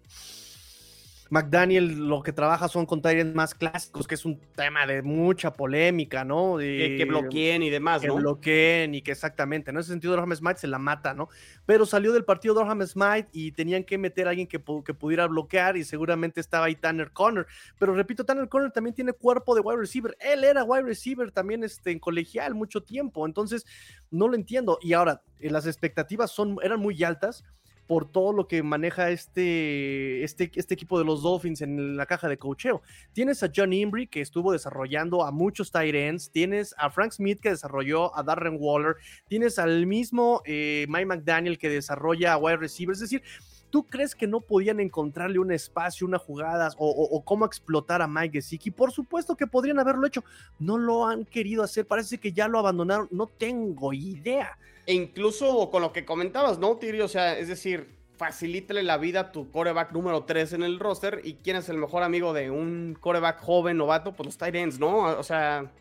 McDaniel 1.31 2.09
lo 2.09 2.23
que 2.23 2.33
trabaja 2.33 2.69
son 2.69 2.87
con 2.87 3.01
Tyrants 3.01 3.35
más 3.35 3.55
clásicos, 3.55 4.09
que 4.09 4.17
es 4.17 4.25
un 4.25 4.41
tema 4.57 4.85
de 4.85 5.01
mucha 5.03 5.53
polémica, 5.53 6.25
¿no? 6.25 6.59
De, 6.59 6.97
que, 6.99 7.05
bloqueen 7.05 7.63
y 7.63 7.71
demás, 7.71 8.01
que 8.01 8.09
¿no? 8.09 8.17
Que 8.17 8.21
bloqueen 8.21 8.95
y 8.97 9.03
que 9.03 9.13
exactamente, 9.13 9.71
en 9.71 9.79
ese 9.79 9.91
sentido 9.91 10.13
Dorham 10.15 10.35
Smite 10.35 10.59
se 10.59 10.67
la 10.67 10.81
mata, 10.81 11.15
¿no? 11.15 11.29
Pero 11.67 11.87
salió 11.87 12.13
del 12.13 12.25
partido 12.25 12.55
Dorham 12.55 12.85
Smite 12.85 13.29
y 13.33 13.53
tenían 13.53 13.85
que 13.85 13.97
meter 13.97 14.27
a 14.27 14.31
alguien 14.31 14.49
que, 14.49 14.61
que 14.85 14.93
pudiera 14.93 15.29
bloquear 15.29 15.77
y 15.77 15.85
seguramente 15.85 16.41
estaba 16.41 16.67
ahí 16.67 16.75
Tanner 16.75 17.13
Conner. 17.13 17.47
Pero 17.79 17.95
repito, 17.95 18.25
Tanner 18.25 18.49
Conner 18.49 18.73
también 18.73 18.95
tiene 18.95 19.13
cuerpo 19.13 19.55
de 19.55 19.61
wide 19.61 19.79
receiver. 19.79 20.17
Él 20.19 20.43
era 20.43 20.65
wide 20.65 20.83
receiver 20.83 21.31
también 21.31 21.63
este, 21.63 21.93
en 21.93 22.01
colegial 22.01 22.57
mucho 22.57 22.83
tiempo, 22.83 23.25
entonces 23.25 23.65
no 24.11 24.27
lo 24.27 24.35
entiendo. 24.35 24.81
Y 24.83 24.95
ahora, 24.95 25.23
eh, 25.39 25.49
las 25.49 25.69
expectativas 25.69 26.33
son, 26.33 26.57
eran 26.63 26.81
muy 26.81 27.05
altas 27.05 27.45
por 27.91 28.09
todo 28.09 28.33
lo 28.33 28.47
que 28.47 28.63
maneja 28.63 29.11
este, 29.11 30.23
este, 30.23 30.49
este 30.55 30.75
equipo 30.75 30.97
de 30.97 31.05
los 31.05 31.25
Dolphins 31.25 31.61
en 31.61 31.97
la 31.97 32.07
caja 32.07 32.29
de 32.29 32.39
cocheo. 32.39 32.83
Tienes 33.13 33.43
a 33.43 33.51
John 33.53 33.73
Imbri, 33.73 34.07
que 34.07 34.21
estuvo 34.21 34.53
desarrollando 34.53 35.25
a 35.25 35.33
muchos 35.33 35.73
tight 35.73 35.97
ends, 35.97 36.31
tienes 36.31 36.73
a 36.79 36.91
Frank 36.91 37.11
Smith, 37.11 37.41
que 37.41 37.49
desarrolló 37.49 38.17
a 38.17 38.23
Darren 38.23 38.59
Waller, 38.61 38.95
tienes 39.27 39.59
al 39.59 39.87
mismo 39.87 40.41
eh, 40.45 40.87
Mike 40.89 41.07
McDaniel, 41.07 41.59
que 41.59 41.69
desarrolla 41.69 42.35
a 42.35 42.39
wide 42.39 42.59
receivers, 42.59 42.99
es 42.99 43.11
decir, 43.11 43.25
¿Tú 43.71 43.87
crees 43.87 44.17
que 44.17 44.27
no 44.27 44.41
podían 44.41 44.81
encontrarle 44.81 45.39
un 45.39 45.53
espacio, 45.53 46.05
una 46.05 46.19
jugada 46.19 46.71
o, 46.77 47.25
cómo 47.25 47.45
explotar 47.45 48.03
a 48.03 48.09
Mike 48.09 48.39
Gesicki? 48.41 48.73
Por 48.73 48.91
supuesto 48.91 49.37
que 49.37 49.47
podrían 49.47 49.79
haberlo 49.79 50.09
hecho. 50.09 50.25
No 50.59 50.77
lo 50.77 51.07
han 51.07 51.25
querido 51.25 51.63
hacer. 51.63 51.87
Parece 51.87 52.19
que 52.19 52.33
ya 52.33 52.49
lo 52.49 52.59
abandonaron. 52.59 53.07
No 53.13 53.29
tengo 53.29 53.93
idea. 53.93 54.59
E 54.91 54.93
incluso 54.93 55.71
con 55.71 55.83
lo 55.83 55.93
que 55.93 56.05
comentabas, 56.05 56.59
¿no, 56.59 56.77
Tiri? 56.77 57.01
O 57.01 57.07
sea, 57.07 57.39
es 57.39 57.47
decir, 57.47 57.87
facilítale 58.17 58.83
la 58.83 58.99
vida 58.99 59.21
a 59.21 59.31
tu 59.31 59.49
coreback 59.53 59.93
número 59.93 60.25
3 60.25 60.55
en 60.55 60.65
el 60.65 60.81
roster. 60.81 61.21
¿Y 61.23 61.35
quién 61.35 61.55
es 61.55 61.69
el 61.69 61.77
mejor 61.77 62.03
amigo 62.03 62.33
de 62.33 62.51
un 62.51 62.99
coreback 62.99 63.39
joven, 63.39 63.77
novato? 63.77 64.17
Pues 64.17 64.27
los 64.27 64.37
tight 64.37 64.57
¿no? 64.81 65.17
O 65.17 65.23
sea... 65.23 65.73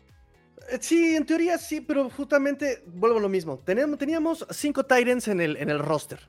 Eh, 0.68 0.78
sí, 0.80 1.16
en 1.16 1.26
teoría 1.26 1.58
sí, 1.58 1.80
pero 1.80 2.08
justamente 2.08 2.84
vuelvo 2.86 3.18
a 3.18 3.20
lo 3.20 3.28
mismo. 3.28 3.58
Teníamos, 3.58 3.98
teníamos 3.98 4.46
cinco 4.50 4.86
tight 4.86 5.08
en 5.26 5.40
el, 5.40 5.56
en 5.56 5.70
el 5.70 5.80
roster. 5.80 6.20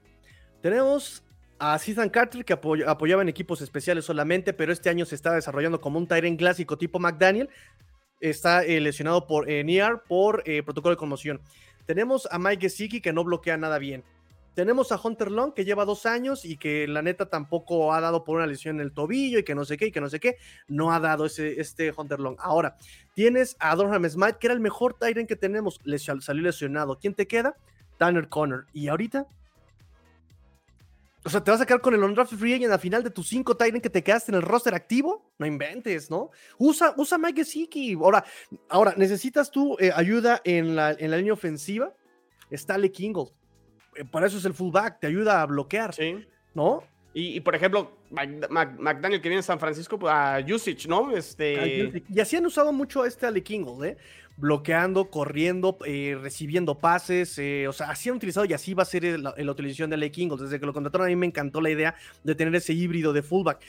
Tenemos 0.64 1.24
a 1.60 1.80
Ethan 1.86 2.10
Carter, 2.10 2.44
que 2.44 2.54
apoyaba 2.54 3.22
en 3.22 3.30
equipos 3.30 3.62
especiales 3.62 4.06
solamente, 4.06 4.54
pero 4.54 4.74
este 4.74 4.90
año 4.90 5.06
se 5.06 5.14
está 5.14 5.36
desarrollando 5.36 5.80
como 5.80 6.00
un 6.00 6.08
Tyrant 6.08 6.40
clásico 6.40 6.80
tipo 6.80 6.98
McDaniel. 6.98 7.48
Está 8.20 8.64
eh, 8.64 8.82
lesionado 8.82 9.28
por 9.28 9.48
eh, 9.52 9.64
NIAR 9.64 10.02
por 10.02 10.44
protocolo 10.66 10.96
de 10.96 10.98
conmoción. 10.98 11.42
Tenemos 11.86 12.28
a 12.32 12.40
Mike 12.40 12.62
Gesicki, 12.62 13.02
que 13.02 13.14
no 13.14 13.24
bloquea 13.24 13.58
nada 13.58 13.80
bien. 13.80 14.04
Tenemos 14.54 14.92
a 14.92 15.00
Hunter 15.02 15.32
Long, 15.32 15.54
que 15.54 15.64
lleva 15.64 15.86
dos 15.86 16.06
años 16.06 16.44
y 16.44 16.58
que 16.58 16.86
la 16.86 17.02
neta 17.02 17.30
tampoco 17.30 17.94
ha 17.94 18.02
dado 18.02 18.26
por 18.26 18.36
una 18.36 18.48
lesión 18.48 18.76
en 18.76 18.82
el 18.82 18.92
tobillo 18.92 19.40
y 19.40 19.44
que 19.44 19.56
no 19.56 19.64
sé 19.64 19.78
qué 19.78 19.88
y 19.88 19.92
que 19.92 20.02
no 20.02 20.10
sé 20.10 20.20
qué. 20.20 20.38
No 20.68 20.92
ha 20.92 21.00
dado 21.00 21.26
ese, 21.26 21.62
este 21.62 21.94
Hunter 21.96 22.20
Long. 22.20 22.36
Ahora, 22.40 22.76
tienes 23.14 23.56
a 23.60 23.74
Dorham 23.76 24.10
Smite, 24.10 24.38
que 24.40 24.48
era 24.48 24.54
el 24.54 24.60
mejor 24.60 24.96
Tyrant 24.96 25.28
que 25.28 25.38
tenemos. 25.38 25.80
salió 26.20 26.44
lesionado. 26.44 27.00
¿Quién 27.00 27.14
te 27.14 27.28
queda? 27.28 27.56
Tanner 27.98 28.28
Connor. 28.28 28.68
Y 28.74 28.90
ahorita 28.90 29.26
o 31.24 31.30
sea, 31.30 31.44
¿te 31.44 31.52
vas 31.52 31.62
a 31.62 31.66
quedar 31.66 31.82
con 31.82 31.94
el 31.94 32.04
undrafted 32.04 32.38
free 32.38 32.54
agent 32.54 32.72
al 32.72 32.80
final 32.80 33.04
de 33.04 33.12
tus 33.12 33.28
cinco 33.28 33.56
Tyrants 33.56 33.84
que 33.84 33.90
te 33.90 34.04
quedaste 34.04 34.32
en 34.32 34.36
el 34.36 34.42
roster 34.42 34.74
activo? 34.74 35.32
No 35.38 35.46
inventes, 35.46 36.10
¿no? 36.10 36.32
Usa, 36.58 36.94
usa 36.98 37.18
Mike 37.18 37.44
Gesicki. 37.44 37.94
Ahora, 37.94 38.24
ahora, 38.70 38.96
necesitas 38.98 39.52
tú 39.52 39.78
eh, 39.80 39.92
ayuda 39.96 40.42
en 40.44 40.76
la, 40.76 40.92
en 40.92 41.12
la 41.12 41.18
línea 41.18 41.34
ofensiva. 41.34 41.94
Está 42.50 42.78
Le 42.78 42.92
Kingle. 42.92 43.28
Eh, 43.96 44.06
para 44.06 44.28
eso 44.28 44.38
es 44.38 44.46
el 44.46 44.54
fullback, 44.54 45.00
te 45.00 45.08
ayuda 45.08 45.42
a 45.42 45.46
bloquear. 45.46 45.94
Sí. 45.94 46.26
¿No? 46.56 46.84
Y, 47.14 47.42
por 47.42 47.56
ejemplo, 47.56 47.92
McDaniel 48.10 49.22
que 49.22 49.28
viene 49.28 49.38
de 49.38 49.44
San 49.44 49.60
Francisco, 49.60 50.00
pues, 50.00 50.14
a 50.14 50.40
Usage, 50.40 50.88
¿no? 50.88 51.12
Este... 51.12 52.04
Y 52.10 52.20
así 52.20 52.38
han 52.38 52.46
usado 52.46 52.72
mucho 52.72 53.04
a 53.04 53.08
este 53.08 53.26
Ale 53.26 53.44
Kingle, 53.44 53.90
¿eh? 53.90 53.98
bloqueando, 54.38 55.10
corriendo, 55.10 55.78
eh, 55.86 56.18
recibiendo 56.20 56.80
pases, 56.80 57.38
eh, 57.38 57.68
o 57.68 57.74
sea, 57.74 57.92
así 57.92 58.10
han 58.10 58.16
utilizado 58.16 58.46
y 58.46 58.54
así 58.54 58.74
va 58.74 58.84
a 58.84 58.86
ser 58.86 59.20
la, 59.20 59.34
la 59.38 59.52
utilización 59.52 59.90
de 59.90 59.98
Le 59.98 60.12
King. 60.12 60.30
Desde 60.40 60.60
que 60.60 60.66
lo 60.66 60.74
contrataron 60.74 61.08
a 61.08 61.10
mí 61.10 61.16
me 61.16 61.28
encantó 61.28 61.62
la 61.62 61.70
idea 61.70 61.96
de 62.24 62.36
tener 62.36 62.56
ese 62.56 62.74
híbrido 62.74 63.14
de 63.14 63.22
fullback. 63.22 63.60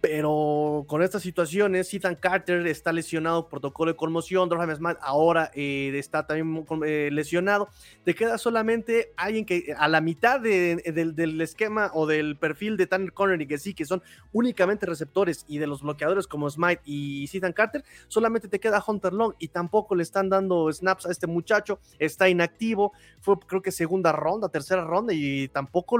Pero 0.00 0.84
con 0.86 1.02
estas 1.02 1.22
situaciones, 1.22 1.92
Ethan 1.92 2.14
Carter 2.14 2.64
está 2.68 2.92
lesionado, 2.92 3.48
protocolo 3.48 3.90
de 3.90 3.96
conmoción, 3.96 4.48
Dorham 4.48 4.72
Smith 4.76 4.96
ahora 5.00 5.50
eh, 5.54 5.90
está 5.94 6.24
también 6.24 6.64
eh, 6.86 7.10
lesionado. 7.12 7.68
Te 8.04 8.14
queda 8.14 8.38
solamente 8.38 9.12
alguien 9.16 9.44
que 9.44 9.74
a 9.76 9.88
la 9.88 10.00
mitad 10.00 10.40
del 10.40 11.40
esquema 11.40 11.90
o 11.94 12.06
del 12.06 12.36
perfil 12.36 12.76
de 12.76 12.86
Tanner 12.86 13.12
Connery, 13.12 13.48
que 13.48 13.58
sí, 13.58 13.74
que 13.74 13.84
son 13.84 14.00
únicamente 14.32 14.86
receptores 14.86 15.44
y 15.48 15.58
de 15.58 15.66
los 15.66 15.82
bloqueadores 15.82 16.28
como 16.28 16.48
Smite 16.48 16.82
y 16.84 17.28
Ethan 17.32 17.52
Carter, 17.52 17.82
solamente 18.06 18.46
te 18.46 18.60
queda 18.60 18.82
Hunter 18.86 19.12
Long 19.12 19.34
y 19.40 19.48
tampoco 19.48 19.96
le 19.96 20.04
están 20.04 20.28
dando 20.28 20.72
snaps 20.72 21.06
a 21.06 21.10
este 21.10 21.26
muchacho, 21.26 21.80
está 21.98 22.28
inactivo, 22.28 22.92
fue 23.20 23.36
creo 23.40 23.62
que 23.62 23.72
segunda 23.72 24.12
ronda, 24.12 24.48
tercera 24.48 24.84
ronda 24.84 25.12
y 25.12 25.48
tampoco 25.48 25.98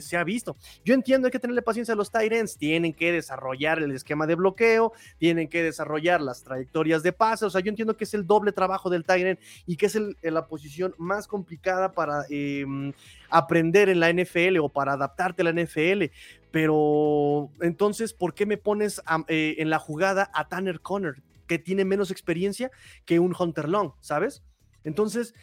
se 0.00 0.16
ha 0.16 0.24
visto. 0.24 0.56
Yo 0.86 0.94
entiendo, 0.94 1.26
hay 1.26 1.32
que 1.32 1.38
tenerle 1.38 1.60
paciencia 1.60 1.92
a 1.92 1.96
los 1.96 2.10
Tyrants, 2.10 2.56
tienen 2.56 2.94
que 2.94 3.25
desarrollar 3.26 3.80
el 3.80 3.90
esquema 3.90 4.26
de 4.26 4.36
bloqueo, 4.36 4.92
tienen 5.18 5.48
que 5.48 5.62
desarrollar 5.62 6.20
las 6.20 6.44
trayectorias 6.44 7.02
de 7.02 7.12
pase, 7.12 7.44
o 7.44 7.50
sea, 7.50 7.60
yo 7.60 7.70
entiendo 7.70 7.96
que 7.96 8.04
es 8.04 8.14
el 8.14 8.26
doble 8.26 8.52
trabajo 8.52 8.88
del 8.88 9.04
Tyrant 9.04 9.40
y 9.66 9.76
que 9.76 9.86
es 9.86 9.98
la 10.22 10.46
posición 10.46 10.94
más 10.96 11.26
complicada 11.26 11.92
para 11.92 12.24
em, 12.30 12.92
aprender 13.28 13.88
en 13.88 14.00
la 14.00 14.12
NFL 14.12 14.58
o 14.60 14.68
para 14.68 14.92
adaptarte 14.92 15.42
a 15.42 15.46
la 15.46 15.62
NFL, 15.62 16.04
pero 16.52 17.50
entonces, 17.60 18.12
¿por 18.12 18.32
qué 18.34 18.46
me 18.46 18.56
pones 18.56 19.02
eh, 19.28 19.56
en 19.58 19.70
la 19.70 19.78
jugada 19.78 20.30
a 20.32 20.48
Tanner 20.48 20.80
Conner, 20.80 21.22
que 21.48 21.58
tiene 21.58 21.84
menos 21.84 22.10
experiencia 22.10 22.70
que 23.04 23.18
un 23.18 23.34
Hunter 23.38 23.68
Long, 23.68 23.92
¿sabes? 24.00 24.42
Entonces, 24.84 25.34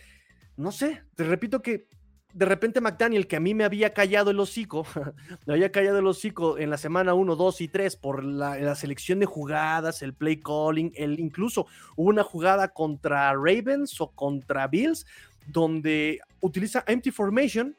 no 0.56 0.72
sé, 0.72 1.04
te 1.16 1.24
repito 1.24 1.62
que 1.62 1.88
de 2.34 2.46
repente 2.46 2.82
McDaniel, 2.82 3.28
que 3.28 3.36
a 3.36 3.40
mí 3.40 3.54
me 3.54 3.64
había 3.64 3.94
callado 3.94 4.32
el 4.32 4.40
hocico, 4.40 4.86
me 5.46 5.54
había 5.54 5.72
callado 5.72 6.00
el 6.00 6.08
hocico 6.08 6.58
en 6.58 6.70
la 6.70 6.78
semana 6.78 7.14
1, 7.14 7.36
2 7.36 7.62
y 7.62 7.68
3 7.68 7.96
por 7.98 8.24
la, 8.24 8.76
selección 8.76 9.20
de 9.20 9.26
jugadas, 9.26 10.02
el 10.02 10.14
play 10.14 10.40
calling, 10.40 10.92
el, 10.96 11.20
incluso 11.20 11.68
hubo 11.96 12.10
una 12.10 12.24
jugada 12.24 12.70
contra 12.70 13.32
Ravens 13.34 14.02
o 14.02 14.10
contra 14.10 14.68
Bills, 14.68 15.06
donde 15.48 16.20
utiliza 16.40 16.84
empty 16.88 17.12
formation, 17.12 17.78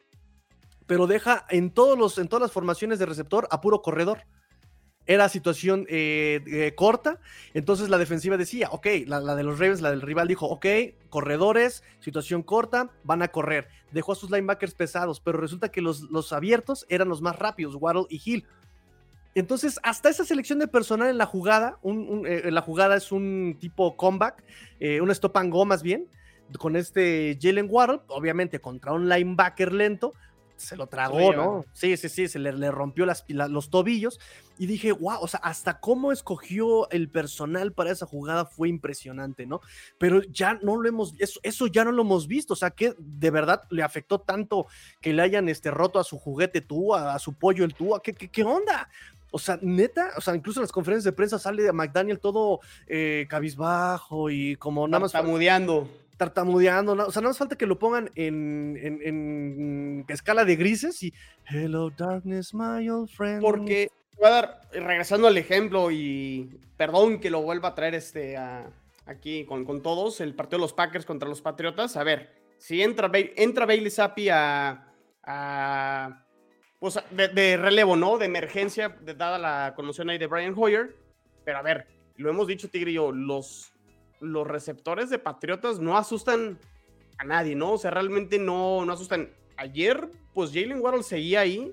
pero 0.87 1.07
deja 1.07 1.45
en, 1.51 1.71
todos 1.71 1.99
los, 1.99 2.19
en 2.19 2.29
todas 2.29 2.43
las 2.43 2.53
formaciones 2.53 2.99
de 2.99 3.07
receptor 3.07 3.49
a 3.51 3.61
puro 3.61 3.83
corredor 3.83 4.21
era 5.07 5.29
situación 5.29 5.87
eh, 5.89 6.41
eh, 6.47 6.75
corta, 6.75 7.21
entonces 7.53 7.89
la 7.89 7.99
defensiva 7.99 8.37
decía, 8.37 8.69
ok, 8.71 8.87
la, 9.07 9.35
de 9.35 9.43
los 9.43 9.59
Ravens, 9.59 9.81
la 9.81 9.91
del 9.91 10.01
rival 10.01 10.29
dijo, 10.29 10.47
ok, 10.47 10.67
corredores, 11.11 11.83
situación 12.01 12.43
corta, 12.43 12.91
van 13.05 13.23
a 13.23 13.29
correr. 13.29 13.69
Dejó 13.93 14.13
a 14.13 14.17
sus 14.17 14.31
linebackers 14.31 14.75
pesados, 14.75 15.21
pero 15.21 15.39
resulta 15.39 15.71
que 15.71 15.83
los, 15.83 16.03
los 16.11 16.33
abiertos 16.33 16.87
eran 16.89 17.09
los 17.09 17.21
más 17.21 17.39
rápidos, 17.39 17.77
Waddle 17.79 18.07
y 18.09 18.21
Hill. 18.25 18.47
Entonces, 19.35 19.81
hasta 19.83 20.09
esa 20.09 20.25
selección 20.25 20.59
de 20.61 20.69
personal 20.69 21.09
en 21.09 21.19
la 21.19 21.27
jugada, 21.27 21.79
eh, 21.85 22.51
la 22.51 22.61
jugada 22.61 22.97
es 22.97 23.11
un 23.13 23.57
tipo 23.59 23.97
comeback, 23.97 24.43
un 25.01 25.11
stop 25.11 25.37
and 25.37 25.53
go 25.53 25.65
más 25.65 25.83
bien, 25.83 26.07
con 26.59 26.77
este 26.77 27.37
Jalen 27.41 27.67
Waddle, 27.69 28.01
obviamente 28.09 28.61
contra 28.61 28.93
un 28.93 29.09
linebacker 29.09 29.73
lento, 29.73 30.13
se 30.57 30.77
lo 30.77 30.87
tragó, 30.87 31.33
¿no? 31.33 31.65
Sí, 31.73 31.97
sí, 31.97 32.09
sí, 32.09 32.29
se 32.29 32.39
le, 32.39 32.53
le 32.53 32.71
rompió 32.71 33.07
las, 33.07 33.25
los 33.29 33.71
tobillos 33.71 34.21
y 34.59 34.67
dije, 34.67 34.93
wow, 34.93 35.19
o 35.21 35.29
sea, 35.29 35.41
hasta 35.41 35.81
cómo 35.81 36.13
escogió 36.13 36.89
el 36.91 37.09
personal 37.09 37.73
para 37.73 37.91
esa 37.91 38.07
jugada 38.07 38.45
fue 38.45 38.69
impresionante, 38.69 39.47
¿no? 39.47 39.61
Pero 39.99 40.23
ya 40.23 40.59
no 40.63 40.77
lo 40.77 40.89
hemos, 40.89 41.15
eso, 41.19 41.41
eso 41.43 41.67
ya 41.67 41.85
no 41.85 41.93
lo 41.93 42.03
hemos 42.03 42.29
visto, 42.29 42.55
o 42.55 42.57
sea, 42.57 42.71
que 42.71 42.95
de 42.99 43.31
verdad 43.31 43.63
le 43.71 43.83
afectó 43.83 44.21
tanto 44.21 44.67
que 45.01 45.13
le 45.13 45.23
hayan 45.23 45.49
este, 45.49 45.71
roto 45.71 45.99
a 45.99 46.05
su 46.05 46.19
juguete 46.19 46.61
tú, 46.61 46.95
a, 46.95 47.19
su 47.19 47.35
pollo 47.35 47.65
el 47.65 47.75
tú, 47.75 47.99
¿qué, 48.03 48.13
qué, 48.13 48.29
qué 48.29 48.45
onda? 48.45 48.89
O 49.33 49.39
sea, 49.41 49.59
neta, 49.61 50.13
o 50.17 50.21
sea, 50.21 50.37
incluso 50.37 50.61
en 50.61 50.63
las 50.63 50.71
conferencias 50.71 51.05
de 51.05 51.13
prensa 51.13 51.41
sale 51.41 51.69
a 51.69 51.73
McDaniel 51.73 52.21
todo 52.21 52.61
eh, 52.87 53.27
cabizbajo 53.29 54.31
y 54.31 54.55
como 54.57 54.87
nada 54.87 55.01
más. 55.01 55.13
Tartamudeando 56.17 56.93
o 56.93 57.11
sea, 57.11 57.23
no 57.23 57.31
hace 57.31 57.39
falta 57.39 57.57
que 57.57 57.67
lo 57.67 57.79
pongan 57.79 58.11
en, 58.15 58.79
en, 58.81 60.05
escala 60.09 60.45
de 60.45 60.57
grises 60.57 61.03
y 61.03 61.13
Hello 61.49 61.91
Darkness, 61.91 62.55
my 62.55 62.89
old 62.89 63.11
friend. 63.11 63.43
Porque 63.43 63.91
voy 64.17 64.27
a 64.27 64.31
dar, 64.31 64.61
regresando 64.73 65.27
al 65.27 65.37
ejemplo 65.37 65.91
y 65.91 66.61
perdón 66.77 67.21
que 67.21 67.31
lo 67.31 67.43
vuelva 67.43 67.71
a 67.71 67.75
traer 67.75 67.95
este 67.95 68.37
aquí 69.07 69.45
con, 69.45 69.65
con, 69.65 69.83
todos, 69.83 70.21
el 70.21 70.35
partido 70.35 70.59
de 70.59 70.63
los 70.63 70.73
Packers 70.73 71.05
contra 71.05 71.29
los 71.29 71.43
Patriotas. 71.43 71.97
A 71.97 72.05
ver, 72.05 72.33
si 72.59 72.83
entra, 72.83 73.11
entra 73.13 73.67
Bailey 73.67 73.91
Zappi 73.91 74.29
a, 74.31 74.93
a 75.23 76.25
pues 76.79 76.99
de, 77.11 77.57
relevo, 77.57 77.97
¿no? 77.97 78.19
De 78.19 78.27
emergencia, 78.27 78.97
dada 79.17 79.39
la 79.39 79.73
conmoción 79.75 80.11
ahí 80.11 80.19
de 80.19 80.27
Brian 80.27 80.55
Hoyer. 80.57 80.95
Pero 81.45 81.59
a 81.59 81.63
ver, 81.63 81.87
lo 82.17 82.31
hemos 82.31 82.47
dicho, 82.47 82.69
Tigre 82.69 82.91
y 82.91 82.95
yo, 82.95 83.13
los 83.13 83.74
los 84.21 84.47
receptores 84.47 85.11
de 85.11 85.19
Patriotas 85.19 85.81
no 85.81 85.97
asustan 85.97 86.59
a 87.19 87.25
nadie, 87.25 87.55
¿no? 87.55 87.73
O 87.73 87.79
sea, 87.79 87.91
realmente 87.91 88.39
no, 88.39 88.85
no 88.85 88.93
asustan. 88.93 89.31
Ayer, 89.57 90.11
pues 90.33 90.51
Jalen 90.53 90.81
Waddle 90.81 91.03
seguía 91.03 91.41
ahí 91.41 91.73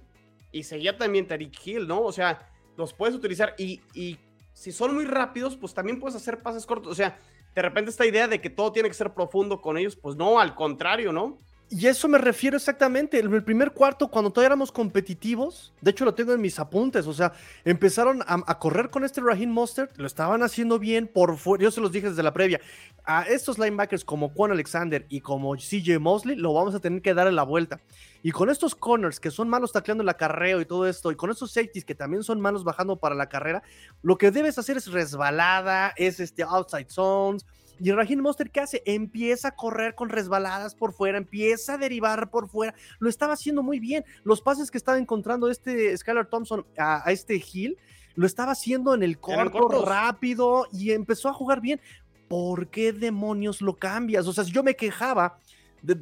y 0.51 0.63
seguía 0.63 0.97
también 0.97 1.27
Tariq 1.27 1.55
Hill, 1.65 1.87
¿no? 1.87 2.01
O 2.01 2.11
sea, 2.11 2.47
los 2.77 2.93
puedes 2.93 3.15
utilizar 3.15 3.55
y, 3.57 3.81
y 3.93 4.17
si 4.53 4.71
son 4.71 4.93
muy 4.93 5.05
rápidos, 5.05 5.55
pues 5.55 5.73
también 5.73 5.99
puedes 5.99 6.15
hacer 6.15 6.41
pases 6.41 6.65
cortos. 6.65 6.91
O 6.91 6.95
sea, 6.95 7.17
de 7.55 7.61
repente 7.61 7.89
esta 7.89 8.05
idea 8.05 8.27
de 8.27 8.39
que 8.39 8.49
todo 8.49 8.71
tiene 8.71 8.89
que 8.89 8.93
ser 8.95 9.13
profundo 9.13 9.61
con 9.61 9.77
ellos, 9.77 9.95
pues 9.95 10.15
no, 10.15 10.39
al 10.39 10.55
contrario, 10.55 11.11
¿no? 11.11 11.39
Y 11.73 11.87
eso 11.87 12.09
me 12.09 12.17
refiero 12.17 12.57
exactamente. 12.57 13.17
En 13.17 13.33
el 13.33 13.45
primer 13.45 13.71
cuarto, 13.71 14.09
cuando 14.09 14.29
todavía 14.29 14.47
éramos 14.47 14.73
competitivos, 14.73 15.71
de 15.79 15.91
hecho 15.91 16.03
lo 16.03 16.13
tengo 16.13 16.33
en 16.33 16.41
mis 16.41 16.59
apuntes, 16.59 17.07
o 17.07 17.13
sea, 17.13 17.31
empezaron 17.63 18.21
a, 18.27 18.59
correr 18.59 18.89
con 18.89 19.05
este 19.05 19.21
Raheem 19.21 19.49
Mostert, 19.49 19.97
lo 19.97 20.05
estaban 20.05 20.43
haciendo 20.43 20.79
bien 20.79 21.07
por 21.07 21.37
fuera. 21.37 21.63
Yo 21.63 21.71
se 21.71 21.79
los 21.79 21.93
dije 21.93 22.09
desde 22.09 22.23
la 22.23 22.33
previa. 22.33 22.59
A 23.05 23.23
estos 23.23 23.57
linebackers 23.57 24.03
como 24.03 24.27
Juan 24.31 24.51
Alexander 24.51 25.05
y 25.07 25.21
como 25.21 25.55
CJ 25.55 25.97
Mosley, 26.01 26.35
lo 26.35 26.53
vamos 26.53 26.75
a 26.75 26.81
tener 26.81 27.01
que 27.01 27.13
darle 27.13 27.31
la 27.31 27.43
vuelta. 27.43 27.79
Y 28.21 28.31
con 28.31 28.49
estos 28.49 28.75
corners 28.75 29.21
que 29.21 29.31
son 29.31 29.47
malos 29.47 29.71
tacleando 29.71 30.01
el 30.01 30.09
acarreo 30.09 30.59
y 30.59 30.65
todo 30.65 30.89
esto, 30.89 31.09
y 31.09 31.15
con 31.15 31.31
estos 31.31 31.53
safeties 31.53 31.85
que 31.85 31.95
también 31.95 32.23
son 32.23 32.41
malos 32.41 32.65
bajando 32.65 32.97
para 32.97 33.15
la 33.15 33.29
carrera, 33.29 33.63
lo 34.01 34.17
que 34.17 34.29
debes 34.31 34.57
hacer 34.57 34.75
es 34.75 34.87
resbalada, 34.87 35.93
es 35.95 36.19
este 36.19 36.43
outside 36.43 36.89
zones 36.89 37.45
y 37.83 37.91
Raheem 37.91 38.21
Monster, 38.21 38.51
¿qué 38.51 38.59
hace? 38.59 38.83
Empieza 38.85 39.49
a 39.49 39.55
correr 39.55 39.95
con 39.95 40.09
resbaladas 40.09 40.75
por 40.75 40.93
fuera, 40.93 41.17
empieza 41.17 41.73
a 41.73 41.77
derivar 41.79 42.29
por 42.29 42.47
fuera. 42.47 42.75
Lo 42.99 43.09
estaba 43.09 43.33
haciendo 43.33 43.63
muy 43.63 43.79
bien. 43.79 44.05
Los 44.23 44.41
pases 44.41 44.69
que 44.69 44.77
estaba 44.77 44.99
encontrando 44.99 45.49
este 45.49 45.97
Skylar 45.97 46.27
Thompson 46.27 46.65
a, 46.77 47.11
este 47.11 47.35
Hill, 47.35 47.77
lo 48.13 48.27
estaba 48.27 48.51
haciendo 48.51 48.93
en 48.93 49.01
el 49.01 49.19
corto, 49.19 49.83
rápido 49.83 50.67
y 50.71 50.91
empezó 50.91 51.29
a 51.29 51.33
jugar 51.33 51.59
bien. 51.59 51.81
¿Por 52.27 52.69
qué 52.69 52.93
demonios 52.93 53.61
lo 53.61 53.75
cambias? 53.75 54.27
O 54.27 54.33
sea, 54.33 54.43
si 54.43 54.51
yo 54.51 54.61
me 54.61 54.75
quejaba 54.75 55.39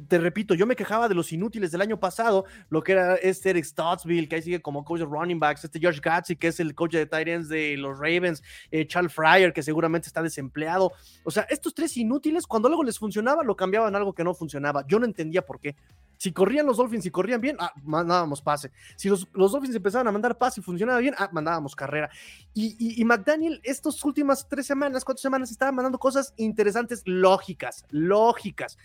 te 0.08 0.18
repito, 0.18 0.54
yo 0.54 0.66
me 0.66 0.76
quejaba 0.76 1.08
de 1.08 1.14
los 1.14 1.32
inútiles 1.32 1.70
del 1.70 1.80
año 1.80 1.98
pasado, 1.98 2.44
lo 2.68 2.82
que 2.82 2.92
era 2.92 3.14
este 3.16 3.50
Eric 3.50 3.64
Stottsville, 3.64 4.28
que 4.28 4.36
ahí 4.36 4.42
sigue 4.42 4.60
como 4.60 4.84
coach 4.84 5.00
de 5.00 5.06
running 5.06 5.38
backs, 5.38 5.64
este 5.64 5.80
George 5.80 6.00
Gatsby, 6.02 6.36
que 6.36 6.48
es 6.48 6.60
el 6.60 6.74
coach 6.74 6.92
de 6.92 7.06
tight 7.06 7.28
de 7.28 7.76
los 7.76 7.98
Ravens, 7.98 8.42
eh, 8.70 8.86
Charles 8.86 9.12
Fryer, 9.12 9.52
que 9.52 9.62
seguramente 9.62 10.08
está 10.08 10.22
desempleado. 10.22 10.92
O 11.24 11.30
sea, 11.30 11.44
estos 11.44 11.74
tres 11.74 11.96
inútiles, 11.96 12.46
cuando 12.46 12.68
luego 12.68 12.84
les 12.84 12.98
funcionaba, 12.98 13.42
lo 13.42 13.56
cambiaban 13.56 13.94
algo 13.96 14.12
que 14.12 14.24
no 14.24 14.34
funcionaba. 14.34 14.84
Yo 14.86 14.98
no 14.98 15.06
entendía 15.06 15.42
por 15.42 15.60
qué. 15.60 15.76
Si 16.20 16.32
corrían 16.32 16.66
los 16.66 16.76
Dolphins 16.76 17.06
y 17.06 17.10
corrían 17.10 17.40
bien, 17.40 17.56
ah, 17.60 17.72
mandábamos 17.82 18.42
pase. 18.42 18.70
Si 18.96 19.08
los, 19.08 19.26
los, 19.32 19.52
Dolphins 19.52 19.74
empezaban 19.74 20.06
a 20.06 20.12
mandar 20.12 20.36
pase 20.36 20.60
y 20.60 20.62
funcionaba 20.62 20.98
bien, 20.98 21.14
ah, 21.16 21.30
mandábamos 21.32 21.74
carrera. 21.74 22.10
Y, 22.52 23.00
y, 23.00 23.02
McDaniel, 23.06 23.58
estas 23.64 24.04
últimas 24.04 24.46
tres 24.46 24.66
semanas, 24.66 25.02
cuatro 25.02 25.22
semanas, 25.22 25.50
estaba 25.50 25.72
mandando 25.72 25.98
cosas 25.98 26.34
interesantes, 26.36 27.02
lógicas, 27.06 27.86
lógicas. 27.88 28.76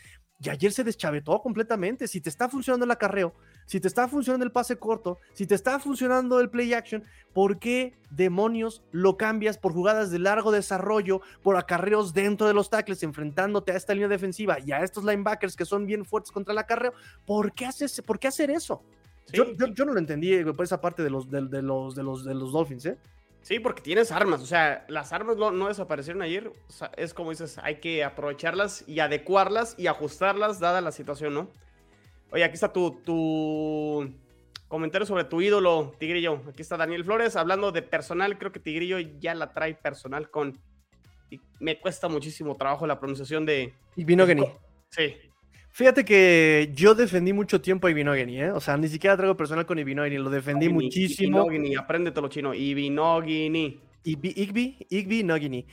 Y 0.45 0.49
ayer 0.49 0.71
se 0.71 0.83
deschavetó 0.83 1.41
completamente. 1.41 2.07
Si 2.07 2.21
te 2.21 2.29
está 2.29 2.47
funcionando 2.47 2.85
el 2.85 2.91
acarreo, 2.91 3.33
si 3.65 3.79
te 3.79 3.87
está 3.87 4.07
funcionando 4.07 4.45
el 4.45 4.51
pase 4.51 4.77
corto, 4.77 5.17
si 5.33 5.47
te 5.47 5.55
está 5.55 5.79
funcionando 5.79 6.39
el 6.39 6.49
play 6.49 6.73
action, 6.73 7.03
¿por 7.33 7.57
qué 7.57 7.95
demonios 8.11 8.83
lo 8.91 9.17
cambias 9.17 9.57
por 9.57 9.73
jugadas 9.73 10.11
de 10.11 10.19
largo 10.19 10.51
desarrollo, 10.51 11.21
por 11.41 11.57
acarreos 11.57 12.13
dentro 12.13 12.47
de 12.47 12.53
los 12.53 12.69
tackles, 12.69 13.01
enfrentándote 13.01 13.71
a 13.71 13.75
esta 13.75 13.93
línea 13.93 14.07
defensiva 14.07 14.59
y 14.59 14.71
a 14.71 14.83
estos 14.83 15.03
linebackers 15.03 15.55
que 15.55 15.65
son 15.65 15.87
bien 15.87 16.05
fuertes 16.05 16.31
contra 16.31 16.51
el 16.51 16.59
acarreo? 16.59 16.93
¿Por 17.25 17.51
qué, 17.53 17.65
haces, 17.65 18.01
por 18.05 18.19
qué 18.19 18.27
hacer 18.27 18.51
eso? 18.51 18.83
Yo, 19.33 19.51
yo, 19.53 19.85
no 19.85 19.93
lo 19.93 19.99
entendí 19.99 20.43
por 20.43 20.63
esa 20.63 20.79
parte 20.79 21.01
de 21.01 21.09
los, 21.09 21.29
de, 21.31 21.41
los, 21.41 21.95
de, 21.95 22.03
los, 22.03 22.23
de 22.23 22.35
los 22.35 22.51
Dolphins, 22.51 22.85
¿eh? 22.85 22.97
Sí, 23.45 23.59
porque 23.59 23.83
tienes 23.83 24.11
armas, 24.11 24.41
o 24.41 24.47
sea, 24.47 24.87
las 24.87 25.13
armas 25.13 25.37
no, 25.37 25.67
desaparecieron 25.67 26.23
ayer, 26.23 26.51
es 26.97 27.13
como 27.13 27.29
dices, 27.29 27.59
hay 27.61 27.75
que 27.75 28.03
aprovecharlas 28.03 28.83
y 28.87 29.01
adecuarlas 29.01 29.75
y 29.77 29.85
ajustarlas 29.85 30.59
dada 30.59 30.81
la 30.81 30.91
situación, 30.91 31.35
¿no? 31.35 31.51
Oye, 32.31 32.43
aquí 32.43 32.55
está 32.55 32.73
tu, 32.73 32.89
tu 33.05 34.11
comentario 34.67 35.05
sobre 35.05 35.25
tu 35.25 35.41
ídolo, 35.41 35.93
Tigrillo. 35.99 36.41
Aquí 36.49 36.63
está 36.63 36.75
Daniel 36.75 37.05
Flores 37.05 37.35
hablando 37.35 37.71
de 37.71 37.83
personal, 37.83 38.39
creo 38.39 38.51
que 38.51 38.59
Tigrillo 38.59 38.97
ya 38.97 39.35
la 39.35 39.51
trae 39.53 39.75
personal 39.75 40.31
con... 40.31 40.59
Y 41.29 41.39
me 41.59 41.79
cuesta 41.79 42.07
muchísimo 42.07 42.55
trabajo 42.55 42.87
la 42.87 42.99
pronunciación 42.99 43.45
de... 43.45 43.75
Ibinogeni. 43.95 44.43
Sí. 44.89 45.17
Fíjate 45.75 46.05
que 46.05 46.71
yo 46.73 46.95
defendí 46.95 47.33
mucho 47.33 47.59
tiempo 47.59 47.87
a 47.87 47.91
Ibinogeni, 47.91 48.39
¿eh? 48.39 48.51
O 48.51 48.61
sea, 48.61 48.77
ni 48.77 48.87
siquiera 48.87 49.17
traigo 49.17 49.35
personal 49.35 49.65
con 49.65 49.77
Ibinogeni, 49.77 50.17
lo 50.17 50.29
defendí 50.29 50.69
muchísimo. 50.69 51.45
Ibinogeni, 51.47 51.75
apréndetelo 51.75 52.29
chino. 52.29 52.53
Ibinogeni. 52.53 53.81
Igbi, 54.05 54.77
Igbi, 54.89 55.23
Nogini. 55.23 55.65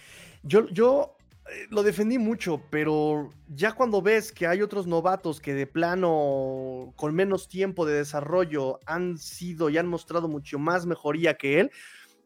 Yo, 0.42 0.68
yo 0.70 1.16
eh, 1.48 1.68
lo 1.70 1.84
defendí 1.84 2.18
mucho, 2.18 2.64
pero 2.68 3.30
ya 3.46 3.74
cuando 3.74 4.02
ves 4.02 4.32
que 4.32 4.48
hay 4.48 4.60
otros 4.60 4.88
novatos 4.88 5.40
que 5.40 5.54
de 5.54 5.68
plano, 5.68 6.92
con 6.96 7.14
menos 7.14 7.48
tiempo 7.48 7.86
de 7.86 7.94
desarrollo, 7.94 8.80
han 8.86 9.18
sido 9.18 9.70
y 9.70 9.78
han 9.78 9.86
mostrado 9.86 10.26
mucho 10.26 10.58
más 10.58 10.84
mejoría 10.84 11.34
que 11.34 11.60
él, 11.60 11.70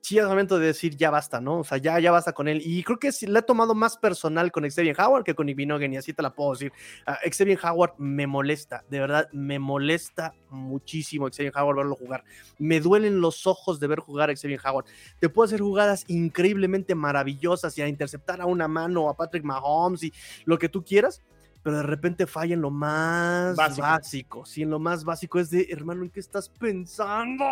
sí 0.06 0.18
es 0.18 0.24
momento 0.24 0.60
de 0.60 0.66
decir 0.66 0.96
ya 0.96 1.10
basta, 1.10 1.40
¿no? 1.40 1.58
O 1.58 1.64
sea, 1.64 1.78
ya, 1.78 1.98
ya 1.98 2.12
basta 2.12 2.32
con 2.32 2.46
él. 2.46 2.62
Y 2.64 2.84
creo 2.84 2.96
que 2.96 3.10
sí, 3.10 3.26
le 3.26 3.40
he 3.40 3.42
tomado 3.42 3.74
más 3.74 3.96
personal 3.96 4.52
con 4.52 4.62
Xavier 4.62 4.94
Howard 5.00 5.24
que 5.24 5.34
con 5.34 5.48
Ibinogen, 5.48 5.92
y 5.92 5.96
así 5.96 6.12
te 6.12 6.22
la 6.22 6.32
puedo 6.32 6.52
decir. 6.52 6.72
Uh, 7.08 7.28
Xavier 7.28 7.58
Howard 7.64 7.94
me 7.98 8.28
molesta, 8.28 8.84
de 8.88 9.00
verdad, 9.00 9.28
me 9.32 9.58
molesta 9.58 10.32
muchísimo 10.50 11.26
Xavier 11.26 11.52
Howard 11.56 11.78
verlo 11.78 11.96
jugar. 11.96 12.22
Me 12.56 12.78
duelen 12.78 13.20
los 13.20 13.48
ojos 13.48 13.80
de 13.80 13.88
ver 13.88 13.98
jugar 13.98 14.30
a 14.30 14.36
Xavier 14.36 14.60
Howard. 14.64 14.84
Te 15.18 15.28
puede 15.28 15.46
hacer 15.48 15.60
jugadas 15.60 16.04
increíblemente 16.06 16.94
maravillosas 16.94 17.76
y 17.76 17.82
a 17.82 17.88
interceptar 17.88 18.40
a 18.40 18.46
una 18.46 18.68
mano 18.68 19.08
a 19.08 19.16
Patrick 19.16 19.42
Mahomes 19.42 20.04
y 20.04 20.12
lo 20.44 20.56
que 20.56 20.68
tú 20.68 20.84
quieras 20.84 21.24
pero 21.66 21.78
de 21.78 21.82
repente 21.82 22.28
falla 22.28 22.54
en 22.54 22.60
lo 22.60 22.70
más 22.70 23.56
básico. 23.76 24.46
Sí, 24.46 24.62
en 24.62 24.70
lo 24.70 24.78
más 24.78 25.02
básico 25.02 25.40
es 25.40 25.50
de, 25.50 25.66
hermano, 25.68 26.04
¿en 26.04 26.10
qué 26.10 26.20
estás 26.20 26.48
pensando? 26.48 27.44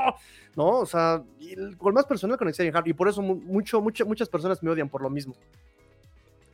¿No? 0.54 0.68
O 0.68 0.86
sea, 0.86 1.20
con 1.76 1.94
más 1.94 2.06
personal 2.06 2.38
con 2.38 2.48
Xavier 2.48 2.72
Howard, 2.76 2.86
y 2.86 2.92
por 2.92 3.08
eso 3.08 3.20
mucho, 3.20 3.80
mucho, 3.80 4.06
muchas 4.06 4.28
personas 4.28 4.62
me 4.62 4.70
odian 4.70 4.88
por 4.88 5.02
lo 5.02 5.10
mismo. 5.10 5.34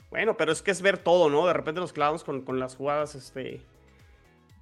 Bueno, 0.09 0.39
pero 0.39 0.53
es 0.53 0.63
que 0.63 0.71
es 0.71 0.81
ver 0.81 0.97
todo, 0.97 1.29
¿no? 1.29 1.47
De 1.47 1.53
repente 1.53 1.83
nos 1.83 1.93
clavamos 1.93 2.25
con, 2.25 2.41
con 2.41 2.59
las 2.59 2.77
jugadas, 2.77 3.15
este, 3.15 3.61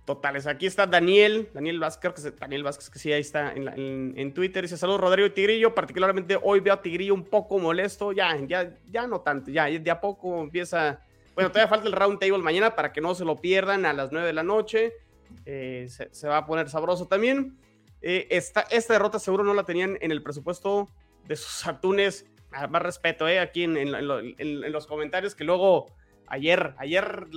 totales. 0.05 0.49
Aquí 0.49 0.67
está 0.67 0.89
Daniel, 0.89 1.51
Daniel 1.55 1.79
Vázquez, 1.79 2.15
que, 2.15 2.31
Daniel 2.33 2.65
Vázquez, 2.65 2.91
que 2.91 2.99
sí, 2.99 3.13
ahí 3.13 3.21
está 3.21 3.53
en, 3.53 4.15
en, 4.17 4.35
Twitter. 4.35 4.63
Dice, 4.63 4.77
saludos 4.77 5.03
Rodrigo 5.03 5.29
y 5.29 5.31
Tigrillo. 5.31 5.73
Particularmente 5.73 6.37
hoy 6.43 6.59
veo 6.59 6.75
a 6.75 6.83
Tigrillo 6.83 7.15
un 7.15 7.27
poco 7.27 7.61
molesto. 7.61 8.11
Ya, 8.11 8.37
ya, 8.45 8.75
ya 8.91 9.07
no 9.07 9.21
tanto, 9.21 9.53
ya, 9.53 9.67
de 9.67 9.89
a 9.89 10.01
poco 10.01 10.43
empieza 10.43 11.01
bueno, 11.39 11.53
todavía 11.53 11.69
falta 11.69 11.87
el 11.87 11.93
round 11.93 12.19
table 12.19 12.39
mañana 12.39 12.75
para 12.75 12.93
que 12.93 13.01
no 13.01 13.15
se 13.15 13.25
lo 13.25 13.37
pierdan 13.37 13.87
a 13.87 13.93
las 13.93 14.11
9 14.11 14.27
de 14.27 14.33
la 14.33 14.43
noche. 14.43 14.95
Eh, 15.47 15.89
se, 16.11 16.27
va 16.27 16.39
a 16.39 16.47
poner 16.47 16.69
sabroso 16.69 17.07
también. 17.07 17.57
Eh, 18.03 18.27
esta, 18.31 18.67
derrota 18.89 19.21
seguro 19.21 19.45
no 19.45 19.55
la 19.55 19.63
tenían 19.63 19.97
en 20.01 20.11
el 20.11 20.21
presupuesto 20.21 20.89
de 21.29 21.37
sus 21.37 21.65
atunes. 21.69 22.27
Ah, 22.51 22.67
más 22.67 22.83
respeto, 22.83 23.29
eh, 23.29 23.39
aquí 23.39 23.63
en, 23.63 23.93
los 24.73 24.89
comentarios 24.89 25.37
que 25.37 25.45
luego 25.45 25.95
ayer, 26.27 26.75
ayer, 26.77 27.29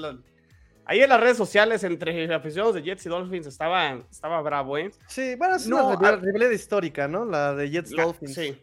ayer 0.85 1.03
en 1.03 1.09
las 1.09 1.21
redes 1.21 1.37
sociales 1.37 1.83
entre 1.83 2.33
aficionados 2.33 2.73
de 2.73 2.81
Jets 2.81 3.05
y 3.05 3.09
Dolphins 3.09 3.45
estaba, 3.45 4.03
estaba 4.09 4.41
bravo, 4.41 4.79
¿eh? 4.79 4.89
Sí, 5.09 5.35
bueno, 5.35 5.57
es 5.57 5.67
una 5.67 5.91
ah, 5.91 6.15
rivalidad 6.15 6.49
histórica, 6.49 7.07
¿no? 7.07 7.23
La 7.23 7.53
de 7.53 7.69
Jets 7.69 7.91
Dolphins. 7.91 8.33
Sí. 8.33 8.57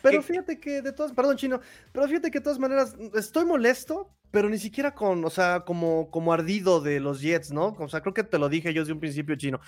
Pero 0.00 0.22
fíjate 0.22 0.58
que 0.58 0.80
de 0.80 0.92
todas, 0.92 1.12
perdón 1.12 1.36
chino, 1.36 1.60
pero 1.92 2.06
fíjate 2.06 2.30
que 2.30 2.38
de 2.38 2.44
todas 2.44 2.58
maneras 2.58 2.96
estoy 3.14 3.44
molesto 3.44 4.14
pero 4.30 4.48
ni 4.48 4.58
siquiera 4.58 4.94
con, 4.94 5.24
o 5.24 5.30
sea, 5.30 5.60
como, 5.60 6.10
como 6.10 6.32
ardido 6.32 6.80
de 6.80 7.00
los 7.00 7.20
Jets, 7.20 7.52
¿no? 7.52 7.76
O 7.78 7.88
sea, 7.88 8.00
creo 8.00 8.14
que 8.14 8.24
te 8.24 8.38
lo 8.38 8.48
dije 8.48 8.72
yo 8.74 8.82
desde 8.82 8.92
un 8.92 9.00
principio 9.00 9.36
chino. 9.36 9.60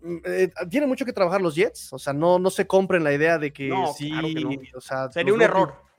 Mm, 0.00 0.16
eh, 0.24 0.50
tiene 0.70 0.86
mucho 0.86 1.04
que 1.04 1.12
trabajar 1.12 1.40
los 1.40 1.54
Jets, 1.54 1.92
o 1.92 1.98
sea, 1.98 2.12
no, 2.12 2.38
no 2.38 2.50
se 2.50 2.66
compren 2.66 3.04
la 3.04 3.12
idea 3.12 3.38
de 3.38 3.52
que 3.52 3.72
sí, 3.96 4.12
o 4.74 4.80
sea, 4.80 5.10
sería 5.10 5.32
un 5.32 5.42
error. 5.42 5.91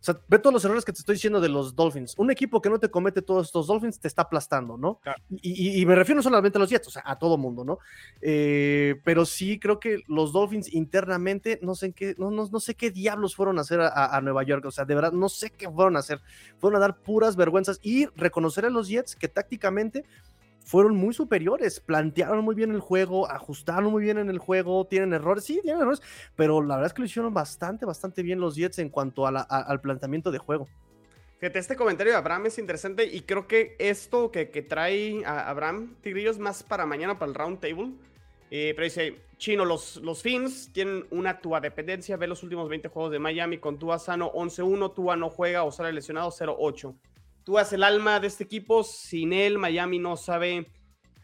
O 0.00 0.04
sea, 0.04 0.20
ve 0.28 0.38
todos 0.38 0.54
los 0.54 0.64
errores 0.64 0.84
que 0.84 0.92
te 0.92 1.00
estoy 1.00 1.16
diciendo 1.16 1.40
de 1.40 1.48
los 1.48 1.74
Dolphins. 1.74 2.14
Un 2.18 2.30
equipo 2.30 2.62
que 2.62 2.70
no 2.70 2.78
te 2.78 2.88
comete 2.88 3.20
todos 3.20 3.48
estos 3.48 3.66
Dolphins 3.66 3.98
te 3.98 4.06
está 4.06 4.22
aplastando, 4.22 4.76
¿no? 4.76 5.00
Y, 5.42 5.84
me 5.86 5.96
refiero 5.96 6.18
no 6.18 6.22
solamente 6.22 6.56
a 6.56 6.60
los 6.60 6.70
Jets, 6.70 6.86
o 6.86 6.90
sea, 6.90 7.02
a 7.04 7.18
todo 7.18 7.36
mundo, 7.36 7.64
¿no? 7.64 7.78
Eh, 8.20 9.00
pero 9.04 9.24
sí 9.24 9.58
creo 9.58 9.80
que 9.80 10.04
los 10.06 10.32
Dolphins 10.32 10.72
internamente, 10.72 11.58
no 11.62 11.74
sé 11.74 11.86
en 11.86 11.92
qué, 11.94 12.14
no, 12.16 12.30
no, 12.30 12.60
sé 12.60 12.76
qué 12.76 12.92
diablos 12.92 13.34
fueron 13.34 13.58
a 13.58 13.62
hacer 13.62 13.80
a, 13.80 14.20
Nueva 14.20 14.44
York. 14.44 14.64
O 14.66 14.70
sea, 14.70 14.84
de 14.84 14.94
verdad, 14.94 15.12
no 15.12 15.28
sé 15.28 15.50
qué 15.50 15.68
fueron 15.68 15.96
a 15.96 16.00
hacer. 16.00 16.20
Fueron 16.58 16.76
a 16.76 16.80
dar 16.80 16.98
puras 16.98 17.34
vergüenzas 17.34 17.80
y 17.82 18.06
reconocer 18.16 18.66
a 18.66 18.70
los 18.70 18.88
Jets 18.88 19.16
que 19.16 19.26
tácticamente 19.26 20.04
fueron 20.68 20.96
muy 20.96 21.14
superiores, 21.14 21.80
plantearon 21.80 22.44
muy 22.44 22.54
bien 22.54 22.70
el 22.72 22.80
juego, 22.80 23.26
ajustaron 23.30 23.90
muy 23.90 24.02
bien 24.02 24.18
en 24.18 24.28
el 24.28 24.36
juego, 24.36 24.86
tienen 24.86 25.14
errores, 25.14 25.44
sí, 25.44 25.60
tienen 25.62 25.80
errores, 25.80 26.02
pero 26.36 26.60
la 26.60 26.74
verdad 26.74 26.88
es 26.88 26.92
que 26.92 27.00
lo 27.00 27.06
hicieron 27.06 27.32
bastante, 27.32 27.86
bastante 27.86 28.22
bien 28.22 28.38
los 28.38 28.54
Jets 28.54 28.78
en 28.78 28.90
cuanto 28.90 29.26
al 29.26 29.80
planteamiento 29.80 30.30
de 30.30 30.36
juego. 30.36 30.68
Fíjate, 31.38 31.58
este 31.58 31.74
comentario 31.74 32.12
de 32.12 32.18
Abraham 32.18 32.46
es 32.46 32.58
interesante 32.58 33.06
y 33.06 33.22
creo 33.22 33.46
que 33.46 33.76
esto 33.78 34.30
que, 34.30 34.44
trae 34.44 35.24
a 35.24 35.48
Abraham 35.48 35.96
Tigrillo 36.02 36.30
es 36.30 36.38
más 36.38 36.62
para 36.62 36.84
mañana, 36.84 37.18
para 37.18 37.30
el 37.30 37.34
round 37.34 37.60
table. 37.60 37.92
Eh, 38.50 38.74
pero 38.74 38.84
dice, 38.84 39.16
Chino, 39.38 39.64
los, 39.64 39.96
los 39.96 40.22
Fins 40.22 40.70
tienen 40.72 41.06
una 41.10 41.40
Tua 41.40 41.60
dependencia. 41.60 42.16
Ve 42.18 42.26
los 42.26 42.42
últimos 42.42 42.68
20 42.68 42.88
juegos 42.88 43.12
de 43.12 43.18
Miami 43.18 43.56
con 43.56 43.78
Tua 43.78 43.98
sano 43.98 44.32
11-1, 44.32 44.94
Tua 44.94 45.16
no 45.16 45.30
juega 45.30 45.64
o 45.64 45.72
sale 45.72 45.92
lesionado 45.92 46.30
0-8 46.30 46.94
tú 47.48 47.56
haces 47.56 47.72
el 47.72 47.82
alma 47.82 48.20
de 48.20 48.26
este 48.26 48.44
equipo, 48.44 48.84
sin 48.84 49.32
él 49.32 49.56
Miami 49.56 49.98
no 49.98 50.18
sabe 50.18 50.66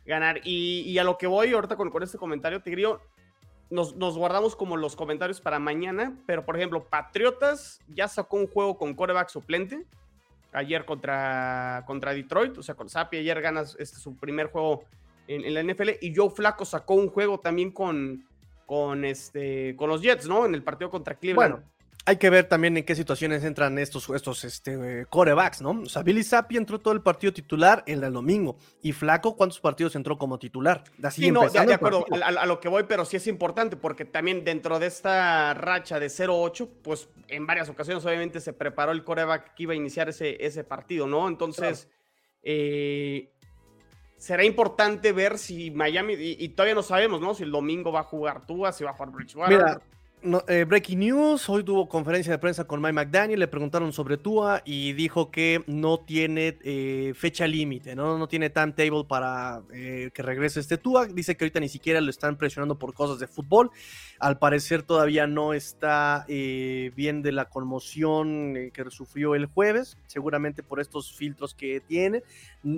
ganar. 0.07 0.41
Y, 0.43 0.97
a 0.97 1.05
lo 1.05 1.19
que 1.19 1.27
voy 1.27 1.53
ahorita 1.53 1.77
con, 1.77 1.91
con 1.91 2.03
este 2.03 2.17
comentario, 2.17 2.63
Tigrillo, 2.63 3.03
nos, 3.69 3.95
nos, 3.97 4.17
guardamos 4.17 4.57
como 4.57 4.79
los 4.79 4.97
comentarios 4.97 5.43
para 5.43 5.59
mañana, 5.59 6.17
pero 6.25 6.47
por 6.47 6.57
ejemplo, 6.57 6.83
Patriotas 6.89 7.79
ya 7.89 8.09
sacó 8.09 8.39
un 8.39 8.47
juego 8.47 8.79
con 8.79 8.95
coreback 8.95 9.29
suplente 9.29 9.85
ayer 10.55 10.87
contra, 10.87 11.85
contra 11.87 12.15
Detroit, 12.15 12.57
o 12.57 12.63
sea, 12.63 12.75
con 12.75 12.89
Sapi 12.89 13.19
ayer 13.19 13.43
ganas 13.43 13.77
este, 13.79 13.99
su 13.99 14.17
primer 14.17 14.47
juego 14.47 14.85
en, 15.29 15.53
la 15.53 15.63
NFL 15.63 15.91
y 16.01 16.15
Joe 16.17 16.31
Flaco 16.31 16.65
sacó 16.65 16.95
un 16.95 17.11
juego 17.11 17.39
también 17.39 17.71
con, 17.71 18.27
con, 18.65 19.05
este, 19.05 19.77
con 19.77 19.91
los 19.91 20.01
Jets, 20.01 20.27
¿no? 20.27 20.47
En 20.47 20.55
el 20.55 20.63
partido 20.63 20.89
contra 20.89 21.17
Cleveland. 21.17 21.53
Bueno, 21.53 21.74
hay 22.07 22.17
que 22.17 22.29
ver 22.29 22.45
también 22.45 22.77
en 22.77 22.85
qué 22.85 22.95
situaciones 22.95 23.45
entran 23.45 23.79
estos, 23.79 24.11
estos 24.11 24.45
este, 24.45 25.07
corebacks, 25.09 25.63
¿no? 25.63 25.71
O 25.71 25.87
sea, 25.87 26.03
Billy 26.03 26.23
Zappi 26.23 26.59
entró 26.59 26.79
todo 26.79 26.93
el 26.93 27.01
partido 27.01 27.33
titular 27.33 27.83
el 27.87 28.03
del 28.03 28.13
domingo. 28.13 28.59
Y 28.83 28.93
Flaco, 28.93 29.37
¿cuántos 29.37 29.59
partidos 29.59 29.97
entró 29.97 30.19
como 30.19 30.39
titular? 30.39 30.85
Así 31.03 31.23
sí, 31.23 31.31
no, 31.31 31.49
de, 31.49 31.75
acuerdo 31.75 32.05
a, 32.23 32.47
lo 32.47 32.61
que 32.61 32.69
voy, 32.69 32.85
pero 32.87 33.07
sí 33.07 33.17
es 33.17 33.27
importante 33.27 33.77
porque 33.77 34.05
también 34.05 34.45
dentro 34.45 34.79
de 34.79 34.87
esta 34.87 35.55
racha 35.55 35.99
de 35.99 36.09
0-8, 36.09 36.69
pues 36.83 37.09
en 37.29 37.47
varias 37.47 37.71
ocasiones 37.71 38.05
obviamente 38.05 38.41
se 38.41 38.53
preparó 38.53 38.93
el 38.93 39.03
coreback 39.03 39.55
que 39.55 39.63
iba 39.63 39.73
a 39.73 39.77
iniciar 39.77 40.11
ese, 40.11 40.45
ese 40.45 40.63
partido, 40.63 41.07
¿no? 41.07 41.27
Entonces, 41.27 41.89
eh, 42.43 43.33
será 44.19 44.45
importante 44.45 45.13
ver 45.13 45.39
si 45.39 45.71
Miami, 45.71 46.15
y, 46.19 46.49
todavía 46.51 46.75
no 46.75 46.83
sabemos, 46.83 47.23
¿no? 47.23 47.35
Si 47.35 47.45
el 47.45 47.51
domingo 47.51 47.93
va 47.93 48.01
a 48.01 48.05
jugar 48.05 48.47
Tua, 48.47 48.73
si 48.73 48.85
va 48.85 48.91
a 48.91 48.93
jugar 48.93 49.11
Bridgewater. 49.11 49.57
Mira, 49.57 49.81
eh, 50.49 50.65
breaking 50.65 51.01
news, 51.01 51.51
hoy 51.51 51.63
tuvo 51.63 51.87
conferencia 51.87 52.33
de 52.33 52.39
prensa 52.39 52.65
con 52.65 52.81
Mike 52.81 52.95
McDaniel, 52.95 53.41
le 53.41 53.47
preguntaron 53.47 53.93
sobre 53.93 54.17
Tua 54.17 54.63
y 54.65 54.95
dijo 54.95 55.31
que 55.31 55.63
no 55.67 56.01
tiene 56.01 56.57
eh, 56.63 57.13
fecha 57.15 57.47
límite, 57.47 57.95
¿no? 57.95 58.17
no 58.17 58.27
tiene 58.27 58.49
timetable 58.49 59.05
para 59.07 59.63
eh, 59.75 60.11
que 60.15 60.23
regrese 60.23 60.61
este 60.61 60.79
Tua, 60.79 61.05
dice 61.05 61.37
que 61.37 61.45
ahorita 61.45 61.61
ni 61.61 61.69
siquiera 61.69 62.01
lo 62.01 62.09
están 62.09 62.39
presionando 62.39 62.79
por 62.79 62.95
cosas 62.95 63.19
de 63.19 63.27
fútbol, 63.27 63.71
al 64.19 64.39
parecer 64.39 64.83
todavía 64.83 65.27
no 65.27 65.53
está 65.53 66.25
bien 66.27 67.21
de 67.21 67.33
la 67.33 67.51
conmoción 67.51 68.71
que 68.73 68.91
sufrió 68.91 69.35
el 69.35 69.45
jueves, 69.45 69.99
seguramente 70.07 70.63
por 70.63 70.81
estos 70.81 71.13
filtros 71.13 71.55
que 71.55 71.81
tiene, 71.81 72.23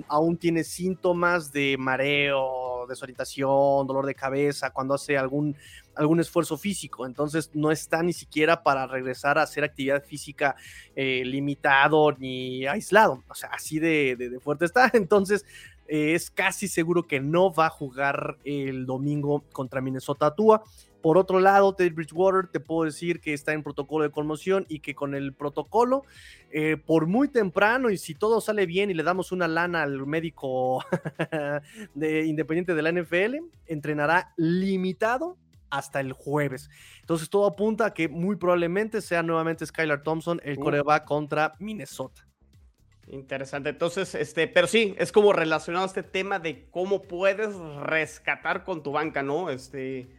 aún 0.09 0.35
tiene 0.35 0.65
síntomas 0.65 1.53
de 1.53 1.77
mareo, 1.79 2.76
desorientación, 2.87 3.85
dolor 3.87 4.05
de 4.05 4.15
cabeza, 4.15 4.71
cuando 4.71 4.93
hace 4.93 5.17
algún, 5.17 5.55
algún 5.95 6.19
esfuerzo 6.19 6.57
físico. 6.57 7.05
Entonces 7.05 7.51
no 7.53 7.71
está 7.71 8.03
ni 8.03 8.13
siquiera 8.13 8.63
para 8.63 8.87
regresar 8.87 9.37
a 9.37 9.43
hacer 9.43 9.63
actividad 9.63 10.03
física 10.03 10.55
eh, 10.95 11.23
limitado 11.25 12.11
ni 12.13 12.65
aislado. 12.65 13.23
O 13.27 13.35
sea, 13.35 13.49
así 13.49 13.79
de, 13.79 14.39
fuerte 14.41 14.65
está. 14.65 14.89
Entonces 14.93 15.45
eh, 15.87 16.13
es 16.13 16.29
casi 16.31 16.67
seguro 16.67 17.07
que 17.07 17.19
no 17.19 17.53
va 17.53 17.67
a 17.67 17.71
jugar 17.71 18.37
el 18.43 18.85
domingo 18.85 19.43
contra 19.51 19.81
Minnesota 19.81 20.33
Tua. 20.33 20.63
Por 21.07 21.17
otro 21.17 21.39
lado, 21.39 21.73
Teddy 21.73 21.91
Bridgewater 21.91 22.47
te 22.47 22.59
puedo 22.59 22.83
decir 22.83 23.21
que 23.21 23.33
está 23.33 23.53
en 23.53 23.63
protocolo 23.63 24.03
de 24.03 24.11
conmoción 24.11 24.65
y 24.67 24.79
que 24.79 24.93
con 24.93 25.15
el 25.15 25.33
protocolo, 25.33 26.03
eh, 26.51 26.75
por 26.75 27.07
muy 27.07 27.29
temprano 27.29 27.89
y 27.89 27.97
si 27.97 28.13
todo 28.13 28.41
sale 28.41 28.65
bien 28.65 28.91
y 28.91 28.93
le 28.93 29.03
damos 29.03 29.31
una 29.31 29.47
lana 29.47 29.83
al 29.83 30.05
médico 30.05 30.83
de, 31.95 32.25
independiente 32.25 32.75
de 32.75 32.81
la 32.81 32.91
NFL, 32.91 33.37
entrenará 33.67 34.33
limitado 34.35 35.37
hasta 35.69 36.01
el 36.01 36.11
jueves. 36.11 36.69
Entonces 36.99 37.29
todo 37.29 37.45
apunta 37.45 37.85
a 37.85 37.93
que 37.93 38.09
muy 38.09 38.35
probablemente 38.35 39.01
sea 39.01 39.23
nuevamente 39.23 39.65
Skylar 39.65 40.03
Thompson 40.03 40.41
el 40.43 40.59
coreback 40.59 41.05
contra 41.05 41.53
Minnesota. 41.59 42.27
Interesante. 43.07 43.69
Entonces, 43.69 44.13
este, 44.13 44.49
pero 44.49 44.67
sí, 44.67 44.93
es 44.97 45.13
como 45.13 45.31
relacionado 45.31 45.85
a 45.85 45.87
este 45.87 46.03
tema 46.03 46.39
de 46.39 46.67
cómo 46.69 47.03
puedes 47.03 47.55
rescatar 47.55 48.65
con 48.65 48.83
tu 48.83 48.91
banca, 48.91 49.23
¿no? 49.23 49.49
Este, 49.49 50.16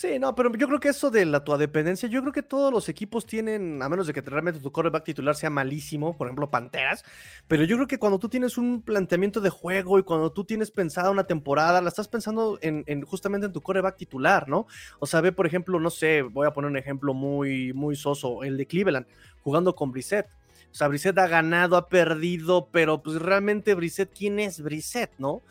Sí, 0.00 0.20
no, 0.20 0.32
pero 0.36 0.54
yo 0.54 0.68
creo 0.68 0.78
que 0.78 0.90
eso 0.90 1.10
de 1.10 1.26
la 1.26 1.42
tu 1.42 1.56
dependencia, 1.56 2.08
yo 2.08 2.20
creo 2.20 2.32
que 2.32 2.44
todos 2.44 2.72
los 2.72 2.88
equipos 2.88 3.26
tienen, 3.26 3.82
a 3.82 3.88
menos 3.88 4.06
de 4.06 4.12
que 4.12 4.20
realmente 4.20 4.60
tu 4.60 4.70
quarterback 4.70 5.02
titular 5.02 5.34
sea 5.34 5.50
malísimo, 5.50 6.16
por 6.16 6.28
ejemplo, 6.28 6.48
Panteras, 6.48 7.04
pero 7.48 7.64
yo 7.64 7.74
creo 7.74 7.88
que 7.88 7.98
cuando 7.98 8.20
tú 8.20 8.28
tienes 8.28 8.58
un 8.58 8.80
planteamiento 8.80 9.40
de 9.40 9.50
juego 9.50 9.98
y 9.98 10.04
cuando 10.04 10.30
tú 10.30 10.44
tienes 10.44 10.70
pensada 10.70 11.10
una 11.10 11.24
temporada, 11.24 11.82
la 11.82 11.88
estás 11.88 12.06
pensando 12.06 12.60
en, 12.62 13.02
justamente 13.06 13.48
en 13.48 13.52
tu 13.52 13.60
quarterback 13.60 13.96
titular, 13.96 14.48
¿no? 14.48 14.68
O 15.00 15.06
sea, 15.06 15.20
ve, 15.20 15.32
por 15.32 15.48
ejemplo, 15.48 15.80
no 15.80 15.90
sé, 15.90 16.22
voy 16.22 16.46
a 16.46 16.52
poner 16.52 16.70
un 16.70 16.76
ejemplo 16.76 17.12
muy, 17.12 17.72
muy 17.72 17.96
soso, 17.96 18.44
el 18.44 18.56
de 18.56 18.66
Cleveland, 18.66 19.06
jugando 19.42 19.74
con 19.74 19.90
Brissett. 19.90 20.28
O 20.70 20.74
sea, 20.76 20.86
Brissett 20.86 21.18
ha 21.18 21.26
ganado, 21.26 21.76
ha 21.76 21.88
perdido, 21.88 22.68
pero 22.70 23.02
pues 23.02 23.20
realmente 23.20 23.74
Brissett, 23.74 24.16
¿quién 24.16 24.38
es 24.38 24.60
Brissett, 24.60 25.10
no? 25.18 25.42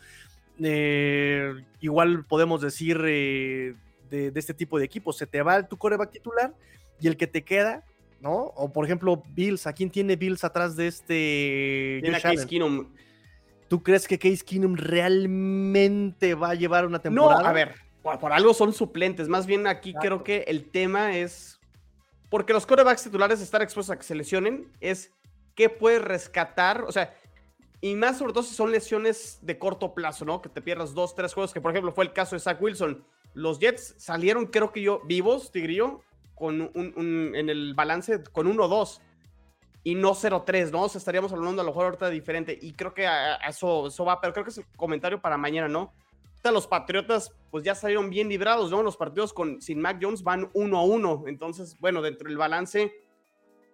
Eh, 0.58 1.52
igual 1.82 2.24
podemos 2.24 2.62
decir... 2.62 2.98
Eh, 3.04 3.74
de, 4.08 4.32
este 4.34 4.54
tipo 4.54 4.78
de 4.78 4.84
equipos. 4.84 5.16
Se 5.16 5.26
te 5.26 5.42
va 5.42 5.62
tu 5.66 5.76
coreback 5.76 6.10
titular 6.10 6.54
y 7.00 7.08
el 7.08 7.16
que 7.16 7.26
te 7.26 7.44
queda, 7.44 7.84
¿no? 8.20 8.52
O 8.56 8.72
por 8.72 8.84
ejemplo, 8.84 9.22
Bills, 9.34 9.66
¿a 9.66 9.72
quién 9.72 9.90
tiene 9.90 10.16
Bills 10.16 10.44
atrás 10.44 10.76
de 10.76 10.86
este? 10.86 11.98
Tiene 12.02 12.16
a 12.16 12.20
Case 12.20 12.46
Keenum. 12.46 12.88
¿Tú 13.68 13.82
crees 13.82 14.08
que 14.08 14.18
Case 14.18 14.44
Keenum 14.44 14.76
realmente 14.76 16.34
va 16.34 16.50
a 16.50 16.54
llevar 16.54 16.86
una 16.86 17.00
temporada? 17.00 17.42
No, 17.42 17.48
a 17.48 17.52
ver, 17.52 17.74
por, 18.02 18.32
algo 18.32 18.54
son 18.54 18.72
suplentes. 18.72 19.28
Más 19.28 19.46
bien 19.46 19.66
aquí 19.66 19.94
creo 19.94 20.24
que 20.24 20.44
el 20.48 20.70
tema 20.70 21.16
es. 21.16 21.60
Porque 22.30 22.52
los 22.52 22.66
corebacks 22.66 23.04
titulares 23.04 23.40
están 23.40 23.62
expuestos 23.62 23.94
a 23.94 23.98
que 23.98 24.04
se 24.04 24.14
lesionen, 24.14 24.70
es 24.80 25.12
qué 25.54 25.70
puedes 25.70 26.02
rescatar. 26.02 26.84
O 26.84 26.92
sea, 26.92 27.14
y 27.80 27.94
más 27.94 28.18
sobre 28.18 28.32
todo 28.32 28.42
si 28.42 28.54
son 28.54 28.72
lesiones 28.72 29.38
de 29.42 29.58
corto 29.58 29.94
plazo, 29.94 30.24
¿no? 30.24 30.42
Que 30.42 30.48
te 30.48 30.60
pierdas 30.60 30.94
dos, 30.94 31.14
tres 31.14 31.32
juegos, 31.32 31.52
que 31.52 31.60
por 31.60 31.70
ejemplo 31.70 31.92
fue 31.92 32.04
el 32.04 32.12
caso 32.12 32.34
de 32.34 32.40
Zach 32.40 32.60
Wilson. 32.60 33.04
Los 33.38 33.60
Jets 33.60 33.94
salieron, 33.98 34.46
creo 34.46 34.72
que 34.72 34.82
yo, 34.82 35.00
vivos, 35.04 35.52
Tigrillo, 35.52 36.00
con 36.34 36.60
un, 36.60 37.32
en 37.34 37.48
el 37.48 37.74
balance 37.74 38.22
con 38.32 38.46
1-2 38.52 39.00
y 39.84 39.94
no 39.94 40.14
0-3, 40.14 40.70
¿no? 40.72 40.82
O 40.82 40.88
sea, 40.88 40.98
estaríamos 40.98 41.32
hablando 41.32 41.62
a 41.62 41.64
lo 41.64 41.70
mejor 41.70 41.86
ahorita 41.86 42.10
diferente 42.10 42.58
y 42.60 42.72
creo 42.72 42.94
que 42.94 43.08
eso, 43.48 43.86
eso 43.86 44.04
va, 44.04 44.20
pero 44.20 44.32
creo 44.32 44.44
que 44.44 44.50
es 44.50 44.58
el 44.58 44.66
comentario 44.76 45.20
para 45.20 45.36
mañana, 45.36 45.68
¿no? 45.68 45.92
Los 46.50 46.66
Patriotas 46.66 47.32
pues 47.50 47.62
ya 47.62 47.74
salieron 47.74 48.10
bien 48.10 48.28
librados, 48.28 48.70
¿no? 48.70 48.82
Los 48.82 48.96
partidos 48.96 49.32
con, 49.32 49.60
sin 49.60 49.80
Mac 49.80 49.98
Jones 50.00 50.22
van 50.22 50.50
1-1, 50.52 51.28
entonces, 51.28 51.76
bueno, 51.78 52.02
dentro 52.02 52.28
del 52.28 52.38
balance, 52.38 52.92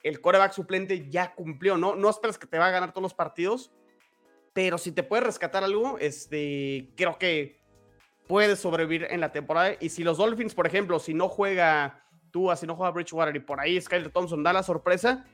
el 0.03 0.21
coreback 0.21 0.53
suplente 0.53 1.09
ya 1.09 1.35
cumplió, 1.35 1.77
¿no? 1.79 1.95
No 1.95 2.11
esperas 2.11 2.37
que 2.37 2.47
te 2.47 2.59
va 2.59 2.67
a 2.67 2.71
ganar 2.71 2.91
todos 2.91 3.03
los 3.03 3.15
partidos, 3.15 3.71
pero 4.53 4.77
si 4.79 4.93
te 4.93 5.03
puede 5.03 5.23
rescatar 5.23 5.65
algo, 5.65 5.99
este, 5.99 6.91
creo 6.97 7.17
que 7.19 7.64
puede 8.27 8.57
sobrevivir 8.57 9.07
en 9.11 9.21
la 9.21 9.33
temporada. 9.33 9.77
Y 9.81 9.89
si 9.89 10.05
los 10.05 10.19
Dolphins, 10.19 10.55
por 10.55 10.67
ejemplo, 10.67 10.99
si 10.99 11.15
no 11.15 11.29
juega 11.29 12.05
Tua, 12.31 12.57
si 12.57 12.67
no 12.67 12.77
juega 12.77 12.91
Bridgewater 12.91 13.37
y 13.37 13.41
por 13.41 13.61
ahí 13.61 13.81
Skyler 13.81 14.11
Thompson 14.11 14.43
da 14.43 14.53
la 14.53 14.63
sorpresa, 14.63 15.25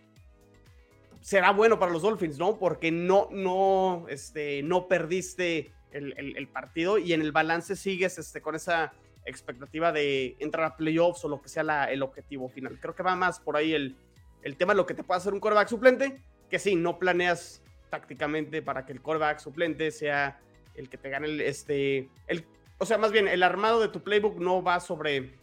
será 1.21 1.53
bueno 1.53 1.79
para 1.79 1.93
los 1.93 2.03
Dolphins, 2.03 2.39
¿no? 2.39 2.59
Porque 2.59 2.91
no, 2.91 3.29
no, 3.31 4.07
este, 4.09 4.63
no 4.63 4.89
perdiste 4.89 5.73
el, 5.93 6.49
partido 6.49 6.99
y 6.99 7.13
en 7.13 7.21
el 7.21 7.33
balance 7.33 7.75
sigues 7.77 8.19
este, 8.19 8.41
con 8.41 8.55
esa 8.55 8.93
expectativa 9.25 9.93
de 9.93 10.37
entrar 10.39 10.65
a 10.65 10.77
playoffs 10.77 11.25
o 11.25 11.29
lo 11.29 11.43
que 11.43 11.49
sea 11.49 11.85
el 11.85 12.03
objetivo 12.03 12.49
final. 12.49 12.79
Creo 12.81 12.95
que 12.95 13.03
va 13.03 13.17
más 13.17 13.41
por 13.41 13.57
ahí 13.57 13.75
el, 13.75 13.97
el 14.43 14.57
tema 14.57 14.73
de 14.73 14.79
lo 14.79 14.87
que 14.87 14.95
te 14.95 15.03
puede 15.03 15.19
hacer 15.19 15.35
un 15.35 15.41
quarterback 15.41 15.69
suplente, 15.69 16.23
que 16.49 16.59
sí, 16.59 16.77
no 16.77 16.99
planeas 16.99 17.63
tácticamente 17.91 18.63
para 18.63 18.87
que 18.87 18.93
el 18.93 19.03
quarterback 19.03 19.39
suplente 19.41 19.91
sea 19.91 20.41
el 20.75 20.89
que 20.89 20.97
te 20.97 21.11
gane 21.11 21.45
este, 21.47 22.09
el, 22.29 22.45
o 22.81 22.87
sea, 22.87 22.97
más 22.97 23.13
bien, 23.13 23.29
el 23.29 23.43
armado 23.43 23.79
de 23.79 23.89
tu 23.89 24.03
playbook 24.03 24.41
no 24.41 24.63
va 24.63 24.81
sobre 24.81 25.35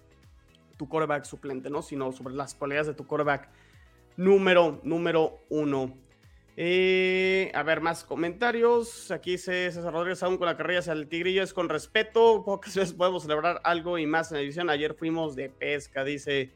tu 0.75 0.89
quarterback 0.89 1.23
suplente, 1.23 1.69
¿no? 1.69 1.83
Sino 1.83 2.11
sobre 2.11 2.33
las 2.33 2.55
cualidades 2.55 2.87
de 2.87 2.95
tu 2.95 3.05
quarterback 3.05 3.47
número, 4.15 4.81
número 4.83 5.39
uno. 5.49 5.95
Eh, 6.55 7.51
a 7.53 7.61
ver, 7.61 7.81
más 7.81 8.03
comentarios. 8.03 9.11
Aquí 9.11 9.33
dice 9.33 9.71
César 9.71 9.93
Rodríguez, 9.93 10.23
aún 10.23 10.37
con 10.37 10.47
la 10.47 10.57
carrera 10.57 10.79
hacia 10.79 10.93
el 10.93 11.07
Tigrillo 11.07 11.43
es 11.43 11.53
con 11.53 11.69
respeto. 11.69 12.43
Pocas 12.45 12.75
veces 12.75 12.93
podemos 12.95 13.21
celebrar 13.21 13.61
algo 13.63 13.99
y 13.99 14.07
más 14.07 14.31
en 14.31 14.37
la 14.37 14.43
edición. 14.43 14.71
Ayer 14.71 14.95
fuimos 14.95 15.35
de 15.35 15.51
pesca, 15.51 16.03
dice 16.03 16.51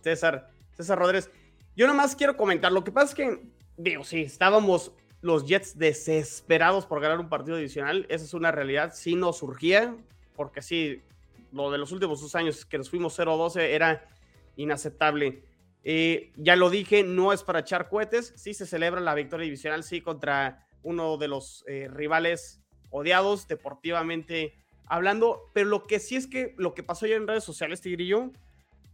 César, 0.00 0.50
César 0.72 0.98
Rodríguez. 0.98 1.30
Yo 1.76 1.86
nomás 1.86 2.16
quiero 2.16 2.38
comentar, 2.38 2.72
lo 2.72 2.82
que 2.82 2.92
pasa 2.92 3.08
es 3.08 3.14
que, 3.14 3.42
digo, 3.76 4.04
sí, 4.04 4.22
estábamos 4.22 4.92
los 5.20 5.46
Jets 5.46 5.76
desesperados 5.76 6.86
por 6.86 7.00
ganar 7.00 7.20
un 7.20 7.28
partido 7.28 7.56
adicional. 7.58 8.06
Esa 8.08 8.24
es 8.24 8.32
una 8.32 8.52
realidad. 8.52 8.92
Sí 8.94 9.16
nos 9.16 9.38
surgía, 9.38 9.94
porque 10.34 10.62
sí, 10.62 11.02
lo 11.52 11.70
de 11.70 11.78
los 11.78 11.92
últimos 11.92 12.20
dos 12.20 12.34
años 12.34 12.64
que 12.64 12.78
nos 12.78 12.90
fuimos 12.90 13.18
0-12 13.18 13.60
era 13.60 14.08
inaceptable. 14.56 15.42
Eh, 15.82 16.32
ya 16.36 16.56
lo 16.56 16.70
dije, 16.70 17.02
no 17.02 17.32
es 17.32 17.42
para 17.42 17.60
echar 17.60 17.88
cohetes, 17.88 18.32
sí 18.36 18.54
se 18.54 18.66
celebra 18.66 19.00
la 19.00 19.14
victoria 19.14 19.44
divisional, 19.44 19.84
sí, 19.84 20.00
contra 20.00 20.66
uno 20.82 21.16
de 21.16 21.28
los 21.28 21.64
eh, 21.66 21.88
rivales 21.90 22.62
odiados 22.90 23.48
deportivamente 23.48 24.54
hablando, 24.86 25.50
pero 25.52 25.68
lo 25.68 25.86
que 25.86 25.98
sí 25.98 26.16
es 26.16 26.26
que 26.26 26.54
lo 26.56 26.74
que 26.74 26.82
pasó 26.82 27.06
ya 27.06 27.16
en 27.16 27.26
redes 27.26 27.44
sociales, 27.44 27.80
Tigrillo, 27.80 28.30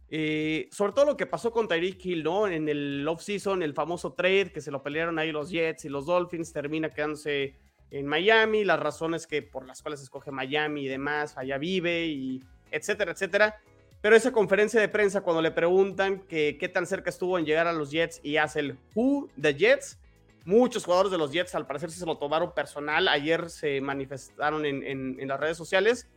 eh, 0.09 0.67
sobre 0.71 0.91
todo 0.91 1.05
lo 1.05 1.17
que 1.17 1.25
pasó 1.25 1.51
con 1.51 1.69
Tyreek 1.69 2.05
Hill, 2.05 2.23
¿no? 2.23 2.47
En 2.47 2.67
el 2.67 3.07
off-season, 3.07 3.63
el 3.63 3.73
famoso 3.73 4.13
trade 4.13 4.51
que 4.51 4.59
se 4.59 4.71
lo 4.71 4.83
pelearon 4.83 5.17
ahí 5.19 5.31
los 5.31 5.49
Jets 5.49 5.85
y 5.85 5.89
los 5.89 6.05
Dolphins, 6.05 6.51
termina 6.51 6.89
quedándose 6.89 7.55
en 7.91 8.07
Miami, 8.07 8.63
las 8.63 8.79
razones 8.79 9.27
que 9.27 9.41
por 9.41 9.67
las 9.67 9.81
cuales 9.81 10.01
escoge 10.01 10.31
Miami 10.31 10.85
y 10.85 10.87
demás, 10.87 11.37
allá 11.37 11.57
vive 11.57 12.05
y 12.05 12.41
etcétera, 12.71 13.11
etcétera. 13.11 13.61
Pero 14.01 14.15
esa 14.15 14.31
conferencia 14.31 14.81
de 14.81 14.89
prensa 14.89 15.21
cuando 15.21 15.41
le 15.41 15.51
preguntan 15.51 16.19
que 16.21 16.57
qué 16.57 16.69
tan 16.69 16.87
cerca 16.87 17.09
estuvo 17.09 17.37
en 17.37 17.45
llegar 17.45 17.67
a 17.67 17.73
los 17.73 17.91
Jets 17.91 18.19
y 18.23 18.37
hace 18.37 18.61
el 18.61 18.77
Who 18.95 19.29
the 19.39 19.53
Jets, 19.53 19.99
muchos 20.43 20.85
jugadores 20.85 21.11
de 21.11 21.19
los 21.19 21.31
Jets 21.31 21.53
al 21.53 21.67
parecer 21.67 21.91
se 21.91 22.05
lo 22.05 22.17
tomaron 22.17 22.53
personal. 22.53 23.07
Ayer 23.07 23.49
se 23.49 23.79
manifestaron 23.81 24.65
en, 24.65 24.83
en, 24.83 25.27
las 25.27 25.39
redes 25.39 25.57
sociales 25.57 26.09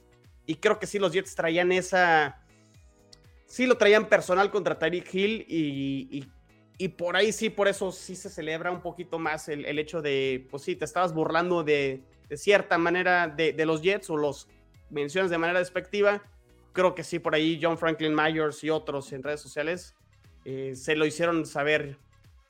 y 0.46 0.56
creo 0.56 0.78
que 0.78 0.86
sí 0.86 0.98
los 0.98 1.12
Jets 1.12 1.34
traían 1.34 1.72
esa, 1.72 2.42
sí 3.46 3.66
lo 3.66 3.76
traían 3.76 4.08
personal 4.08 4.50
contra 4.50 4.78
Tyreek 4.78 5.12
Hill 5.12 5.44
y, 5.46 6.08
y 6.10 6.32
y 6.76 6.88
por 6.88 7.16
ahí 7.16 7.32
sí, 7.32 7.50
por 7.50 7.68
eso 7.68 7.92
sí 7.92 8.16
se 8.16 8.28
celebra 8.28 8.70
un 8.70 8.80
poquito 8.80 9.18
más 9.18 9.48
el, 9.48 9.78
hecho 9.78 10.02
de, 10.02 10.46
pues 10.50 10.64
sí, 10.64 10.74
te 10.74 10.84
estabas 10.84 11.14
burlando 11.14 11.62
de, 11.62 12.02
cierta 12.34 12.78
manera 12.78 13.28
de, 13.28 13.64
los 13.64 13.80
Jets 13.80 14.10
o 14.10 14.16
los 14.16 14.48
mencionas 14.90 15.30
de 15.30 15.38
manera 15.38 15.60
despectiva. 15.60 16.22
Creo 16.72 16.94
que 16.96 17.04
sí, 17.04 17.20
por 17.20 17.34
ahí 17.34 17.60
John 17.62 17.78
Franklin 17.78 18.14
Myers 18.14 18.64
y 18.64 18.70
otros 18.70 19.12
en 19.12 19.22
redes 19.22 19.40
sociales 19.40 19.94
eh, 20.44 20.74
se 20.74 20.96
lo 20.96 21.06
hicieron 21.06 21.46
saber 21.46 21.98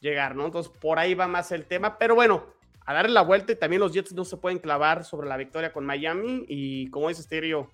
llegar, 0.01 0.35
¿no? 0.35 0.47
Entonces 0.47 0.73
por 0.81 0.99
ahí 0.99 1.15
va 1.15 1.27
más 1.27 1.53
el 1.53 1.67
tema, 1.67 1.99
pero 1.99 2.15
bueno, 2.15 2.47
a 2.87 2.95
darle 2.95 3.13
la 3.13 3.23
vuelta 3.23 3.53
y 3.53 3.57
también 3.57 3.81
los 3.81 3.93
Jets 3.93 4.15
no 4.15 4.25
se 4.25 4.39
pueden 4.39 4.59
clavar 4.59 5.05
sobre 5.05 5.29
la 5.29 5.37
victoria 5.37 5.73
con 5.73 5.85
Miami 5.85 6.47
y 6.49 6.89
como 6.89 7.11
dice 7.11 7.23
Stereo, 7.23 7.71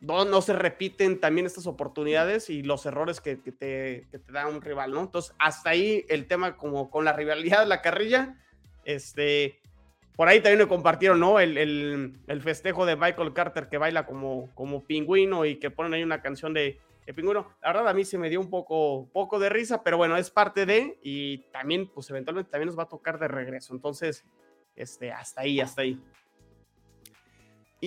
no, 0.00 0.42
se 0.42 0.52
repiten 0.52 1.20
también 1.20 1.46
estas 1.46 1.66
oportunidades 1.66 2.50
y 2.50 2.62
los 2.62 2.84
errores 2.86 3.20
que, 3.20 3.36
te, 3.36 4.06
da 4.28 4.46
un 4.46 4.60
rival, 4.60 4.92
¿no? 4.92 5.00
Entonces, 5.00 5.34
hasta 5.38 5.70
ahí 5.70 6.04
el 6.08 6.26
tema 6.26 6.56
como 6.56 6.90
con 6.90 7.04
la 7.04 7.12
rivalidad 7.12 7.60
de 7.60 7.66
la 7.66 7.80
carrilla, 7.80 8.36
este, 8.84 9.60
por 10.16 10.28
ahí 10.28 10.40
también 10.40 10.58
me 10.60 10.68
compartieron, 10.68 11.20
¿no? 11.20 11.40
El, 11.40 12.40
festejo 12.42 12.86
de 12.86 12.96
Michael 12.96 13.32
Carter 13.32 13.68
que 13.68 13.78
baila 13.78 14.06
como, 14.06 14.50
como 14.54 14.84
pingüino 14.84 15.44
y 15.44 15.56
que 15.56 15.70
ponen 15.70 15.94
ahí 15.94 16.02
una 16.02 16.20
canción 16.20 16.52
de, 16.52 16.78
pingüino. 17.14 17.48
La 17.62 17.68
verdad 17.68 17.88
a 17.88 17.94
mí 17.94 18.04
se 18.04 18.18
me 18.18 18.28
dio 18.28 18.40
un 18.40 18.50
poco, 18.50 19.08
poco 19.12 19.38
de 19.38 19.48
risa, 19.48 19.82
pero 19.82 19.96
bueno, 19.96 20.16
es 20.16 20.30
parte 20.30 20.66
de 20.66 20.98
y 21.02 21.38
también, 21.50 21.88
pues 21.88 22.10
eventualmente 22.10 22.50
también 22.50 22.66
nos 22.66 22.78
va 22.78 22.84
a 22.84 22.88
tocar 22.88 23.18
de 23.18 23.28
regreso. 23.28 23.74
Entonces, 23.74 24.24
este, 24.76 25.12
hasta 25.12 25.40
ahí, 25.42 25.60
hasta 25.60 25.82
ahí. 25.82 26.00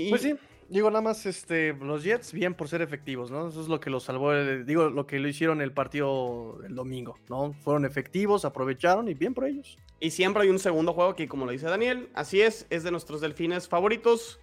Pues 0.09 0.21
sí, 0.21 0.37
Digo, 0.69 0.89
nada 0.89 1.01
más, 1.01 1.25
este, 1.25 1.73
los 1.73 2.03
Jets, 2.03 2.33
bien 2.33 2.53
por 2.53 2.67
ser 2.67 2.81
efectivos, 2.81 3.31
¿no? 3.31 3.47
Eso 3.47 3.61
es 3.61 3.69
lo 3.69 3.79
que 3.79 3.89
los 3.89 4.03
salvó, 4.03 4.33
digo, 4.35 4.89
lo 4.89 5.07
que 5.07 5.17
lo 5.17 5.29
hicieron 5.29 5.61
el 5.61 5.71
partido 5.71 6.59
el 6.65 6.75
domingo, 6.75 7.17
¿no? 7.29 7.53
Fueron 7.53 7.85
efectivos, 7.85 8.43
aprovecharon 8.43 9.07
y 9.07 9.13
bien 9.13 9.33
por 9.33 9.45
ellos. 9.45 9.77
Y 10.01 10.11
siempre 10.11 10.43
hay 10.43 10.49
un 10.49 10.59
segundo 10.59 10.91
juego 10.91 11.11
aquí, 11.11 11.25
como 11.25 11.45
lo 11.45 11.53
dice 11.53 11.67
Daniel. 11.67 12.09
Así 12.13 12.41
es, 12.41 12.67
es 12.69 12.83
de 12.83 12.91
nuestros 12.91 13.21
delfines 13.21 13.69
favoritos. 13.69 14.41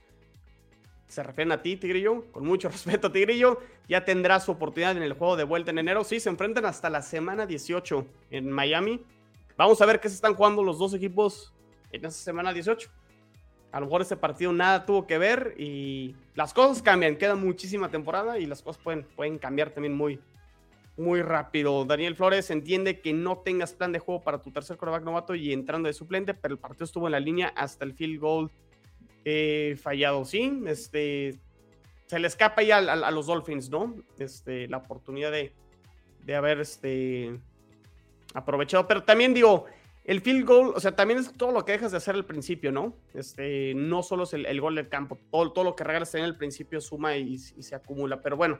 Se 1.09 1.23
refieren 1.23 1.53
a 1.53 1.61
ti, 1.61 1.77
Tigrillo. 1.77 2.25
Con 2.33 2.47
mucho 2.47 2.69
respeto, 2.71 3.13
Tigrillo. 3.13 3.61
Ya 3.87 4.07
tendrá 4.07 4.41
su 4.41 4.53
oportunidad 4.53 4.97
en 4.97 5.03
el 5.03 5.13
juego 5.13 5.37
de 5.37 5.45
vuelta 5.45 5.73
en 5.73 5.79
enero. 5.79 6.05
Sí, 6.05 6.21
se 6.21 6.31
enfrentan 6.31 6.65
hasta 6.65 6.89
la 6.89 7.03
semana 7.03 7.45
18 7.45 8.07
en 8.31 8.51
Miami. 8.51 9.05
Vamos 9.59 9.83
a 9.83 9.87
ver 9.87 10.01
qué 10.01 10.09
se 10.09 10.15
están 10.15 10.35
jugando 10.35 10.63
los 10.63 10.79
dos 10.79 10.95
equipos 10.95 11.53
en 11.93 12.07
esa 12.07 12.19
semana 12.19 12.55
18 12.55 12.91
a 13.75 13.81
lo 13.81 13.87
mejor 13.87 14.03
ese 14.03 14.17
partido 14.17 14.53
nada 14.53 14.87
tuvo 14.87 15.05
que 15.05 15.19
ver 15.19 15.57
y 15.59 16.15
las 16.37 16.55
cosas 16.55 16.81
cambian, 16.81 17.17
queda 17.17 17.35
muchísima 17.35 17.91
temporada 17.91 18.39
y 18.39 18.47
las 18.47 18.63
cosas 18.63 18.81
pueden, 18.81 19.03
pueden 19.17 19.37
cambiar 19.37 19.71
también 19.71 19.97
muy, 19.97 20.21
muy 20.97 21.23
rápido. 21.23 21.85
Daniel 21.85 22.15
Flores 22.15 22.53
entiende 22.53 23.01
que 23.01 23.13
no 23.13 23.39
tengas 23.39 23.73
plan 23.73 23.91
de 23.91 23.99
juego 23.99 24.23
para 24.23 24.41
tu 24.41 24.53
tercer 24.53 24.77
coreback 24.77 25.03
novato 25.03 25.35
y 25.35 25.53
entrando 25.53 25.89
de 25.89 25.93
suplente, 25.93 26.35
pero 26.35 26.55
el 26.55 26.61
partido 26.61 26.85
estuvo 26.85 27.09
en 27.09 27.13
la 27.13 27.19
línea 27.19 27.49
hasta 27.49 27.85
el 27.85 27.95
field 27.95 28.21
goal 28.21 28.53
eh, 29.25 29.77
fallado, 29.83 30.25
sí, 30.25 30.63
este, 30.67 31.35
se 32.07 32.21
le 32.21 32.29
escapa 32.29 32.63
ya 32.63 32.77
a, 32.77 33.11
los 33.11 33.27
Dolphins, 33.27 33.71
¿no? 33.71 33.97
Este, 34.21 34.69
la 34.69 34.77
oportunidad 34.77 35.33
de, 35.33 35.53
de 36.25 36.37
haber 36.37 36.61
este, 36.61 37.41
aprovechado, 38.35 38.87
pero 38.87 39.03
también 39.03 39.35
digo, 39.35 39.67
el 40.05 40.21
field 40.21 40.47
goal, 40.47 40.73
o 40.77 40.81
sea, 40.81 40.95
también 40.95 41.19
es 41.19 41.33
todo 41.33 41.51
lo 41.51 41.65
que 41.65 41.73
dejas 41.73 41.91
de 41.91 41.97
hacer 41.97 42.15
al 42.15 42.27
principio, 42.27 42.71
¿no? 42.71 42.95
Este, 43.15 43.73
no 43.75 44.03
solo 44.03 44.25
es 44.25 44.35
el, 44.35 44.61
gol 44.61 44.75
del 44.75 44.91
campo, 44.91 45.19
todo, 45.31 45.53
todo, 45.53 45.65
lo 45.65 45.75
que 45.75 45.83
regalas 45.83 46.15
en 46.15 46.25
el 46.25 46.37
principio 46.37 46.81
suma 46.83 47.17
y, 47.17 47.39
se 47.39 47.75
acumula. 47.75 48.21
Pero 48.21 48.37
bueno, 48.37 48.59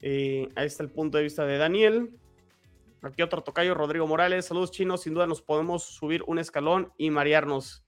eh, 0.00 0.48
ahí 0.54 0.66
está 0.66 0.84
el 0.84 0.90
punto 0.90 1.18
de 1.18 1.24
vista 1.24 1.44
de 1.44 1.58
Daniel. 1.58 2.10
Aquí 3.02 3.20
otro 3.22 3.42
tocayo, 3.42 3.74
Rodrigo 3.74 4.06
Morales. 4.06 4.46
Saludos 4.46 4.70
chinos, 4.70 5.02
sin 5.02 5.14
duda 5.14 5.26
nos 5.26 5.42
podemos 5.42 5.82
subir 5.82 6.22
un 6.28 6.38
escalón 6.38 6.92
y 6.96 7.10
marearnos. 7.10 7.84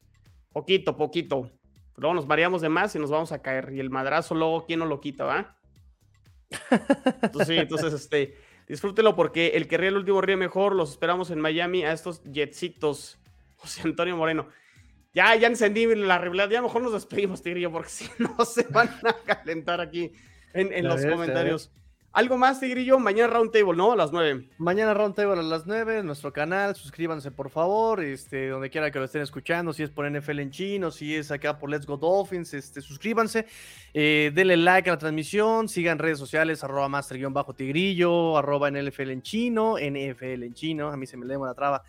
Poquito, 0.53 0.97
poquito. 0.97 1.53
Luego 1.97 2.15
nos 2.15 2.27
mareamos 2.27 2.63
de 2.63 2.69
más 2.69 2.97
y 2.97 2.99
nos 2.99 3.11
vamos 3.11 3.31
a 3.31 3.43
caer. 3.43 3.73
Y 3.73 3.79
el 3.79 3.91
madrazo 3.91 4.35
luego, 4.35 4.67
¿quién 4.67 4.81
no 4.81 4.87
lo 4.87 5.01
quita, 5.01 5.25
va? 5.25 5.57
Entonces, 7.23 7.47
sí, 7.47 7.57
entonces, 7.57 7.93
este 7.95 8.37
Disfrútelo 8.69 9.17
porque 9.17 9.49
el 9.49 9.69
que 9.69 9.77
ríe 9.77 9.89
el 9.89 9.97
último 9.97 10.21
ríe 10.21 10.37
mejor. 10.37 10.75
Los 10.75 10.91
esperamos 10.91 11.31
en 11.31 11.41
Miami 11.41 11.85
a 11.85 11.93
estos 11.93 12.23
jetsitos. 12.33 13.19
José 13.57 13.83
Antonio 13.85 14.17
Moreno. 14.17 14.49
Ya, 15.15 15.35
ya 15.37 15.47
encendí 15.49 15.87
la 15.95 16.19
realidad. 16.19 16.49
Ya 16.49 16.63
mejor 16.63 16.83
nos 16.83 16.93
despedimos, 16.93 17.43
Tigrillo, 17.43 17.71
porque 17.71 17.89
si 17.91 18.09
no 18.19 18.45
se 18.45 18.65
van 18.65 18.89
a 19.05 19.13
calentar 19.25 19.81
aquí 19.81 20.13
en, 20.55 20.87
los 20.87 21.05
comentarios. 21.05 21.71
Algo 22.15 22.37
más, 22.37 22.61
Tigrillo, 22.61 22.99
mañana 22.99 23.33
Roundtable, 23.33 23.75
¿no? 23.75 23.93
A 23.93 23.97
las 23.97 24.13
9. 24.13 24.47
Mañana 24.59 24.93
Roundtable 24.93 25.41
a 25.41 25.43
las 25.43 25.67
9 25.67 26.01
en 26.01 26.07
nuestro 26.07 26.31
canal. 26.31 26.77
Suscríbanse, 26.77 27.31
por 27.31 27.49
favor, 27.49 28.03
este, 28.05 28.51
donde 28.51 28.69
quiera 28.69 28.91
que 28.91 28.99
lo 28.99 29.07
estén 29.07 29.23
escuchando. 29.23 29.73
Si 29.73 29.83
es 29.83 29.89
por 29.89 30.05
NFL 30.11 30.41
en 30.41 30.51
chino, 30.51 30.91
si 30.91 31.17
es 31.17 31.31
acá 31.31 31.59
por 31.59 31.71
Let's 31.71 31.87
Go 31.87 31.97
Dolphins, 31.97 32.53
este, 32.53 32.83
suscríbanse. 32.83 33.47
Eh, 33.95 34.31
denle 34.35 34.59
like 34.59 34.91
a 34.91 34.93
la 34.93 34.99
transmisión. 34.99 35.71
Sigan 35.71 35.99
redes 35.99 36.19
sociales, 36.19 36.63
arroba 36.63 36.87
master-tigrillo, 36.91 38.37
arroba 38.37 38.71
NFL 38.71 39.09
en 39.11 39.23
chino, 39.23 39.77
NFL 39.79 40.43
en 40.43 40.53
chino. 40.53 40.89
A 40.93 40.99
mí 40.99 41.07
se 41.07 41.17
me 41.17 41.25
lee 41.25 41.37
la 41.43 41.55
traba. 41.55 41.83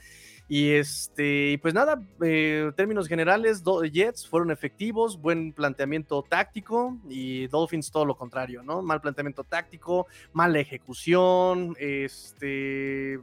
Y 0.50 0.72
este, 0.72 1.58
pues 1.62 1.74
nada, 1.74 2.02
eh, 2.22 2.72
términos 2.76 3.08
generales, 3.08 3.64
Jets 3.92 4.28
fueron 4.28 4.52
efectivos, 4.52 5.20
buen 5.20 5.54
planteamiento 5.54 6.22
táctico 6.22 6.98
y 7.10 7.48
Dolphins 7.48 7.92
todo 7.92 8.06
lo 8.06 8.18
contrario, 8.18 8.62
¿no? 8.62 8.82
Mal 8.82 9.00
planteamiento 9.00 9.46
táctico, 9.46 10.06
mala 10.34 10.60
ejecución, 10.60 11.76
este, 11.80 13.20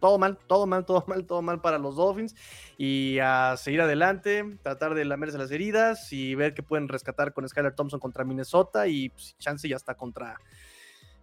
todo 0.00 0.18
mal, 0.18 0.36
todo 0.46 0.66
mal, 0.66 0.84
todo 0.84 1.04
mal, 1.06 1.26
todo 1.26 1.42
mal 1.42 1.60
para 1.60 1.78
los 1.78 1.96
Dolphins 1.96 2.34
y 2.76 3.18
a 3.20 3.56
seguir 3.56 3.80
adelante, 3.80 4.58
tratar 4.62 4.94
de 4.94 5.04
lamerse 5.04 5.38
las 5.38 5.50
heridas 5.50 6.12
y 6.12 6.34
ver 6.34 6.54
qué 6.54 6.62
pueden 6.62 6.88
rescatar 6.88 7.32
con 7.32 7.48
Skyler 7.48 7.74
Thompson 7.74 8.00
contra 8.00 8.24
Minnesota 8.24 8.88
y 8.88 9.10
pues, 9.10 9.36
chance 9.38 9.68
ya 9.68 9.76
está 9.76 9.94
contra, 9.94 10.40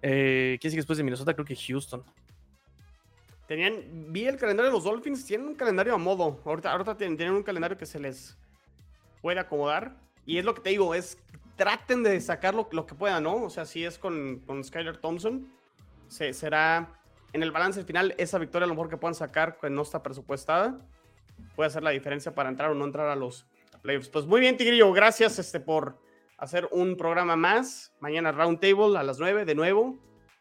eh, 0.02 0.58
¿quién 0.62 0.72
sigue 0.72 0.80
después 0.80 0.98
de 0.98 1.04
Minnesota? 1.04 1.34
Creo 1.34 1.46
que 1.46 1.56
Houston. 1.56 2.04
Tenían, 3.48 4.12
vi 4.12 4.26
el 4.26 4.38
calendario 4.38 4.72
de 4.72 4.76
los 4.76 4.84
Dolphins, 4.84 5.26
tienen 5.26 5.48
un 5.48 5.56
calendario 5.56 5.94
a 5.94 5.98
modo. 5.98 6.42
Ahorita, 6.46 6.72
ahorita 6.72 6.98
tienen, 6.98 7.32
un 7.32 7.44
calendario 7.44 7.78
que 7.78 7.86
se 7.86 8.00
les 8.00 8.38
puede 9.22 9.40
acomodar. 9.40 9.96
Y 10.26 10.38
es 10.38 10.46
lo 10.46 10.56
que 10.56 10.62
te 10.62 10.70
digo, 10.72 10.96
es 10.96 11.18
traten 11.56 12.04
de 12.04 12.20
sacar 12.22 12.56
lo, 12.56 12.68
que 12.68 12.96
puedan, 12.96 13.24
¿no? 13.24 13.44
O 13.44 13.50
sea, 13.50 13.66
si 13.66 13.86
es 13.86 14.00
con, 14.00 14.40
con 14.46 14.64
Skyler 14.64 14.98
Thompson, 14.98 15.48
se, 16.08 16.34
será 16.34 17.00
en 17.34 17.44
el 17.44 17.52
balance 17.52 17.84
final 17.84 18.16
esa 18.18 18.40
victoria 18.40 18.66
a 18.66 18.68
lo 18.68 18.74
mejor 18.74 18.90
que 18.90 18.98
puedan 18.98 19.14
sacar, 19.14 19.58
que 19.60 19.70
no 19.70 19.84
está 19.84 20.02
presupuestada, 20.02 20.80
puede 21.56 21.68
hacer 21.68 21.84
la 21.84 21.92
diferencia 21.92 22.34
para 22.34 22.50
entrar 22.50 22.72
o 22.72 22.74
no 22.74 22.86
entrar 22.86 23.10
a 23.10 23.16
los 23.16 23.46
playoffs. 23.82 24.10
Pues 24.10 24.26
muy 24.26 24.40
bien, 24.40 24.58
Tigrillo, 24.58 24.92
gracias 24.92 25.38
este, 25.38 25.60
por 25.60 25.98
hacer 26.38 26.68
un 26.72 26.98
programa 26.98 27.36
más. 27.36 27.94
Mañana 28.00 28.32
Roundtable 28.32 28.98
a 28.98 29.04
las 29.04 29.20
9 29.20 29.46
de 29.46 29.56
nuevo, 29.56 29.98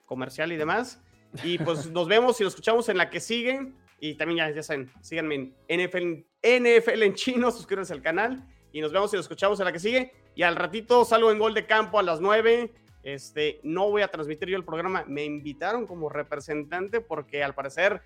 comercial 0.07 0.53
y 0.53 0.57
demás. 0.57 1.04
Y 1.43 1.59
pues 1.59 1.91
nos 1.91 2.07
vemos 2.07 2.41
y 2.41 2.45
nos 2.45 2.53
escuchamos 2.53 2.89
en 2.89 2.99
la 2.99 3.11
que 3.11 3.21
sigue. 3.21 3.73
Y 4.01 4.15
también 4.15 4.39
ya, 4.39 4.51
ya 4.55 4.63
saben, 4.63 4.91
síganme 5.01 5.53
en 5.69 5.81
NFL, 5.81 6.25
NFL 6.43 7.03
en 7.03 7.15
chino, 7.15 7.51
suscríbanse 7.51 7.93
al 7.93 8.03
canal. 8.03 8.47
Y 8.73 8.81
nos 8.81 8.93
vemos 8.93 9.13
y 9.13 9.17
nos 9.17 9.25
escuchamos 9.25 9.59
en 9.61 9.67
la 9.67 9.73
que 9.73 9.79
sigue. 9.79 10.13
Y 10.35 10.43
al 10.43 10.57
ratito 10.57 11.05
salgo 11.05 11.31
en 11.31 11.39
gol 11.39 11.55
de 11.55 11.67
campo 11.67 11.99
a 11.99 12.03
las 12.03 12.21
9. 12.21 12.73
Este, 13.03 13.61
no 13.63 13.91
voy 13.91 14.03
a 14.03 14.09
transmitir 14.09 14.49
yo 14.49 14.57
el 14.57 14.65
programa. 14.65 15.05
Me 15.07 15.25
invitaron 15.25 15.87
como 15.87 16.09
representante 16.09 17.01
porque 17.01 17.45
al 17.45 17.55
parecer 17.55 18.03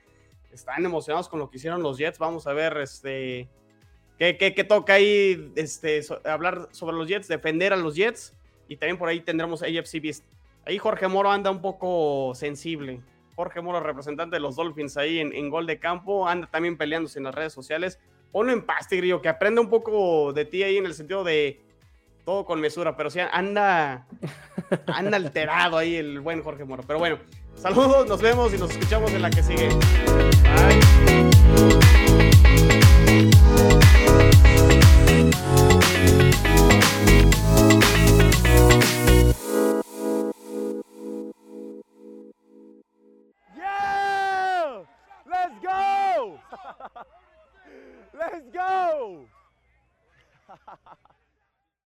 están 0.53 0.85
emocionados 0.85 1.29
con 1.29 1.39
lo 1.39 1.51
que 1.51 1.57
hicieron 1.57 1.83
los 1.83 1.99
Jets. 1.99 2.19
Vamos 2.19 2.47
a 2.47 2.53
ver 2.53 2.77
este, 2.79 3.49
qué, 4.19 4.37
qué, 4.37 4.65
toca 4.65 4.95
ahí 4.95 5.53
este, 5.57 6.01
hablar 6.25 6.69
sobre 6.73 6.97
los 6.97 7.09
Jets, 7.09 7.29
defender 7.29 7.73
a 7.73 7.77
los 7.77 7.95
Jets. 7.95 8.35
Y 8.69 8.77
también 8.77 8.99
por 8.99 9.09
ahí 9.09 9.21
tendremos 9.21 9.63
AFC 9.63 10.03
Beast. 10.03 10.25
Ahí 10.67 10.77
Jorge 10.77 11.09
Moro 11.09 11.31
anda 11.31 11.51
un 11.51 11.63
poco 11.63 12.35
sensible. 12.35 13.01
Jorge 13.39 13.61
Moro, 13.61 13.79
representante 13.79 14.35
de 14.35 14.41
los 14.41 14.57
Dolphins 14.57 14.97
ahí 14.97 15.21
en, 15.21 15.49
gol 15.49 15.65
de 15.65 15.79
campo, 15.79 16.27
anda 16.27 16.49
también 16.51 16.77
peleándose 16.77 17.21
en 17.21 17.25
las 17.25 17.33
redes 17.33 17.53
sociales. 17.53 18.01
Ponlo 18.33 18.53
en 18.53 18.67
paz, 18.67 18.89
Tigrillo, 18.89 19.23
que 19.23 19.29
aprenda 19.29 19.61
un 19.61 19.71
poco 19.71 20.33
de 20.33 20.45
ti 20.45 20.65
ahí 20.65 20.77
en 20.77 20.87
el 20.87 20.95
sentido 20.95 21.23
de 21.23 21.61
todo 22.25 22.45
con 22.45 22.61
mesura, 22.61 22.97
pero 22.97 23.11
sí 23.11 23.21
anda, 23.21 24.09
anda 24.89 25.17
alterado 25.17 25.79
ahí 25.79 25.95
el 25.95 26.19
buen 26.19 26.43
Jorge 26.43 26.65
Moro. 26.65 26.83
Pero 26.85 26.99
bueno, 26.99 27.21
saludos, 27.55 28.09
nos 28.09 28.21
vemos 28.21 28.53
y 28.53 28.59
nos 28.59 28.73
escuchamos 28.73 29.13
en 29.13 29.23
la 29.23 29.31
que 29.31 29.45
sigue. 29.45 29.69
Bye. 30.43 31.79
Let's 48.19 48.49
go! 48.53 49.27